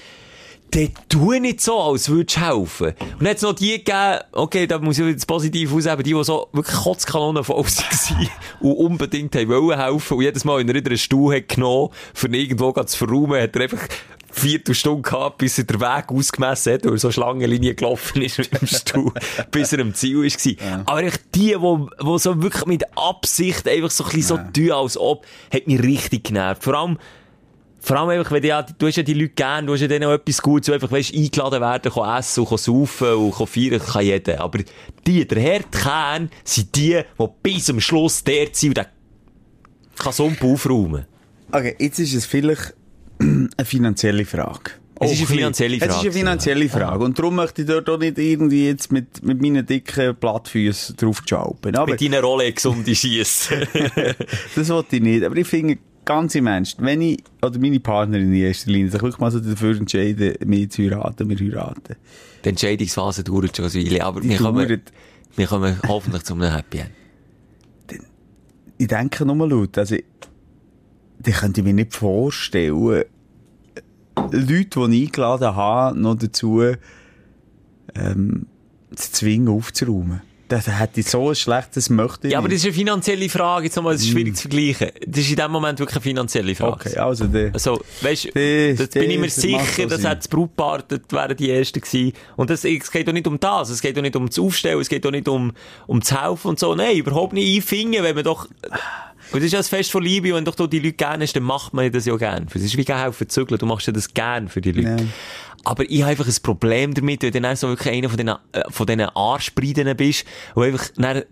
dann 0.73 0.89
tu 1.09 1.33
nicht 1.33 1.61
so, 1.61 1.79
als 1.79 2.09
würdest 2.09 2.37
du 2.39 2.41
helfen. 2.41 2.87
Und 2.89 3.21
dann 3.21 3.29
hat 3.29 3.37
es 3.37 3.43
noch 3.43 3.53
die 3.53 3.73
gegeben, 3.73 4.19
okay, 4.33 4.67
da 4.67 4.79
muss 4.79 4.99
ich 4.99 5.07
jetzt 5.07 5.27
positiv 5.27 5.73
ausheben, 5.75 6.03
die, 6.03 6.15
die 6.15 6.25
so 6.25 6.49
wirklich 6.53 6.77
Kotzkanonen 6.77 7.45
voll 7.45 7.57
waren 7.65 8.29
und 8.61 8.73
unbedingt 8.77 9.37
haben 9.37 9.49
wollen 9.49 9.79
helfen 9.79 10.17
und 10.17 10.23
jedes 10.23 10.45
Mal, 10.45 10.59
wenn 10.59 10.69
er 10.69 10.75
wieder 10.75 10.91
einen 10.91 10.99
Stuhl 10.99 11.37
hat 11.37 11.49
genommen, 11.49 11.91
für 12.15 12.29
irgendwo 12.29 12.73
zu 12.73 12.97
verräumen, 12.97 13.41
hat 13.43 13.55
er 13.55 13.63
einfach 13.63 13.87
Viertelstunde 14.33 15.03
gehabt, 15.03 15.39
bis 15.39 15.59
er 15.59 15.65
den 15.65 15.81
Weg 15.81 16.09
ausgemessen 16.09 16.75
hat, 16.75 16.85
weil 16.85 16.93
er 16.93 16.99
so 16.99 17.11
Schlangenlinie 17.11 17.75
gelaufen 17.75 18.23
ist 18.23 18.39
mit 18.39 18.61
dem 18.61 18.67
Stuhl, 18.67 19.13
bis 19.51 19.73
er 19.73 19.81
am 19.81 19.95
Ziel 19.95 20.23
war. 20.23 20.83
Aber 20.87 21.03
echt 21.03 21.23
die, 21.35 21.57
die, 21.57 22.19
so 22.19 22.43
wirklich 22.43 22.67
mit 22.67 22.85
Absicht 22.97 23.69
einfach 23.69 23.91
so 23.91 24.05
ein 24.05 24.11
bisschen 24.11 24.39
so 24.39 24.53
tun, 24.53 24.73
als 24.73 24.99
ob, 24.99 25.27
hat 25.53 25.67
mich 25.67 25.83
richtig 25.83 26.25
genervt. 26.25 26.65
Vor 26.65 26.75
allem, 26.75 26.99
vor 27.81 27.97
allem 27.97 28.11
einfach, 28.11 28.31
wenn 28.31 28.43
du, 28.43 28.49
ja, 28.49 28.63
du 28.63 28.87
hast 28.87 28.97
ja 28.97 29.03
die 29.03 29.15
Leute 29.15 29.31
gern, 29.31 29.67
du 29.67 29.75
hast 29.75 29.81
ja 29.81 29.89
denen 29.89 30.05
auch 30.09 30.13
etwas 30.13 30.41
Gutes, 30.41 30.67
so 30.67 30.73
einfach, 30.73 30.91
weißt, 30.91 31.15
eingeladen 31.15 31.61
werden, 31.61 31.93
kann 31.93 32.19
essen 32.19 32.45
kann 32.47 32.59
saufen 32.59 33.15
und 33.15 33.35
kann 33.35 33.47
feiern, 33.47 33.81
kann 33.81 34.05
jeder. 34.05 34.41
Aber 34.41 34.61
die, 35.07 35.27
der 35.27 35.41
Herdkern, 35.41 36.31
sind 36.45 36.75
die, 36.77 37.01
die 37.19 37.27
bis 37.43 37.65
zum 37.65 37.81
Schluss 37.81 38.23
dort 38.23 38.55
sind 38.57 38.71
und 38.71 38.77
der 38.79 38.87
kann 39.99 40.13
so 40.13 40.33
aufräumen. 40.41 41.07
Okay, 41.51 41.77
jetzt 41.79 41.99
ist 41.99 42.15
es 42.15 42.25
vielleicht 42.25 42.75
eine 43.57 43.65
finanzielle 43.65 44.25
Frage. 44.25 44.73
Es 45.01 45.13
ist 45.13 45.19
eine 45.19 45.29
ein 45.29 45.35
finanzielle 45.37 45.79
bisschen. 45.79 45.89
Es 45.89 45.95
ist 45.97 46.01
Frage, 46.01 46.09
eine 46.09 46.19
finanzielle 46.19 46.69
Frage. 46.69 47.05
Und 47.05 47.19
darum 47.19 47.35
möchte 47.35 47.63
ich 47.63 47.69
dort 47.69 47.89
auch 47.89 47.99
nicht 47.99 48.19
irgendwie 48.19 48.67
jetzt 48.67 48.93
mit, 48.93 49.25
mit 49.25 49.43
meinen 49.43 49.67
dicken 49.67 50.15
Plattfüßen 50.15 50.97
drauf 50.97 51.23
schalpen. 51.27 51.75
Aber 51.75 51.93
Mit 51.93 52.01
deinen 52.01 52.23
Rolex 52.23 52.67
um 52.67 52.85
die 52.85 52.95
schießen. 52.95 53.67
das 54.55 54.69
wollte 54.69 54.97
ich 54.97 55.03
nicht. 55.03 55.25
Aber 55.25 55.37
ich 55.37 55.47
finde, 55.47 55.79
ganz 56.05 56.35
im 56.35 56.47
Ernst, 56.47 56.77
wenn 56.81 57.01
ich, 57.01 57.23
oder 57.43 57.59
meine 57.59 57.81
Partnerin 57.81 58.33
in 58.33 58.35
erster 58.35 58.71
Linie, 58.71 58.91
sich 58.91 59.01
wirklich 59.01 59.19
mal 59.19 59.31
so 59.31 59.41
dafür 59.41 59.77
entscheiden, 59.77 60.35
mich 60.45 60.71
zu 60.71 60.83
heiraten, 60.83 61.29
wir 61.29 61.39
heiraten. 61.39 61.97
Die 62.45 62.49
Entscheidungsphase 62.49 63.25
dauert 63.25 63.57
schon 63.57 63.67
eine 63.67 63.75
Weile, 63.75 64.05
aber 64.05 64.21
Die 64.21 64.29
wir 64.31 64.39
kommen, 64.39 64.69
dauert. 64.69 64.93
wir 65.37 65.47
kommen 65.47 65.81
hoffentlich 65.87 66.23
zu 66.25 66.35
einem 66.35 66.53
Happy 66.53 66.79
End. 66.79 66.91
Ich 68.79 68.89
denke 68.89 69.25
nur 69.25 69.49
laut, 69.49 69.79
also, 69.79 69.97
ich 71.27 71.37
könnte 71.37 71.63
mir 71.63 71.73
nicht 71.73 71.95
vorstellen, 71.95 73.05
Leute, 74.31 74.89
die 74.89 75.03
ich 75.03 75.07
eingeladen 75.09 75.55
habe, 75.57 75.99
noch 75.99 76.15
dazu, 76.17 76.63
ähm, 77.95 78.47
zu 78.95 79.13
zwingen, 79.13 79.49
aufzuräumen. 79.49 80.23
Das 80.49 80.67
hätte 80.67 81.01
ich 81.01 81.07
so 81.09 81.31
ein 81.31 81.35
schlechtes 81.35 81.89
Möchte 81.89 82.29
Ja, 82.29 82.37
aber 82.37 82.49
das 82.49 82.59
ist 82.59 82.65
eine 82.67 82.75
finanzielle 82.75 83.27
Frage. 83.31 83.65
Jetzt 83.67 83.77
nochmal, 83.77 83.95
das 83.95 84.03
ist 84.03 84.09
schwierig 84.11 84.37
zu 84.37 84.43
vergleichen. 84.43 84.91
Das 85.07 85.21
ist 85.21 85.31
in 85.31 85.37
dem 85.37 85.51
Moment 85.51 85.79
wirklich 85.79 85.97
eine 85.97 86.03
finanzielle 86.03 86.55
Frage. 86.55 86.91
Okay, 86.91 86.97
also, 86.99 87.27
der, 87.27 87.55
Also, 87.55 87.81
weißt 88.03 88.27
Das- 88.27 88.33
du, 88.35 88.75
das 88.77 88.89
bin 88.91 89.11
ich 89.13 89.19
mir 89.19 89.27
das 89.29 89.37
sicher, 89.37 89.87
das 89.87 90.05
hat 90.05 90.19
das 90.19 90.29
Brautpaar, 90.29 90.83
das 90.87 91.01
wären 91.11 91.37
die 91.39 91.51
Ersten 91.51 91.81
gewesen. 91.81 92.13
Und 92.37 92.51
das, 92.51 92.67
es 92.67 92.91
geht 92.91 93.09
doch 93.09 93.15
nicht 93.15 93.27
um 93.27 93.41
das, 93.41 93.71
es 93.71 93.81
geht 93.81 93.97
doch 93.97 94.03
nicht 94.03 94.15
um 94.15 94.27
das 94.29 94.39
Aufstellen, 94.39 94.79
es 94.79 94.91
geht 94.91 95.07
doch 95.07 95.11
nicht 95.11 95.27
um, 95.27 95.53
um 95.87 96.01
das 96.01 96.13
Helfen 96.21 96.49
und 96.49 96.59
so. 96.59 96.75
Nein, 96.75 96.99
überhaupt 96.99 97.33
nicht. 97.33 97.57
Ich 97.57 97.65
finde, 97.65 98.03
wenn 98.03 98.15
man 98.15 98.25
doch, 98.25 98.47
Und 99.33 99.41
das 99.41 99.45
ist 99.45 99.53
ja 99.53 99.59
das 99.59 99.69
Fest 99.69 99.91
von 99.91 100.03
Liebe, 100.03 100.31
und 100.31 100.37
wenn 100.37 100.45
doch 100.45 100.55
du 100.55 100.67
die 100.67 100.79
Leute 100.79 100.93
gerne 100.93 101.25
hast, 101.25 101.35
dann 101.35 101.43
macht 101.43 101.73
man 101.73 101.91
das 101.91 102.07
ja 102.07 102.17
gerne. 102.17 102.47
Das 102.53 102.63
ist 102.63 102.77
wie 102.77 102.85
helfen 102.85 103.29
zu 103.29 103.41
zügeln, 103.41 103.59
du 103.59 103.67
machst 103.67 103.87
ja 103.87 103.93
das 103.93 104.13
gerne 104.13 104.49
für 104.49 104.61
die 104.61 104.73
Leute. 104.73 105.03
Ja. 105.03 105.09
Aber 105.65 105.89
ich 105.89 106.03
habe 106.03 106.11
einfach 106.11 106.27
ein 106.27 106.43
Problem 106.43 106.93
damit, 106.93 107.23
wenn 107.23 107.33
du 107.33 107.41
dann 107.41 107.53
auch 107.53 107.57
so 107.57 107.69
wirklich 107.69 107.95
einer 107.95 108.09
von 108.09 108.19
diesen, 108.19 108.35
äh, 108.53 108.63
von 108.69 108.87
diesen 108.87 109.01
Arschbreiden 109.03 109.97
bist, 109.97 110.25
und 110.55 110.65
einfach, 110.65 110.89
dann, 110.97 111.23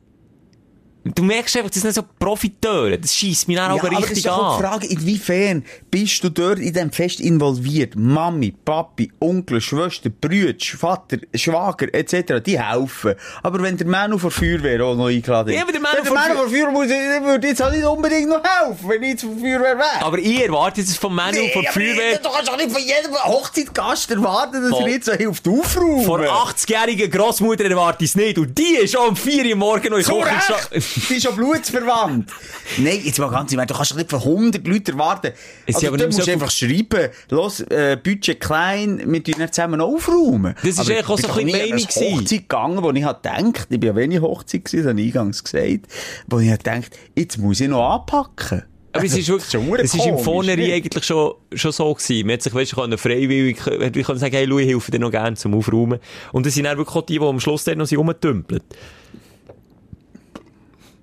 du 1.05 1.23
merkst 1.23 1.57
einfach, 1.57 1.71
das 1.71 1.83
sind 1.83 1.95
so 1.95 2.03
Profiteure, 2.19 2.97
das 2.99 3.15
schießt 3.15 3.49
mich 3.49 3.57
dann 3.57 3.71
Ja, 3.75 3.79
aber 3.79 3.89
aber 3.89 4.01
das 4.01 4.11
richtig 4.11 4.25
ist 4.27 4.29
auch 4.31 4.57
an. 4.57 4.59
die 4.59 4.67
Frage, 4.67 4.87
inwiefern 4.89 5.65
bist 5.91 6.23
du 6.25 6.29
dort 6.31 6.59
in 6.59 6.73
diesem 6.73 6.93
Fest 6.93 7.21
involviert? 7.21 7.95
Mami, 7.97 8.53
Papi, 8.65 9.11
Onkel, 9.21 9.61
Schwester, 9.61 10.11
Brüder, 10.11 10.55
Vater, 10.79 11.19
Schwager 11.35 11.93
etc., 11.95 12.43
die 12.45 12.61
helfen. 12.61 13.15
Aber 13.43 13.63
wenn 13.63 13.77
der 13.77 13.87
Manu 13.87 14.19
von 14.19 14.31
der 14.31 14.39
Feuerwehr 14.39 14.85
auch 14.85 14.95
noch 14.95 15.07
eingeladen 15.07 15.51
ist, 15.51 15.57
Ja, 15.57 15.63
aber 15.63 15.73
der 15.73 15.81
von 15.81 16.15
der 16.15 16.37
Feuerwehr 16.37 16.71
muss, 16.71 16.89
würde 16.89 17.47
jetzt 17.49 17.63
auch 17.63 17.71
nicht 17.71 17.85
unbedingt 17.85 18.29
noch 18.29 18.43
helfen, 18.43 18.89
wenn 18.89 19.03
ich 19.03 19.09
jetzt 19.11 19.23
von 19.23 19.41
der 19.41 19.59
Feuerwehr 19.59 19.79
wäre. 19.79 20.05
Aber 20.05 20.19
ich 20.19 20.43
erwarte 20.43 20.81
jetzt 20.81 20.97
vom 20.99 21.17
von 21.19 21.33
der 21.33 21.43
aber 21.57 21.73
Feuerwehr, 21.73 22.19
Du 22.23 22.29
kannst 22.31 22.49
doch 22.49 22.57
nicht 22.57 22.71
von 22.73 22.83
jedem 22.83 23.15
Hochzeitgast 23.25 24.11
erwarten, 24.11 24.61
dass 24.63 24.71
Voll. 24.71 24.83
er 24.83 24.89
jetzt 24.89 25.07
so 25.07 25.13
hilft 25.13 25.49
aufräumen. 25.49 26.05
von 26.05 26.21
80-jährigen 26.23 27.11
Grossmutter 27.11 27.65
erwarte 27.65 28.05
ich 28.05 28.11
es 28.11 28.17
nicht. 28.17 28.39
Und 28.39 28.57
die 28.57 28.77
ist 28.83 28.93
schon 28.93 29.09
um 29.09 29.17
4 29.17 29.47
Uhr 29.47 29.57
morgens 29.57 29.91
noch 29.91 29.99
in 29.99 30.05
Kochen. 30.05 30.83
Die 31.09 31.15
ist 31.15 31.23
schon 31.23 31.37
blutsverwandt. 31.37 32.31
Nein, 32.79 33.01
jetzt 33.05 33.19
mal 33.19 33.31
ganz 33.31 33.53
im 33.53 33.59
Ernst, 33.59 33.71
du 33.71 33.77
kannst 33.77 33.93
doch 33.93 33.97
nicht 33.97 34.11
von 34.11 34.21
100 34.21 34.67
Leuten 34.67 34.93
erwarten. 34.93 35.33
Es 35.67 35.77
sind 35.77 35.77
Also, 35.77 35.87
aber 35.89 35.97
du 35.99 36.07
nicht 36.07 36.17
musst 36.17 36.27
so 36.27 36.33
einfach 36.33 36.51
schreiben, 36.51 37.09
los, 37.31 37.61
äh, 37.61 37.97
Budget 38.03 38.41
klein, 38.41 39.03
wir 39.07 39.23
tun 39.23 39.35
dann 39.39 39.53
zusammen 39.53 39.81
aufräumen. 39.81 40.55
Das 40.63 40.71
ist 40.71 40.81
eigentlich 40.81 41.09
auch 41.09 41.19
so 41.19 41.29
ein 41.29 41.47
bisschen 41.47 41.51
Meinung 41.51 41.87
gewesen. 41.87 42.15
Hochzeit 42.15 42.39
gegangen, 42.41 42.83
wo 42.83 42.91
ich 42.91 43.05
halt 43.05 43.23
gedacht, 43.23 43.67
ich 43.71 43.81
bin 43.81 43.89
ja 43.89 43.97
wenig 43.97 44.21
Hochzeit 44.21 44.65
gewesen, 44.65 44.85
das 44.85 44.91
habe 44.91 45.01
ich 45.01 45.07
eingangs 45.07 45.45
gesagt, 45.45 45.87
wo 46.29 46.39
ich 46.39 46.51
halt 46.51 46.65
gedacht, 46.65 46.99
jetzt 47.17 47.39
muss 47.39 47.61
ich 47.61 47.69
noch 47.69 47.89
anpacken. 47.89 48.65
Aber 48.93 49.05
es 49.05 49.17
ist 49.17 49.29
wirklich, 49.29 49.51
schon 49.51 49.73
es 49.77 49.95
ist 49.95 50.05
im 50.07 50.19
Vornherein 50.19 50.59
nicht? 50.59 50.73
eigentlich 50.73 51.05
schon, 51.05 51.35
schon 51.53 51.71
so 51.71 51.95
gewesen. 51.95 52.27
Man 52.27 52.35
hat 52.35 52.43
sich, 52.43 52.53
weißt 52.53 52.73
du, 52.73 52.77
können 52.77 52.99
freiwillig, 52.99 53.59
ich 53.95 54.07
kann 54.07 54.19
sagen, 54.19 54.35
hey, 54.35 54.45
Louis, 54.47 54.67
ich 54.67 54.73
helfe 54.73 54.91
dir 54.91 54.99
noch 54.99 55.13
gerne 55.13 55.37
zum 55.37 55.55
Aufräumen. 55.55 56.01
Und 56.33 56.45
das 56.45 56.55
sind 56.55 56.65
dann 56.65 56.77
wirklich 56.77 56.97
auch 56.97 57.07
die, 57.07 57.19
die 57.19 57.25
am 57.25 57.39
Schluss 57.39 57.65
dann 57.65 57.79
noch 57.79 57.87
sind 57.87 57.99
rumgetümpelt. 57.99 58.65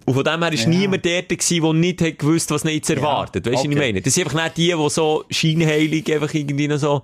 Und 0.08 0.14
von 0.14 0.24
dem 0.24 0.42
her 0.42 0.54
war 0.54 0.68
niemand 0.70 1.06
dort 1.06 1.28
gewesen, 1.28 1.62
der 1.62 1.74
nicht 1.74 2.02
hat 2.02 2.20
gewusst, 2.20 2.50
was 2.50 2.64
ihn 2.64 2.70
jetzt 2.70 2.90
erwartet. 2.90 3.46
Weißt 3.46 3.56
du, 3.56 3.58
was 3.58 3.64
ich 3.66 3.72
okay. 3.72 3.80
meine? 3.80 4.02
Das 4.02 4.14
sind 4.14 4.24
einfach 4.24 4.42
nicht 4.42 4.56
die, 4.56 4.74
die 4.74 4.90
so 4.90 5.26
scheinheilig 5.30 6.14
einfach 6.14 6.34
irgendwie 6.34 6.70
noch 6.70 6.78
so, 6.78 7.02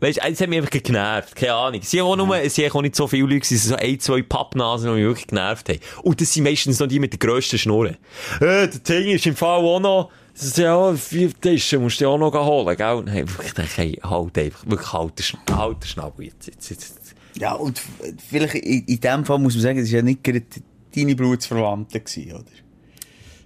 Weißt 0.00 0.18
du, 0.18 0.28
das 0.28 0.40
hat 0.40 0.48
mich 0.48 0.58
einfach 0.58 0.70
genervt. 0.70 1.36
Keine 1.36 1.54
Ahnung. 1.54 1.80
Sie 1.84 2.00
haben 2.00 2.08
auch 2.08 2.16
nur, 2.16 2.50
sie 2.50 2.66
haben 2.66 2.72
auch 2.72 2.82
nicht 2.82 2.96
so 2.96 3.06
viele 3.06 3.22
Leute, 3.22 3.36
gewesen, 3.36 3.54
es 3.54 3.64
so 3.64 3.76
ein, 3.76 4.00
zwei 4.00 4.22
Pappnasen, 4.22 4.88
die 4.88 4.96
mich 4.96 5.04
wirklich 5.04 5.26
genervt 5.28 5.68
haben. 5.68 5.78
Und 6.02 6.20
das 6.20 6.32
sind 6.32 6.42
meistens 6.42 6.80
noch 6.80 6.88
die 6.88 6.98
mit 6.98 7.12
der 7.12 7.18
grössten 7.20 7.58
Schnurren. 7.58 7.96
Äh, 8.40 8.68
der 8.68 8.68
Ding 8.68 9.08
ist 9.08 9.24
im 9.24 9.36
Fall 9.36 9.60
auch 9.60 9.78
noch, 9.78 10.10
das 10.34 10.48
ist 10.48 10.58
ja 10.58 10.74
auch, 10.74 10.96
vier 10.96 11.30
Tische 11.40 11.78
musst 11.78 12.00
du 12.00 12.06
ja 12.06 12.10
auch 12.10 12.18
noch 12.18 12.34
holen, 12.34 12.76
gell? 12.76 12.92
Und 12.92 13.06
hey, 13.06 13.24
ich 13.24 13.52
denke, 13.52 13.70
hey, 13.76 14.00
halt 14.02 14.36
einfach, 14.36 14.66
wirklich 14.66 14.92
halt 14.92 15.18
den, 15.18 15.56
halt 15.56 15.82
den 15.82 15.88
Schnabel 15.88 16.26
jetzt, 16.26 16.46
jetzt, 16.48 16.70
jetzt. 16.70 17.14
Ja, 17.38 17.52
und 17.52 17.80
vielleicht 18.28 18.56
in, 18.56 18.84
in 18.84 19.00
dem 19.00 19.24
Fall 19.24 19.38
muss 19.38 19.54
man 19.54 19.62
sagen, 19.62 19.78
es 19.78 19.90
war 19.90 19.96
ja 19.96 20.02
nicht 20.02 20.24
gerade 20.24 20.42
deine 20.96 21.14
Blutsverwandte, 21.14 22.00
gewesen, 22.00 22.32
oder? 22.32 22.44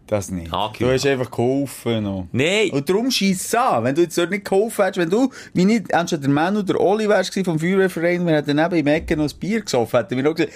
Das 0.07 0.31
nicht. 0.31 0.53
Angehört. 0.53 0.81
Du 0.81 0.93
hast 0.93 1.07
einfach 1.07 1.31
geholfen. 1.31 2.03
Noch. 2.03 2.27
Nein. 2.33 2.71
Und 2.73 2.89
darum 2.89 3.11
schießt 3.13 3.55
an. 3.57 3.85
Wenn 3.85 3.95
du 3.95 4.03
jetzt 4.03 4.19
dort 4.19 4.31
nicht 4.31 4.45
geholfen 4.45 4.85
hättest, 4.85 4.99
wenn 4.99 5.11
du, 5.11 5.31
wie 5.55 5.65
nicht, 5.65 5.91
entweder 5.93 6.23
der 6.23 6.31
Mann 6.31 6.57
oder 6.57 6.65
der 6.75 6.81
Oli 6.81 7.09
wärst 7.09 7.33
vom 7.45 7.61
Feuerwehrverein, 7.61 8.27
wir 8.27 8.35
hätten 8.35 8.57
neben 8.57 8.75
im 8.75 8.87
Ecken 8.89 9.19
noch 9.21 9.31
ein 9.33 9.39
Bier 9.39 9.61
gesoffen, 9.61 10.01
hätten 10.01 10.17
wir 10.17 10.25
noch 10.25 10.35
gesagt, 10.35 10.53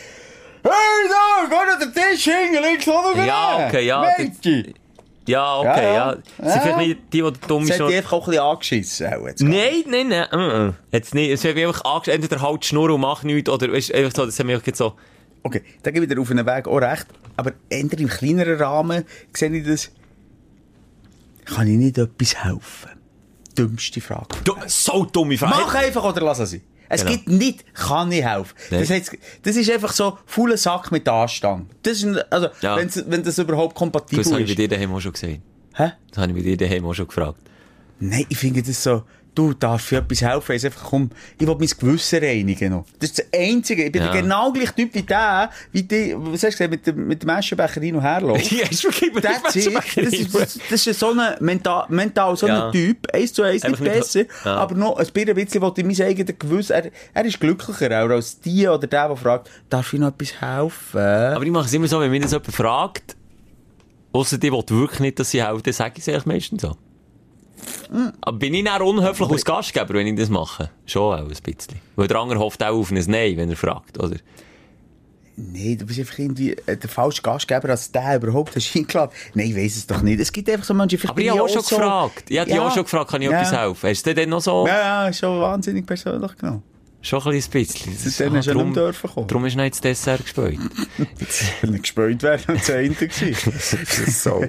hey, 0.64 0.72
da, 1.09 1.49
geh 1.49 1.70
noch 1.70 1.78
den 1.78 1.92
Tisch 2.03 2.24
hin, 2.24 2.62
links 2.62 2.86
noch 2.86 3.14
Ja, 3.24 3.66
okay, 3.68 3.86
ja, 3.86 4.05
Mädchen. 4.18 4.74
Ja, 5.26 5.59
okay, 5.59 5.68
Ja, 5.68 5.95
ja. 5.95 6.16
ja. 6.42 6.51
Sind 6.51 6.62
vielleicht 6.62 6.78
nicht 6.78 6.99
die, 7.12 7.22
die 7.22 7.32
dumm 7.49 7.66
Das 7.66 7.76
ist. 7.76 7.80
hat 7.80 7.88
dich 7.90 7.97
einfach 7.99 8.12
auch 8.12 8.26
ein 8.26 8.30
bisschen 8.30 8.42
angeschissen. 8.45 9.07
Auch 9.14 9.26
jetzt 9.28 9.40
Nein, 9.40 9.84
nein, 9.86 10.09
nein, 10.09 10.26
uh, 10.34 10.68
uh. 10.68 10.72
Jetzt 10.90 11.14
nicht. 11.14 11.30
Es 11.30 11.45
wird 11.45 11.55
mich 11.55 11.64
einfach 11.66 11.82
angesch- 11.84 12.11
entweder 12.11 12.42
halt 12.42 12.64
Schnurr 12.64 12.90
und 12.92 13.01
mach 13.01 13.22
nichts, 13.22 13.49
oder, 13.49 13.72
weißt 13.72 13.95
einfach 13.95 14.12
so, 14.16 14.26
das 14.26 14.38
hat 14.38 14.47
mich 14.47 14.61
so, 14.74 14.95
Okay, 15.45 15.62
da 15.82 15.90
gebe 15.92 16.07
ich 16.07 16.11
dir 16.12 16.20
auf 16.20 16.30
einen 16.30 16.45
Weg 16.47 16.66
auch 16.66 16.78
recht. 16.78 17.07
Aber 17.36 17.53
eher 17.68 17.80
im 17.80 17.88
kleineren 18.09 18.57
Rahmen 18.61 19.05
sehe 19.32 19.51
ich 19.51 19.64
das, 19.66 19.90
kann 21.45 21.66
ich 21.68 21.76
nicht 21.76 21.99
etwas 21.99 22.42
helfen? 22.42 22.90
Dümmste 23.57 24.01
Frage. 24.01 24.26
du, 24.45 24.55
so 24.66 25.05
dumme 25.05 25.38
Frage. 25.38 25.55
Mach 25.57 25.74
einfach 25.74 26.03
oder 26.05 26.22
lass 26.22 26.38
es 26.40 26.51
sein. 26.53 26.62
Es 26.88 27.01
Genau. 27.05 27.12
gibt 27.16 27.28
nicht, 27.28 27.74
kann 27.74 28.11
ich 28.12 28.24
helfen. 28.24 28.55
Nein. 28.70 28.80
Das, 28.80 28.90
heißt, 28.90 29.16
das 29.42 29.57
ist 29.57 29.70
einfach 29.70 29.92
so, 29.92 30.18
fauler 30.26 30.57
Sack 30.57 30.90
mit 30.92 31.09
Anstand. 31.09 31.70
Das 31.82 32.03
ist, 32.03 32.32
also, 32.32 32.49
Ja. 32.62 32.76
wenn 32.76 33.22
das 33.22 33.38
überhaupt 33.38 33.74
kompatibel 33.74 34.22
Das 34.24 34.32
habe 34.32 34.42
ich 34.42 34.49
bei 34.49 34.53
ist. 34.53 34.59
dir 34.59 34.68
daheim 34.76 34.92
auch 34.95 35.01
schon 35.01 35.12
gesehen. 35.12 35.42
Hä? 35.74 35.92
Das 36.11 36.18
habe 36.18 36.32
ich 36.32 36.36
bei 36.38 36.42
dir 36.42 36.57
daheim 36.57 36.84
auch 36.86 36.95
schon 36.95 37.07
gefragt. 37.07 37.38
Nein, 38.01 38.26
ich 38.28 38.36
finde 38.38 38.62
das 38.62 38.82
so, 38.82 39.05
du 39.35 39.53
darfst 39.55 39.87
für 39.89 39.97
etwas 39.97 40.22
helfen, 40.22 40.53
es 40.55 40.64
einfach, 40.64 40.85
komm, 40.85 41.11
ich 41.39 41.47
will 41.47 41.57
mein 41.59 41.68
Gewissen 41.68 42.18
reinigen 42.20 42.70
noch. 42.72 42.85
Das 42.99 43.11
ist 43.11 43.18
das 43.18 43.26
Einzige. 43.41 43.85
Ich 43.87 43.93
bin 43.93 44.03
Ja. 44.03 44.12
genau 44.12 44.53
gleich 44.53 44.70
Typ 44.72 44.95
wie 44.95 45.03
der, 45.03 45.51
wie 45.72 45.82
die, 45.82 46.14
was 46.16 46.43
hast 46.43 46.59
du 46.61 46.66
gesagt, 46.66 46.70
mit 46.70 46.87
dem, 46.87 47.07
mit 47.09 47.22
dem 47.22 47.30
Aschenbecher 47.30 47.80
hin 47.80 47.97
und 47.97 48.03
her 48.03 48.20
läuft. 48.22 48.51
Ja, 48.53 48.66
ist 48.68 48.85
wirklich 48.85 49.12
mit 49.12 49.24
dem. 49.24 49.30
Das 49.45 49.57
ist, 49.57 50.35
das, 50.35 50.59
das 50.70 50.87
ist 50.87 50.99
so 51.01 51.11
ein 51.11 51.35
mental, 51.41 51.85
mental 51.89 52.37
so 52.37 52.47
Ja. 52.47 52.66
ein 52.66 52.72
Typ, 52.72 53.07
eins 53.12 53.32
zu 53.32 53.43
eins 53.43 53.64
nicht 53.64 53.82
besser, 53.82 54.24
Ja. 54.45 54.57
aber 54.57 54.74
noch 54.74 54.97
ein 54.97 55.07
bisschen, 55.07 55.37
will 55.37 55.72
ich 55.76 55.85
mein 55.99 56.07
eigenes 56.09 56.39
Gewissen, 56.39 56.72
er, 56.72 56.91
er 57.12 57.24
ist 57.24 57.41
glücklicher 57.41 57.87
auch 58.05 58.11
als 58.11 58.41
die 58.41 58.66
oder 58.68 58.87
der, 58.87 59.09
der 59.09 59.16
fragt, 59.16 59.51
darf 59.68 59.93
ich 59.93 60.01
noch 60.01 60.09
etwas 60.09 60.41
helfen? 60.41 61.01
Aber 61.01 61.45
ich 61.45 61.51
mache 61.51 61.66
es 61.66 61.72
immer 61.72 61.89
so, 61.89 62.01
wenn 62.01 62.11
mich 62.11 62.22
das 62.22 62.32
jemand 62.32 62.53
fragt, 62.55 63.16
ausser 64.12 64.39
die 64.39 64.53
will 64.53 64.62
wirklich 64.68 65.01
nicht, 65.01 65.18
dass 65.18 65.30
sie 65.30 65.43
helfen, 65.45 65.62
dann 65.64 65.72
sage 65.74 65.95
ich 65.97 66.03
es 66.03 66.09
eigentlich 66.09 66.26
meistens 66.26 66.62
so. 66.62 66.76
Aber 68.20 68.38
bin 68.38 68.54
ich 68.54 68.64
dann 68.64 68.82
unhöflich 68.82 69.28
als 69.30 69.44
Gastgeber, 69.44 69.94
wenn 69.94 70.06
ich 70.06 70.16
das 70.16 70.28
mache? 70.28 70.70
Schon 70.86 71.14
auch 71.14 71.18
ein 71.18 71.28
bisschen. 71.28 71.78
Weil 71.96 72.08
der 72.08 72.18
andere 72.18 72.38
hofft 72.38 72.62
auch 72.62 72.74
auf 72.74 72.90
ein 72.90 73.02
Nein, 73.06 73.36
wenn 73.36 73.50
er 73.50 73.56
fragt, 73.56 73.98
oder? 73.98 74.16
Nein, 75.36 75.76
du 75.78 75.84
bist 75.86 75.98
einfach 75.98 76.18
irgendwie 76.20 76.52
äh, 76.52 76.76
der 76.76 76.88
falsche 76.88 77.20
Gastgeber, 77.20 77.68
als 77.70 77.90
der 77.90 78.16
überhaupt 78.16 78.54
hast 78.54 78.76
eingeladen. 78.76 79.12
Nein, 79.34 79.48
ich 79.50 79.56
weiss 79.56 79.76
es 79.76 79.86
doch 79.86 80.00
nicht. 80.00 80.20
Es 80.20 80.32
gibt 80.32 80.48
einfach 80.48 80.64
so 80.64 80.74
Menschen, 80.74 80.96
vielleicht 80.98 81.10
Aber 81.10 81.20
ich 81.20 81.30
habe 81.30 81.42
auch 81.42 81.48
schon 81.48 81.62
so- 81.62 81.76
gefragt. 81.76 82.24
Ich 82.30 82.38
habe 82.38 82.46
dich 82.48 82.56
Ja. 82.56 82.66
auch 82.68 82.72
schon 82.72 82.84
gefragt, 82.84 83.10
kann 83.10 83.20
ich 83.20 83.28
Ja. 83.30 83.40
etwas 83.40 83.52
helfen? 83.52 83.90
Hast 83.90 84.06
du 84.06 84.14
dann 84.14 84.28
noch 84.28 84.40
so? 84.40 84.64
Ja, 84.68 85.06
ja, 85.06 85.12
schon 85.12 85.40
wahnsinnig 85.40 85.84
persönlich 85.86 86.36
genommen. 86.36 86.62
Schon 87.05 87.22
ein 87.22 87.32
bisschen. 87.50 87.92
Das 87.92 88.07
ist- 88.07 88.16
Seitdem 88.16 88.34
ja 88.36 88.40
darum- 88.40 88.64
nicht 88.68 88.76
dürfen 88.76 89.11
kommen. 89.11 89.26
Darum 89.28 89.44
ist 89.44 89.57
nicht 89.57 89.74
das 89.74 89.80
Dessert 89.82 90.22
gespielt. 90.22 90.59
Wenn 91.61 91.74
er 91.74 91.78
gespielt 91.78 92.22
wäre, 92.22 92.38
dann 92.46 92.57
das 92.57 92.70
eine 92.70 92.88
gewesen. 92.88 93.52
so. 94.11 94.42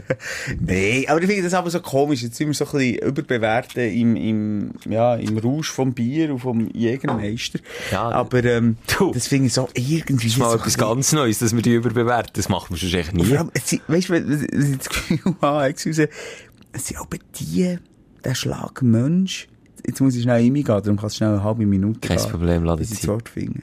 Nein, 0.62 1.04
aber 1.08 1.22
ich 1.22 1.28
finde 1.28 1.44
das 1.44 1.54
aber 1.54 1.70
so 1.70 1.82
komisch. 1.82 2.22
Jetzt 2.24 2.38
sind 2.38 2.48
wir 2.48 2.54
so 2.54 2.66
ein 2.66 2.72
bisschen 2.72 3.00
überbewerten 3.10 3.84
im, 3.94 4.16
im, 4.16 4.72
ja, 4.90 5.16
im 5.16 5.38
Rausch 5.38 5.70
vom 5.70 5.94
Bier 5.94 6.32
und 6.32 6.40
vom 6.40 6.70
Jägermeister. 6.74 7.60
Ja, 7.92 8.10
aber, 8.10 8.44
ähm, 8.46 8.78
du. 8.98 9.12
das 9.12 9.28
finde 9.28 9.48
ich 9.48 9.54
so 9.54 9.68
irgendwie 9.74 10.14
Das 10.16 10.26
ist 10.26 10.38
mal 10.38 10.52
so 10.52 10.56
etwas 10.58 10.78
ganz 10.78 11.12
Neues, 11.12 11.40
dass 11.40 11.54
wir 11.54 11.62
die 11.62 11.74
überbewerten. 11.76 12.32
Das 12.36 12.48
machen 12.48 12.68
wir 12.70 12.78
schon 12.78 12.98
echt 12.98 13.14
nie. 13.14 13.26
Vor 13.26 13.38
allem, 13.40 13.52
weißt 13.88 14.10
du, 14.10 14.14
wenn 14.14 14.72
ich 14.72 14.78
das 14.78 14.88
Gefühl 14.90 15.36
habe, 15.42 15.70
es 15.76 15.84
sind 15.84 17.00
auch 17.00 17.06
bei 17.08 17.20
die, 17.38 17.78
der 18.24 18.34
Schlag 18.36 18.82
Mensch. 18.82 19.50
Jetzt 19.88 20.00
muss 20.02 20.16
ich 20.16 20.24
schnell 20.24 20.44
in 20.46 20.54
mich 20.54 20.66
gehen, 20.66 20.82
darum 20.82 20.98
kannst 20.98 21.16
du 21.16 21.18
schnell 21.18 21.34
eine 21.34 21.44
halbe 21.44 21.66
Minute 21.66 22.00
Kein 22.00 22.18
gehen, 22.18 22.30
Problem, 22.30 22.68
es 22.68 22.92
ich 22.92 23.00
das. 23.00 23.08
Wort 23.08 23.30
finde. 23.30 23.62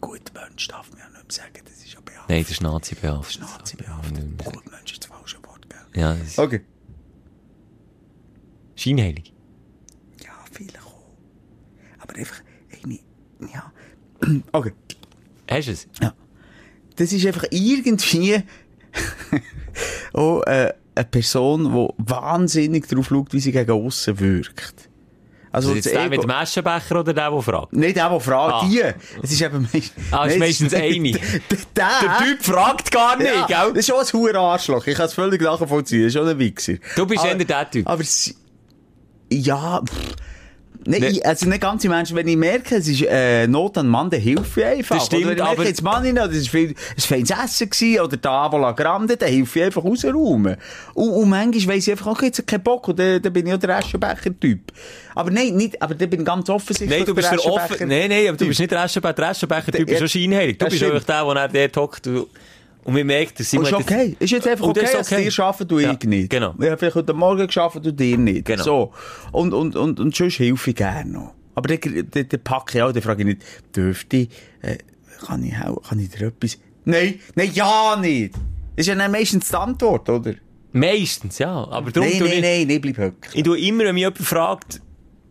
Gut 0.00 0.32
Mensch 0.34 0.68
darf 0.68 0.90
man 0.90 1.00
ja 1.00 1.04
nicht 1.08 1.14
mehr 1.14 1.24
sagen, 1.28 1.64
das 1.64 1.74
ist 1.84 1.92
ja 1.94 2.00
behaftet. 2.00 2.28
Nein, 2.30 2.42
das 2.42 2.50
ist 2.50 2.62
nazi 2.62 2.94
behaftet. 2.94 3.42
Das 3.42 3.50
ist 3.50 3.58
Nazi 3.58 3.76
behaftet. 3.76 4.44
Gut 4.44 4.70
Mensch 4.70 4.92
ist 4.92 5.02
das 5.04 5.10
falsche 5.10 5.36
Wort, 5.44 5.68
gell? 5.68 6.00
Ja, 6.00 6.14
das 6.14 6.26
ist 6.28 6.38
Okay. 6.38 6.60
scheinheilig. 8.76 9.32
Ja, 10.24 10.30
vielleicht 10.52 10.78
auch. 10.80 10.94
Aber 11.98 12.14
einfach, 12.16 12.40
irgendwie, 12.70 13.00
ja. 13.52 13.72
Okay. 14.52 14.72
Hast 15.50 15.68
du 15.68 15.72
es? 15.72 15.88
Das 16.96 17.12
ist 17.12 17.26
einfach 17.26 17.44
irgendwie 17.50 18.42
auch 20.12 20.42
äh, 20.42 20.72
eine 20.98 21.06
Person, 21.06 21.64
die 21.72 22.10
wahnsinnig 22.10 22.86
darauf 22.88 23.06
schaut, 23.08 23.32
wie 23.32 23.40
sie 23.40 23.52
gegen 23.52 23.70
aussen 23.70 24.18
wirkt. 24.20 24.88
Also, 25.50 25.70
Also 25.70 25.76
jetzt 25.76 25.90
der 25.90 26.08
mit 26.10 26.22
dem 26.22 26.30
Aschenbecher 26.30 27.00
oder 27.00 27.14
der, 27.14 27.30
der 27.30 27.42
fragt? 27.42 27.72
Nicht 27.72 27.96
der, 27.96 28.10
der 28.10 28.20
fragt, 28.20 28.54
Ah. 28.54 28.66
die. 28.68 28.82
Es 29.22 29.32
ist 29.32 29.40
eben 29.40 29.66
meist, 29.72 29.92
Ah, 30.10 30.26
es 30.26 30.32
ist 30.34 30.38
Nein, 30.38 30.38
meistens 30.40 30.74
eine. 30.74 31.10
Der, 31.12 31.18
Der 31.74 32.18
Typ 32.18 32.42
fragt 32.44 32.90
gar 32.90 33.16
nicht, 33.16 33.30
ja, 33.34 33.46
gell? 33.46 33.72
Das 33.72 33.78
ist 33.78 33.86
schon 33.86 33.96
ein 33.98 34.12
hoher 34.12 34.34
Arschloch. 34.34 34.86
Ich 34.86 34.94
kann 34.96 35.06
es 35.06 35.14
völlig 35.14 35.40
nachvollziehen. 35.40 36.02
Das 36.02 36.08
ist 36.14 36.18
schon 36.20 36.28
ein 36.28 36.38
Wichser. 36.38 36.74
Du 36.96 37.06
bist 37.06 37.20
aber, 37.20 37.30
eher 37.30 37.44
der 37.44 37.70
Typ. 37.70 37.88
Aber 37.88 38.04
ja, 39.32 39.82
pff. 39.88 40.16
Nein, 40.90 41.02
Ne- 41.02 41.20
also 41.24 41.46
nicht 41.46 41.60
ganz 41.60 41.84
im 41.84 41.92
Ernst, 41.92 42.14
wenn 42.14 42.26
ich 42.26 42.36
merke, 42.36 42.76
es 42.76 42.88
ist 42.88 43.02
äh, 43.02 43.46
Not 43.46 43.76
an 43.76 43.88
Mann, 43.88 44.08
dann 44.08 44.20
hilfe 44.20 44.60
ich 44.60 44.66
einfach. 44.66 44.96
Das 44.96 45.06
stimmt, 45.06 45.26
oder 45.26 45.30
wenn 45.30 45.38
ich 45.38 45.44
merke, 45.44 45.64
jetzt 45.64 45.82
Mann 45.82 46.02
rein, 46.02 46.12
oder 46.18 46.30
es 46.30 46.54
war 46.54 46.60
feines 46.96 47.30
Essen 47.30 47.68
gewesen, 47.70 48.00
oder 48.00 48.20
Tavola 48.20 48.72
Grande, 48.72 49.16
dann 49.16 49.28
hilfe 49.28 49.58
ich 49.58 49.64
einfach 49.66 49.84
rausräumen. 49.84 50.56
Und, 50.94 51.08
und 51.10 51.28
manchmal 51.28 51.76
weiss 51.76 51.86
ich 51.86 51.90
einfach, 51.92 52.06
okay, 52.06 52.26
jetzt 52.26 52.46
keinen 52.46 52.62
Bock, 52.62 52.88
und 52.88 52.98
dann, 52.98 53.20
dann 53.20 53.32
bin 53.32 53.46
ich 53.46 53.52
auch 53.52 53.58
der 53.58 53.76
Aschenbecher-Typ. 53.76 54.60
Aber 55.14 55.30
nein, 55.30 55.54
nicht, 55.56 55.80
aber 55.82 55.94
dann 55.94 56.08
bin 56.08 56.20
ich 56.20 56.26
ganz 56.26 56.48
offensichtlich 56.48 56.88
Nein, 56.98 57.04
du 57.06 57.14
bist 57.14 57.30
der 57.30 57.38
Aschenbecher- 57.38 57.72
offen. 57.74 57.88
Nein, 57.88 58.08
nein, 58.08 58.28
aber 58.28 58.36
du 58.38 58.46
bist 58.46 58.60
nicht 58.60 58.70
der 58.72 58.80
Aschenbecher. 58.80 59.12
Der 59.14 59.28
Aschenbecher-Typ 59.28 59.88
Ja, 59.88 59.94
ist 59.94 59.98
schon 59.98 60.08
scheinheilig. 60.08 60.58
Du 60.58 60.66
bist 60.66 60.82
einfach 60.82 61.04
der, 61.04 61.48
der 61.48 61.68
dir 61.68 61.80
hockt 61.80 62.08
und, 62.88 62.94
man 62.94 63.06
merkt, 63.06 63.38
dass 63.38 63.52
Und 63.52 63.64
ist 63.64 63.72
okay. 63.74 64.16
Ist 64.18 64.30
jetzt 64.30 64.48
einfach 64.48 64.66
okay, 64.66 64.80
dass 64.80 65.12
okay. 65.12 65.28
dir 65.28 65.44
arbeiten, 65.44 65.68
du 65.68 65.78
Ja, 65.78 65.92
ich 65.92 66.08
nicht. 66.08 66.30
genau. 66.30 66.54
Ich 66.58 66.66
habe 66.66 66.78
vielleicht 66.78 66.96
heute 66.96 67.12
Morgen 67.12 67.46
geschafft, 67.46 67.84
du 67.84 67.92
dir 67.92 68.16
nicht. 68.16 68.46
Genau. 68.46 68.62
So. 68.62 68.92
Und, 69.30 69.52
und, 69.52 69.76
und, 69.76 70.00
und 70.00 70.16
sonst 70.16 70.38
helfe 70.38 70.70
ich 70.70 70.76
gerne 70.76 71.10
noch. 71.10 71.34
Aber 71.54 71.68
dann, 71.68 72.08
dann, 72.10 72.28
dann 72.28 72.40
packe 72.42 72.78
ich 72.78 72.82
auch, 72.82 72.90
dann 72.92 73.02
frage 73.02 73.22
ich 73.24 73.26
nicht, 73.26 73.42
dürfte 73.76 74.16
ich, 74.16 74.28
äh, 74.62 74.78
kann 75.26 75.44
ich 75.44 75.54
auch, 75.58 75.82
kann 75.86 75.98
ich 75.98 76.08
dir 76.08 76.28
etwas, 76.28 76.58
nein, 76.86 77.20
nein, 77.34 77.50
ja 77.52 77.96
nicht. 78.00 78.34
Das 78.34 78.86
ist 78.86 78.86
ja 78.86 78.94
dann 78.94 79.12
meistens 79.12 79.48
die 79.48 79.56
Antwort, 79.56 80.08
oder? 80.08 80.34
Meistens, 80.72 81.38
ja. 81.38 81.50
Aber 81.50 81.90
darum 81.90 82.08
Nein, 82.08 82.18
nein, 82.20 82.32
ich, 82.32 82.40
nein, 82.40 82.68
nein, 82.68 82.80
bleib 82.80 82.96
höcken. 82.96 83.30
ich 83.34 83.42
tue 83.42 83.60
immer, 83.60 83.84
wenn 83.84 83.94
mich 83.96 84.02
jemand 84.02 84.18
fragt, 84.18 84.80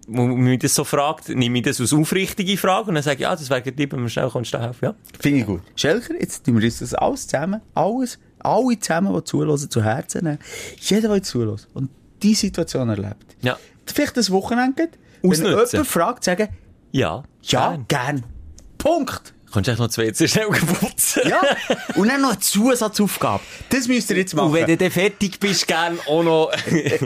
wo 0.07 0.25
mich 0.25 0.59
das 0.59 0.73
so 0.73 0.83
fragt, 0.83 1.29
nehme 1.29 1.59
ich 1.59 1.65
das 1.65 1.79
als 1.81 1.93
aufrichtige 1.93 2.57
Frage 2.57 2.87
und 2.89 2.95
dann 2.95 3.03
sage 3.03 3.15
ich, 3.17 3.21
ja, 3.21 3.35
das 3.35 3.49
wäre 3.49 3.61
gut, 3.61 3.73
wenn 3.77 4.01
mir 4.01 4.09
schnell 4.09 4.29
kannst 4.31 4.53
du 4.53 4.59
helfen, 4.59 4.85
ja. 4.85 4.95
Finde 5.19 5.39
ich 5.39 5.45
gut. 5.45 5.61
Schelker, 5.75 6.13
jetzt 6.19 6.45
tun 6.45 6.57
wir 6.57 6.63
uns 6.65 6.79
das 6.79 6.93
alles 6.93 7.27
zusammen, 7.27 7.61
alles, 7.73 8.17
alle 8.39 8.79
zusammen, 8.79 9.13
die 9.13 9.23
zuhören, 9.25 9.57
zu 9.57 9.83
Herzen 9.83 10.23
nehmen. 10.23 10.39
Jeder, 10.79 11.09
der 11.09 11.23
zuhört 11.23 11.67
und 11.73 11.89
die 12.23 12.33
Situation 12.33 12.89
erlebt. 12.89 13.35
Ja. 13.41 13.57
Vielleicht 13.85 14.17
das 14.17 14.31
Wochenende 14.31 14.89
wenn 15.21 15.43
jemand 15.43 15.87
fragt, 15.87 16.23
sagen, 16.23 16.49
Ja. 16.91 17.23
ja, 17.43 17.69
gern. 17.71 17.85
gern. 17.87 18.23
Punkt. 18.77 19.33
Kannst 19.51 19.67
du 19.67 19.71
eigentlich 19.71 19.79
noch 19.79 19.87
zwei 19.89 20.07
WC 20.07 20.27
schnell 20.27 20.47
putzen? 20.79 21.21
Ja. 21.29 21.41
Und 21.95 22.09
dann 22.09 22.21
noch 22.21 22.31
eine 22.31 22.39
Zusatzaufgabe. 22.39 23.41
Das 23.69 23.87
müsst 23.87 24.09
ihr 24.11 24.17
jetzt 24.17 24.35
machen. 24.35 24.49
Und 24.49 24.53
wenn 24.53 24.67
du 24.67 24.75
dann 24.77 24.91
fertig 24.91 25.39
bist, 25.39 25.65
gern 25.67 25.97
auch 26.07 26.21
noch. 26.23 26.51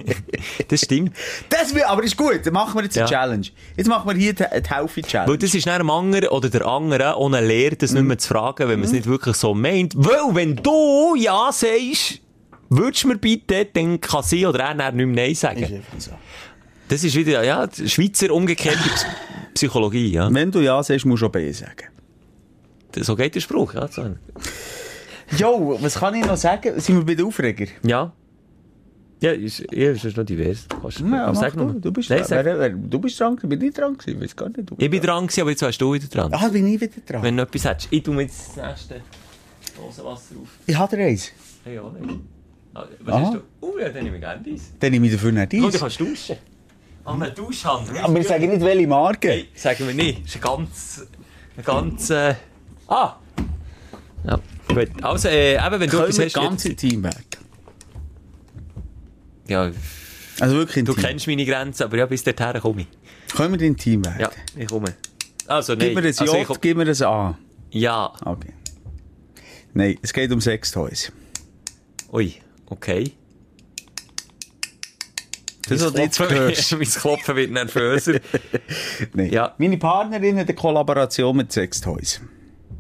das 0.67 0.81
stimmt. 0.81 1.15
das 1.49 1.73
will, 1.75 1.83
aber 1.83 2.03
ist 2.03 2.17
gut. 2.17 2.41
Dann 2.43 2.53
machen 2.53 2.75
wir 2.75 2.83
jetzt 2.83 2.97
eine 2.97 3.05
Ja. 3.09 3.11
Challenge. 3.19 3.47
Jetzt 3.77 3.87
machen 3.87 4.09
wir 4.09 4.15
hier 4.15 4.33
die, 4.33 4.43
die 4.43 4.69
Weil 4.69 4.75
Hälfte-Challenge. 4.77 5.37
das 5.37 5.53
ist 5.53 5.67
dem 5.77 5.89
anderen 5.89 6.29
oder 6.29 6.49
der 6.49 6.65
anderen 6.65 7.13
ohne 7.13 7.41
Lehre, 7.45 7.75
das 7.75 7.91
nicht 7.91 8.03
mehr 8.03 8.17
zu 8.17 8.27
fragen, 8.29 8.67
wenn 8.67 8.79
man 8.79 8.85
es 8.87 8.91
nicht 8.91 9.05
wirklich 9.05 9.35
so 9.35 9.53
meint. 9.53 9.93
Weil, 9.95 10.33
wenn 10.35 10.55
du 10.55 11.15
Ja 11.15 11.51
sagst, 11.51 12.19
würdest 12.69 13.03
du 13.03 13.09
mir 13.09 13.17
bitte, 13.17 13.65
dann 13.73 14.01
kann 14.01 14.23
sie 14.23 14.45
oder 14.47 14.65
er 14.65 14.91
nicht 14.91 15.05
mehr 15.05 15.15
Nein 15.25 15.31
Ist 15.33 15.41
sagen. 15.41 15.63
einfach 15.63 15.99
so. 15.99 16.11
Das 16.89 17.03
ist 17.03 17.15
wieder, 17.15 17.43
ja, 17.43 17.67
Schweizer 17.85 18.31
umgekehrte 18.31 18.77
Psy- 18.79 19.05
Psychologie, 19.53 20.11
ja. 20.11 20.33
Wenn 20.33 20.51
du 20.51 20.59
Ja 20.59 20.81
sagst, 20.83 21.05
musst 21.05 21.21
du 21.21 21.27
auch 21.27 21.31
B 21.31 21.51
sagen. 21.51 21.83
So 22.99 23.15
geht 23.15 23.35
der 23.35 23.41
Spruch, 23.41 23.73
ja. 23.73 23.87
Jo, 25.37 25.77
was 25.81 25.95
kann 25.95 26.15
ich 26.15 26.25
noch 26.25 26.35
sagen? 26.37 26.79
Sind 26.79 26.97
wir 26.97 27.05
bei 27.05 27.15
den 27.15 27.25
Aufreger? 27.25 27.65
Ja. 27.83 28.11
Ja, 29.21 29.31
ist, 29.31 29.59
ja, 29.71 29.91
ist 29.91 30.17
noch 30.17 30.23
divers. 30.25 30.65
Kannst, 30.81 30.99
Ja, 30.99 31.33
sag 31.35 31.53
du. 31.53 31.73
Du 31.73 31.91
bist, 31.91 32.09
Nein, 32.09 32.23
dran. 32.23 32.43
wer, 32.45 32.59
wer, 32.59 32.69
du 32.71 32.99
bist 32.99 33.19
dran, 33.19 33.35
bin 33.35 33.61
ich 33.61 33.73
dran 33.73 33.95
gewesen? 33.95 34.17
Ich 34.17 34.23
weiß 34.23 34.35
gar 34.35 34.49
nicht. 34.49 34.69
Du 34.69 34.75
Ich 34.79 34.89
bin 34.89 34.99
dran. 35.01 35.27
gewesen, 35.27 35.41
aber 35.41 35.49
jetzt 35.51 35.61
warst 35.61 35.79
du 35.79 35.93
wieder 35.93 36.07
dran. 36.07 36.33
Ah, 36.33 36.47
bin 36.49 36.65
ich 36.67 36.81
wieder 36.81 36.93
dran. 37.05 37.21
Wenn 37.21 37.37
du 37.37 37.43
etwas 37.43 37.63
hättest. 37.65 37.87
Ich 37.91 38.01
tu 38.01 38.13
mir 38.13 38.23
jetzt 38.23 38.57
das 38.57 38.65
nächste 38.67 39.01
Dosenwasser 39.77 40.35
auf. 40.41 40.49
Ich 40.65 40.75
habe 40.75 40.95
dir 40.97 41.03
eins. 41.05 41.31
Hey, 41.63 41.77
auch 41.77 41.93
nicht. 41.93 42.19
Ah, 42.73 42.85
Was 43.01 43.13
Aha. 43.15 43.25
hast 43.25 43.33
du? 43.35 43.39
Oh, 43.61 43.77
ja, 43.79 43.89
dann 43.89 44.03
nehme 44.03 44.15
ich 44.15 44.21
gerne 44.21 44.41
dies. 44.43 44.71
Dann 44.79 44.91
nehme 44.91 45.05
ich 45.05 45.13
dafür 45.13 45.31
nicht 45.31 45.53
Oh, 45.53 45.57
du 45.59 45.65
eins. 45.67 45.79
kannst 45.79 45.99
duschen. 45.99 46.35
An 47.05 47.21
einer 47.21 47.31
Duschhand. 47.31 47.89
Aber 48.01 48.15
wir 48.15 48.23
sagen 48.23 48.49
nicht, 48.49 48.61
welche 48.61 48.87
Marke. 48.87 49.27
Hey, 49.29 49.47
sagen 49.53 49.85
wir 49.87 49.93
nicht. 49.93 50.23
Das 50.25 50.35
ist 50.35 50.35
ein 50.37 50.41
ganz... 50.41 51.07
Ein 51.57 51.63
ganz... 51.63 52.09
Äh... 52.09 52.35
Ah! 52.91 53.15
Ja, 54.27 54.39
gut. 54.67 54.89
Also, 55.01 55.29
äh, 55.29 55.55
eben, 55.55 55.79
wenn 55.79 55.89
du 55.89 55.97
Können 55.97 56.03
etwas 56.03 56.17
wir 56.17 56.25
hast... 56.25 56.33
ganz 56.35 56.65
im 56.65 56.75
Team 56.75 57.03
weg. 57.03 57.37
Ja, 59.47 59.71
Also 60.39 60.55
wirklich 60.55 60.77
im 60.77 60.85
du 60.85 60.93
Team. 60.93 61.03
kennst 61.03 61.27
meine 61.27 61.45
Grenzen, 61.45 61.83
aber 61.83 61.97
ja, 61.97 62.05
bis 62.05 62.23
dorthin 62.23 62.59
komme 62.61 62.81
ich. 62.81 63.33
Können 63.35 63.57
wir 63.57 63.65
im 63.65 63.77
Team 63.77 64.03
weg? 64.05 64.15
Ja, 64.19 64.29
ich 64.57 64.67
komme. 64.67 64.93
Also, 65.47 65.73
nein. 65.73 65.87
Gib 65.87 65.95
mir 65.95 66.01
ein 66.01 66.05
also, 66.07 66.25
J, 66.25 66.61
gib 66.61 66.77
mir 66.77 66.83
ein 66.87 67.03
A. 67.03 67.37
Ja. 67.71 68.13
Okay. 68.25 68.53
Nein, 69.73 69.97
es 70.01 70.11
geht 70.11 70.29
um 70.31 70.41
Sextoys. 70.41 71.11
Ui, 72.11 72.33
okay. 72.65 73.13
Das, 75.69 75.79
du 75.93 75.97
jetzt 76.01 76.17
Klopfen- 76.19 76.35
hörst. 76.35 76.71
mein 76.77 76.81
Klopfen 76.87 77.35
wird 77.37 77.51
nervöser. 77.51 78.19
Nein. 79.13 79.31
Ja. 79.31 79.55
Meine 79.57 79.77
Partnerin 79.77 80.37
hat 80.37 80.47
eine 80.49 80.55
Kollaboration 80.55 81.37
mit 81.37 81.53
Sextoys. 81.53 82.19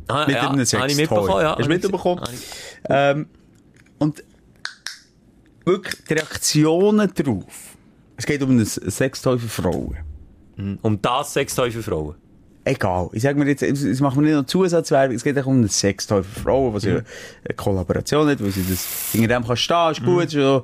Ah, 0.07 0.25
Mit 0.25 0.35
ja, 0.35 0.41
einem 0.41 0.49
habe 0.51 0.65
Sextoy. 0.65 0.91
ich 0.91 0.97
mitbekommen, 0.97 1.41
ja. 1.41 1.55
Hast 1.57 1.65
du 1.65 1.69
mitbekommen? 1.69 2.21
Habe 2.21 2.31
ich- 2.33 2.41
Ähm, 2.89 3.27
und 3.99 4.23
wirklich 5.65 6.03
die 6.09 6.13
Reaktionen 6.13 7.11
darauf. 7.13 7.75
Es 8.17 8.25
geht 8.25 8.41
um 8.43 8.51
ein 8.57 8.65
Sextoy 8.65 9.39
für 9.39 9.47
Frauen. 9.61 9.97
Um 10.81 11.01
das 11.01 11.33
Sextoy 11.33 11.71
für 11.71 11.81
Frauen. 11.83 12.15
Egal. 12.63 13.09
Ich 13.13 13.23
sag 13.23 13.35
mir 13.37 13.47
jetzt, 13.47 13.63
es 13.63 13.99
macht 14.01 14.15
mir 14.17 14.21
nicht 14.21 14.35
noch 14.35 14.45
Zusatzwerbung, 14.45 15.15
es 15.15 15.23
geht 15.23 15.37
auch 15.39 15.47
um 15.47 15.61
ein 15.61 15.67
Sextoy 15.67 16.21
für 16.23 16.41
Frauen, 16.41 16.73
was 16.75 16.83
ja 16.83 16.93
Mhm. 16.99 17.03
eine 17.47 17.55
Kollaboration 17.55 18.27
hat, 18.29 18.43
weil 18.43 18.51
sie 18.51 18.63
das 18.69 18.85
hinter 19.11 19.29
dem 19.29 19.45
kann 19.47 19.57
stehen, 19.57 19.91
ist 19.91 20.03
gut, 20.03 20.25
ist 20.25 20.33
so, 20.33 20.63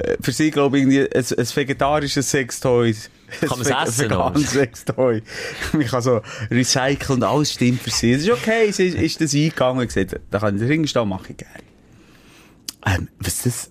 äh, 0.00 0.16
für 0.20 0.32
sie, 0.32 0.50
glaube 0.50 0.76
ich, 0.78 0.82
irgendwie 0.82 1.02
ein, 1.02 1.24
ein 1.38 1.46
vegetarisches 1.56 2.28
Sextoy. 2.30 2.96
Kann 3.40 3.48
man's 3.58 3.70
Ein 3.70 3.86
essen, 3.86 4.06
oder? 4.12 4.32
Sextoy. 4.38 5.22
Man 5.72 5.86
kann 5.86 6.02
so 6.02 6.20
recyceln 6.50 7.18
und 7.18 7.22
alles 7.22 7.52
stimmt 7.52 7.80
für 7.80 7.90
sie. 7.90 8.12
Es 8.12 8.22
ist 8.22 8.30
okay, 8.30 8.70
sie 8.72 8.88
ist, 8.88 8.96
ist 8.96 9.20
das 9.20 9.34
eingegangen 9.34 9.80
und 9.82 9.86
gesagt, 9.86 10.20
da 10.30 10.38
kann 10.40 10.56
ich 10.56 10.62
drin 10.66 10.86
stehen, 10.86 11.08
mache 11.08 11.30
ich 11.30 11.36
gerne. 11.36 11.62
Ähm, 12.86 13.08
was 13.20 13.42
das? 13.42 13.70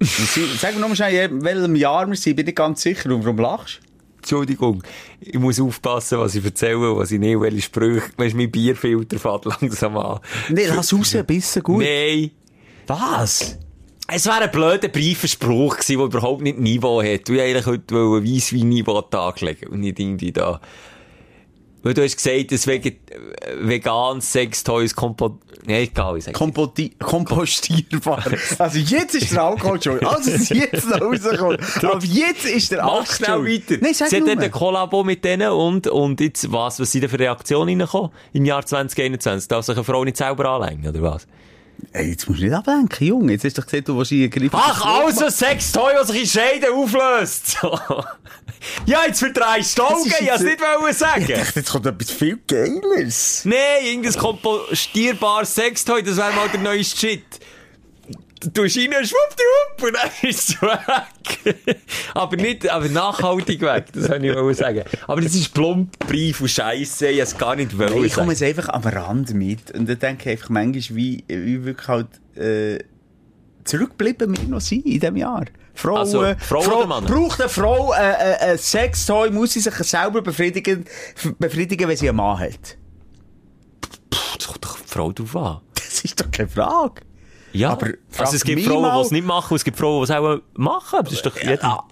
Sag 0.60 0.74
mir 0.74 0.80
noch 0.80 0.88
mal 0.88 0.96
schnell, 0.96 1.30
in 1.30 1.44
welchem 1.44 1.76
Jahr 1.76 2.08
wir 2.08 2.16
sind, 2.16 2.34
bin 2.34 2.46
ich 2.48 2.54
ganz 2.56 2.82
sicher. 2.82 3.10
Und 3.14 3.24
warum 3.24 3.38
lachst 3.38 3.80
du? 3.82 3.91
Entschuldigung, 4.22 4.84
ich 5.20 5.36
muss 5.36 5.60
aufpassen, 5.60 6.20
was 6.20 6.36
ich 6.36 6.44
erzähle, 6.44 6.96
was 6.96 7.10
ich 7.10 7.18
nicht, 7.18 7.40
welche 7.40 7.60
Sprüche. 7.60 8.04
Weißt 8.16 8.34
du, 8.34 8.36
mein 8.36 8.52
Bierfilter 8.52 9.18
fährt 9.18 9.44
langsam 9.60 9.96
an. 9.96 10.20
Nee, 10.48 10.66
lass 10.68 10.94
raus, 10.94 11.14
ein 11.16 11.26
bisschen 11.26 11.62
gut. 11.64 11.82
Nein. 11.82 12.30
Was? 12.86 13.58
Es 14.06 14.26
wäre 14.26 14.42
ein 14.42 14.50
blöder 14.52 14.88
briefer 14.88 15.26
Spruch 15.26 15.76
gewesen, 15.76 15.98
der 15.98 16.06
überhaupt 16.06 16.42
nicht 16.42 16.58
Niveau 16.58 17.02
hat. 17.02 17.28
Du 17.28 17.32
eigentlich 17.32 17.66
heute 17.66 17.94
ein 17.96 18.24
Weisswein-Niveau 18.24 18.96
an 18.96 19.04
den 19.06 19.10
Tag 19.10 19.40
legen 19.40 19.66
und 19.68 19.80
nicht 19.80 19.98
irgendwie 19.98 20.30
da. 20.30 20.60
Weil 21.82 21.94
du 21.94 22.02
hast 22.02 22.16
gesagt, 22.16 22.52
das 22.52 22.66
Veget 22.66 22.98
veganes 23.60 24.32
Sextoys 24.32 24.94
kompo... 24.94 25.38
Nee, 25.64 25.84
egal, 25.84 26.18
ich 26.18 26.32
Kompoti 26.32 26.90
kompostierbar. 26.98 28.24
also 28.58 28.78
jetzt 28.78 29.14
ist 29.14 29.32
der 29.32 29.44
Alkohol 29.44 29.80
schon. 29.80 30.04
Also 30.04 30.32
ist 30.32 30.50
jetzt 30.50 30.88
noch 30.88 31.00
rausgekommen. 31.00 31.58
Aber 31.82 32.04
jetzt 32.04 32.44
ist 32.46 32.72
der 32.72 32.82
Mach 32.82 32.94
Alkohol. 32.94 33.06
schnell 33.06 33.44
weiter. 33.44 33.76
Nein, 33.80 33.94
sag 33.94 34.08
Sie 34.08 34.18
nur. 34.18 34.28
dort 34.28 34.42
ein 34.42 34.50
Kollabo 34.50 35.04
mit 35.04 35.24
denen 35.24 35.52
und, 35.52 35.86
und 35.86 36.20
jetzt, 36.20 36.50
was, 36.50 36.80
was 36.80 36.90
sind 36.90 37.02
denn 37.02 37.10
für 37.10 37.18
Reaktionen 37.20 37.80
reingekommen 37.80 38.10
im 38.32 38.44
Jahr 38.44 38.66
2021? 38.66 39.46
Darf 39.46 39.64
sich 39.64 39.76
eine 39.76 39.84
Frau 39.84 40.04
nicht 40.04 40.16
selber 40.16 40.46
anlängen, 40.46 40.88
oder 40.88 41.02
was? 41.02 41.28
Ey, 41.92 42.10
jetzt 42.10 42.28
musst 42.28 42.40
du 42.40 42.44
nicht 42.44 42.54
ablenken, 42.54 43.06
Junge. 43.06 43.32
Jetzt 43.32 43.44
hast 43.44 43.58
du 43.58 43.60
doch 43.62 43.68
gesagt, 43.68 43.88
du 43.88 44.02
hier 44.04 44.28
greifen. 44.28 44.50
Ach, 44.52 44.84
also 45.04 45.28
Sextoy, 45.28 45.92
was 45.98 46.08
sich 46.08 46.22
in 46.22 46.26
Scheiden 46.28 46.72
auflöst! 46.74 47.58
Ja, 48.86 49.00
jetzt 49.06 49.18
verdreist 49.18 49.76
du 49.76 49.82
Augen, 49.82 50.06
ich 50.06 50.12
hab's 50.12 50.24
jetzt- 50.24 50.42
nicht 50.44 50.60
wollen 50.60 50.94
sagen. 50.94 51.22
Ich 51.28 51.34
dachte, 51.36 51.58
jetzt 51.60 51.70
kommt 51.70 51.84
etwas 51.86 52.10
viel 52.12 52.38
Geiles. 52.46 53.44
Nee, 53.44 53.56
irgendein 53.90 54.14
kompostierbares 54.14 55.54
Sextoy, 55.54 56.02
das 56.02 56.16
wäre 56.16 56.32
mal 56.32 56.48
der 56.48 56.60
neueste 56.60 56.96
Shit. 56.98 57.24
Du 58.44 58.62
rein, 58.62 58.70
schwuppdiwupp, 58.70 59.82
und 59.82 59.92
dann 59.94 60.10
ist 60.28 60.48
es 60.48 60.62
weg. 60.62 61.78
aber 62.14 62.36
nicht, 62.36 62.68
aber 62.68 62.88
nachhaltig 62.88 63.60
weg, 63.60 63.86
das 63.92 64.08
wollte 64.08 64.26
ich 64.26 64.34
wollen 64.34 64.54
sagen. 64.54 64.82
Aber 65.06 65.20
das 65.20 65.34
ist 65.34 65.54
plump, 65.54 65.96
Brief 66.00 66.40
und 66.40 66.48
Scheisse, 66.48 67.08
ich 67.08 67.20
hab's 67.20 67.38
gar 67.38 67.54
nicht 67.54 67.78
wollen 67.78 68.04
Ich 68.04 68.14
komme 68.14 68.32
jetzt 68.32 68.42
einfach 68.42 68.68
am 68.70 68.82
Rand 68.82 69.32
mit. 69.34 69.70
Und 69.72 69.88
dann 69.88 69.98
denke 69.98 70.24
ich 70.24 70.38
einfach 70.38 70.50
manchmal, 70.50 70.96
wie, 70.96 71.24
wie 71.28 71.64
wirklich 71.64 71.88
halt, 71.88 72.08
äh, 72.36 72.78
zurückgeblieben 73.64 74.36
wir 74.36 74.48
noch 74.48 74.60
sind 74.60 74.86
in 74.86 74.98
diesem 74.98 75.16
Jahr. 75.16 75.44
Frauen, 75.74 75.98
Also, 75.98 76.34
Frau 76.38 76.60
oder 76.78 76.86
Mann? 76.86 77.04
Braucht 77.04 77.40
eine 77.40 77.48
Frau 77.48 77.92
äh, 77.94 77.96
äh, 77.96 78.50
ein 78.52 78.58
Sextoy, 78.58 79.30
muss 79.30 79.52
sie 79.52 79.60
sich 79.60 79.74
selber 79.74 80.20
befriedigen, 80.20 80.84
befriedigen, 81.38 81.88
wenn 81.88 81.96
sie 81.96 82.08
einen 82.08 82.16
Mann 82.16 82.40
hat? 82.40 82.76
Puh, 84.10 84.18
das 84.36 84.46
kommt 84.48 84.64
doch 84.64 84.78
die 84.78 84.88
Frau 84.88 85.12
drauf 85.12 85.36
an. 85.36 85.60
Das 85.74 86.04
ist 86.04 86.20
doch 86.20 86.30
keine 86.30 86.48
Frage. 86.48 87.02
Ja, 87.52 87.70
Aber 87.70 87.88
also 88.18 88.36
es 88.36 88.44
gibt 88.44 88.62
Frauen, 88.62 88.94
die 88.94 89.00
es 89.00 89.10
nicht 89.10 89.26
machen, 89.26 89.54
es 89.54 89.64
gibt 89.64 89.78
Frauen, 89.78 90.04
die 90.06 90.12
es 90.12 90.18
auch 90.18 90.38
machen. 90.54 90.98
Aber 90.98 91.04
das 91.04 91.12
ist 91.14 91.26
doch 91.26 91.36
jeder... 91.36 91.60
Ja. 91.62 91.84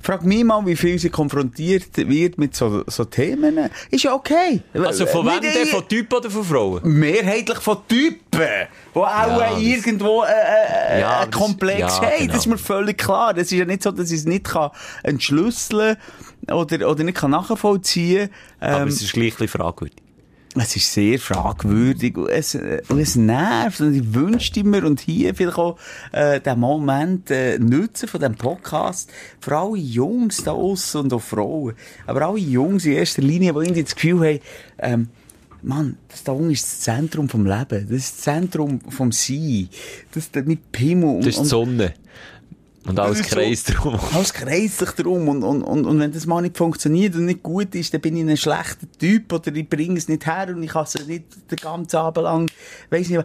Frag 0.00 0.22
mich 0.24 0.44
mal, 0.44 0.64
wie 0.66 0.76
viel 0.76 0.98
sie 1.00 1.10
konfrontiert 1.10 1.96
wird 1.96 2.38
mit 2.38 2.54
so, 2.54 2.84
so 2.86 3.04
Themen. 3.06 3.58
Ist 3.90 4.04
ja 4.04 4.14
okay. 4.14 4.62
Also 4.72 5.04
von 5.04 5.26
wem 5.26 5.40
denn? 5.40 5.66
Von 5.66 5.88
Typen 5.88 6.16
oder 6.18 6.30
von 6.30 6.44
Frauen? 6.44 6.80
Mehrheitlich 6.84 7.58
von 7.58 7.78
Typen, 7.88 8.20
die 8.32 8.98
auch 8.98 9.02
Ja, 9.04 9.46
äh, 9.48 9.50
das- 9.54 9.60
irgendwo 9.62 10.22
äh, 10.22 10.26
äh, 10.28 11.00
Ja, 11.00 11.20
einen 11.22 11.30
das- 11.32 11.40
Komplex 11.40 11.80
ja, 11.80 12.02
haben. 12.02 12.10
genau. 12.18 12.26
Das 12.32 12.36
ist 12.36 12.46
mir 12.46 12.58
völlig 12.58 12.98
klar. 12.98 13.34
Das 13.34 13.44
ist 13.44 13.52
ja 13.58 13.64
nicht 13.64 13.82
so, 13.82 13.90
dass 13.90 14.12
ich 14.12 14.20
es 14.20 14.26
nicht 14.26 14.44
kann 14.44 14.70
entschlüsseln 15.02 15.96
oder, 16.52 16.88
oder 16.88 17.02
nicht 17.02 17.16
kann 17.16 17.32
nachvollziehen 17.32 18.30
Aber 18.60 18.82
ähm, 18.82 18.88
es 18.88 19.02
ist 19.02 19.12
gleich 19.12 19.40
ein 19.40 19.48
fragwürdig. 19.48 19.96
Es 20.60 20.76
ist 20.76 20.92
sehr 20.92 21.18
fragwürdig 21.18 22.16
und 22.16 22.28
es, 22.28 22.54
und 22.54 22.98
es 22.98 23.16
nervt 23.16 23.80
und 23.80 23.94
ich 23.94 24.14
wünschte 24.14 24.64
mir 24.64 24.84
und 24.84 25.00
hier 25.00 25.34
vielleicht 25.34 25.58
auch 25.58 25.78
äh, 26.12 26.40
den 26.40 26.58
Moment 26.58 27.30
äh, 27.30 27.58
nutzen 27.58 28.08
von 28.08 28.20
diesem 28.20 28.36
Podcast 28.36 29.10
für 29.40 29.56
alle 29.56 29.76
Jungs 29.76 30.44
da 30.44 30.52
aussen 30.52 31.02
und 31.02 31.12
auch 31.12 31.22
Frauen, 31.22 31.74
aber 32.06 32.22
alle 32.22 32.38
Jungs 32.38 32.84
in 32.84 32.92
erster 32.92 33.22
Linie, 33.22 33.52
die 33.52 33.58
irgendwie 33.58 33.82
das 33.82 33.94
Gefühl 33.94 34.26
haben, 34.26 34.40
ähm, 34.78 35.08
Mann, 35.62 35.96
das 36.08 36.22
da 36.22 36.32
unten 36.32 36.52
ist 36.52 36.64
das 36.64 36.80
Zentrum 36.80 37.28
vom 37.28 37.44
Leben. 37.44 37.88
Das 37.88 37.90
ist 37.90 38.14
das 38.14 38.18
Zentrum 38.18 38.80
vom 38.88 39.10
Sein. 39.10 39.68
Das 40.12 40.26
ist 40.26 40.36
nicht 40.46 40.70
Pimmel. 40.70 41.18
Das 41.18 41.28
ist 41.28 41.40
die 41.40 41.44
Sonne. 41.46 41.86
Und 41.86 42.05
alles 42.88 43.18
Das 43.18 43.20
ist 43.20 43.30
so- 43.30 43.36
kreist 43.36 43.74
drum. 43.74 44.00
Alles 44.14 44.32
kreist 44.32 44.78
sich 44.78 44.90
darum. 44.92 45.28
Und, 45.28 45.42
und, 45.42 45.62
und, 45.62 45.86
und 45.86 45.98
wenn 45.98 46.12
das 46.12 46.26
mal 46.26 46.40
nicht 46.42 46.56
funktioniert 46.56 47.14
und 47.14 47.26
nicht 47.26 47.42
gut 47.42 47.74
ist, 47.74 47.92
dann 47.94 48.00
bin 48.00 48.16
ich 48.16 48.22
ein 48.28 48.36
schlechter 48.36 48.86
Typ 48.98 49.32
oder 49.32 49.54
ich 49.54 49.68
bringe 49.68 49.98
es 49.98 50.08
nicht 50.08 50.26
her 50.26 50.48
und 50.48 50.62
ich 50.62 50.70
kann 50.70 50.84
es 50.84 50.94
nicht 51.06 51.24
den 51.50 51.56
ganzen 51.56 51.96
Abend 51.96 52.22
lang, 52.24 52.50
weiss 52.90 53.08
nicht, 53.08 53.24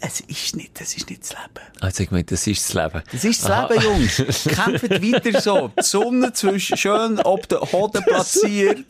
es 0.00 0.20
ist 0.20 0.54
nicht, 0.56 0.80
das 0.80 0.94
ist 0.96 1.10
nicht 1.10 1.22
das 1.22 1.30
Leben. 1.30 1.66
Also 1.80 2.04
ich 2.04 2.10
meine, 2.12 2.22
das 2.24 2.46
ist 2.46 2.64
das 2.68 2.74
Leben. 2.74 3.02
Das 3.10 3.24
ist 3.24 3.42
das 3.42 3.50
Aha. 3.50 3.68
Leben, 3.72 3.82
Jungs. 3.82 4.16
Kämpft 4.44 4.90
weiter 4.90 5.40
so. 5.40 5.72
Die 5.76 5.82
Sonne 5.82 6.32
zwischen 6.32 6.76
schön 6.76 7.18
ob 7.20 7.48
der 7.48 7.60
Hoden 7.60 8.04
platziert. 8.04 8.84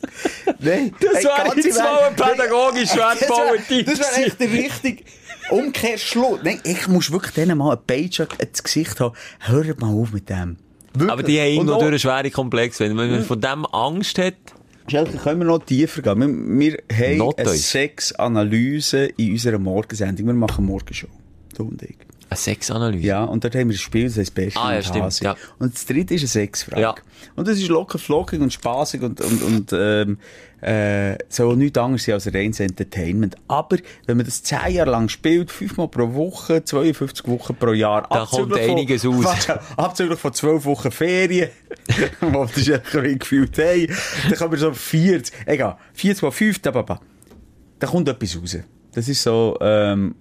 Nein. 0.59 0.93
Das 1.01 1.15
ey, 1.15 1.23
wäre 1.23 1.43
ganz 1.47 1.65
jetzt 1.65 1.79
mal 1.79 2.03
ein 2.03 2.15
pädagogisch 2.15 2.95
wertvoller 2.95 3.57
Tipp 3.67 3.87
Das 3.87 3.99
wäre 3.99 4.25
echt 4.25 4.39
der 4.39 4.51
richtige 4.51 5.03
Umkehrschluss. 5.49 6.39
Nein, 6.43 6.59
ich 6.63 6.87
muss 6.87 7.11
wirklich 7.11 7.33
denen 7.33 7.57
mal 7.57 7.75
ein 7.75 7.83
Page 7.85 8.27
ins 8.39 8.63
Gesicht 8.63 8.99
haben. 8.99 9.15
Hört 9.39 9.79
mal 9.81 9.93
auf 9.93 10.11
mit 10.11 10.29
dem. 10.29 10.57
Wirklich. 10.93 11.11
Aber 11.11 11.23
die 11.23 11.39
haben 11.39 11.47
irgendwo 11.47 11.73
durch 11.73 11.87
einen 11.87 11.99
schweren 11.99 12.31
Komplex. 12.31 12.79
Wenn 12.79 12.95
man 12.95 13.23
von 13.23 13.39
dem 13.39 13.65
Angst 13.65 14.17
hat, 14.17 14.35
Schelke, 14.89 15.17
können 15.17 15.39
wir 15.39 15.45
noch 15.45 15.59
tiefer 15.59 16.01
gehen? 16.01 16.59
Wir, 16.59 16.77
wir 16.79 16.79
haben 16.91 17.17
Not 17.17 17.39
eine. 17.39 17.49
Sexanalyse 17.49 19.05
in 19.17 19.33
unserer 19.33 19.59
Morgensendung. 19.59 20.27
Wir 20.27 20.33
machen 20.33 20.65
Morgenshow. 20.65 21.07
Du 21.55 21.63
und 21.63 21.81
ich. 21.83 21.97
Eine 22.29 22.37
Sexanalyse. 22.37 23.05
Ja, 23.05 23.23
und 23.23 23.43
dort 23.43 23.55
haben 23.55 23.69
wir 23.69 23.75
ein 23.75 23.79
Spiel, 23.79 24.07
das 24.07 24.17
heißt 24.17 24.35
Beste 24.35 24.59
Ah, 24.59 24.73
ja, 24.73 24.79
und 24.79 25.01
Hase. 25.03 25.23
ja. 25.23 25.35
Und 25.57 25.73
das 25.73 25.85
dritte 25.85 26.13
ist 26.13 26.21
eine 26.21 26.27
Sexfrage. 26.27 26.81
Ja. 26.81 26.95
Und 27.35 27.47
das 27.47 27.57
ist 27.57 27.67
locker 27.67 27.97
flockig 27.97 28.39
und 28.39 28.53
spaßig 28.53 29.01
und, 29.01 29.19
und, 29.21 29.43
und 29.43 29.73
ähm, 29.73 30.17
äh, 30.61 31.17
soll 31.29 31.55
nichts 31.55 31.77
anderes 31.77 32.03
sein 32.03 32.15
als 32.15 32.33
reines 32.33 32.59
Entertainment. 32.59 33.35
Aber 33.47 33.77
wenn 34.05 34.17
man 34.17 34.25
das 34.25 34.43
zehn 34.43 34.73
Jahre 34.73 34.91
lang 34.91 35.09
spielt, 35.09 35.51
fünfmal 35.51 35.87
pro 35.87 36.13
Woche, 36.13 36.63
52 36.63 37.27
Wochen 37.27 37.55
pro 37.55 37.73
Jahr, 37.73 38.07
Da 38.09 38.25
kommt 38.25 38.55
einiges 38.57 39.03
von, 39.03 39.25
raus. 39.25 39.47
Abzüglich 39.77 40.19
von 40.19 40.33
zwölf 40.33 40.65
Wochen 40.65 40.91
Ferien, 40.91 41.49
wo 42.21 42.45
das 42.45 42.65
ja 42.67 42.79
ein 42.93 43.19
gefühlt 43.19 43.57
haben, 43.57 43.87
dann 44.29 44.37
kommen 44.37 44.51
wir 44.51 44.59
so 44.59 44.69
auf 44.69 44.79
40, 44.79 45.33
egal, 45.45 45.77
40 45.93 46.23
mal 46.23 46.31
5, 46.31 46.59
da, 46.59 46.71
da, 46.71 46.83
da. 46.83 46.99
da 47.79 47.87
kommt 47.87 48.07
etwas 48.09 48.37
raus. 48.37 48.57
Das 48.91 49.07
ist 49.07 49.23
so, 49.23 49.57
ähm, 49.61 50.15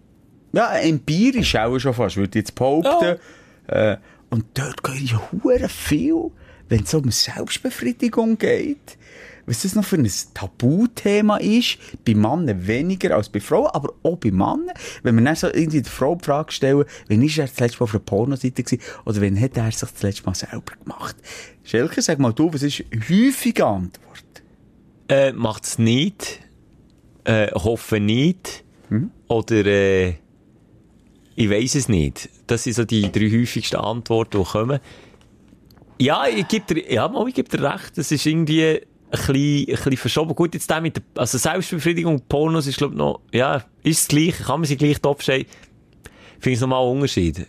ja, 0.53 0.79
empirisch 0.79 1.57
auch 1.57 1.79
schon 1.79 1.95
fast, 1.95 2.17
würde 2.17 2.39
ich 2.39 2.45
jetzt 2.45 2.55
behaupten. 2.55 3.19
Äh, 3.67 3.97
und 4.31 4.45
dort 4.55 4.83
gehen 4.83 5.07
ja 5.07 5.21
hure 5.33 5.69
viel, 5.69 6.31
wenn 6.69 6.83
es 6.85 6.95
um 6.95 7.11
Selbstbefriedigung 7.11 8.39
geht. 8.39 8.99
Was 9.47 9.63
das 9.63 9.75
noch 9.75 9.85
für 9.85 9.97
ein 9.97 10.11
Tabuthema 10.35 11.39
ist, 11.39 11.79
bei 12.05 12.15
Männern 12.15 12.67
weniger 12.67 13.17
als 13.17 13.31
bei 13.31 13.41
Frauen, 13.41 13.69
aber 13.69 13.95
auch 14.03 14.17
bei 14.17 14.31
Männern. 14.31 14.73
Wenn 15.03 15.17
wir 15.17 15.25
dann 15.25 15.37
so 15.37 15.47
irgendwie 15.47 15.81
die 15.81 15.89
Frau 15.89 16.17
die 16.17 16.25
Frage 16.27 16.53
stellen, 16.53 16.85
wann 17.09 17.23
ist 17.23 17.39
er 17.39 17.47
das 17.47 17.59
letzte 17.59 17.79
Mal 17.79 17.85
auf 17.85 17.95
einer 17.95 18.05
Pornoseite 18.05 18.63
gewesen, 18.63 18.83
oder 19.07 19.23
wann 19.23 19.41
hat 19.41 19.57
er 19.57 19.73
sich 19.73 19.81
das 19.81 20.03
letzte 20.03 20.27
Mal 20.27 20.35
selber 20.35 20.75
gemacht? 20.85 21.17
Schelke, 21.65 22.03
sag 22.03 22.19
mal 22.19 22.35
du, 22.35 22.53
was 22.53 22.63
ist 22.63 22.85
häufige 23.09 23.65
Antwort? 23.65 24.25
Äh, 25.09 25.33
macht's 25.33 25.79
nicht. 25.79 26.41
Äh, 27.25 27.51
hoffe 27.53 28.01
nicht. 28.01 28.65
Mhm. 28.91 29.11
Oder, 29.29 29.65
äh, 29.65 30.15
ich 31.39 31.49
weiß 31.49 31.77
es 31.77 31.89
nicht. 31.89 32.29
Das 32.49 32.65
sind 32.65 32.73
so 32.73 32.85
die 32.85 33.13
drei 33.13 33.31
häufigsten 33.31 33.77
Antworten, 33.77 34.39
die 34.39 34.45
kommen. 34.45 34.81
Ja, 36.01 36.27
ich 36.27 36.49
gebe 36.49 36.75
dir, 36.75 36.93
ja, 36.93 37.07
mal, 37.07 37.29
ich 37.29 37.35
gebe 37.35 37.49
dir 37.49 37.63
recht. 37.63 37.97
Das 37.97 38.11
ist 38.11 38.27
irgendwie 38.27 38.65
ein 38.65 38.81
bisschen, 39.09 39.37
ein 39.37 39.67
bisschen 39.67 39.97
verschoben. 39.97 40.35
Gut, 40.35 40.55
jetzt 40.55 40.69
der 40.69 40.83
also 41.15 41.39
Selbstbefriedigung 41.39 42.23
Pornos 42.29 42.67
ist, 42.67 42.79
glaube 42.79 42.95
ich, 42.95 42.99
noch, 42.99 43.21
ja, 43.33 43.65
ist 43.85 44.01
das 44.01 44.09
gleiche. 44.09 44.43
Kann 44.43 44.61
man 44.61 44.65
sie 44.67 44.77
gleich 44.77 45.01
topstellen. 45.01 45.47
Finde 46.41 46.55
ich 46.55 46.61
nochmal 46.61 46.83
einen 46.83 46.97
Unterschied. 46.97 47.47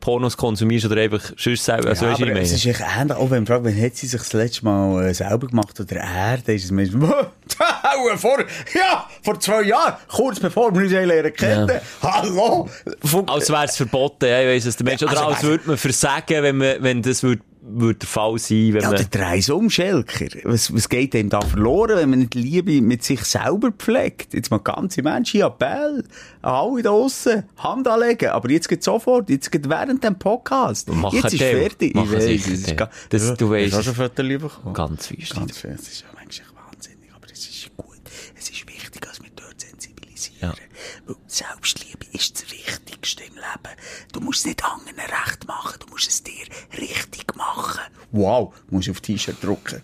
Pornos 0.00 0.36
konsumierst 0.36 0.86
oder 0.86 1.00
einfach 1.00 1.32
sonst 1.36 1.64
selber, 1.64 1.88
also 1.88 2.04
ja, 2.04 2.10
weisst 2.10 2.20
du, 2.20 2.26
aber 2.30 2.40
es 2.40 2.52
ist 2.52 2.66
echt 2.66 2.80
ähnlich, 2.98 3.16
auch 3.16 3.30
wenn 3.30 3.38
man 3.38 3.46
fragt, 3.46 3.64
wann 3.64 3.80
hat 3.82 3.96
sie 3.96 4.06
sich 4.06 4.20
das 4.20 4.32
letzte 4.34 4.64
Mal 4.64 5.06
äh, 5.08 5.14
selber 5.14 5.46
gemacht 5.46 5.78
oder 5.80 5.96
er, 5.96 6.38
dann 6.38 6.54
ist 6.54 6.64
es 6.64 6.70
meistens, 6.70 7.02
vor, 8.16 8.38
ja, 8.74 9.08
vor 9.22 9.40
zwei 9.40 9.62
Jahren, 9.62 9.94
kurz 10.08 10.38
bevor 10.40 10.74
wir 10.74 10.82
uns 10.82 10.92
lernen 10.92 11.32
kennen, 11.32 11.70
hallo, 12.02 12.68
Von- 13.04 13.28
Als 13.28 13.48
wäre 13.50 13.64
es 13.64 13.76
verboten, 13.76 14.26
ja, 14.26 14.40
ich 14.42 14.48
weiss 14.48 14.66
es, 14.66 14.76
der 14.76 14.84
Mensch. 14.84 15.02
Oder 15.02 15.12
Also 15.12 15.24
als 15.24 15.42
würde 15.42 15.64
man 15.66 15.76
versagen, 15.78 16.42
wenn, 16.42 16.56
man, 16.56 16.76
wenn 16.80 17.02
das 17.02 17.22
würde, 17.22 17.42
würde 17.62 17.98
der 18.00 18.08
Fall 18.08 18.38
sein, 18.38 18.72
wenn 18.72 18.82
Ja, 18.82 18.88
man... 18.88 18.96
der 18.96 19.06
Dreis 19.06 19.50
um, 19.50 19.68
Schelker. 19.70 20.26
Was, 20.44 20.72
was 20.74 20.88
geht 20.88 21.12
dem 21.14 21.28
da 21.28 21.40
verloren, 21.42 21.96
wenn 21.98 22.10
man 22.10 22.18
nicht 22.20 22.34
Liebe 22.34 22.80
mit 22.80 23.02
sich 23.04 23.22
selber 23.24 23.70
pflegt? 23.72 24.32
Jetzt 24.34 24.50
mal 24.50 24.58
ganze 24.58 25.02
Menschen, 25.02 25.42
Appell. 25.42 26.04
An 26.42 26.52
alle 26.54 26.82
da 26.82 26.90
draussen, 26.90 27.44
Hand 27.58 27.86
anlegen. 27.86 28.30
Aber 28.30 28.50
jetzt 28.50 28.68
geht 28.68 28.82
sofort, 28.82 29.28
jetzt 29.30 29.52
geht 29.52 29.68
während 29.68 30.02
dem 30.04 30.18
Podcast. 30.18 30.88
Machen 30.88 31.16
jetzt 31.22 31.34
ist 31.34 31.42
fertig. 31.42 31.94
Machen 31.94 32.12
weiss, 32.12 32.24
sicher 32.24 32.52
es 32.52 32.60
ist 32.68 32.80
Das- 33.10 33.28
Ja, 33.28 33.34
du 33.36 33.50
weisst 33.50 33.72
Hast 33.74 33.80
du 33.80 33.94
schon 33.94 33.94
Fotos 33.94 34.26
bekommen? 34.26 34.74
Ganz 34.74 35.10
wüst. 35.10 35.34
Ganz 35.34 35.58
viel. 35.58 35.70
Es 35.70 35.88
ist 35.88 36.00
ja 36.00 36.06
manchmal 36.14 36.48
wahnsinnig, 36.72 37.10
aber 37.14 37.26
es 37.30 37.40
ist 37.40 37.70
gut. 37.76 38.00
Es 38.38 38.48
ist 38.48 38.66
wichtig, 38.68 39.00
dass 39.02 39.20
wir 39.22 39.30
dort 39.36 39.60
sensibilisieren. 39.60 40.38
Ja. 40.40 40.54
Weil 40.99 40.99
Selbstliebe 41.26 42.06
ist 42.12 42.34
das 42.42 42.50
Wichtigste 42.50 43.24
im 43.24 43.34
Leben. 43.34 43.76
Du 44.12 44.20
musst 44.20 44.40
es 44.40 44.46
nicht 44.46 44.64
anderen 44.64 44.98
recht 44.98 45.46
machen, 45.46 45.78
du 45.80 45.86
musst 45.92 46.08
es 46.08 46.22
dir 46.22 46.32
richtig 46.78 47.36
machen. 47.36 47.80
Wow, 48.12 48.54
musst 48.70 48.88
du 48.88 48.92
auf 48.92 49.00
T-Shirt 49.00 49.36
drucken. 49.42 49.82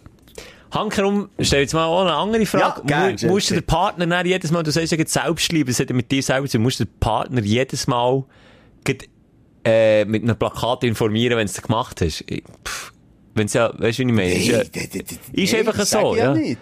Hankerum, 0.73 1.31
stell 1.41 1.63
jetzt 1.63 1.75
mal 1.75 1.87
eine 2.03 2.15
andere 2.15 2.45
Frage. 2.45 2.83
Ja, 2.89 3.09
gern, 3.09 3.17
Mu- 3.23 3.35
musst 3.35 3.51
du 3.51 3.55
den 3.55 3.65
Partner 3.65 4.07
dann 4.07 4.27
jedes 4.27 4.51
Mal, 4.51 4.63
du 4.63 4.71
sagst 4.73 4.93
ja 4.93 4.99
Selbstliebe, 5.07 5.71
das 5.71 5.81
hat 5.81 5.89
ja 5.91 5.97
mit 5.97 6.11
dir 6.11 6.23
selber 6.23 6.49
zu 6.49 6.59
musst 6.59 6.81
du 6.81 6.85
den 6.85 6.99
Partner 6.99 7.41
jedes 7.41 7.87
Mal 7.87 8.25
äh, 9.65 10.05
mit 10.05 10.23
einem 10.23 10.37
Plakat 10.37 10.85
informieren, 10.85 11.37
wenn 11.39 11.47
du 11.47 11.53
es 11.53 11.63
gemacht 11.63 12.01
hast? 12.01 12.25
Pff, 12.65 12.93
Wenn's 13.35 13.53
ja, 13.53 13.71
weißt 13.79 13.99
du, 13.99 14.03
wie 14.05 14.09
ich 14.11 14.15
meine? 14.17 14.33
Ist, 14.35 14.47
ja, 14.47 14.65
d- 14.65 15.03
ist 15.33 15.53
nee, 15.53 15.59
einfach 15.59 15.85
so, 15.85 16.17
ja. 16.17 16.33
nicht. 16.35 16.59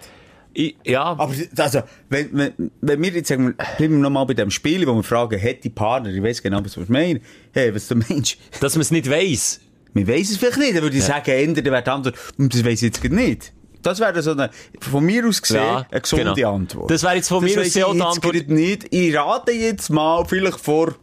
Ich, 0.55 0.75
ja, 0.85 1.03
Aber, 1.03 1.33
also, 1.57 1.81
wenn, 2.09 2.29
wenn, 2.31 2.71
wenn 2.81 3.01
wir 3.03 3.11
jetzt 3.11 3.27
sagen, 3.27 3.47
wir, 3.47 3.53
bleiben 3.77 3.95
wir 3.95 3.99
nochmal 4.01 4.25
bei 4.25 4.33
dem 4.33 4.49
Spiel, 4.49 4.87
wo 4.87 4.95
wir 4.95 5.03
fragen, 5.03 5.41
hat 5.41 5.63
die 5.63 5.69
Partner, 5.69 6.09
ich 6.09 6.23
weiss 6.23 6.41
genau, 6.41 6.63
was 6.63 6.77
wir 6.77 6.85
meinen. 6.89 7.19
Hey, 7.53 7.75
was 7.75 7.87
du 7.87 7.95
meinst? 7.95 8.37
dass 8.61 8.75
man 8.75 8.81
es 8.81 8.91
nicht 8.91 9.09
weiss. 9.09 9.59
Wir 9.93 10.07
weiss 10.07 10.31
es 10.31 10.37
vielleicht 10.37 10.57
nicht, 10.57 10.75
dann 10.75 10.83
würde 10.83 10.97
ich 10.97 11.03
sagen, 11.03 11.29
ändern, 11.31 11.63
dann 11.63 11.73
wäre 11.73 11.83
die 11.83 11.89
Antwort, 11.89 12.15
das 12.37 12.65
weiss 12.65 12.81
ich 12.81 12.93
jetzt 12.95 13.03
nicht. 13.03 13.53
Das 13.81 13.99
wäre 13.99 14.19
so 14.23 14.31
eine, 14.31 14.49
von 14.79 15.05
mir 15.05 15.27
aus 15.27 15.41
gesehen, 15.41 15.57
Ja, 15.57 15.85
eine 15.91 16.01
gesunde 16.01 16.33
genau. 16.33 16.55
Antwort. 16.55 16.89
Das 16.89 17.03
wäre 17.03 17.15
jetzt 17.15 17.27
von 17.29 17.43
mir 17.43 17.57
aus 17.59 17.65
gesehen 17.65 17.93
die 17.93 18.01
Antwort. 18.01 18.47
nicht. 18.49 18.87
Ich 18.93 19.15
rate 19.15 19.51
jetzt 19.51 19.89
mal, 19.89 20.25
vielleicht 20.25 20.59
vor 20.59 20.95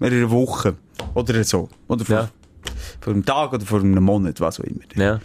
einer 0.00 0.30
Woche. 0.30 0.76
Oder 1.14 1.42
so. 1.44 1.68
Oder 1.88 2.04
vor, 2.04 2.14
Ja. 2.16 2.28
vor 3.00 3.12
einem 3.12 3.24
Tag 3.24 3.52
oder 3.54 3.66
vor 3.66 3.80
einem 3.80 4.04
Monat, 4.04 4.40
was 4.40 4.60
auch 4.60 4.64
immer. 4.64 4.80
Ja. 4.94 5.20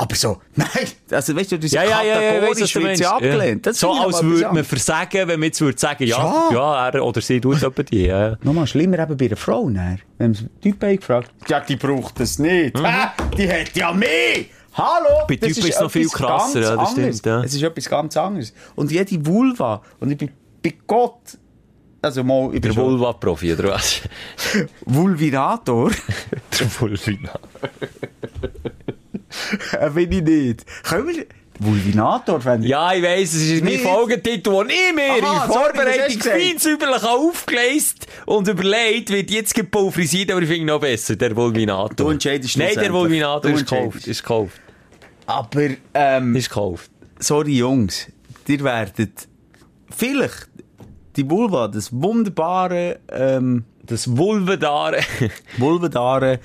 Aber 0.00 0.14
so, 0.14 0.40
nein, 0.54 0.68
also 1.10 1.34
weißt 1.34 1.50
du, 1.52 1.56
ist 1.56 1.72
Ja, 1.72 1.82
ja, 1.82 2.02
ja, 2.04 2.20
ja, 2.22 2.40
wird 2.42 2.56
meinst. 2.84 2.98
sie 2.98 3.06
abgelehnt. 3.06 3.66
Ja. 3.66 3.72
So 3.72 3.90
als 3.90 4.22
würde 4.22 4.48
man 4.52 4.62
versagen, 4.64 5.26
wenn 5.26 5.40
man 5.40 5.48
jetzt 5.48 5.60
würde 5.60 5.76
sagen, 5.76 6.04
ja, 6.06 6.18
Ja. 6.18 6.48
ja, 6.52 6.88
er 6.90 7.04
oder 7.04 7.20
sie 7.20 7.40
tut 7.40 7.60
etwa 7.60 7.82
die, 7.82 8.06
ja. 8.06 8.28
ja. 8.28 8.36
Nochmal 8.44 8.68
schlimmer 8.68 9.00
eben 9.00 9.16
bei 9.16 9.26
einer 9.26 9.36
Frau, 9.36 9.68
ne? 9.68 9.98
Wenn 10.18 10.30
man 10.30 10.50
Typen 10.60 10.88
haben 10.88 10.96
gefragt, 10.98 11.32
ja, 11.48 11.58
die 11.58 11.74
braucht 11.74 12.20
das 12.20 12.38
nicht. 12.38 12.78
Hä? 12.78 13.08
Die 13.36 13.50
hat 13.52 13.74
ja 13.74 13.92
mehr! 13.92 14.44
Hallo! 14.74 15.22
Mhm. 15.24 15.26
Bei 15.26 15.34
Das 15.36 15.48
Typen 15.54 15.68
ist 15.68 15.74
es 15.74 15.80
noch 15.80 15.90
viel 15.90 16.08
krasser, 16.08 16.60
ja, 16.60 16.76
das 16.76 16.90
anderes. 16.90 17.16
stimmt, 17.18 17.26
ja. 17.26 17.42
Es 17.42 17.54
ist 17.54 17.62
etwas 17.64 17.88
ganz 17.90 18.16
anderes. 18.16 18.54
Und 18.76 18.92
jede 18.92 19.26
Vulva, 19.26 19.82
und 19.98 20.12
ich 20.12 20.16
bin 20.18 20.30
bei 20.62 20.74
Gott, 20.86 21.18
also 22.00 22.22
mal, 22.22 22.54
ich 22.54 22.60
Der 22.60 22.76
Vulva-Profi, 22.76 23.52
oder 23.54 23.70
was? 23.70 24.02
Vulvinator, 24.86 25.90
Der 26.60 26.80
Vulvina. 26.80 27.32
Bin 29.94 30.12
ich 30.12 30.22
nicht. 30.22 30.64
Können 30.84 31.08
wir, 31.08 31.26
Vulvinator, 31.60 32.44
wenn 32.44 32.62
Ja, 32.62 32.92
ich 32.92 33.02
weiss, 33.02 33.34
es 33.34 33.50
ist 33.50 33.64
mein. 33.64 33.78
Folgetitel, 33.80 34.50
den 34.64 34.70
ich 34.70 34.94
mir 34.94 35.24
Aha, 35.26 35.44
in 35.44 35.50
Vorbereitung 35.52 36.02
hast 36.04 36.14
du 36.14 36.18
gesagt? 36.18 36.40
fein 36.40 36.58
säuberlich 36.58 37.02
aufgeleist 37.02 38.06
und 38.26 38.46
überlegt, 38.46 39.10
wird 39.10 39.30
jetzt 39.30 39.54
gepulverisiert, 39.54 40.30
aber 40.30 40.42
ich 40.42 40.48
finde 40.48 40.66
noch 40.66 40.80
besser, 40.80 41.16
der 41.16 41.34
Vulvinator. 41.34 41.94
Du 41.96 42.10
entscheidest 42.10 42.56
Nein, 42.58 42.74
der. 42.76 42.92
Vulvinator 42.92 43.50
ist 43.50 43.68
gekauft, 43.68 44.06
ist 44.06 44.22
gekauft, 44.22 44.60
Aber, 45.26 45.68
ähm, 45.94 46.36
ist 46.36 46.48
gekauft. 46.48 46.90
sorry 47.18 47.56
Jungs, 47.58 48.06
ihr 48.46 48.60
werdet 48.62 49.26
vielleicht 49.96 50.48
die 51.16 51.28
Vulva, 51.28 51.66
das 51.66 51.90
wunderbare, 51.92 53.00
ähm, 53.10 53.64
Das 53.84 54.16
Vulvedare. 54.16 55.00
vulvendare 55.58 56.38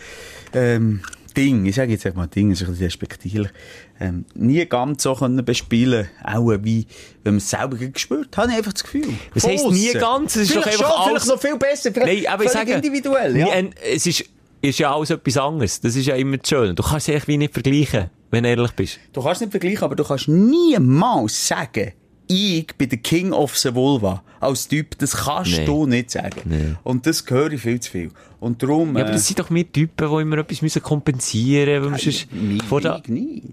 ähm, 0.55 1.01
Ding, 1.34 1.65
ich 1.65 1.75
sage 1.75 1.91
jetzt 1.91 2.05
einfach 2.05 2.17
mal 2.17 2.27
Ding, 2.27 2.49
das 2.49 2.61
ist 2.61 2.67
ein 2.67 2.71
bisschen 2.71 2.86
despektierlich, 2.88 3.51
ähm, 3.99 4.25
nie 4.36 4.65
ganz 4.65 5.03
so 5.03 5.15
können 5.15 5.43
bespielen, 5.43 6.07
auch 6.23 6.49
wie, 6.63 6.86
wenn 7.23 7.34
man 7.34 7.38
es 7.38 7.49
selber 7.49 7.77
gespürt 7.77 8.36
habe 8.38 8.51
ich 8.51 8.57
einfach 8.57 8.73
das 8.73 8.84
Gefühl. 8.84 9.07
Was 9.34 9.45
heisst 9.47 9.69
nie 9.69 9.91
ganz? 9.93 10.36
Es 10.36 10.43
ist 10.43 10.51
vielleicht 10.51 10.79
doch 10.79 10.86
einfach 10.86 10.88
schon, 11.05 11.09
alles- 11.11 11.23
vielleicht 11.23 11.27
noch 11.27 11.41
viel 11.41 11.57
besser, 11.57 11.91
vielleicht 11.91 12.23
Nein, 12.23 12.34
aber 12.34 12.43
ich 12.45 12.49
sage, 12.51 12.73
individuell, 12.73 13.38
ja. 13.38 13.47
Nein, 13.47 13.73
es 13.93 14.05
ist, 14.05 14.25
ist 14.61 14.79
ja 14.79 14.95
alles 14.95 15.09
etwas 15.09 15.38
anderes. 15.38 15.81
Das 15.81 15.95
ist 15.95 16.05
ja 16.05 16.15
immer 16.15 16.38
das 16.38 16.47
Schöne. 16.47 16.73
Du 16.73 16.84
kannst 16.84 17.07
es 17.09 17.13
eigentlich 17.13 17.27
wie 17.27 17.38
nicht 17.38 17.53
vergleichen, 17.53 18.09
wenn 18.31 18.43
du 18.43 18.49
ehrlich 18.49 18.71
bist. 18.71 18.99
Du 19.11 19.21
kannst 19.21 19.41
nicht 19.41 19.51
vergleichen, 19.51 19.84
aber 19.84 19.95
du 19.95 20.03
kannst 20.03 20.27
niemals 20.27 21.47
sagen, 21.47 21.91
ich 22.28 22.67
bin 22.78 22.89
der 22.89 22.99
King 22.99 23.34
of 23.34 23.57
the 23.57 23.74
Vulva. 23.76 24.24
Als 24.39 24.67
Typ, 24.67 24.97
das 24.97 25.15
kannst 25.15 25.57
Nee. 25.57 25.65
du 25.65 25.86
nicht 25.86 26.11
sagen. 26.11 26.41
Nee. 26.45 26.76
Und 26.84 27.05
das 27.07 27.24
höre 27.30 27.51
ich 27.53 27.61
viel 27.61 27.80
zu 27.80 27.91
viel. 27.91 28.11
Und 28.39 28.61
darum, 28.61 28.95
Ja, 28.97 29.03
aber 29.03 29.11
äh, 29.11 29.13
das 29.13 29.28
sind 29.28 29.39
doch 29.39 29.49
wir 29.49 29.71
Typen, 29.71 30.09
die 30.09 30.21
immer 30.21 30.38
etwas 30.39 30.61
müssen 30.61 30.82
kompensieren 30.84 31.89
müssen. 31.91 32.11
sonst- 32.11 32.32
mich, 32.34 32.63
vor 32.63 32.82
der, 32.82 32.99
ich 33.03 33.09
nicht. 33.09 33.43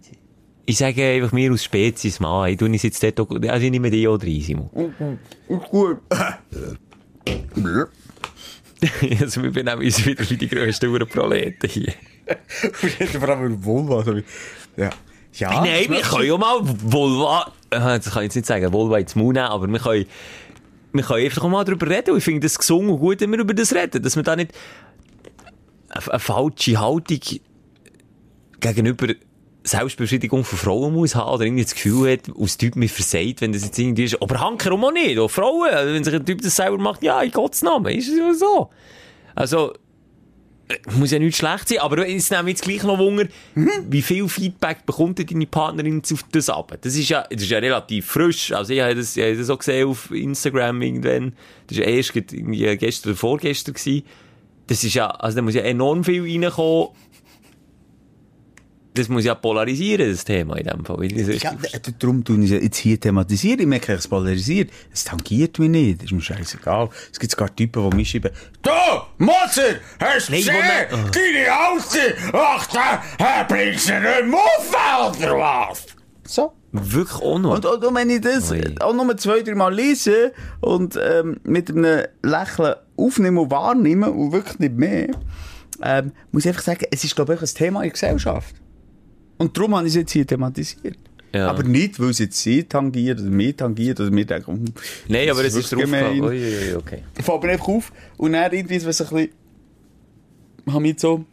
ich 0.66 0.78
sage 0.78 1.04
einfach 1.04 1.32
mir 1.32 1.52
aus 1.52 1.62
Spezies, 1.64 2.18
Mann, 2.20 2.50
ich 2.50 2.58
tue 2.58 2.68
uns 2.68 2.82
jetzt 2.82 3.02
dort, 3.02 3.20
auch- 3.20 3.30
also 3.30 3.64
ich 3.64 3.70
nehme 3.70 3.90
dich 3.90 4.06
auch 4.08 4.20
rein, 4.20 4.40
Simon. 4.40 4.68
Gut. 5.70 5.98
also 9.20 9.42
wir 9.42 9.50
benehmen 9.52 9.82
uns 9.84 10.04
wieder 10.04 10.28
wie 10.28 10.36
die 10.36 10.48
grössten 10.48 10.90
Urenproleten 10.90 11.68
hier. 11.68 11.92
Vor 13.18 13.28
allem 13.28 13.64
Vulva. 13.64 14.02
so 14.04 14.16
wie- 14.16 14.24
Ja. 14.76 14.90
Ja, 15.34 15.60
Nein, 15.62 15.84
wir 15.88 16.00
können 16.00 16.26
ja 16.26 16.36
mal 16.36 16.58
Vulva, 16.62 17.46
äh, 17.46 17.50
das 17.70 18.10
kann 18.10 18.22
ich 18.22 18.26
jetzt 18.26 18.36
nicht 18.36 18.46
sagen, 18.46 18.70
Mund 18.72 18.90
nehmen, 19.14 19.38
aber 19.38 19.66
wir 19.68 19.78
können, 19.78 20.06
wir 20.92 21.02
können 21.02 21.24
einfach 21.24 21.48
mal 21.48 21.64
darüber 21.64 21.88
reden. 21.88 22.10
Und 22.10 22.18
ich 22.18 22.24
finde 22.24 22.40
das 22.40 22.58
gesungen 22.58 22.90
und 22.90 22.98
gut, 22.98 23.20
wenn 23.20 23.30
wir 23.30 23.38
über 23.38 23.54
das 23.54 23.74
reden. 23.74 24.02
Dass 24.02 24.16
man 24.16 24.24
da 24.24 24.36
nicht 24.36 24.52
eine, 25.88 26.08
eine 26.08 26.18
falsche 26.18 26.80
Haltung 26.80 27.20
gegenüber 28.60 29.14
Selbstbefriedigung 29.62 30.44
von 30.44 30.58
Frauen 30.58 30.94
muss 30.94 31.14
haben 31.14 31.30
oder 31.30 31.44
irgendwie 31.44 31.64
das 31.64 31.74
Gefühl 31.74 32.12
hat, 32.12 32.30
aus 32.36 32.56
Typ 32.56 32.76
mir 32.76 32.88
versagt, 32.88 33.40
wenn 33.40 33.52
das 33.52 33.64
jetzt 33.64 33.78
irgendwie 33.78 34.04
ist. 34.04 34.20
Aber 34.20 34.40
Hankerum 34.40 34.84
auch 34.84 34.92
nicht. 34.92 35.18
Auch 35.18 35.30
Frauen, 35.30 35.70
also 35.70 35.94
wenn 35.94 36.02
sich 36.02 36.14
ein 36.14 36.24
Typ 36.24 36.40
das 36.40 36.56
selber 36.56 36.78
macht, 36.78 37.02
ja, 37.02 37.20
in 37.22 37.30
Gottes 37.30 37.62
Namen, 37.62 37.94
ist 37.94 38.08
es 38.08 38.18
ja 38.18 38.32
so. 38.32 38.70
Also, 39.34 39.74
muss 40.96 41.10
ja 41.10 41.18
nicht 41.18 41.36
schlecht 41.36 41.68
sein, 41.68 41.78
aber 41.78 42.06
es 42.08 42.30
nimmt 42.30 42.48
jetzt 42.48 42.62
gleich 42.62 42.82
noch 42.82 42.98
Wunder, 42.98 43.26
wie 43.54 44.02
viel 44.02 44.28
Feedback 44.28 44.86
bekommt 44.86 45.18
deine 45.18 45.46
Partnerin 45.46 46.02
auf 46.12 46.24
das 46.32 46.48
ab? 46.48 46.76
Das 46.80 46.94
ist 46.96 47.08
ja, 47.08 47.26
das 47.30 47.42
ist 47.42 47.50
ja 47.50 47.58
relativ 47.58 48.06
frisch. 48.06 48.52
Also 48.52 48.72
ich 48.72 48.80
habe 48.80 48.94
das, 48.94 49.16
ich 49.16 49.22
habe 49.22 49.36
das 49.36 49.50
auch 49.50 49.58
gesehen 49.58 49.88
auf 49.88 50.10
Instagram 50.10 50.82
irgendwann. 50.82 51.32
Das 51.66 51.78
war 51.78 51.84
erst 51.84 52.14
irgendwie 52.14 52.76
gestern 52.76 53.10
oder 53.10 53.18
vorgestern 53.18 53.74
gewesen. 53.74 54.02
Das 54.66 54.84
ist 54.84 54.94
ja, 54.94 55.08
also 55.08 55.36
da 55.36 55.42
muss 55.42 55.54
ja 55.54 55.62
enorm 55.62 56.04
viel 56.04 56.22
reinkommen. 56.22 56.88
Das 58.94 59.08
muss 59.08 59.24
ja 59.24 59.34
polarisieren, 59.36 60.10
das 60.10 60.24
Thema 60.24 60.56
in 60.56 60.66
dem 60.66 60.84
Fall. 60.84 61.06
das 61.08 61.42
Ja, 61.42 61.52
darum 61.98 62.24
tun 62.24 62.42
ich 62.42 62.50
es 62.50 62.62
jetzt 62.62 62.78
hier 62.78 62.98
thematisieren. 62.98 63.60
Ich 63.60 63.66
merke, 63.66 63.92
es 63.92 64.08
polarisiert. 64.08 64.70
Es 64.92 65.04
tangiert 65.04 65.58
mich 65.60 65.70
nicht. 65.70 66.02
Ist 66.02 66.12
mir 66.12 66.20
scheißegal. 66.20 66.88
Es 67.12 67.20
gibt 67.20 67.30
sogar 67.30 67.54
Typen, 67.54 67.88
die 67.90 67.96
mir 67.96 68.04
schreiben, 68.04 68.30
Du, 68.62 68.70
Motzer, 69.18 69.76
hast 70.00 70.28
du 70.28 70.32
gesehen? 70.32 70.54
Deine 70.90 71.52
Alte, 71.52 72.16
ach, 72.32 72.66
da 72.66 73.42
bringst 73.48 73.88
du 73.88 73.92
nicht 73.94 74.26
mehr 74.26 74.40
auf, 74.40 75.18
oder 75.18 75.38
was? 75.38 75.86
So. 76.26 76.52
Wirklich 76.72 77.20
auch 77.20 77.38
noch. 77.38 77.54
Und, 77.56 77.66
und, 77.66 77.84
und 77.84 77.94
wenn 77.94 78.10
ich 78.10 78.20
das 78.20 78.50
Ui. 78.52 78.62
auch 78.78 78.94
nur 78.94 79.16
zwei, 79.16 79.42
drei 79.42 79.54
Mal 79.54 79.74
lese 79.74 80.32
und 80.60 80.98
ähm, 81.02 81.40
mit 81.42 81.68
einem 81.70 82.06
Lächeln 82.22 82.74
aufnehme 82.96 83.40
und 83.40 83.50
wahrnehme 83.50 84.10
und 84.10 84.32
wirklich 84.32 84.58
nicht 84.60 84.74
mehr, 84.74 85.08
ähm, 85.82 86.12
muss 86.30 86.44
ich 86.44 86.48
einfach 86.48 86.62
sagen, 86.62 86.84
es 86.90 87.02
ist, 87.02 87.16
glaube 87.16 87.34
ich, 87.34 87.40
ein 87.40 87.46
Thema 87.46 87.80
in 87.80 87.86
der 87.86 87.92
Gesellschaft. 87.92 88.54
Und 89.40 89.56
darum 89.56 89.74
habe 89.74 89.86
ich 89.86 89.92
es 89.94 89.96
jetzt 89.96 90.12
hier 90.12 90.26
thematisiert. 90.26 90.98
Ja. 91.32 91.48
Aber 91.48 91.62
nicht, 91.62 91.98
weil 91.98 92.10
es 92.10 92.18
jetzt 92.18 92.38
sie 92.42 92.62
tangiert 92.64 93.20
oder 93.20 93.30
mich 93.30 93.56
tangiert 93.56 93.98
oder 93.98 94.10
mir 94.10 94.26
denken, 94.26 94.52
hm, 94.52 94.74
Nein, 95.08 95.30
aber 95.30 95.42
es 95.42 95.54
ist 95.54 95.72
drauf. 95.72 95.80
gemein. 95.80 96.20
Ui, 96.20 96.26
ui, 96.28 96.74
okay. 96.74 97.04
Ich 97.16 97.24
mir 97.46 97.52
einfach 97.52 97.68
auf 97.68 97.90
und 98.18 98.34
dann 98.34 98.52
irgendwie, 98.52 98.84
was 98.84 99.00
ein 99.00 99.08
bisschen, 99.08 99.28
habe 100.66 100.80
mich 100.80 101.00
so 101.00 101.24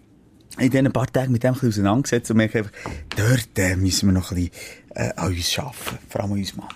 in 0.57 0.69
diesen 0.69 0.89
paar 0.93 1.07
Tagen 1.07 1.33
mit 1.33 1.43
dem 1.43 1.49
ein 1.49 1.53
bisschen 1.55 1.69
auseinandergesetzt 1.69 2.31
und 2.31 2.37
merke 2.37 2.59
einfach, 2.59 2.71
dort 3.17 3.59
äh, 3.59 3.75
müssen 3.75 4.07
wir 4.07 4.13
noch 4.13 4.31
ein 4.31 4.35
bisschen 4.35 4.51
äh, 4.95 5.11
an 5.17 5.33
uns 5.33 5.59
arbeiten, 5.59 5.75
vor 6.07 6.21
allem 6.21 6.31
an 6.31 6.37
uns 6.37 6.55
Mann. 6.55 6.67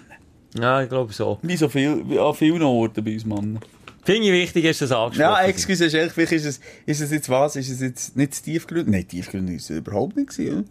Ja, 0.59 0.84
ich 0.84 0.89
glaube 0.89 1.13
so. 1.13 1.39
Wie 1.43 1.55
so 1.55 1.69
viel, 1.69 2.03
wie 2.09 2.19
an 2.19 2.34
vielen 2.34 2.61
Orten 2.61 3.05
bei 3.05 3.13
uns 3.13 3.25
Mann. 3.25 3.59
Finde 4.03 4.27
ich 4.27 4.34
wichtig, 4.34 4.65
du 4.82 4.86
das 4.86 4.91
angesprochen. 4.91 5.32
Ja, 5.32 5.45
excuse, 5.45 5.86
ist 5.86 5.93
ist 6.34 6.45
es, 6.45 6.59
ist 6.86 6.99
es 6.99 7.11
jetzt 7.11 7.29
was? 7.29 7.55
Ist 7.55 7.69
es 7.69 7.79
jetzt 7.79 8.17
nicht 8.17 8.43
tiefgründig? 8.43 8.91
Nein, 8.91 9.07
tiefgründig 9.07 9.57
ist 9.57 9.69
es 9.69 9.77
überhaupt 9.77 10.17
nicht 10.17 10.32
gewesen, 10.32 10.65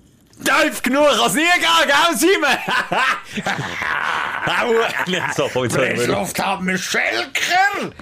nie 1.35 1.43
gehen, 1.43 1.87
gell, 1.87 2.17
Simon? 2.17 2.59
Au! 4.47 4.75
Auf. 6.15 6.33
haben 6.39 6.79
Schelker! 6.79 7.93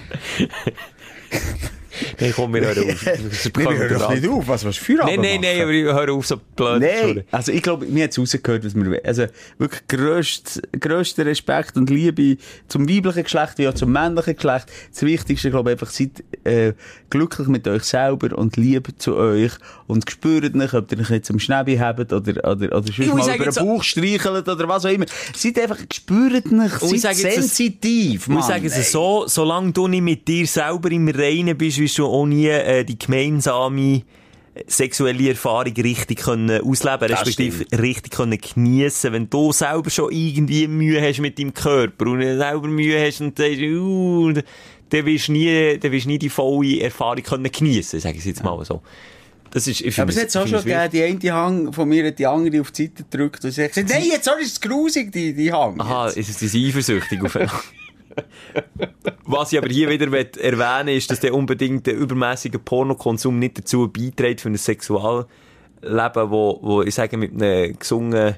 Nein, 2.19 2.33
komm, 2.35 2.53
wir 2.53 2.61
hören 2.61 2.89
auf. 2.91 3.05
Nein, 3.05 3.31
wir 3.55 3.77
hören 3.77 3.99
doch 3.99 4.09
nicht 4.13 4.27
auf. 4.27 4.47
Was, 4.47 4.65
was 4.65 4.77
für 4.77 4.93
Nein, 4.93 5.19
nein, 5.21 5.41
nein, 5.41 5.61
aber 5.61 5.71
ich 5.71 5.83
höre 5.83 6.13
auf, 6.13 6.25
so 6.25 6.37
blöd 6.55 6.81
zu 6.81 6.87
Nein, 6.87 7.15
tun. 7.15 7.23
also 7.31 7.51
ich 7.51 7.61
glaube, 7.61 7.85
mir 7.85 8.03
hat 8.05 8.11
es 8.11 8.19
rausgehört, 8.19 8.65
was 8.65 8.75
wir. 8.75 9.01
Also 9.05 9.25
wirklich 9.57 9.87
grösst, 9.87 10.61
grösster 10.79 11.25
Respekt 11.25 11.77
und 11.77 11.89
Liebe 11.89 12.37
zum 12.67 12.87
weiblichen 12.89 13.23
Geschlecht 13.23 13.57
wie 13.57 13.67
auch 13.67 13.73
zum 13.73 13.91
männlichen 13.91 14.35
Geschlecht. 14.35 14.67
Das 14.91 15.01
Wichtigste, 15.03 15.49
glaube 15.51 15.71
ich, 15.71 15.73
einfach, 15.75 15.89
seid 15.91 16.23
äh, 16.43 16.73
glücklich 17.09 17.47
mit 17.47 17.67
euch 17.67 17.83
selber 17.83 18.37
und 18.37 18.57
Liebe 18.57 18.95
zu 18.97 19.15
euch 19.15 19.51
und 19.87 20.09
spürt 20.09 20.55
nicht, 20.55 20.73
ob 20.73 20.91
ihr 20.91 20.99
euch 20.99 21.09
jetzt 21.09 21.29
am 21.31 21.39
Schnäbi 21.39 21.77
habt 21.77 22.11
oder, 22.13 22.31
oder, 22.31 22.53
oder 22.53 22.69
sonst 22.71 22.99
Ich 22.99 23.07
mal 23.13 23.35
über 23.35 23.45
den 23.45 23.53
Bauch 23.65 23.83
streichelt 23.83 24.47
oder 24.47 24.67
was 24.67 24.85
auch 24.85 24.89
immer. 24.89 25.05
Seid 25.35 25.59
einfach, 25.59 25.77
spürt 25.93 26.51
nicht, 26.51 26.81
Und 26.81 26.93
ich 26.93 27.01
seid 27.01 27.15
sensitiv, 27.15 28.21
Ich 28.23 28.27
Mann. 28.27 28.43
sage 28.43 28.67
es 28.67 28.91
so, 28.91 29.25
solange 29.27 29.71
du 29.71 29.87
nicht 29.87 30.01
mit 30.01 30.27
dir 30.27 30.45
selber 30.47 30.91
im 30.91 31.07
Reinen 31.09 31.57
bist, 31.57 31.77
du 31.97 32.05
auch 32.05 32.25
nie 32.25 32.47
äh, 32.47 32.83
die 32.83 32.97
gemeinsame 32.97 34.03
äh, 34.53 34.63
sexuelle 34.67 35.29
Erfahrung 35.29 35.73
richtig 35.73 36.19
können 36.19 36.61
ausleben, 36.61 37.11
respektive 37.11 37.65
richtig 37.77 38.13
können 38.13 38.37
geniessen. 38.37 39.13
Wenn 39.13 39.29
du 39.29 39.51
selber 39.51 39.89
schon 39.89 40.11
irgendwie 40.11 40.67
Mühe 40.67 41.01
hast 41.01 41.19
mit 41.19 41.39
deinem 41.39 41.53
Körper 41.53 42.07
und 42.07 42.21
selber 42.21 42.67
Mühe 42.67 43.05
hast 43.05 43.21
und 43.21 43.37
denkst, 43.37 43.61
uh, 43.61 44.33
dann 44.89 45.05
wirst 45.05 45.27
du 45.27 45.31
nie, 45.33 45.77
dann 45.77 45.91
wirst 45.91 46.05
du 46.05 46.09
nie 46.09 46.19
die 46.19 46.29
volle 46.29 46.81
Erfahrung 46.81 47.23
können 47.23 47.51
geniessen, 47.51 47.99
sage 47.99 48.17
ich 48.17 48.25
jetzt 48.25 48.43
mal 48.43 48.63
so. 48.65 48.81
Das 49.51 49.67
ist, 49.67 49.81
ich 49.81 49.99
Aber 49.99 50.11
es 50.11 50.21
hat 50.21 50.35
auch 50.37 50.47
schon 50.47 50.63
gegeben, 50.63 50.89
die 51.19 51.29
eine 51.29 51.33
Hang 51.33 51.73
von 51.73 51.89
mir 51.89 52.05
hat 52.05 52.19
die 52.19 52.27
andere 52.27 52.61
auf 52.61 52.71
die 52.71 52.83
Seite 52.83 53.03
gedrückt 53.03 53.43
und 53.43 53.51
sie 53.51 53.63
hat 53.63 53.73
gesagt, 53.73 53.89
nein, 53.89 54.03
jetzt 54.11 54.27
ist 54.27 54.51
es 54.51 54.61
grusig, 54.61 55.11
die, 55.11 55.33
die 55.33 55.51
Hang. 55.51 55.79
Aha, 55.79 56.07
jetzt. 56.07 56.17
ist 56.17 56.41
es 56.41 56.53
eifersüchtig 56.53 57.23
auf 57.23 57.35
Was 59.25 59.51
ich 59.51 59.57
aber 59.57 59.69
hier 59.69 59.89
wieder 59.89 60.07
erwähnen 60.07 60.95
ist, 60.95 61.11
dass 61.11 61.19
der 61.19 61.33
unbedingt 61.33 61.87
der 61.87 61.95
übermäßige 61.95 62.59
Pornokonsum 62.63 63.37
nicht 63.37 63.59
dazu 63.59 63.87
beiträgt 63.87 64.41
für 64.41 64.49
ein 64.49 64.57
Sexualleben, 64.57 65.27
wo, 65.81 66.59
wo 66.61 66.81
ich 66.81 66.95
sage, 66.95 67.17
mit 67.17 67.33
einem 67.33 67.77
gesungen, 67.77 68.35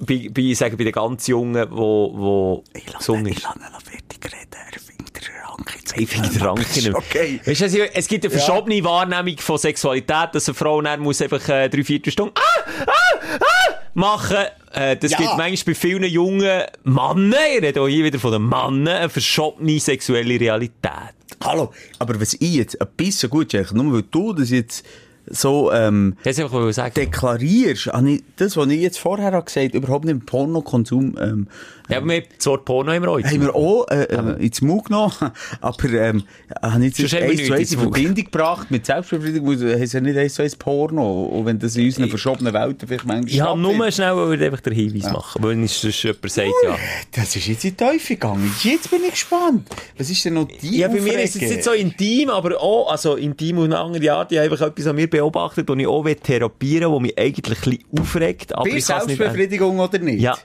bei, 0.00 0.28
bei, 0.32 0.42
ich 0.42 0.58
sage, 0.58 0.76
bei 0.76 0.84
den 0.84 0.92
ganz 0.92 1.26
Jungen, 1.26 1.66
wo, 1.70 2.12
wo 2.14 2.64
gesungen 2.96 3.26
ist. 3.26 3.42
lasse 3.42 3.58
ihn 3.58 3.80
fertig 3.80 4.24
reden, 4.24 4.56
er 4.72 4.80
findet 4.80 5.16
den 5.16 5.34
Rang 5.44 5.64
jetzt. 5.76 5.96
Ich 5.96 6.08
finde 6.08 6.28
den 6.28 6.42
Ranken 6.42 6.62
nicht. 6.74 6.94
Okay. 6.94 7.40
Weißt 7.44 7.62
also, 7.62 7.78
es 7.78 8.08
gibt 8.08 8.24
eine 8.24 8.30
verschobene 8.30 8.82
Wahrnehmung 8.84 9.38
von 9.38 9.58
Sexualität, 9.58 10.30
dass 10.32 10.48
eine 10.48 10.54
Frau 10.54 10.80
dann 10.80 11.00
muss 11.00 11.22
einfach 11.22 11.46
äh, 11.48 11.68
drei 11.68 11.84
Viertelstunden 11.84 12.34
ah, 12.36 12.84
ah, 12.86 13.38
ah, 13.40 13.81
machen. 13.94 14.36
Äh, 14.72 14.96
das 14.96 15.12
Ja. 15.12 15.18
gibt 15.18 15.36
manchmal 15.36 15.74
bei 15.74 15.80
vielen 15.80 16.04
jungen 16.04 16.62
Männern, 16.84 17.32
ich 17.56 17.62
rede 17.62 17.80
auch 17.82 17.88
hier 17.88 18.04
wieder 18.04 18.18
von 18.18 18.32
den 18.32 18.42
Männern, 18.48 18.88
eine 18.88 19.08
verschobene 19.10 19.78
sexuelle 19.78 20.38
Realität. 20.40 21.14
Hallo, 21.44 21.72
aber 21.98 22.20
was 22.20 22.34
ich 22.34 22.54
jetzt 22.54 22.80
ein 22.80 22.86
bisschen 22.96 23.28
gut 23.28 23.50
schätze, 23.52 23.76
nur 23.76 23.92
weil 23.92 24.04
du 24.10 24.32
das 24.32 24.50
jetzt 24.50 24.84
so 25.26 25.72
ähm, 25.72 26.16
deklarierst, 26.24 27.86
habe 27.86 28.10
ich 28.10 28.22
das, 28.36 28.56
was 28.56 28.68
ich 28.68 28.80
jetzt 28.80 28.98
vorher 28.98 29.32
habe 29.32 29.44
gesagt 29.44 29.74
überhaupt 29.74 30.04
nicht 30.04 30.12
im 30.12 30.26
Pornokonsum 30.26 31.16
ähm, 31.20 31.46
Ja, 31.88 31.98
aber 31.98 32.06
wir 32.06 32.16
haben 32.16 32.24
das 32.36 32.46
Wort 32.46 32.64
Porno 32.64 32.92
im 32.92 33.04
Reut. 33.04 33.24
haben 33.24 33.40
wir 33.40 33.54
auch 33.54 33.86
äh, 33.88 34.04
äh, 34.04 34.44
ins 34.44 34.60
Mund 34.62 34.86
genommen, 34.86 35.12
aber 35.60 35.88
ähm, 35.90 36.24
habe 36.60 36.86
ich 36.86 36.98
jetzt 36.98 37.14
eins 37.14 37.46
zu 37.46 37.52
eins 37.52 37.72
in. 37.72 37.78
Verbindung 37.78 38.24
gebracht 38.24 38.70
mit 38.70 38.86
Selbstbefriedigung, 38.86 39.52
ist 39.52 39.92
ja 39.92 40.00
nicht 40.00 40.18
eins 40.18 40.34
zu 40.34 40.42
eins 40.42 40.56
Porno, 40.56 41.24
und 41.26 41.46
wenn 41.46 41.58
das 41.58 41.76
in 41.76 41.86
unseren 41.86 42.08
verschobenen 42.08 42.52
Welten 42.52 42.88
vielleicht 42.88 43.06
manchmal 43.06 43.32
Ich 43.32 43.40
habe 43.40 43.60
nur 43.60 43.90
schnell 43.92 44.16
wollte 44.16 44.44
einfach 44.44 44.60
den 44.60 44.74
Hinweis 44.74 45.12
machen, 45.12 45.42
weil 45.42 45.56
sonst 45.68 46.02
jemand 46.02 46.30
sagt, 46.30 46.48
ja. 46.64 46.76
Das 47.12 47.36
ist 47.36 47.46
jetzt 47.46 47.64
in 47.64 47.70
die 47.70 47.76
Teufel 47.76 48.16
gegangen. 48.16 48.54
Jetzt 48.62 48.90
bin 48.90 49.04
ich 49.04 49.10
gespannt. 49.10 49.68
Was 49.96 50.10
ist 50.10 50.24
denn 50.24 50.34
noch 50.34 50.48
die 50.48 50.78
Ja, 50.78 50.88
bei 50.88 51.00
mir 51.00 51.20
ist 51.20 51.36
es 51.36 51.42
nicht 51.42 51.64
so 51.64 51.72
intim, 51.72 52.30
aber 52.30 52.60
auch, 52.60 52.90
also 52.90 53.16
intim 53.16 53.58
auf 53.58 53.64
eine 53.64 53.78
andere 53.78 54.12
Art. 54.12 54.32
Ich 54.32 54.38
habe 54.38 54.50
einfach 54.50 54.66
etwas 54.66 54.86
an 54.86 54.96
mir 54.96 55.11
beobachtet, 55.12 55.68
das 55.68 55.76
ich 55.76 55.86
auch 55.86 56.04
therapieren 56.04 56.90
will, 56.90 56.98
das 56.98 57.02
mich 57.02 57.18
eigentlich 57.18 57.58
ein 57.58 57.70
bisschen 57.70 58.00
aufregt. 58.00 58.54
Aber 58.54 58.64
Bist 58.64 58.90
es 58.90 59.06
nicht... 59.06 59.18
Selbstbefriedigung 59.18 59.78
oder 59.78 59.98
nicht? 59.98 60.20
Ja. 60.20 60.36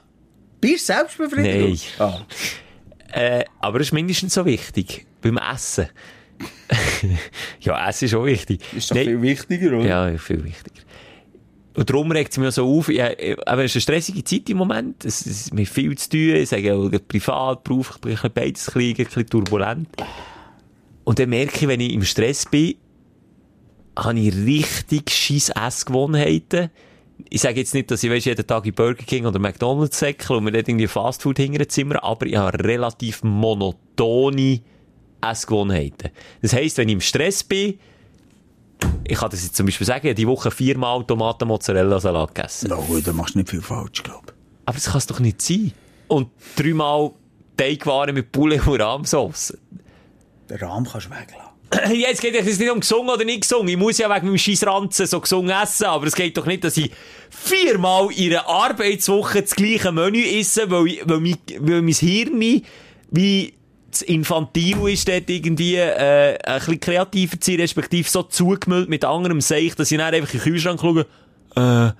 Bist 0.61 0.89
du 0.89 0.93
Selbstbefriedigung? 0.93 1.79
Nein. 1.97 2.25
Ah. 3.13 3.19
Äh, 3.19 3.45
aber 3.59 3.79
es 3.79 3.87
ist 3.87 3.93
mindestens 3.93 4.33
so 4.35 4.45
wichtig. 4.45 5.07
Beim 5.21 5.37
Essen. 5.37 5.87
ja, 7.61 7.89
Essen 7.89 8.05
ist 8.05 8.13
auch 8.13 8.25
wichtig. 8.25 8.61
Ist 8.75 8.91
doch 8.91 8.95
Nein. 8.95 9.05
viel 9.05 9.21
wichtiger, 9.21 9.77
oder? 9.77 9.87
Ja, 9.87 10.17
viel 10.17 10.43
wichtiger. 10.43 10.81
Und 11.75 11.89
darum 11.89 12.11
regt 12.11 12.31
es 12.31 12.37
mich 12.37 12.51
so 12.51 12.67
auf. 12.67 12.89
Ja, 12.89 13.11
aber 13.45 13.63
es 13.63 13.75
ist 13.75 13.75
eine 13.75 13.99
stressige 13.99 14.23
Zeit 14.23 14.49
im 14.49 14.57
Moment. 14.57 15.05
Es 15.05 15.25
es 15.25 15.41
ist 15.41 15.53
mir 15.53 15.65
viel 15.65 15.95
zu 15.97 16.09
tun. 16.09 16.35
Ich 16.35 16.49
sage 16.49 16.73
auch, 16.73 16.89
privat, 17.07 17.63
beruflich 17.63 17.97
bin 17.99 18.13
ich 18.13 18.23
ein 18.23 18.31
bisschen 18.31 18.73
beides 18.73 18.75
ein 18.75 19.05
bisschen 19.05 19.27
turbulent. 19.27 19.89
Und 21.03 21.19
dann 21.19 21.29
merke 21.29 21.55
ich, 21.55 21.67
wenn 21.67 21.79
ich 21.79 21.93
im 21.93 22.03
Stress 22.03 22.45
bin, 22.45 22.75
habe 23.97 24.19
ich 24.19 24.35
richtig 24.35 25.09
scheiß 25.09 25.49
Essgewohnheiten. 25.49 26.69
ich 27.29 27.41
sage 27.41 27.59
jetzt 27.59 27.73
nicht, 27.73 27.89
dass 27.89 28.03
ich 28.03 28.11
weiss, 28.11 28.25
jeden 28.25 28.45
Tag 28.45 28.65
in 28.65 28.73
Burger 28.73 29.03
King 29.03 29.25
oder 29.25 29.39
McDonalds 29.39 29.97
säckle 29.97 30.37
und 30.37 30.43
mir 30.43 30.51
dort 30.51 30.67
irgendwie 30.67 30.87
Fastfood 30.87 31.37
hinterzimmern, 31.37 31.97
aber 31.97 32.25
ich 32.27 32.35
habe 32.35 32.63
relativ 32.63 33.23
monotone 33.23 34.61
Essgewohnheiten. 35.21 36.11
Das 36.41 36.53
heisst, 36.53 36.77
wenn 36.77 36.89
ich 36.89 36.93
im 36.93 37.01
Stress 37.01 37.43
bin, 37.43 37.79
ich 39.03 39.17
kann 39.17 39.31
das 39.31 39.43
jetzt 39.43 39.55
zum 39.55 39.65
Beispiel 39.65 39.87
sagen, 39.87 40.05
ich 40.05 40.11
habe 40.11 40.15
die 40.15 40.27
Woche 40.27 40.51
viermal 40.51 41.03
Tomaten-Mozzarella-Salat 41.03 42.35
gegessen. 42.35 42.67
Na 42.69 42.75
gut, 42.75 43.07
dann 43.07 43.15
machst 43.15 43.33
du 43.33 43.39
nicht 43.39 43.49
viel 43.49 43.61
falsch, 43.61 44.03
glaube 44.03 44.33
Aber 44.65 44.75
das 44.75 44.85
kann 44.85 44.97
es 44.97 45.07
doch 45.07 45.19
nicht 45.19 45.41
sein. 45.41 45.71
Und 46.07 46.29
dreimal 46.55 47.11
Teigwaren 47.57 48.13
mit 48.13 48.31
Poulet 48.31 48.65
und 48.67 48.79
Rahmsauce. 48.79 49.51
ich. 49.51 50.47
Den 50.47 50.57
Rahmen 50.57 50.85
kannst 50.85 51.07
du 51.07 51.11
weglassen. 51.11 51.46
Jetzt 51.93 52.21
geht 52.21 52.35
es 52.35 52.59
nicht 52.59 52.71
um 52.71 52.79
gesungen 52.79 53.09
oder 53.09 53.25
nicht 53.25 53.41
gesungen. 53.41 53.67
Ich 53.67 53.77
muss 53.77 53.97
ja 53.97 54.13
wegen 54.13 54.27
meinem 54.27 54.37
scheiß 54.37 54.65
Ranzen 54.65 55.05
so 55.05 55.19
gesungen 55.19 55.51
essen, 55.51 55.85
aber 55.85 56.07
es 56.07 56.15
geht 56.15 56.37
doch 56.37 56.45
nicht, 56.45 56.63
dass 56.63 56.77
ich 56.77 56.91
viermal 57.29 58.09
in 58.11 58.33
einer 58.33 58.47
Arbeitswoche 58.47 59.41
das 59.41 59.55
gleiche 59.55 59.91
Menü 59.91 60.23
esse, 60.23 60.69
weil, 60.71 60.87
ich, 60.87 61.01
weil, 61.05 61.19
mein, 61.19 61.37
weil 61.59 61.81
mein 61.81 61.93
Hirn 61.93 62.61
wie 63.09 63.53
das 63.89 64.01
Infantil 64.01 64.89
ist 64.89 65.07
dort 65.07 65.29
irgendwie 65.29 65.75
äh, 65.75 66.37
ein 66.43 66.59
bisschen 66.59 66.79
kreativer 66.79 67.39
zu 67.39 67.51
sein, 67.51 67.61
respektive 67.61 68.09
so 68.09 68.23
zugemüllt 68.23 68.89
mit 68.89 69.05
anderem 69.05 69.41
Seich, 69.41 69.75
dass 69.75 69.91
ich 69.91 69.97
dann 69.97 70.13
einfach 70.13 70.33
in 70.33 70.39
den 70.39 70.43
Kühlschrank 70.43 70.79
schaue, 70.81 71.05
äh, 71.55 71.59
ah 71.59 71.95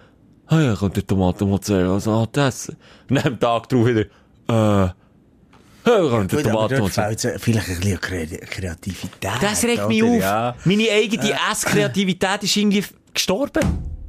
ja, 0.50 0.76
kommt 0.76 0.96
der 0.96 1.08
Tomatenmozzarella 1.08 2.00
Salat 2.00 2.38
essen. 2.38 2.78
Und 3.10 3.16
dann 3.16 3.34
am 3.34 3.40
Tag 3.40 3.70
drauf 3.70 3.86
wieder, 3.86 4.06
äh, 4.50 4.92
ja, 5.88 6.10
kommt 6.10 6.32
der 6.32 6.44
Tomatenmozzarella. 6.44 7.18
fehlt 7.18 7.36
es 7.36 7.42
vielleicht 7.42 7.70
ein 7.70 7.80
bisschen 7.80 7.98
Kre- 8.00 8.46
Kreativität. 8.46 9.32
Das 9.42 9.64
regt 9.64 9.88
mich 9.88 10.04
auf. 10.04 10.20
Ja. 10.20 10.56
Meine 10.66 10.90
eigene 10.92 11.34
Esskreativität 11.52 12.44
ist 12.44 12.56
irgendwie 12.56 12.84
gestorben. 13.14 13.62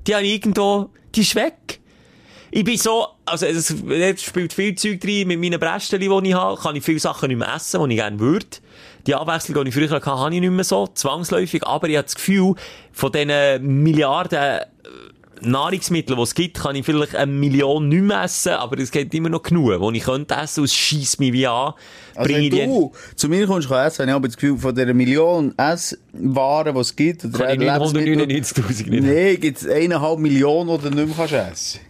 Die 0.06 0.14
habe 0.14 0.24
ich 0.24 0.34
irgendwo, 0.34 0.90
die 1.14 1.20
ist 1.20 1.34
weg. 1.34 1.80
Ich 2.50 2.64
bin 2.64 2.78
so, 2.78 3.06
also 3.26 3.44
es, 3.44 3.70
es 3.70 4.22
spielt 4.22 4.54
viel 4.54 4.74
Zeug 4.74 5.00
drin 5.00 5.28
mit 5.28 5.38
meinen 5.38 5.60
Bresten, 5.60 6.00
die 6.00 6.06
ich 6.06 6.34
habe, 6.34 6.58
kann 6.60 6.74
ich 6.76 6.82
viele 6.82 6.98
Sachen 6.98 7.28
nicht 7.28 7.36
mehr 7.36 7.54
essen, 7.54 7.86
die 7.88 7.94
ich 7.94 8.00
gerne 8.00 8.18
würde. 8.18 8.46
Die 9.06 9.14
Abwechslung, 9.14 9.64
die 9.64 9.68
ich 9.68 9.74
früher 9.74 9.90
hatte, 9.90 10.06
habe 10.06 10.34
ich 10.34 10.40
nicht 10.40 10.50
mehr 10.50 10.64
so, 10.64 10.86
zwangsläufig, 10.86 11.66
aber 11.66 11.88
ich 11.88 11.96
habe 11.96 12.04
das 12.04 12.14
Gefühl, 12.14 12.54
von 12.92 13.12
diesen 13.12 13.82
Milliarden 13.82 14.60
Nahrungsmitteln, 15.42 16.16
die 16.16 16.22
es 16.22 16.34
gibt, 16.34 16.58
kann 16.58 16.76
ich 16.76 16.84
vielleicht 16.84 17.14
eine 17.14 17.30
Million 17.30 17.88
nicht 17.88 18.02
mehr 18.02 18.22
essen, 18.24 18.52
aber 18.52 18.78
es 18.78 18.90
gibt 18.90 19.14
immer 19.14 19.28
noch 19.28 19.42
genug, 19.42 19.92
die 19.92 19.98
ich 19.98 20.04
könnte 20.04 20.34
essen 20.34 20.60
und 20.60 20.66
es 20.66 20.74
scheisst 20.74 21.20
mich 21.20 21.32
wie 21.32 21.46
an. 21.46 21.74
Also 22.14 22.34
wenn 22.34 22.50
du 22.50 22.92
zu 23.14 23.28
mir 23.28 23.46
kommst, 23.46 23.68
kann 23.68 23.86
essen, 23.86 24.02
habe 24.02 24.10
ich 24.10 24.14
aber 24.16 24.28
das 24.28 24.36
Gefühl, 24.36 24.58
von 24.58 24.74
dieser 24.74 24.94
Million 24.94 25.54
Esswaren, 25.56 26.74
die 26.74 26.80
es 26.80 26.96
gibt, 26.96 27.24
oder 27.24 27.38
kann 27.38 27.60
ich 27.60 27.68
Lebensmittel- 27.68 28.16
999'000 28.16 28.90
nicht. 28.90 29.02
Nee, 29.02 29.36
gibt 29.36 29.58
es 29.58 29.68
eineinhalb 29.68 30.18
Millionen, 30.18 30.78
die 30.78 30.88
du 30.88 30.94
nicht 30.94 31.16
mehr 31.18 31.26
kannst 31.28 31.32
essen 31.34 31.87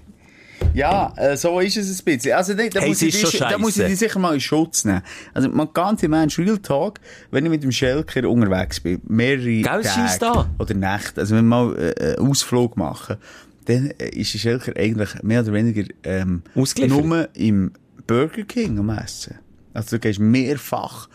Ja, 0.79 1.13
äh, 1.17 1.37
so 1.37 1.59
ist 1.61 1.77
es 1.77 2.01
ein 2.01 2.05
bisschen. 2.05 2.33
Also, 2.35 2.55
da, 2.55 2.67
da, 2.69 2.81
Hey, 2.81 2.89
muss 2.91 3.03
ich 3.03 3.21
dich, 3.21 3.39
da 3.39 3.59
muss 3.59 3.77
ich 3.77 3.87
dich 3.87 3.99
sicher 3.99 4.19
mal 4.19 4.35
in 4.35 4.41
Schutz 4.41 4.85
nehmen. 4.85 5.03
Also, 5.35 5.49
man 5.49 5.69
ganze 5.75 6.09
Mensch, 6.09 6.39
Real 6.39 6.59
Talk, 6.59 7.01
wenn 7.31 7.45
ich 7.45 7.51
mit 7.51 7.63
dem 7.63 7.73
Schelker 7.73 8.29
unterwegs 8.29 8.81
bin, 8.81 9.01
mehrere 9.07 9.45
Gell, 9.63 9.83
Tage 9.83 10.47
oder 10.59 10.75
Nächte, 10.75 11.21
also 11.21 11.35
wenn 11.37 11.45
wir 11.47 11.49
mal 11.57 11.77
äh, 11.99 12.17
einen 12.17 12.29
Ausflug 12.31 12.77
machen, 12.77 13.17
dann 13.67 13.91
äh, 13.99 14.09
ist 14.11 14.33
der 14.35 14.39
Schelker 14.39 14.73
eigentlich 14.77 15.23
mehr 15.23 15.43
oder 15.43 15.53
weniger 15.53 15.83
ähm, 16.05 16.43
nur 16.55 17.29
im 17.35 17.73
Burger 18.07 18.43
King 18.45 18.79
am 18.79 18.91
Essen. 18.91 19.35
Also, 19.75 19.97
du 19.97 20.01
gehst 20.01 20.21
mehrfach 20.21 21.09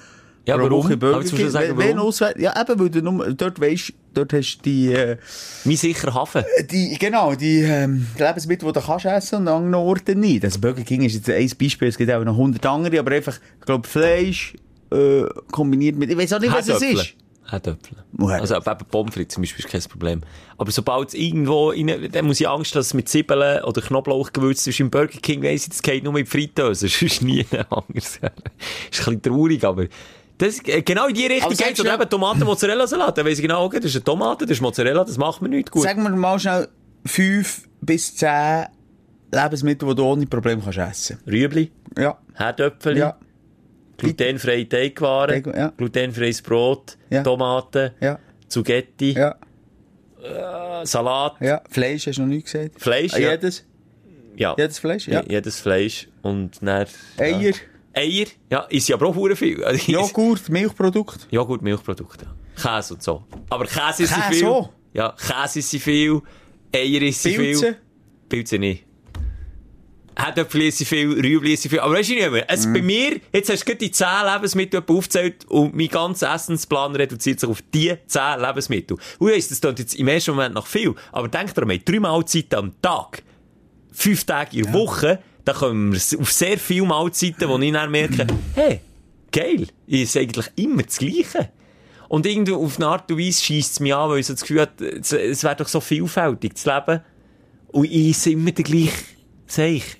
Ja, 0.46 0.58
pro 0.58 0.66
warum? 0.66 0.84
Woche 0.86 0.98
Burger 0.98 1.24
King. 1.24 1.50
sagen, 1.50 1.78
wenn 1.78 1.96
warum? 1.98 2.10
auswärts- 2.10 2.40
ja, 2.40 2.54
eben, 2.62 2.80
weil 2.80 2.90
du 2.90 3.02
nur, 3.02 3.34
dort 3.34 3.60
weisst, 3.62 3.94
dort 4.14 4.34
hast 4.34 4.58
du 4.58 4.62
die, 4.64 4.94
äh, 4.94 5.18
Mein 5.66 5.76
sicherer 5.78 6.14
Hafen. 6.14 6.44
die, 6.72 6.98
genau, 6.98 7.36
die, 7.36 7.60
ähm, 7.62 8.08
Lebensmittel, 8.18 8.68
die 8.72 8.80
du 8.80 8.86
kannst 8.86 9.06
essen 9.06 9.36
und 9.40 9.48
an 9.48 9.56
anderen 9.66 9.76
Orten 9.76 10.20
nicht. 10.20 10.44
Also 10.44 10.60
Burger 10.60 10.84
King 10.84 11.04
ist 11.04 11.16
jetzt 11.16 11.30
ein 11.30 11.50
Beispiel, 11.60 11.88
es 11.88 11.98
gibt 11.98 12.12
auch 12.12 12.24
noch 12.24 12.36
hundert 12.36 12.66
andere, 12.66 13.00
aber 13.00 13.12
einfach, 13.12 13.38
ich 13.60 13.66
glaube, 13.66 13.88
Fleisch, 13.88 14.54
äh, 14.92 15.24
kombiniert 15.52 15.96
mit, 15.98 16.10
ich 16.10 16.18
weiß 16.18 16.34
auch 16.34 16.40
nicht, 16.40 16.54
was 16.54 16.68
es 16.70 16.82
ist. 16.82 17.16
Oh, 18.20 18.28
Also 18.28 18.56
eben 18.56 18.78
Pommes 18.90 19.14
frites 19.14 19.34
zum 19.36 19.44
Beispiel 19.44 19.66
ist 19.66 19.72
kein 19.72 19.82
Problem. 19.82 20.22
Aber 20.58 20.72
sobald 20.72 21.10
es 21.10 21.14
irgendwo 21.14 21.70
rein, 21.70 22.10
dann 22.12 22.26
muss 22.26 22.40
ich 22.40 22.48
Angst, 22.48 22.74
dass 22.76 22.88
es 22.88 22.94
mit 22.94 23.10
Zwiebeln 23.10 23.64
oder 23.64 23.82
Knoblauch 23.82 24.32
gewürzt 24.32 24.68
ist. 24.68 24.80
Im 24.80 24.90
Burger 24.90 25.20
King 25.22 25.44
weiss 25.44 25.64
ich, 25.64 25.70
das 25.70 25.82
geht 25.82 26.04
nur 26.04 26.14
mit 26.14 26.28
Fritteuse. 26.30 26.88
Sonst 27.00 27.22
nie 27.22 27.46
anders. 27.70 27.88
ist 27.92 28.24
ein 28.24 28.32
bisschen 28.92 29.22
traurig, 29.22 29.64
aber 29.66 29.88
das, 30.38 30.60
äh, 30.68 30.82
genau 30.82 31.08
in 31.08 31.14
die 31.14 31.26
Richtung 31.28 31.48
Aber 31.52 31.56
geht 31.56 31.78
es. 31.78 31.84
du- 31.84 31.88
eben 31.92 32.10
Tomaten-Mozzarella-Salat. 32.10 33.18
Dann 33.18 33.26
weiss 33.26 33.38
ich 33.38 33.42
genau, 33.44 33.66
okay, 33.66 33.78
das 33.78 33.86
ist 33.92 33.96
eine 33.98 34.04
Tomate, 34.04 34.46
das 34.46 34.58
ist 34.58 34.62
Mozzarella, 34.62 35.04
das 35.04 35.18
macht 35.18 35.42
mir 35.42 35.50
nicht 35.50 35.72
gut. 35.72 35.84
Sagen 35.84 36.04
wir 36.04 36.10
mal 36.10 36.40
schnell, 36.40 36.68
fünf 37.06 37.68
bis 37.82 38.16
zehn 38.16 38.66
Lebensmittel, 39.32 39.88
die 39.90 39.96
du 39.96 40.04
ohne 40.04 40.26
Problem 40.26 40.62
kannst 40.64 40.78
essen. 40.80 41.20
Rüebli, 41.28 41.72
Ja. 41.98 42.18
Herdöpfel, 42.34 42.98
Ja. 42.98 43.18
glutenfreie 43.98 44.68
Teigwaren, 44.68 45.44
Teig- 45.44 45.58
ja. 45.58 45.68
glutenfreies 45.78 46.42
Brot, 46.42 46.98
Ja. 47.10 47.24
Tomaten, 47.24 47.92
Ja. 48.00 48.20
Zugetti, 48.48 49.12
Ja. 49.14 49.36
Salat, 50.84 51.34
Ja. 51.42 51.62
Fleisch 51.70 52.08
hast 52.08 52.18
du 52.18 52.22
noch 52.22 52.30
nie 52.30 52.42
gesagt. 52.42 52.80
Fleisch, 52.82 53.14
Ah, 53.14 53.20
ja. 53.20 53.32
Jedes? 53.32 53.66
ja. 54.36 54.56
Jedes 54.58 54.80
Fleisch? 54.80 55.08
Ja. 55.08 55.22
Jedes 55.28 55.60
Fleisch 55.60 56.08
und 56.22 56.62
dann... 56.62 56.86
Eier? 57.18 57.40
Ja. 57.42 57.52
Eier, 57.94 58.26
ja, 58.50 58.62
ist 58.70 58.88
ja 58.90 58.96
aber 58.96 59.08
auch 59.08 59.14
verdammt 59.14 59.38
viel. 59.38 59.64
Joghurt, 59.88 60.50
Milchprodukt? 60.50 61.28
Joghurt, 61.32 61.62
Milchprodukte. 61.62 62.28
Käse 62.56 62.94
und 62.94 63.04
so. 63.04 63.24
Aber 63.50 63.66
Käse 63.66 64.04
ist 64.04 64.14
viel. 64.14 64.46
auch? 64.46 64.70
Ja, 64.94 65.16
Käse 65.18 65.60
ist 65.60 65.76
viel. 65.76 66.22
Eier 66.74 67.02
ist 67.02 67.22
viel. 67.22 67.78
Pilze? 68.30 68.58
Nicht. 68.58 68.86
Herdöpfel 70.16 70.62
ist 70.64 70.84
viel, 70.84 71.12
Rüebli 71.12 71.54
ist 71.54 71.68
viel. 71.68 71.80
Aber 71.80 71.94
weißt 71.96 72.10
du 72.10 72.14
nicht 72.14 72.32
mehr, 72.32 72.46
es, 72.48 72.66
bei 72.66 72.82
mir, 72.82 73.20
jetzt 73.32 73.50
hast 73.52 73.62
du 73.62 73.66
gerade 73.66 73.80
die 73.80 73.92
10 73.92 74.08
Lebensmittel 74.32 74.84
aufgezählt 74.86 75.46
und 75.50 75.76
mein 75.76 75.88
ganzer 75.88 76.34
Essensplan 76.34 76.96
reduziert 76.96 77.40
sich 77.40 77.50
auf 77.50 77.64
die 77.74 77.94
10 78.06 78.40
Lebensmittel. 78.40 78.98
Und 79.20 79.32
weiss, 79.32 79.50
das 79.50 79.62
klingt 79.62 79.80
jetzt 79.80 79.96
im 79.96 80.08
ersten 80.08 80.32
Moment 80.32 80.56
noch 80.56 80.68
viel, 80.68 80.94
aber 81.12 81.28
denk 81.28 81.54
daran, 81.54 81.70
wir 81.70 81.78
haben 81.78 81.86
drei 81.86 82.00
Mahlzeiten 82.00 82.56
am 82.60 82.82
Tag, 82.82 83.24
fünf 83.92 84.24
Tage 84.26 84.58
in 84.58 84.64
der 84.66 84.74
Woche, 84.74 85.20
da 85.46 85.54
kommen 85.54 85.94
wir 85.94 86.20
auf 86.20 86.32
sehr 86.32 86.58
viele 86.58 86.86
Mahlzeiten, 86.86 87.50
wo 87.50 87.58
ich 87.60 87.72
dann 87.72 87.92
merke, 87.92 88.28
hey, 88.56 88.80
geil, 89.32 89.68
ist 89.88 90.16
eigentlich 90.16 90.50
immer 90.56 90.84
das 90.84 90.98
Gleiche. 90.98 91.50
Und 92.08 92.26
irgendwie 92.26 92.54
auf 92.54 92.78
eine 92.78 92.88
Art 92.88 93.12
und 93.12 93.18
Weise 93.18 93.44
scheisst 93.44 93.74
es 93.74 93.80
mich 93.80 93.94
an, 93.94 94.10
weil 94.10 94.20
ich 94.20 94.28
so 94.28 94.34
das 94.34 94.42
Gefühl 94.42 94.62
habe, 94.62 94.86
es, 94.86 95.44
wäre 95.44 95.56
doch 95.56 95.68
so 95.68 95.80
vielfältig, 95.80 96.54
das 96.54 96.66
Leben. 96.66 97.02
Und 97.70 97.86
ich 97.86 98.10
esse 98.12 98.32
immer 98.32 98.52
den 98.52 98.64
gleichen 98.64 99.06
Seich. 99.48 99.98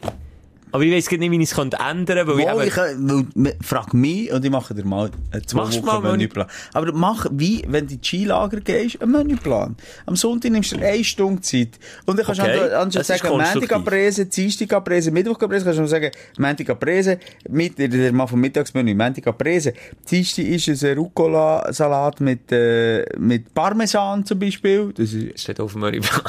Aber 0.74 0.82
ich 0.84 1.08
gar 1.08 1.18
nicht, 1.20 1.30
wie 1.30 1.36
ich 1.38 1.44
es 1.52 1.56
könnte 1.56 1.78
ändern 1.78 2.26
könnte, 2.26 2.28
weil 2.28 2.66
ich 2.66 2.68
ich, 2.68 2.78
eben... 2.78 3.10
äh, 3.10 3.26
weil- 3.36 3.58
frag 3.62 3.94
mich 3.94 4.32
und 4.34 4.44
ich 4.44 4.50
mache 4.50 4.74
dir 4.74 4.84
mal 4.84 5.12
einen 5.32 5.48
zwei 5.48 5.58
Machst 5.60 5.78
Wochen 5.86 6.04
mal 6.04 6.12
Menüplan. 6.12 6.48
Aber 6.74 6.92
mach, 6.94 7.28
wie, 7.32 7.64
wenn 7.68 7.86
du 7.86 7.94
in 7.94 8.02
die 8.02 8.08
Skilager 8.08 8.60
gehst, 8.60 9.00
einen 9.00 9.12
Menüplan. 9.12 9.76
Am 10.08 10.16
Sonntag 10.16 10.52
nimmst 10.52 10.72
du 10.72 10.78
eine 10.78 11.04
Stunde 11.04 11.42
Zeit. 11.44 11.80
Und 12.08 12.18
dann 12.18 12.26
kannst 12.26 12.42
Okay, 12.42 12.58
du 12.58 12.80
anstatt 12.80 13.06
sagen, 13.06 13.28
Montag 13.30 13.72
abresen, 13.72 14.28
Dienstag 14.28 14.74
abresen, 14.74 15.14
Mittwoch 15.14 15.40
abresen, 15.40 15.66
kannst 15.66 15.80
du 15.80 15.86
sagen, 15.86 16.10
Montag 16.40 16.68
abresen, 16.72 17.18
mit, 17.50 17.78
der 17.78 18.12
mal 18.12 18.26
vom 18.26 18.42
Mittagsmenü, 18.42 18.96
Montag 18.96 19.28
abresen. 19.28 19.74
Dienstag 20.10 20.46
ist 20.46 20.84
ein 20.84 20.98
Rucola-Salat 20.98 22.20
mit, 22.20 22.52
äh, 22.52 23.06
mit 23.20 23.54
Parmesan 23.54 24.26
zum 24.26 24.40
Beispiel. 24.40 24.92
Das 24.98 25.14
ist, 25.14 25.40
steht 25.40 25.60
auf 25.60 25.74
dem 25.74 25.82
Menüplan. 25.82 26.22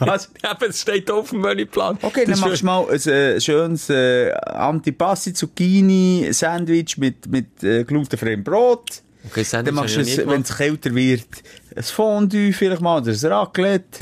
Was? 0.00 0.30
Eben, 0.44 0.70
es 0.70 0.82
steht 0.82 1.10
auf 1.10 1.30
dem 1.30 1.40
Menüplan. 1.40 1.96
Okay, 2.02 2.26
dann 2.26 2.38
machst 2.40 2.60
du 2.60 2.66
mal 2.66 2.84
ein 2.90 3.37
äh, 3.38 3.52
schönes 3.52 3.90
äh, 3.90 4.32
Antipasti 4.32 5.32
Zucchini 5.32 6.28
Sandwich 6.32 6.96
mit, 6.98 7.26
mit 7.26 7.62
äh, 7.62 7.84
glutenfreiem 7.84 8.42
Brot. 8.44 9.02
Okay, 9.26 9.42
Sandwich 9.42 9.66
Dann 9.66 9.74
machst 9.74 9.96
du, 9.96 10.00
es, 10.00 10.18
wenn 10.26 10.42
es 10.42 10.56
kälter 10.56 10.94
wird, 10.94 11.26
ein 11.76 11.82
Fondue 11.82 12.52
vielleicht 12.52 12.80
mal 12.80 13.00
oder 13.02 13.10
ein 13.12 13.32
Raclette. 13.32 14.00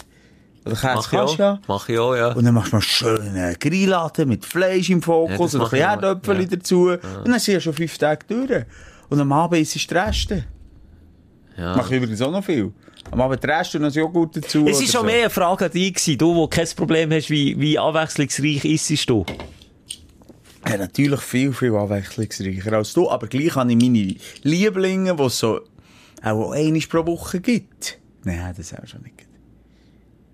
Oder 0.64 0.76
Mach 0.82 1.12
ich 1.12 1.18
auch. 1.18 1.38
ja. 1.38 1.60
Mach 1.68 1.88
ich 1.88 1.98
auch, 1.98 2.14
ja. 2.16 2.32
Und 2.32 2.44
dann 2.44 2.54
machst 2.54 2.72
du 2.72 2.76
mal 2.76 2.82
schön 2.82 3.20
einen 3.20 3.56
Grilladen 3.58 4.28
mit 4.28 4.44
Fleisch 4.44 4.90
im 4.90 4.98
Ja, 4.98 5.04
Fokus 5.04 5.52
das 5.52 5.54
und 5.54 5.72
ein. 5.72 5.80
Erdöpfel 5.80 6.40
Ja. 6.40 6.46
dazu. 6.48 6.88
Und 6.88 7.00
dann 7.28 7.38
sind 7.38 7.54
ja 7.54 7.60
schon 7.60 7.72
fünf 7.72 7.96
Tage 7.98 8.26
durch. 8.28 8.64
Und 9.08 9.20
am 9.20 9.32
Abend 9.32 9.60
ist 9.60 9.76
es 9.76 9.86
die 9.86 9.94
Reste. 9.94 10.44
ja. 11.56 11.76
Mach 11.76 11.88
ich 11.90 11.96
übrigens 11.96 12.20
auch 12.20 12.32
noch 12.32 12.44
viel. 12.44 12.72
Am 13.10 13.20
Abend 13.20 13.42
die 13.42 13.46
Reste 13.46 13.78
und 13.78 13.84
noch 13.84 13.94
Joghurt 13.94 14.36
dazu. 14.36 14.66
Es 14.66 14.80
ist 14.80 14.92
schon 14.92 15.02
so. 15.02 15.06
mehr 15.06 15.20
eine 15.20 15.30
Frage 15.30 15.66
an 15.66 15.70
dich 15.70 15.94
gewesen, 15.94 16.18
du, 16.18 16.34
wo 16.34 16.48
kein 16.48 16.68
Problem 16.76 17.12
hast, 17.12 17.30
wie, 17.30 17.58
wie 17.58 17.78
abwechslungsreich 17.78 18.64
isst 18.64 19.08
du. 19.08 19.24
Ja, 20.68 20.76
natürlich 20.76 21.20
viel, 21.20 21.52
viel 21.52 21.74
abwechslungsreicher 21.74 22.72
als 22.72 22.92
du, 22.92 23.08
aber 23.08 23.28
gleich 23.28 23.54
habe 23.54 23.72
ich 23.72 23.78
meine 23.78 24.16
Lieblinge, 24.42 25.14
die 25.14 25.22
es 25.22 25.38
so 25.38 25.60
auch 26.22 26.50
einmal 26.50 26.80
pro 26.80 27.06
Woche 27.06 27.40
gibt. 27.40 27.98
Nein, 28.24 28.52
das 28.56 28.74
auch 28.74 28.86
schon 28.86 29.02
nicht. 29.02 29.26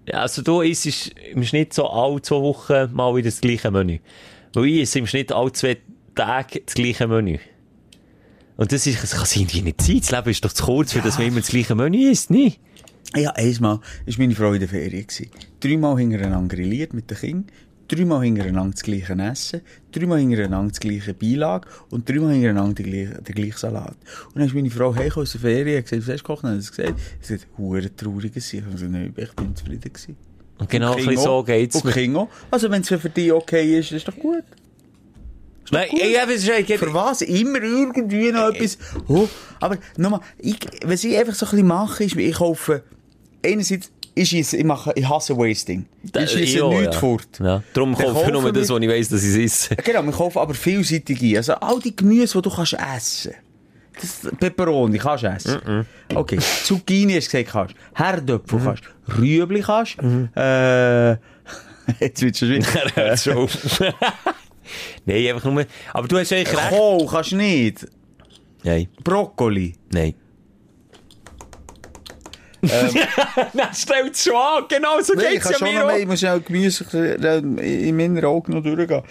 Ja, 0.07 0.23
also 0.23 0.43
du 0.43 0.63
isst 0.63 1.13
im 1.33 1.45
Schnitt 1.45 1.75
so 1.75 1.89
alle 1.89 2.21
zwei 2.23 2.41
Wochen 2.41 2.93
mal 2.93 3.15
wieder 3.15 3.29
das 3.29 3.41
gleiche 3.41 3.71
Menü. 3.71 3.99
Weil 4.55 4.67
ich 4.67 4.83
esse 4.83 4.99
im 4.99 5.07
Schnitt 5.07 5.31
alle 5.31 5.53
zwei 5.53 5.79
Tage 6.15 6.63
das 6.65 6.75
gleiche 6.75 7.07
Menü. 7.07 7.39
Und 8.57 8.73
das, 8.73 8.87
ist, 8.87 9.03
das 9.03 9.13
kann 9.13 9.27
irgendwie 9.35 9.63
nicht 9.63 9.81
sein. 9.83 10.01
Das 10.01 10.11
Leben 10.11 10.31
ist 10.31 10.45
doch 10.45 10.53
zu 10.53 10.65
kurz, 10.65 10.93
für 10.93 11.01
dass 11.01 11.19
man 11.19 11.29
immer 11.29 11.41
das 11.41 11.49
gleiche 11.49 11.75
Menü 11.75 12.11
isst, 12.11 12.31
nicht? 12.31 12.61
Ja, 13.17 13.31
einmal 13.31 13.79
war 13.79 14.15
meine 14.19 14.35
Frau 14.35 14.53
in 14.53 14.61
der 14.61 14.69
Ferien. 14.69 15.07
Dreimal 15.61 15.99
hintereinander 15.99 16.57
grilliert 16.57 16.95
mit 16.95 17.11
den 17.11 17.19
Kindern, 17.19 17.47
dreimal 17.89 18.25
hintereinander 18.25 18.73
das 18.73 18.83
gleiche 18.83 19.13
Essen, 19.13 19.61
dreimal 19.91 20.19
hintereinander 20.19 20.71
das 20.71 20.81
gleiche 20.81 21.13
Beilage 21.13 21.69
und 21.91 22.09
dreimal 22.09 22.33
hintereinander 22.33 22.83
den 22.83 23.23
gleichen, 23.23 23.57
Salat. 23.57 23.97
Und 24.29 24.37
dann 24.37 24.47
ist 24.47 24.55
meine 24.55 24.71
Frau 24.71 24.95
heimgekommen 24.95 25.27
aus 25.27 25.33
der 25.33 25.41
Ferien 25.43 25.77
und 25.79 25.83
gesagt, 25.83 26.03
was 26.03 26.09
hast 26.09 26.21
du 26.21 26.25
gekocht? 26.25 26.45
Und 26.45 26.51
dann 26.51 26.57
hat 26.59 26.65
sie 26.65 26.71
gesagt, 26.71 27.01
es 27.21 27.31
hat 27.31 27.49
hure 27.59 27.97
traurig 27.97 28.33
gewesen. 28.33 28.65
Ich 28.75 28.83
nein, 28.89 29.15
ich 29.15 29.33
bin 29.33 29.57
zufrieden 29.57 29.93
gewesen. 29.93 30.17
Und 30.59 30.71
genau 30.71 30.95
bisschen 30.95 31.19
so 31.19 31.43
geht's 31.43 31.77
Und. 31.77 31.93
Kingo. 31.93 32.29
Also 32.51 32.71
wenn 32.71 32.83
es 32.83 32.89
für 32.89 32.99
dich 33.11 33.33
okay 33.33 33.79
ist, 33.79 33.93
ist 33.93 34.07
doch 34.07 34.17
gut. 34.17 34.45
Nein, 35.71 35.89
ich, 35.93 36.71
ich, 36.71 36.79
Für 36.79 36.93
was? 36.93 37.23
Immer 37.23 37.63
irgendwie 37.63 38.33
noch 38.33 38.49
etwas. 38.49 38.79
Oh, 39.09 39.29
aber 39.61 39.79
nochmal, 39.97 40.21
ich, 40.39 40.59
was 40.85 41.05
ich 41.05 41.17
einfach 41.17 41.35
so 41.35 41.47
ein 41.47 41.51
bisschen 41.51 41.67
mache, 41.67 42.05
ist, 42.05 42.17
ich 42.17 42.35
kaufe, 42.35 42.83
einerseits, 43.45 43.91
ich, 44.15 44.29
schiesse, 44.29 44.59
ich, 44.59 44.65
mache, 44.65 44.93
ich 44.95 45.09
hasse 45.09 45.37
Wasting. 45.37 45.87
Ich 46.03 46.31
schiesse 46.31 46.59
ja, 46.59 46.69
nichts 46.69 46.95
ja. 46.95 47.01
fort. 47.01 47.29
Ja. 47.41 47.63
Darum 47.73 47.97
kaufe 47.97 48.27
ich 48.27 48.33
nur 48.33 48.53
das, 48.53 48.69
was 48.69 48.81
ich 48.81 48.89
weiss, 48.89 49.09
dass 49.09 49.23
ich 49.23 49.31
es 49.31 49.71
esse. 49.71 49.77
Genau, 49.77 50.03
wir 50.03 50.13
kaufen 50.13 50.39
aber 50.39 50.55
vielseitig 50.55 51.23
ein. 51.23 51.37
Also 51.37 51.55
all 51.55 51.81
die 51.81 51.95
Gemüse, 51.95 52.39
die 52.39 52.49
du 52.49 52.55
kannst 52.55 52.75
essen 52.75 53.35
das 54.01 54.31
Peperoni 54.39 54.99
kannst 54.99 55.25
du 55.25 55.29
essen. 55.29 55.87
Okay, 56.15 56.39
Zucchini 56.65 57.15
hast 57.15 57.33
du 57.33 57.39
gesagt, 57.39 57.53
kannst. 57.53 57.75
Herdöpfel 57.95 58.61
kannst. 58.65 58.83
Rüebli 59.19 59.61
kannst. 59.61 59.99
Äh, 60.37 61.13
jetzt 62.01 62.23
wird 62.23 62.41
es 62.43 63.25
schon 63.25 63.49
wieder. 63.49 64.35
Hört 64.63 64.71
schon 64.71 64.93
auf. 64.99 65.03
Nein, 65.07 65.27
einfach 65.35 65.51
nur... 65.51 65.67
Aber 65.93 66.09
du 66.09 66.19
hast 66.19 66.33
eigentlich 66.33 66.57
recht. 66.57 66.71
Kohl 66.71 67.07
kannst 67.07 67.33
du 67.33 67.37
nicht. 67.37 67.87
Nein, 68.65 68.89
Brokkoli. 69.03 69.75
nein. 69.93 70.15
Nein, 72.63 73.69
stellt 73.75 74.17
schon 74.17 74.37
an. 74.37 74.65
Genau 74.69 75.01
so 75.01 75.15
Nein, 75.15 75.25
ich 75.25 75.33
geht's 75.33 75.45
kann 75.45 75.53
ja 75.53 75.59
schon 75.59 75.69
mir 75.69 75.75
noch 75.75 75.83
auch. 75.83 75.87
mehr, 75.89 75.99
ich 76.01 76.07
muss 76.07 76.21
schnell 76.21 76.41
Gemüse 76.41 76.85
äh, 77.21 77.89
in 77.89 77.97
meinen 77.97 78.25
Augen 78.25 78.53
noch 78.53 78.63
durchgehen. 78.63 79.03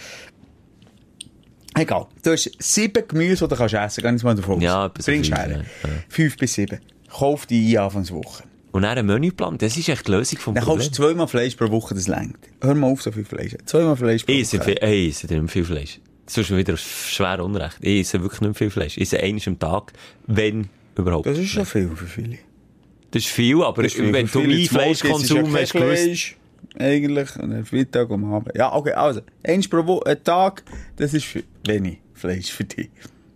Egal. 1.76 2.08
Du 2.24 2.32
hast 2.32 2.50
sieben 2.60 3.06
Gemüse, 3.08 3.46
die 3.46 3.50
du 3.50 3.56
kannst 3.58 3.74
essen 3.74 3.80
kannst. 3.80 4.02
Ganz 4.04 4.24
mal 4.24 4.36
davon 4.36 4.56
aus. 4.56 4.64
Ja, 4.64 4.86
etwa 4.86 5.02
so 5.02 5.12
Bringst 5.12 5.30
fünf, 5.32 5.40
her. 5.42 5.50
ja, 5.50 5.58
ja. 5.58 5.64
Fünf 6.08 6.38
bis 6.38 6.54
sieben. 6.54 6.80
Kauf 7.10 7.46
die 7.46 7.78
ein 7.78 7.84
Anfangswoche. 7.84 8.44
Und 8.72 8.84
dann 8.84 8.98
ein 8.98 9.06
Menüplan, 9.06 9.58
das 9.58 9.78
ist 9.78 9.90
echt 9.90 10.08
die 10.08 10.12
Lösung 10.12 10.40
vom 10.40 10.56
Dann 10.56 10.64
Problem. 10.64 10.80
kaufst 10.80 10.98
du 10.98 11.04
zweimal 11.04 11.28
Fleisch 11.28 11.56
pro 11.56 11.70
Woche, 11.70 11.94
das 11.94 12.08
längt. 12.08 12.38
Hör 12.62 12.74
mal 12.74 12.88
auf, 12.88 13.02
so 13.02 13.12
viel 13.12 13.26
Fleisch. 13.26 13.56
Zweimal 13.66 13.98
Fleisch 13.98 14.24
pro 14.24 14.32
Ich 14.32 14.54
Woche. 14.54 14.64
viel, 14.64 14.74
ich 14.82 15.10
esse 15.10 15.28
nicht 15.28 15.40
mehr 15.42 15.48
viel 15.50 15.66
Fleisch. 15.66 16.00
Das 16.26 16.38
ist 16.38 16.50
mir 16.50 16.58
wieder 16.58 16.78
schwer 16.78 17.44
unrecht. 17.44 17.78
Ich 17.82 18.02
esse 18.02 18.22
wirklich 18.22 18.40
nicht 18.42 18.50
mehr 18.50 18.56
viel 18.56 18.70
Fleisch. 18.70 18.96
Ich 18.98 19.04
esse 19.04 19.20
eines 19.20 19.48
am 19.48 19.60
Tag, 19.60 19.92
wenn 20.28 20.70
überhaupt. 20.96 21.26
Das 21.26 21.38
ist 21.38 21.50
schon 21.50 21.66
viel 21.66 21.90
für 21.90 22.06
viele. 22.06 22.38
Das 23.12 23.24
ist 23.24 23.30
viel, 23.30 23.62
aber 23.62 23.84
ist 23.84 23.96
viel 23.96 24.14
wenn 24.14 24.28
du 24.28 24.40
meinen 24.40 24.66
Fleischkonsum 24.66 25.54
hast 25.54 25.72
Fleisch, 25.72 26.38
Eigentlich. 26.78 27.36
Und 27.38 27.52
dann 27.52 27.68
Mittag 27.72 28.10
am 28.10 28.34
Abend. 28.34 28.56
Ja, 28.56 28.74
okay, 28.74 28.94
also. 28.94 29.22
Eins 29.44 29.68
pro 29.68 29.86
Woche, 29.86 30.06
ein 30.12 30.24
Tag, 30.24 30.64
das 30.96 31.14
ist 31.14 31.26
wenig 31.68 31.98
Fleisch 32.14 32.52
für 32.52 32.64
dich. 32.64 32.90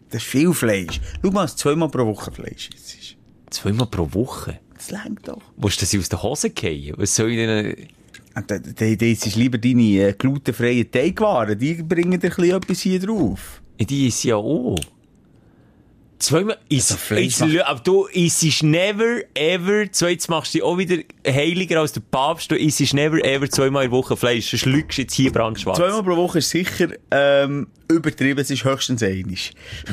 Das 0.09 0.21
ist 0.21 0.29
viel 0.29 0.53
Fleisch. 0.53 1.01
Schau 1.21 1.31
mal, 1.31 1.43
was 1.43 1.57
zweimal 1.57 1.89
pro 1.89 2.05
Woche 2.05 2.31
Fleisch 2.31 2.69
ist. 2.73 3.17
zweimal 3.49 3.87
pro 3.87 4.13
Woche. 4.13 4.59
Das 4.89 5.03
längt 5.03 5.27
doch. 5.27 5.41
Willst 5.57 5.81
du 5.81 5.85
das 5.85 5.95
aus 5.99 6.09
der 6.09 6.21
Hose 6.23 6.51
fallen? 6.57 6.93
Was 6.97 7.15
soll 7.15 7.31
ich 7.31 7.37
denn... 7.37 7.87
Da- 8.47 8.59
da- 8.59 8.95
Das 8.95 9.01
ist 9.25 9.35
lieber 9.35 9.57
deine 9.57 10.09
äh, 10.09 10.13
glutenfreien 10.17 10.91
Teigwaren. 10.91 11.57
Die 11.57 11.73
bringen 11.75 12.19
dir 12.19 12.27
ein 12.29 12.35
bisschen 12.35 12.51
etwas 12.57 12.81
hier 12.81 12.99
drauf. 12.99 13.61
Die 13.79 14.07
ist 14.07 14.23
ja 14.25 14.35
auch. 14.35 14.75
Zweimal 16.17 16.57
ist, 16.69 16.91
Also 16.91 17.45
macht- 17.45 17.65
aber 17.67 17.79
du 17.81 18.05
isst 18.05 18.63
never 18.63 19.19
ever, 19.33 19.85
zweitens 19.91 20.29
machst 20.29 20.53
du 20.53 20.57
dich 20.59 20.63
auch 20.63 20.77
wieder 20.77 20.97
heiliger 21.27 21.81
als 21.81 21.91
der 21.91 22.01
Papst, 22.09 22.49
du 22.49 22.55
isst 22.57 22.93
never 22.93 23.23
ever 23.23 23.49
zweimal 23.49 23.83
in 23.83 23.91
der 23.91 23.97
Woche 23.97 24.15
Fleisch, 24.15 24.49
sonst 24.49 24.65
lügst 24.65 24.97
jetzt 24.97 25.13
hier 25.13 25.31
brandschwarz. 25.31 25.77
Zweimal 25.77 26.03
pro 26.03 26.15
Woche 26.15 26.37
ist 26.39 26.49
sicher 26.49 26.87
ähm, 27.11 27.67
übertrieben. 27.91 28.39
Es 28.39 28.49
ist 28.49 28.63
höchstens 28.63 29.03
einig. 29.03 29.51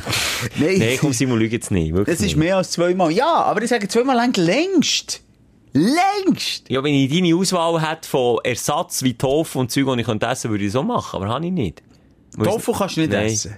Nein, 0.60 0.78
Nein, 0.78 0.96
komm 1.00 1.12
Simon, 1.12 1.38
lüg 1.40 1.50
jetzt 1.52 1.72
nicht. 1.72 1.92
Wirklich 1.92 2.16
das 2.16 2.24
ist 2.24 2.36
mehr 2.36 2.56
als 2.56 2.70
zweimal. 2.70 3.10
Ja, 3.10 3.42
aber 3.42 3.60
ich 3.62 3.68
sage 3.70 3.88
zweimal 3.88 4.14
lang 4.16 4.32
längst. 4.36 5.22
Längst. 5.74 6.68
Ja, 6.70 6.84
wenn 6.84 6.94
ich 6.94 7.10
deine 7.12 7.34
Auswahl 7.34 7.80
hätte 7.82 8.08
von 8.08 8.38
Ersatz 8.44 9.02
wie 9.02 9.14
Tofu 9.14 9.58
und 9.60 9.70
Zeug, 9.72 9.86
die 9.94 10.00
ich 10.00 10.06
könnte 10.06 10.26
essen 10.26 10.50
würde 10.50 10.64
ich 10.64 10.72
so 10.72 10.82
machen, 10.82 11.16
aber 11.16 11.28
habe 11.32 11.46
ich 11.46 11.52
nicht. 11.52 11.82
Tofu 12.42 12.72
kannst 12.72 12.96
du 12.96 13.00
nicht 13.00 13.12
Nein. 13.12 13.26
essen. 13.26 13.56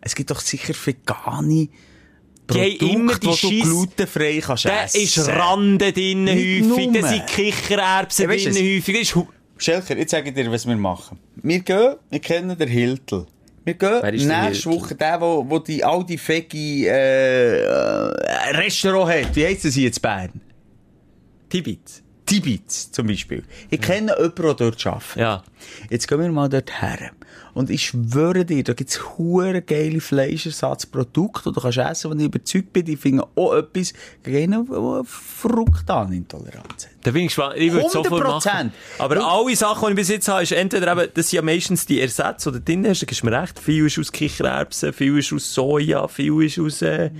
Es 0.00 0.14
gibt 0.14 0.30
doch 0.30 0.40
sicher 0.40 0.74
vegane 0.74 1.48
Die 1.48 1.68
haben 1.68 2.78
Produkte, 2.78 2.84
immer 2.86 3.14
die 3.14 3.20
die 3.20 3.26
du 3.26 3.32
Scheiss- 3.36 3.62
glutenfrei 3.62 4.40
kannst 4.44 4.64
Da 4.64 4.84
essen. 4.84 5.00
ist 5.02 5.18
Rande 5.28 5.92
drin 5.92 6.24
Nicht 6.24 6.70
häufig, 6.70 6.90
da 7.02 7.08
sind 7.08 7.26
Kichererbsen 7.26 8.30
Ja, 8.30 8.36
drin 8.36 8.76
häufig. 8.76 9.14
Schelker, 9.60 9.96
jetzt 9.98 10.10
sage 10.12 10.28
ich 10.28 10.34
dir, 10.34 10.50
was 10.50 10.66
wir 10.66 10.76
machen. 10.76 11.18
Wir 11.42 11.58
gehen, 11.60 11.96
wir 12.10 12.20
kennen 12.20 12.56
den 12.56 12.68
Hiltel. 12.68 13.26
Wir 13.64 13.74
gehen 13.74 13.98
Wer 14.00 14.14
ist 14.14 14.26
der 14.28 14.42
nächste? 14.44 14.70
Woche, 14.70 14.94
der, 14.94 15.20
wo, 15.20 15.44
wo 15.48 15.58
die 15.58 15.82
alte 15.84 16.16
Fegi 16.16 16.86
äh, 16.86 17.58
äh, 17.60 18.56
Restaurant 18.56 19.10
hat. 19.26 19.34
Wie 19.36 19.44
heisst 19.44 19.64
das 19.64 19.74
hier 19.74 19.88
in 19.88 19.94
Bern? 20.00 20.40
Tibit. 21.48 22.02
Tibitz 22.28 22.90
zum 22.92 23.06
Beispiel. 23.08 23.42
Ich 23.70 23.80
kenne 23.80 24.12
jemanden, 24.16 24.34
der 24.42 24.54
dort 24.54 24.86
arbeitet. 24.86 25.16
Ja. 25.16 25.42
Jetzt 25.90 26.06
gehen 26.08 26.20
wir 26.20 26.30
mal 26.30 26.48
dort 26.48 26.80
her. 26.80 27.10
Und 27.54 27.70
ich 27.70 27.86
schwöre 27.86 28.44
dir, 28.44 28.62
da 28.62 28.72
gibt's 28.72 29.00
hure 29.18 29.62
geile 29.62 30.00
Fleischersatzprodukte, 30.00 31.50
die 31.50 31.54
du 31.54 31.60
kannst 31.60 31.78
essen, 31.78 32.10
und 32.12 32.20
ich 32.20 32.26
überzeugt 32.26 32.72
bin, 32.72 32.84
die 32.84 32.96
finden 32.96 33.22
auch 33.34 33.54
etwas 33.54 33.92
gegen 34.22 34.54
eine 34.54 35.02
Fruktanintoleranz 35.04 36.84
hat. 36.86 36.90
Da 37.02 37.10
bin 37.10 37.22
ich 37.22 37.28
gespannt. 37.28 37.54
Ich 37.56 37.72
würde 37.72 37.86
es 37.86 37.92
sofort 37.92 38.22
100%. 38.24 38.28
machen. 38.46 38.72
Aber 38.98 39.16
Ich- 39.16 39.24
alle 39.24 39.56
Sachen, 39.56 39.86
die 39.86 39.90
ich 39.92 39.96
bis 39.96 40.08
jetzt 40.08 40.28
habe, 40.28 40.42
ist 40.42 40.52
entweder 40.52 40.92
eben, 40.92 41.10
das 41.14 41.30
sind 41.30 41.36
ja 41.36 41.42
meistens 41.42 41.86
die 41.86 42.00
Ersätze, 42.00 42.52
die 42.52 42.64
drin 42.64 42.86
hast, 42.86 43.02
da 43.02 43.06
gibst 43.06 43.22
du 43.22 43.26
mir 43.26 43.40
recht. 43.40 43.58
Viel 43.58 43.86
ist 43.86 43.98
aus 43.98 44.12
Kichererbsen, 44.12 44.92
viel 44.92 45.18
ist 45.18 45.32
aus 45.32 45.52
Soja, 45.54 46.06
viel 46.08 46.42
ist 46.42 46.58
aus, 46.58 46.82
äh, 46.82 47.10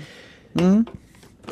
Mhm. 0.55 0.87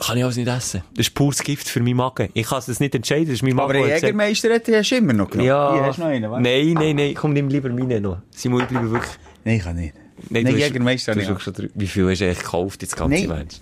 Kann 0.01 0.19
ich 0.19 0.25
alles 0.25 0.37
nicht 0.37 0.49
essen. 0.49 0.83
Das 0.95 1.07
ist 1.07 1.15
pures 1.15 1.43
Gift 1.43 1.69
für 1.69 1.81
meinen 1.81 1.97
Magen. 1.97 2.29
Ich 2.35 2.47
kann 2.47 2.59
es 2.59 2.67
das 2.67 2.81
nicht 2.81 2.95
entscheiden, 2.95 3.27
das 3.27 3.35
ist 3.35 3.43
mein 3.43 3.53
Aber 3.59 3.69
Magen. 3.69 3.77
einen 3.79 3.87
der 3.87 3.95
hat 3.97 4.03
gesagt- 4.03 4.13
Jägermeister 4.13 4.55
hat- 4.55 4.69
hast 4.81 4.91
du 4.91 4.97
immer 4.97 5.13
noch 5.13 5.31
genommen. 5.31 5.49
Ja. 5.49 5.73
Hier 5.75 5.83
hast 5.85 5.97
du 5.99 6.03
noch 6.03 6.09
einen, 6.09 6.31
wa? 6.31 6.41
Nein, 6.41 6.73
nein, 6.75 6.97
nein, 6.97 7.15
komm, 7.15 7.33
nimm 7.33 7.49
lieber 7.49 7.69
meine 7.71 8.01
noch. 8.01 8.19
Simon, 8.31 8.61
ich 8.63 8.67
bleibe 8.69 8.91
wirklich... 8.91 9.13
Nein, 9.45 9.57
ich 9.57 9.63
kann 9.63 9.77
nicht. 9.77 9.95
Nein, 9.95 10.05
Nein, 10.31 10.45
du 10.45 10.53
hast- 10.53 10.59
Jägermeister 10.69 11.13
hast 11.15 11.23
ich 11.23 11.29
wirklich 11.29 11.45
schon 11.57 11.71
Wie 11.75 11.87
viel 11.87 12.09
hast 12.11 12.21
du 12.21 12.25
eigentlich 12.27 12.39
gekauft, 12.39 12.83
jetzt 12.83 12.97
ganze 12.97 13.27
Nein. 13.27 13.29
Mensch? 13.39 13.55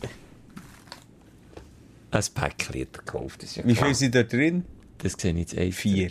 Ein 2.11 2.23
Päckchen 2.35 2.81
hat 2.81 2.89
er 2.93 2.99
gekauft, 3.05 3.43
das 3.43 3.51
ist 3.51 3.57
ja 3.57 3.63
Wie 3.67 3.75
viel 3.75 3.95
sind 3.95 4.15
dort 4.15 4.33
drin? 4.33 4.65
Das 4.99 5.15
sehe 5.15 5.33
ich 5.33 5.39
jetzt 5.39 5.59
ein. 5.59 5.73
Vier. 5.73 6.11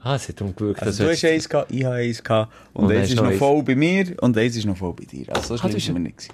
Ah, 0.00 0.14
es 0.16 0.28
hat 0.28 0.40
darum 0.40 0.54
gewirkt, 0.54 0.82
Also 0.82 1.04
du 1.04 1.10
hast 1.10 1.24
eins 1.24 1.48
gehabt, 1.48 1.70
ich 1.72 1.84
habe 1.84 1.96
eins 1.96 2.22
gehabt. 2.22 2.52
Und, 2.72 2.86
Und 2.86 2.92
eins 2.92 3.08
ist 3.10 3.16
noch 3.16 3.24
eins. 3.24 3.38
voll 3.38 3.62
bei 3.62 3.74
mir 3.76 4.14
und 4.20 4.36
eins 4.36 4.56
ist 4.56 4.64
noch 4.66 4.76
voll 4.76 4.94
bei 4.94 5.04
dir. 5.04 5.26
Also 5.34 5.56
so 5.56 5.62
Ah, 5.62 5.70
hast- 5.72 5.92
war 5.92 5.98
nicht. 5.98 6.28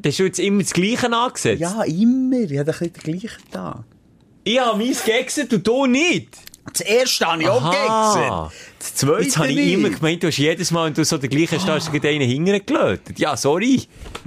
Das 0.00 0.12
hast 0.12 0.18
du 0.20 0.24
jetzt 0.24 0.38
immer 0.38 0.62
das 0.62 0.72
Gleiche 0.72 1.12
angesetzt? 1.12 1.60
Ja, 1.60 1.82
immer. 1.84 2.40
Ich 2.50 2.58
habe 2.58 2.72
den 2.72 2.92
gleichen 2.92 3.50
Tag. 3.50 3.84
Ich 4.44 4.58
habe 4.58 4.78
meins 4.78 5.04
gegessen, 5.04 5.48
du 5.48 5.58
du 5.58 5.86
nicht. 5.86 6.28
Das 6.72 6.80
erste 6.80 7.26
habe 7.26 7.42
ich 7.42 7.48
auch 7.48 7.62
Aha. 7.62 8.48
gegessen. 8.48 8.62
Das 8.78 8.94
zweite 8.94 9.22
Jetzt 9.24 9.36
habe 9.36 9.48
ich 9.48 9.56
nicht. 9.56 9.72
immer 9.74 9.90
gemeint, 9.90 10.22
du 10.22 10.28
hast 10.28 10.38
jedes 10.38 10.70
Mal, 10.70 10.86
wenn 10.86 10.94
du 10.94 11.04
so 11.04 11.18
den 11.18 11.28
gleichen 11.30 11.58
du 11.88 11.92
gleich 11.92 12.14
einen 12.14 12.28
hingelötet. 12.28 13.18
Ja, 13.18 13.36
sorry. 13.36 13.82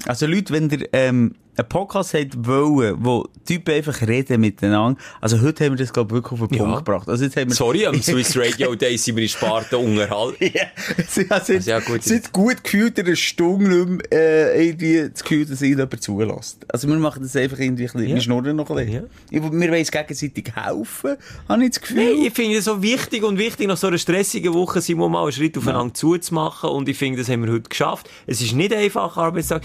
Also 0.06 0.28
Leute, 0.28 0.54
wenn 0.54 0.70
ihr 0.70 0.88
ähm, 0.94 1.36
einen 1.57 1.68
Podcast 1.69 2.14
habt 2.14 2.45
wollen, 2.45 2.95
wo 2.99 3.27
Typen 3.45 3.73
einfach 3.76 4.02
reden 4.02 4.41
miteinander, 4.41 4.99
also 5.22 5.41
heute 5.41 5.65
haben 5.65 5.73
wir 5.73 5.77
das 5.77 5.94
glaube 5.94 6.15
ich 6.18 6.23
wirklich 6.23 6.41
auf 6.41 6.48
den 6.48 6.57
Ja. 6.57 6.64
Punkt 6.64 6.86
gebracht. 6.86 7.10
Also 7.10 7.23
jetzt 7.26 7.36
haben 7.38 7.49
wir 7.49 7.56
Sorry, 7.56 7.86
am 7.86 7.95
Swiss 8.02 8.38
Radio 8.38 8.76
Day 8.76 8.98
sind 8.98 9.15
wir 9.15 9.23
in 9.23 9.30
Sparta 9.30 9.77
unterhalten. 9.77 10.52
Ja, 10.53 10.65
sie 11.07 11.22
hat 11.30 11.32
Also 11.49 11.53
ja, 11.53 11.80
gut. 11.80 12.03
seit 12.03 12.32
gut 12.32 12.64
gefühlt 12.64 12.99
eine 12.99 13.15
Stunde 13.15 13.69
nicht 13.69 14.11
mehr, 14.11 14.53
äh, 14.56 14.68
irgendwie 14.68 15.10
das 15.11 15.22
Gefühl, 15.23 15.45
dass 15.45 15.61
ihnen 15.61 15.77
jemand 15.80 16.02
zulässt. 16.02 16.65
Also 16.68 16.88
wir 16.88 16.95
machen 16.98 17.23
das 17.23 17.36
einfach 17.36 17.60
irgendwie, 17.60 17.84
ein 17.84 17.91
bisschen, 17.94 18.07
Ja. 18.10 18.15
wir 18.15 18.22
schnurren 18.22 18.56
noch 18.56 18.69
ein 18.69 18.76
bisschen. 18.86 19.03
Ich, 19.30 19.41
wir 19.41 19.52
wollen 19.52 19.84
gegenseitig 19.84 20.52
helfen, 20.56 21.15
habe 21.48 21.64
ich 21.64 21.69
das 21.72 21.82
Gefühl. 21.82 21.98
Nein, 22.15 22.26
ich 22.26 22.34
finde 22.34 22.57
es 22.57 22.65
so 22.65 22.82
wichtig 22.82 23.23
und 23.23 23.38
wichtig, 23.38 23.68
nach 23.68 23.77
so 23.77 23.88
einer 23.88 23.98
stressigen 23.98 24.53
Woche 24.53 24.82
sind 24.82 24.98
wir 24.98 25.10
mal 25.10 25.23
einen 25.23 25.32
Schritt 25.32 25.57
aufeinander 25.57 25.94
zuzumachen 25.94 26.69
und 26.69 26.90
ich 26.90 26.98
finde, 26.98 27.19
das 27.19 27.30
haben 27.30 27.45
wir 27.45 27.52
heute 27.53 27.69
geschafft. 27.69 28.10
Es 28.27 28.41
ist 28.41 28.53
nicht 28.53 28.73
einfach, 28.73 29.18
Arbeitstag. 29.18 29.61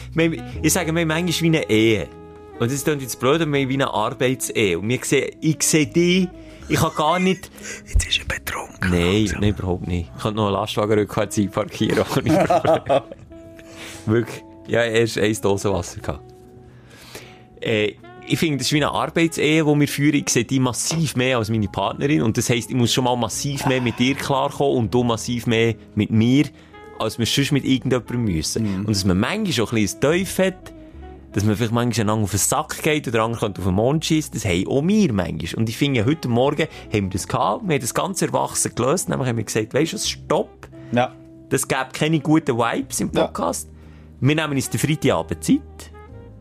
Ich 0.63 0.73
sage, 0.73 0.93
wir 0.95 1.01
haben 1.01 1.09
manchmal 1.09 1.53
wie 1.53 1.57
eine 1.59 1.69
Ehe. 1.81 2.09
Und 2.59 2.71
das 2.71 2.85
klingt 2.85 3.01
jetzt 3.01 3.19
blöd, 3.19 3.41
aber 3.41 3.53
wir 3.53 3.63
haben 3.63 3.69
wie 3.71 3.75
eine 3.75 3.93
Arbeitsehe. 3.93 4.79
Und 4.79 4.89
wir 4.89 5.01
sehen, 5.03 5.35
ich 5.41 5.63
sehe 5.63 5.87
dich, 5.87 6.29
ich 6.69 6.79
kann 6.79 6.91
gar 6.95 7.19
nicht... 7.19 7.51
Jetzt 7.87 8.07
ist 8.07 8.19
er 8.21 8.27
betrunken. 8.27 8.91
Nein, 8.91 9.31
nein, 9.41 9.51
überhaupt 9.51 9.87
nicht. 9.87 10.11
Ich 10.15 10.23
kann 10.23 10.35
noch 10.35 10.47
einen 10.47 10.55
Lastwagen 10.55 10.99
rückwärts 10.99 11.39
einparkieren. 11.39 12.05
ohne 12.17 12.47
Probleme. 12.47 13.03
Wirklich. 14.07 14.45
Ja, 14.69 14.85
erst 14.85 15.19
eine 15.19 15.35
Dose 15.35 15.73
Wasser 15.73 16.01
gehabt. 16.01 16.23
Äh, 17.61 17.95
ich 18.27 18.39
finde, 18.39 18.59
das 18.59 18.69
ist 18.69 18.73
wie 18.73 18.77
eine 18.77 18.93
Arbeitsehe, 18.93 19.65
die 19.65 19.81
wir 19.81 19.89
führen. 19.89 20.17
Ich 20.17 20.29
sehe 20.29 20.45
die 20.45 20.61
massiv 20.61 21.17
mehr 21.17 21.39
als 21.39 21.51
meine 21.51 21.67
Partnerin. 21.67 22.23
Und 22.23 22.37
das 22.37 22.51
heisst, 22.51 22.71
ich 22.71 22.77
muss 22.77 22.93
schon 22.93 23.05
mal 23.05 23.17
massiv 23.17 23.67
mehr 23.67 23.81
mit 23.81 23.99
dir 23.99 24.15
klarkommen 24.15 24.77
und 24.77 24.95
du 24.95 25.03
massiv 25.03 25.47
mehr 25.47 25.75
mit 25.95 26.11
mir, 26.11 26.45
als 26.99 27.19
wir 27.19 27.27
sonst 27.27 27.53
mit 27.53 27.65
irgendjemandem 27.65 28.23
müssen. 28.23 28.77
Und 28.81 28.91
dass 28.91 29.05
man 29.05 29.19
manchmal 29.19 29.53
schon 29.53 29.69
ein 29.71 29.75
bisschen 29.77 29.99
ein 29.99 30.01
Teuf 30.03 30.39
hat, 30.39 30.73
dass 31.33 31.45
man 31.45 31.57
vielleicht 31.57 31.73
manchmal 31.73 32.05
einander 32.07 32.25
auf 32.25 32.31
den 32.31 32.39
Sack 32.39 32.83
geht 32.83 33.07
oder 33.07 33.19
der 33.19 33.23
andere 33.23 33.47
auf 33.47 33.53
den 33.65 33.75
Mond 33.75 34.05
schießt, 34.05 34.35
das 34.35 34.45
haben 34.45 34.67
auch 34.67 34.83
wir 34.87 35.13
manchmal. 35.13 35.55
Und 35.61 35.69
ich 35.69 35.77
finde, 35.77 36.05
heute 36.05 36.29
Morgen 36.29 36.67
haben 36.93 37.05
wir 37.05 37.11
das 37.11 37.29
gehabt, 37.29 37.63
wir 37.67 37.75
haben 37.75 37.81
das 37.81 37.95
ganz 37.95 38.21
erwachsen 38.23 38.75
gelöst, 38.75 39.09
nämlich 39.09 39.29
haben 39.29 39.37
wir 39.37 39.45
gesagt, 39.45 39.73
weisst 39.75 39.93
du 39.93 39.97
was, 39.97 40.09
stopp, 40.09 40.69
Ja. 40.93 41.13
das 41.49 41.67
gäbe 41.69 41.89
keine 41.93 42.21
guten 42.21 42.57
Vibes 42.59 43.01
im 43.01 43.11
Ja. 43.15 43.27
Podcast. 43.27 43.69
Wir 44.21 44.35
nehmen 44.35 44.53
uns 44.55 44.69
den 44.71 44.79
Freitagabend 44.81 45.43
Zeit. 45.45 45.90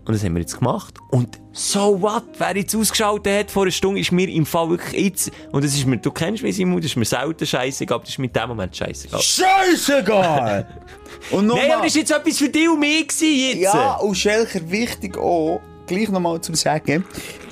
Und 0.10 0.16
das 0.16 0.24
haben 0.24 0.34
wir 0.34 0.40
jetzt 0.42 0.58
gemacht. 0.58 0.96
Und 1.12 1.38
so 1.52 2.02
what? 2.02 2.24
Wer 2.40 2.58
jetzt 2.58 2.76
ausgeschaltet 2.76 3.32
hat 3.32 3.52
vor 3.52 3.62
einer 3.62 3.72
Stunde, 3.72 4.02
ist 4.02 4.12
mir 4.12 4.28
im 4.28 4.44
Fall 4.44 4.68
wirklich 4.72 5.00
jetzt, 5.06 5.32
und 5.52 5.64
das 5.64 5.76
ist 5.76 5.86
mir, 5.86 5.98
du 5.98 6.10
kennst 6.10 6.42
mich, 6.42 6.56
Simon, 6.56 6.78
das 6.78 6.88
ist 6.88 6.96
mir 6.96 7.06
selten 7.06 7.46
scheißegal, 7.46 7.94
aber 7.98 8.04
das 8.06 8.14
ist 8.14 8.18
mir 8.18 8.26
in 8.26 8.34
dem 8.34 8.48
Moment 8.50 8.76
scheißegal. 8.76 9.22
Scheißegal! 9.22 10.68
Und 11.32 11.46
Nein, 11.46 11.58
aber 11.58 11.62
nochmal. 11.62 11.78
das 11.84 11.86
ist 11.88 11.96
jetzt 11.98 12.12
etwas 12.12 12.38
für 12.40 12.50
dich 12.50 12.68
und 12.70 12.80
mich 12.80 13.08
gewesen, 13.08 13.60
jetzt. 13.60 13.62
Ja, 13.74 13.96
und 13.98 14.16
Schelker, 14.16 14.62
wichtig 14.72 15.16
auch, 15.18 15.60
gleich 15.86 16.10
nochmal 16.10 16.42
zu 16.42 16.56
sagen, 16.56 17.04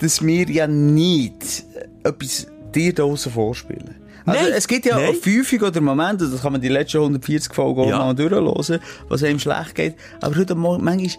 dass 0.02 0.26
wir 0.26 0.50
ja 0.50 0.66
nicht 0.66 1.64
etwas 2.04 2.48
dir 2.74 2.92
da 2.94 3.04
draussen 3.04 3.32
vorspielen. 3.32 3.96
Also, 4.26 4.42
Nein, 4.44 4.52
es 4.56 4.68
gibt 4.68 4.86
ja 4.86 4.96
nein. 4.98 5.14
Häufig 5.26 5.62
oder 5.62 5.80
Momente, 5.80 6.28
das 6.30 6.42
kann 6.42 6.52
man 6.54 6.62
die 6.62 6.68
letzten 6.70 6.98
140 6.98 7.54
Folgen 7.54 7.82
auch 7.82 7.90
Ja. 7.90 8.00
mal 8.00 8.14
durchhören, 8.16 8.80
was 9.10 9.24
einem 9.24 9.40
schlecht 9.40 9.76
geht. 9.76 9.96
Aber 10.22 10.36
heute 10.36 10.54
manchmal 10.56 11.10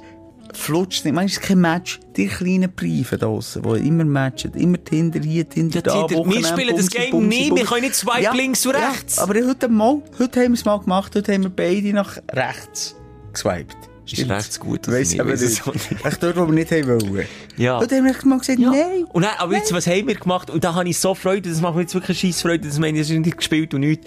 flutscht 0.54 1.04
nicht. 1.04 1.16
Ist 1.24 1.32
es 1.32 1.40
kein 1.40 1.60
Match. 1.60 2.00
Die 2.16 2.26
kleinen 2.26 2.70
Briefe 2.72 3.16
da 3.18 3.26
draussen, 3.26 3.62
die 3.62 3.86
immer 3.88 4.04
matchen, 4.04 4.52
immer 4.54 4.82
Tinder 4.82 5.20
hier, 5.20 5.48
Tinder 5.48 5.76
Ja, 5.76 5.82
da. 5.82 6.06
Tinder- 6.06 6.24
wir 6.30 6.44
spielen 6.44 6.76
das 6.76 6.86
Bumsi, 6.86 6.98
Game 6.98 7.10
Bumsi, 7.10 7.28
nie. 7.28 7.44
Wir 7.44 7.48
Bumsi. 7.50 7.64
können 7.64 7.80
nicht 7.82 7.94
swipe 7.94 8.36
links 8.36 8.66
und 8.66 8.74
rechts. 8.74 9.16
Ja, 9.16 9.22
aber 9.24 9.34
heute 9.46 9.68
mal, 9.68 10.02
heute 10.18 10.40
haben 10.40 10.48
wir 10.52 10.54
es 10.58 10.64
mal 10.64 10.78
gemacht, 10.78 11.14
heute 11.14 11.32
haben 11.32 11.42
wir 11.44 11.50
beide 11.50 11.92
nach 11.92 12.16
rechts 12.32 12.94
geswiped. 13.32 13.76
Ist 14.10 14.26
rechts 14.30 14.58
gut, 14.58 14.88
Weiss 14.88 15.12
ich 15.12 15.18
weiss 15.18 15.42
nicht. 15.42 15.66
es 15.66 15.90
nicht. 15.90 16.04
Echt 16.06 16.22
dort, 16.22 16.36
wo 16.38 16.46
wir 16.46 16.54
nicht 16.54 16.70
haben 16.70 16.88
wollen. 16.88 17.26
Ja. 17.58 17.78
Heute 17.78 17.96
haben 17.96 18.06
wir 18.06 18.14
mal 18.24 18.38
gesagt, 18.38 18.58
Ja. 18.58 18.70
nein. 18.70 19.04
Und 19.12 19.20
dann, 19.22 19.32
aber 19.36 19.52
jetzt, 19.54 19.70
was 19.72 19.86
haben 19.86 20.08
wir 20.08 20.14
gemacht? 20.14 20.48
Und 20.48 20.64
da 20.64 20.74
habe 20.74 20.88
ich 20.88 20.98
so 20.98 21.14
Freude, 21.14 21.50
das 21.50 21.60
macht 21.60 21.74
mir 21.74 21.82
jetzt 21.82 21.92
wirklich 21.94 22.18
scheisse 22.18 22.40
Freude, 22.40 22.66
das 22.68 22.78
meine 22.78 22.98
ich, 22.98 23.10
ist 23.10 23.16
nicht 23.18 23.36
gespielt 23.36 23.74
und 23.74 23.80
nichts. 23.80 24.06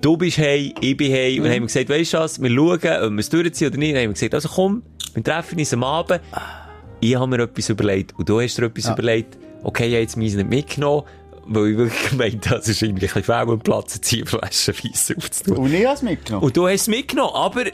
Du 0.00 0.16
bist 0.16 0.38
hey, 0.38 0.74
ich 0.80 0.96
bin 0.96 1.10
hey, 1.12 1.36
und 1.38 1.44
dann 1.44 1.52
haben 1.52 1.60
wir 1.64 1.66
gesagt, 1.66 1.90
weisst 1.90 2.14
du 2.14 2.18
was, 2.18 2.40
wir 2.40 2.48
schauen, 2.48 2.72
ob 2.76 2.80
wir 3.12 3.18
es 3.18 3.28
durchziehen 3.28 3.68
oder 3.68 3.76
nicht. 3.76 3.90
Dann 3.94 3.98
haben 4.04 4.08
wir 4.08 4.14
gesagt, 4.14 4.34
also 4.34 4.48
komm, 4.48 4.82
wir 5.14 5.22
treffen 5.24 5.58
uns 5.58 5.72
am 5.72 5.84
Abend. 5.84 6.20
Ich 7.00 7.14
habe 7.16 7.26
mir 7.26 7.42
etwas 7.42 7.68
überlegt 7.68 8.18
und 8.18 8.28
du 8.28 8.40
hast 8.40 8.56
dir 8.58 8.64
etwas 8.66 8.88
überlegt. 8.88 9.38
Okay, 9.62 9.86
ich 9.86 9.92
habe 9.94 10.02
jetzt 10.02 10.16
meins 10.16 10.34
nicht 10.34 10.48
mitgenommen, 10.48 11.04
weil 11.46 11.70
ich 11.72 11.76
wirklich 11.78 12.10
gemeint 12.10 12.46
habe, 12.50 12.60
es 12.60 12.68
ist 12.68 12.82
irgendwie 12.82 13.06
ein 13.06 13.12
bisschen 13.14 13.22
fehl 13.24 13.34
am 13.34 13.60
Platz, 13.60 13.94
eine 13.94 14.00
Ziehflasche 14.02 14.74
weiss 14.74 15.12
aufzutun. 15.16 15.56
Und 15.56 15.72
ich 15.72 15.84
habe 15.84 15.94
es 15.94 16.02
mitgenommen. 16.02 16.44
Und 16.44 16.56
du 16.56 16.66
hast 16.66 16.82
es 16.82 16.88
mitgenommen, 16.88 17.32
aber, 17.34 17.64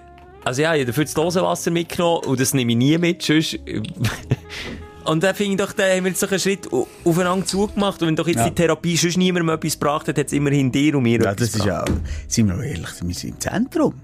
also 0.44 0.62
ja, 0.62 0.74
ich 0.74 0.80
habe 0.80 0.86
dafür 0.86 1.04
das 1.04 1.14
Dosenwasser 1.14 1.70
mitgenommen 1.70 2.24
und 2.26 2.40
das 2.40 2.54
nehme 2.54 2.72
ich 2.72 2.78
nie 2.78 2.98
mit, 2.98 3.22
sonst, 3.22 3.58
und 5.04 5.22
dann 5.22 5.34
finde 5.34 5.52
ich 5.52 5.58
doch, 5.68 5.72
da 5.72 5.84
haben 5.84 6.04
wir 6.04 6.10
jetzt 6.10 6.22
doch 6.22 6.30
einen 6.30 6.40
Schritt 6.40 6.72
au- 6.72 6.86
aufeinander 7.04 7.46
zugemacht 7.46 8.00
und 8.02 8.08
wenn 8.08 8.16
doch 8.16 8.26
jetzt 8.28 8.38
Ja. 8.38 8.48
die 8.48 8.54
Therapie 8.54 8.96
sonst 8.96 9.16
niemandem 9.16 9.50
etwas 9.54 9.74
gebracht 9.78 10.08
hat, 10.08 10.18
hat 10.18 10.26
es 10.26 10.32
immerhin 10.32 10.70
dir 10.72 10.96
und 10.96 11.02
mir 11.04 11.20
Ja, 11.22 11.34
das 11.34 11.54
ist 11.54 11.64
ja, 11.64 11.84
sind 12.28 12.48
wir 12.48 12.62
ehrlich, 12.62 12.88
wir 13.02 13.14
sind 13.14 13.30
im 13.34 13.40
Zentrum. 13.40 13.94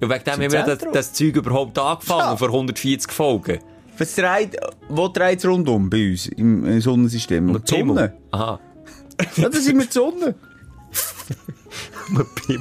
Und 0.00 0.08
wegen 0.10 0.24
dem 0.24 0.32
haben 0.32 0.40
wir 0.40 0.50
ja 0.50 0.66
das, 0.66 0.78
das 0.92 1.12
Zeug 1.12 1.36
überhaupt 1.36 1.78
angefangen, 1.78 2.20
Ja. 2.20 2.36
vor 2.36 2.48
140 2.48 3.12
Folgen. 3.12 3.58
Was 3.98 4.14
dreht, 4.14 4.56
wo 4.88 5.08
dreht 5.08 5.40
es 5.40 5.46
rundum 5.46 5.90
bei 5.90 6.10
uns 6.12 6.26
im 6.26 6.80
Sonnensystem? 6.80 7.50
Um 7.50 7.62
die 7.62 7.70
Sonne. 7.70 8.14
Aha. 8.30 8.58
Ja, 9.36 9.48
das 9.50 9.64
sind 9.64 9.78
wir 9.78 9.84
die 9.86 9.92
Sonne. 9.92 10.34
Pimmel. 12.46 12.60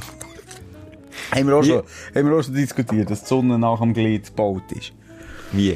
Haben 1.33 1.47
wir, 1.47 1.55
auch 1.57 1.63
schon, 1.63 1.83
haben 2.15 2.29
wir 2.29 2.37
auch 2.37 2.43
schon 2.43 2.53
diskutiert, 2.55 3.09
dass 3.09 3.21
die 3.21 3.27
Sonne 3.27 3.57
nach 3.59 3.79
dem 3.79 3.93
Glied 3.93 4.25
gebaut 4.25 4.63
ist. 4.71 4.91
Wie? 5.51 5.73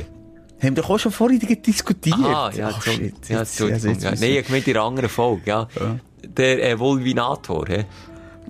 Haben 0.61 0.75
wir 0.75 0.81
doch 0.83 0.89
auch 0.89 0.97
schon 0.99 1.11
vorhin 1.11 1.39
diskutiert. 1.39 2.17
Ah, 2.19 2.51
ja, 2.55 2.71
so, 2.71 2.81
shit. 2.81 3.13
ja, 3.29 3.39
Jetzt- 3.39 3.59
Entschuldigung. 3.59 3.73
also 3.73 3.87
jetzt 3.89 4.03
ja, 4.03 4.11
wissen 4.11 4.21
Nein, 4.25 4.33
wir- 4.33 4.39
ich 4.41 4.45
gemeint 4.47 4.67
in 4.67 4.75
einer 4.77 4.85
anderen 4.85 5.09
Folge, 5.09 5.41
ja. 5.45 5.67
Der 6.23 6.63
äh, 6.71 6.79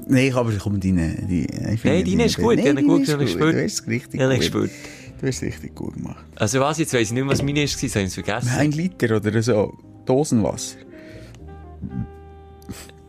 Vulvinator, 0.08 0.16
hä? 0.18 0.30
Nein, 0.30 0.34
aber 0.34 0.52
komm, 0.60 0.80
deine, 0.80 1.16
die, 1.28 1.44
ich 1.46 1.84
Nein, 1.84 2.06
deine 2.06 2.26
ist 2.26 2.38
gut, 2.38 2.58
die 2.58 2.70
habe 2.70 2.82
ich 2.82 2.88
gut 2.88 3.02
ist 3.02 3.18
gespürt. 3.18 3.56
Du 3.56 3.64
hast 3.64 3.74
es 3.82 3.88
richtig 3.88 4.20
Ja, 4.20 4.28
gut. 4.28 4.38
ich. 4.44 4.52
Du 4.52 5.28
hast 5.28 5.36
es 5.38 5.42
richtig 5.42 5.76
gut 5.76 5.94
gemacht. 5.96 6.24
Also 6.36 6.60
was, 6.60 6.78
jetzt 6.80 6.94
weiss 6.94 7.02
ich 7.04 7.12
nicht 7.12 7.24
mehr, 7.24 7.32
was 7.32 7.42
meine 7.42 7.62
war, 7.62 7.68
soll 7.68 7.88
ich 7.88 7.96
es 7.96 8.14
vergessen? 8.14 8.50
Ein 8.58 8.72
Liter 8.72 9.16
oder 9.16 9.42
so, 9.42 9.74
Dosenwasser. 10.06 10.78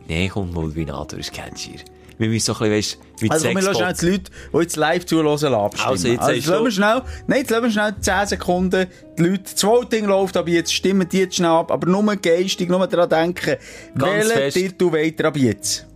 Nein, 0.09 0.29
komm, 0.33 0.55
Vulvinator, 0.55 1.19
das 1.19 1.31
kennst 1.31 1.67
du. 1.67 1.71
Wir 2.17 2.29
müssen 2.29 2.55
so 2.55 2.65
ein 2.65 2.71
bisschen, 2.71 3.01
weißt 3.01 3.23
wie 3.23 3.31
Also 3.31 3.47
komm, 3.49 3.57
wir 3.57 3.63
lassen 3.63 3.77
schnell 3.77 3.95
die 3.95 4.07
Leute, 4.07 4.31
die 4.53 4.59
jetzt 4.59 4.77
live 4.77 5.07
zuhören, 5.07 5.55
abstimmen. 5.55 5.91
Also, 5.91 6.09
jetzt 6.09 6.25
sagst 6.25 6.47
lassen 6.47 6.65
wir 6.65 6.71
schnell, 6.71 7.03
nein, 7.27 7.39
jetzt 7.41 7.51
lassen 7.51 7.65
wir 7.65 7.71
schnell 7.71 7.95
10 8.01 8.27
Sekunden, 8.29 8.87
die 9.19 9.23
Leute, 9.23 9.43
das 9.53 9.65
Voting 9.65 10.05
läuft 10.05 10.37
ab 10.37 10.47
jetzt, 10.49 10.73
stimmen 10.73 11.09
die 11.09 11.19
jetzt 11.19 11.37
schnell 11.37 11.51
ab, 11.51 11.73
aber 11.73 11.89
nur 11.89 12.15
geistig, 12.17 12.69
nur 12.69 12.87
daran 12.87 13.09
denken, 13.09 13.57
Ganz 13.99 14.29
welchen 14.29 14.31
fest. 14.31 14.57
Titel 14.57 14.91
ihr 14.95 15.25
ab 15.25 15.37
jetzt? 15.37 15.87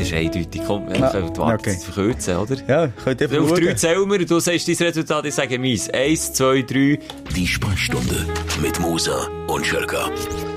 Das 0.00 0.08
ist 0.08 0.14
eindeutig, 0.14 0.62
komm, 0.66 0.88
wir 0.88 0.96
Ja, 0.98 1.10
können 1.10 1.32
die 1.34 1.38
Warte 1.38 1.70
okay. 1.70 1.78
verkürzen, 1.78 2.36
oder? 2.38 2.56
Ja, 2.66 2.86
könnt 2.88 3.20
ihr 3.20 3.42
Auf 3.42 3.52
drei 3.52 3.74
zählen 3.74 4.10
wir 4.10 4.24
du 4.24 4.40
sagst 4.40 4.66
dein 4.66 4.76
Resultat, 4.76 5.26
ich 5.26 5.34
sage 5.34 5.58
meins. 5.58 5.90
Eins, 5.90 6.32
zwei, 6.32 6.62
drei. 6.62 6.98
Die 7.36 7.46
Sprechstunde 7.46 8.24
mit 8.62 8.80
Musa 8.80 9.28
und 9.46 9.66
Schelka. 9.66 10.08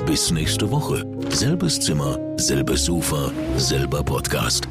Bis 0.06 0.32
nächste 0.32 0.72
Woche. 0.72 1.06
Selbes 1.30 1.78
Zimmer, 1.82 2.18
selbes 2.38 2.86
Sofa, 2.86 3.32
selber 3.58 4.02
Podcast. 4.02 4.66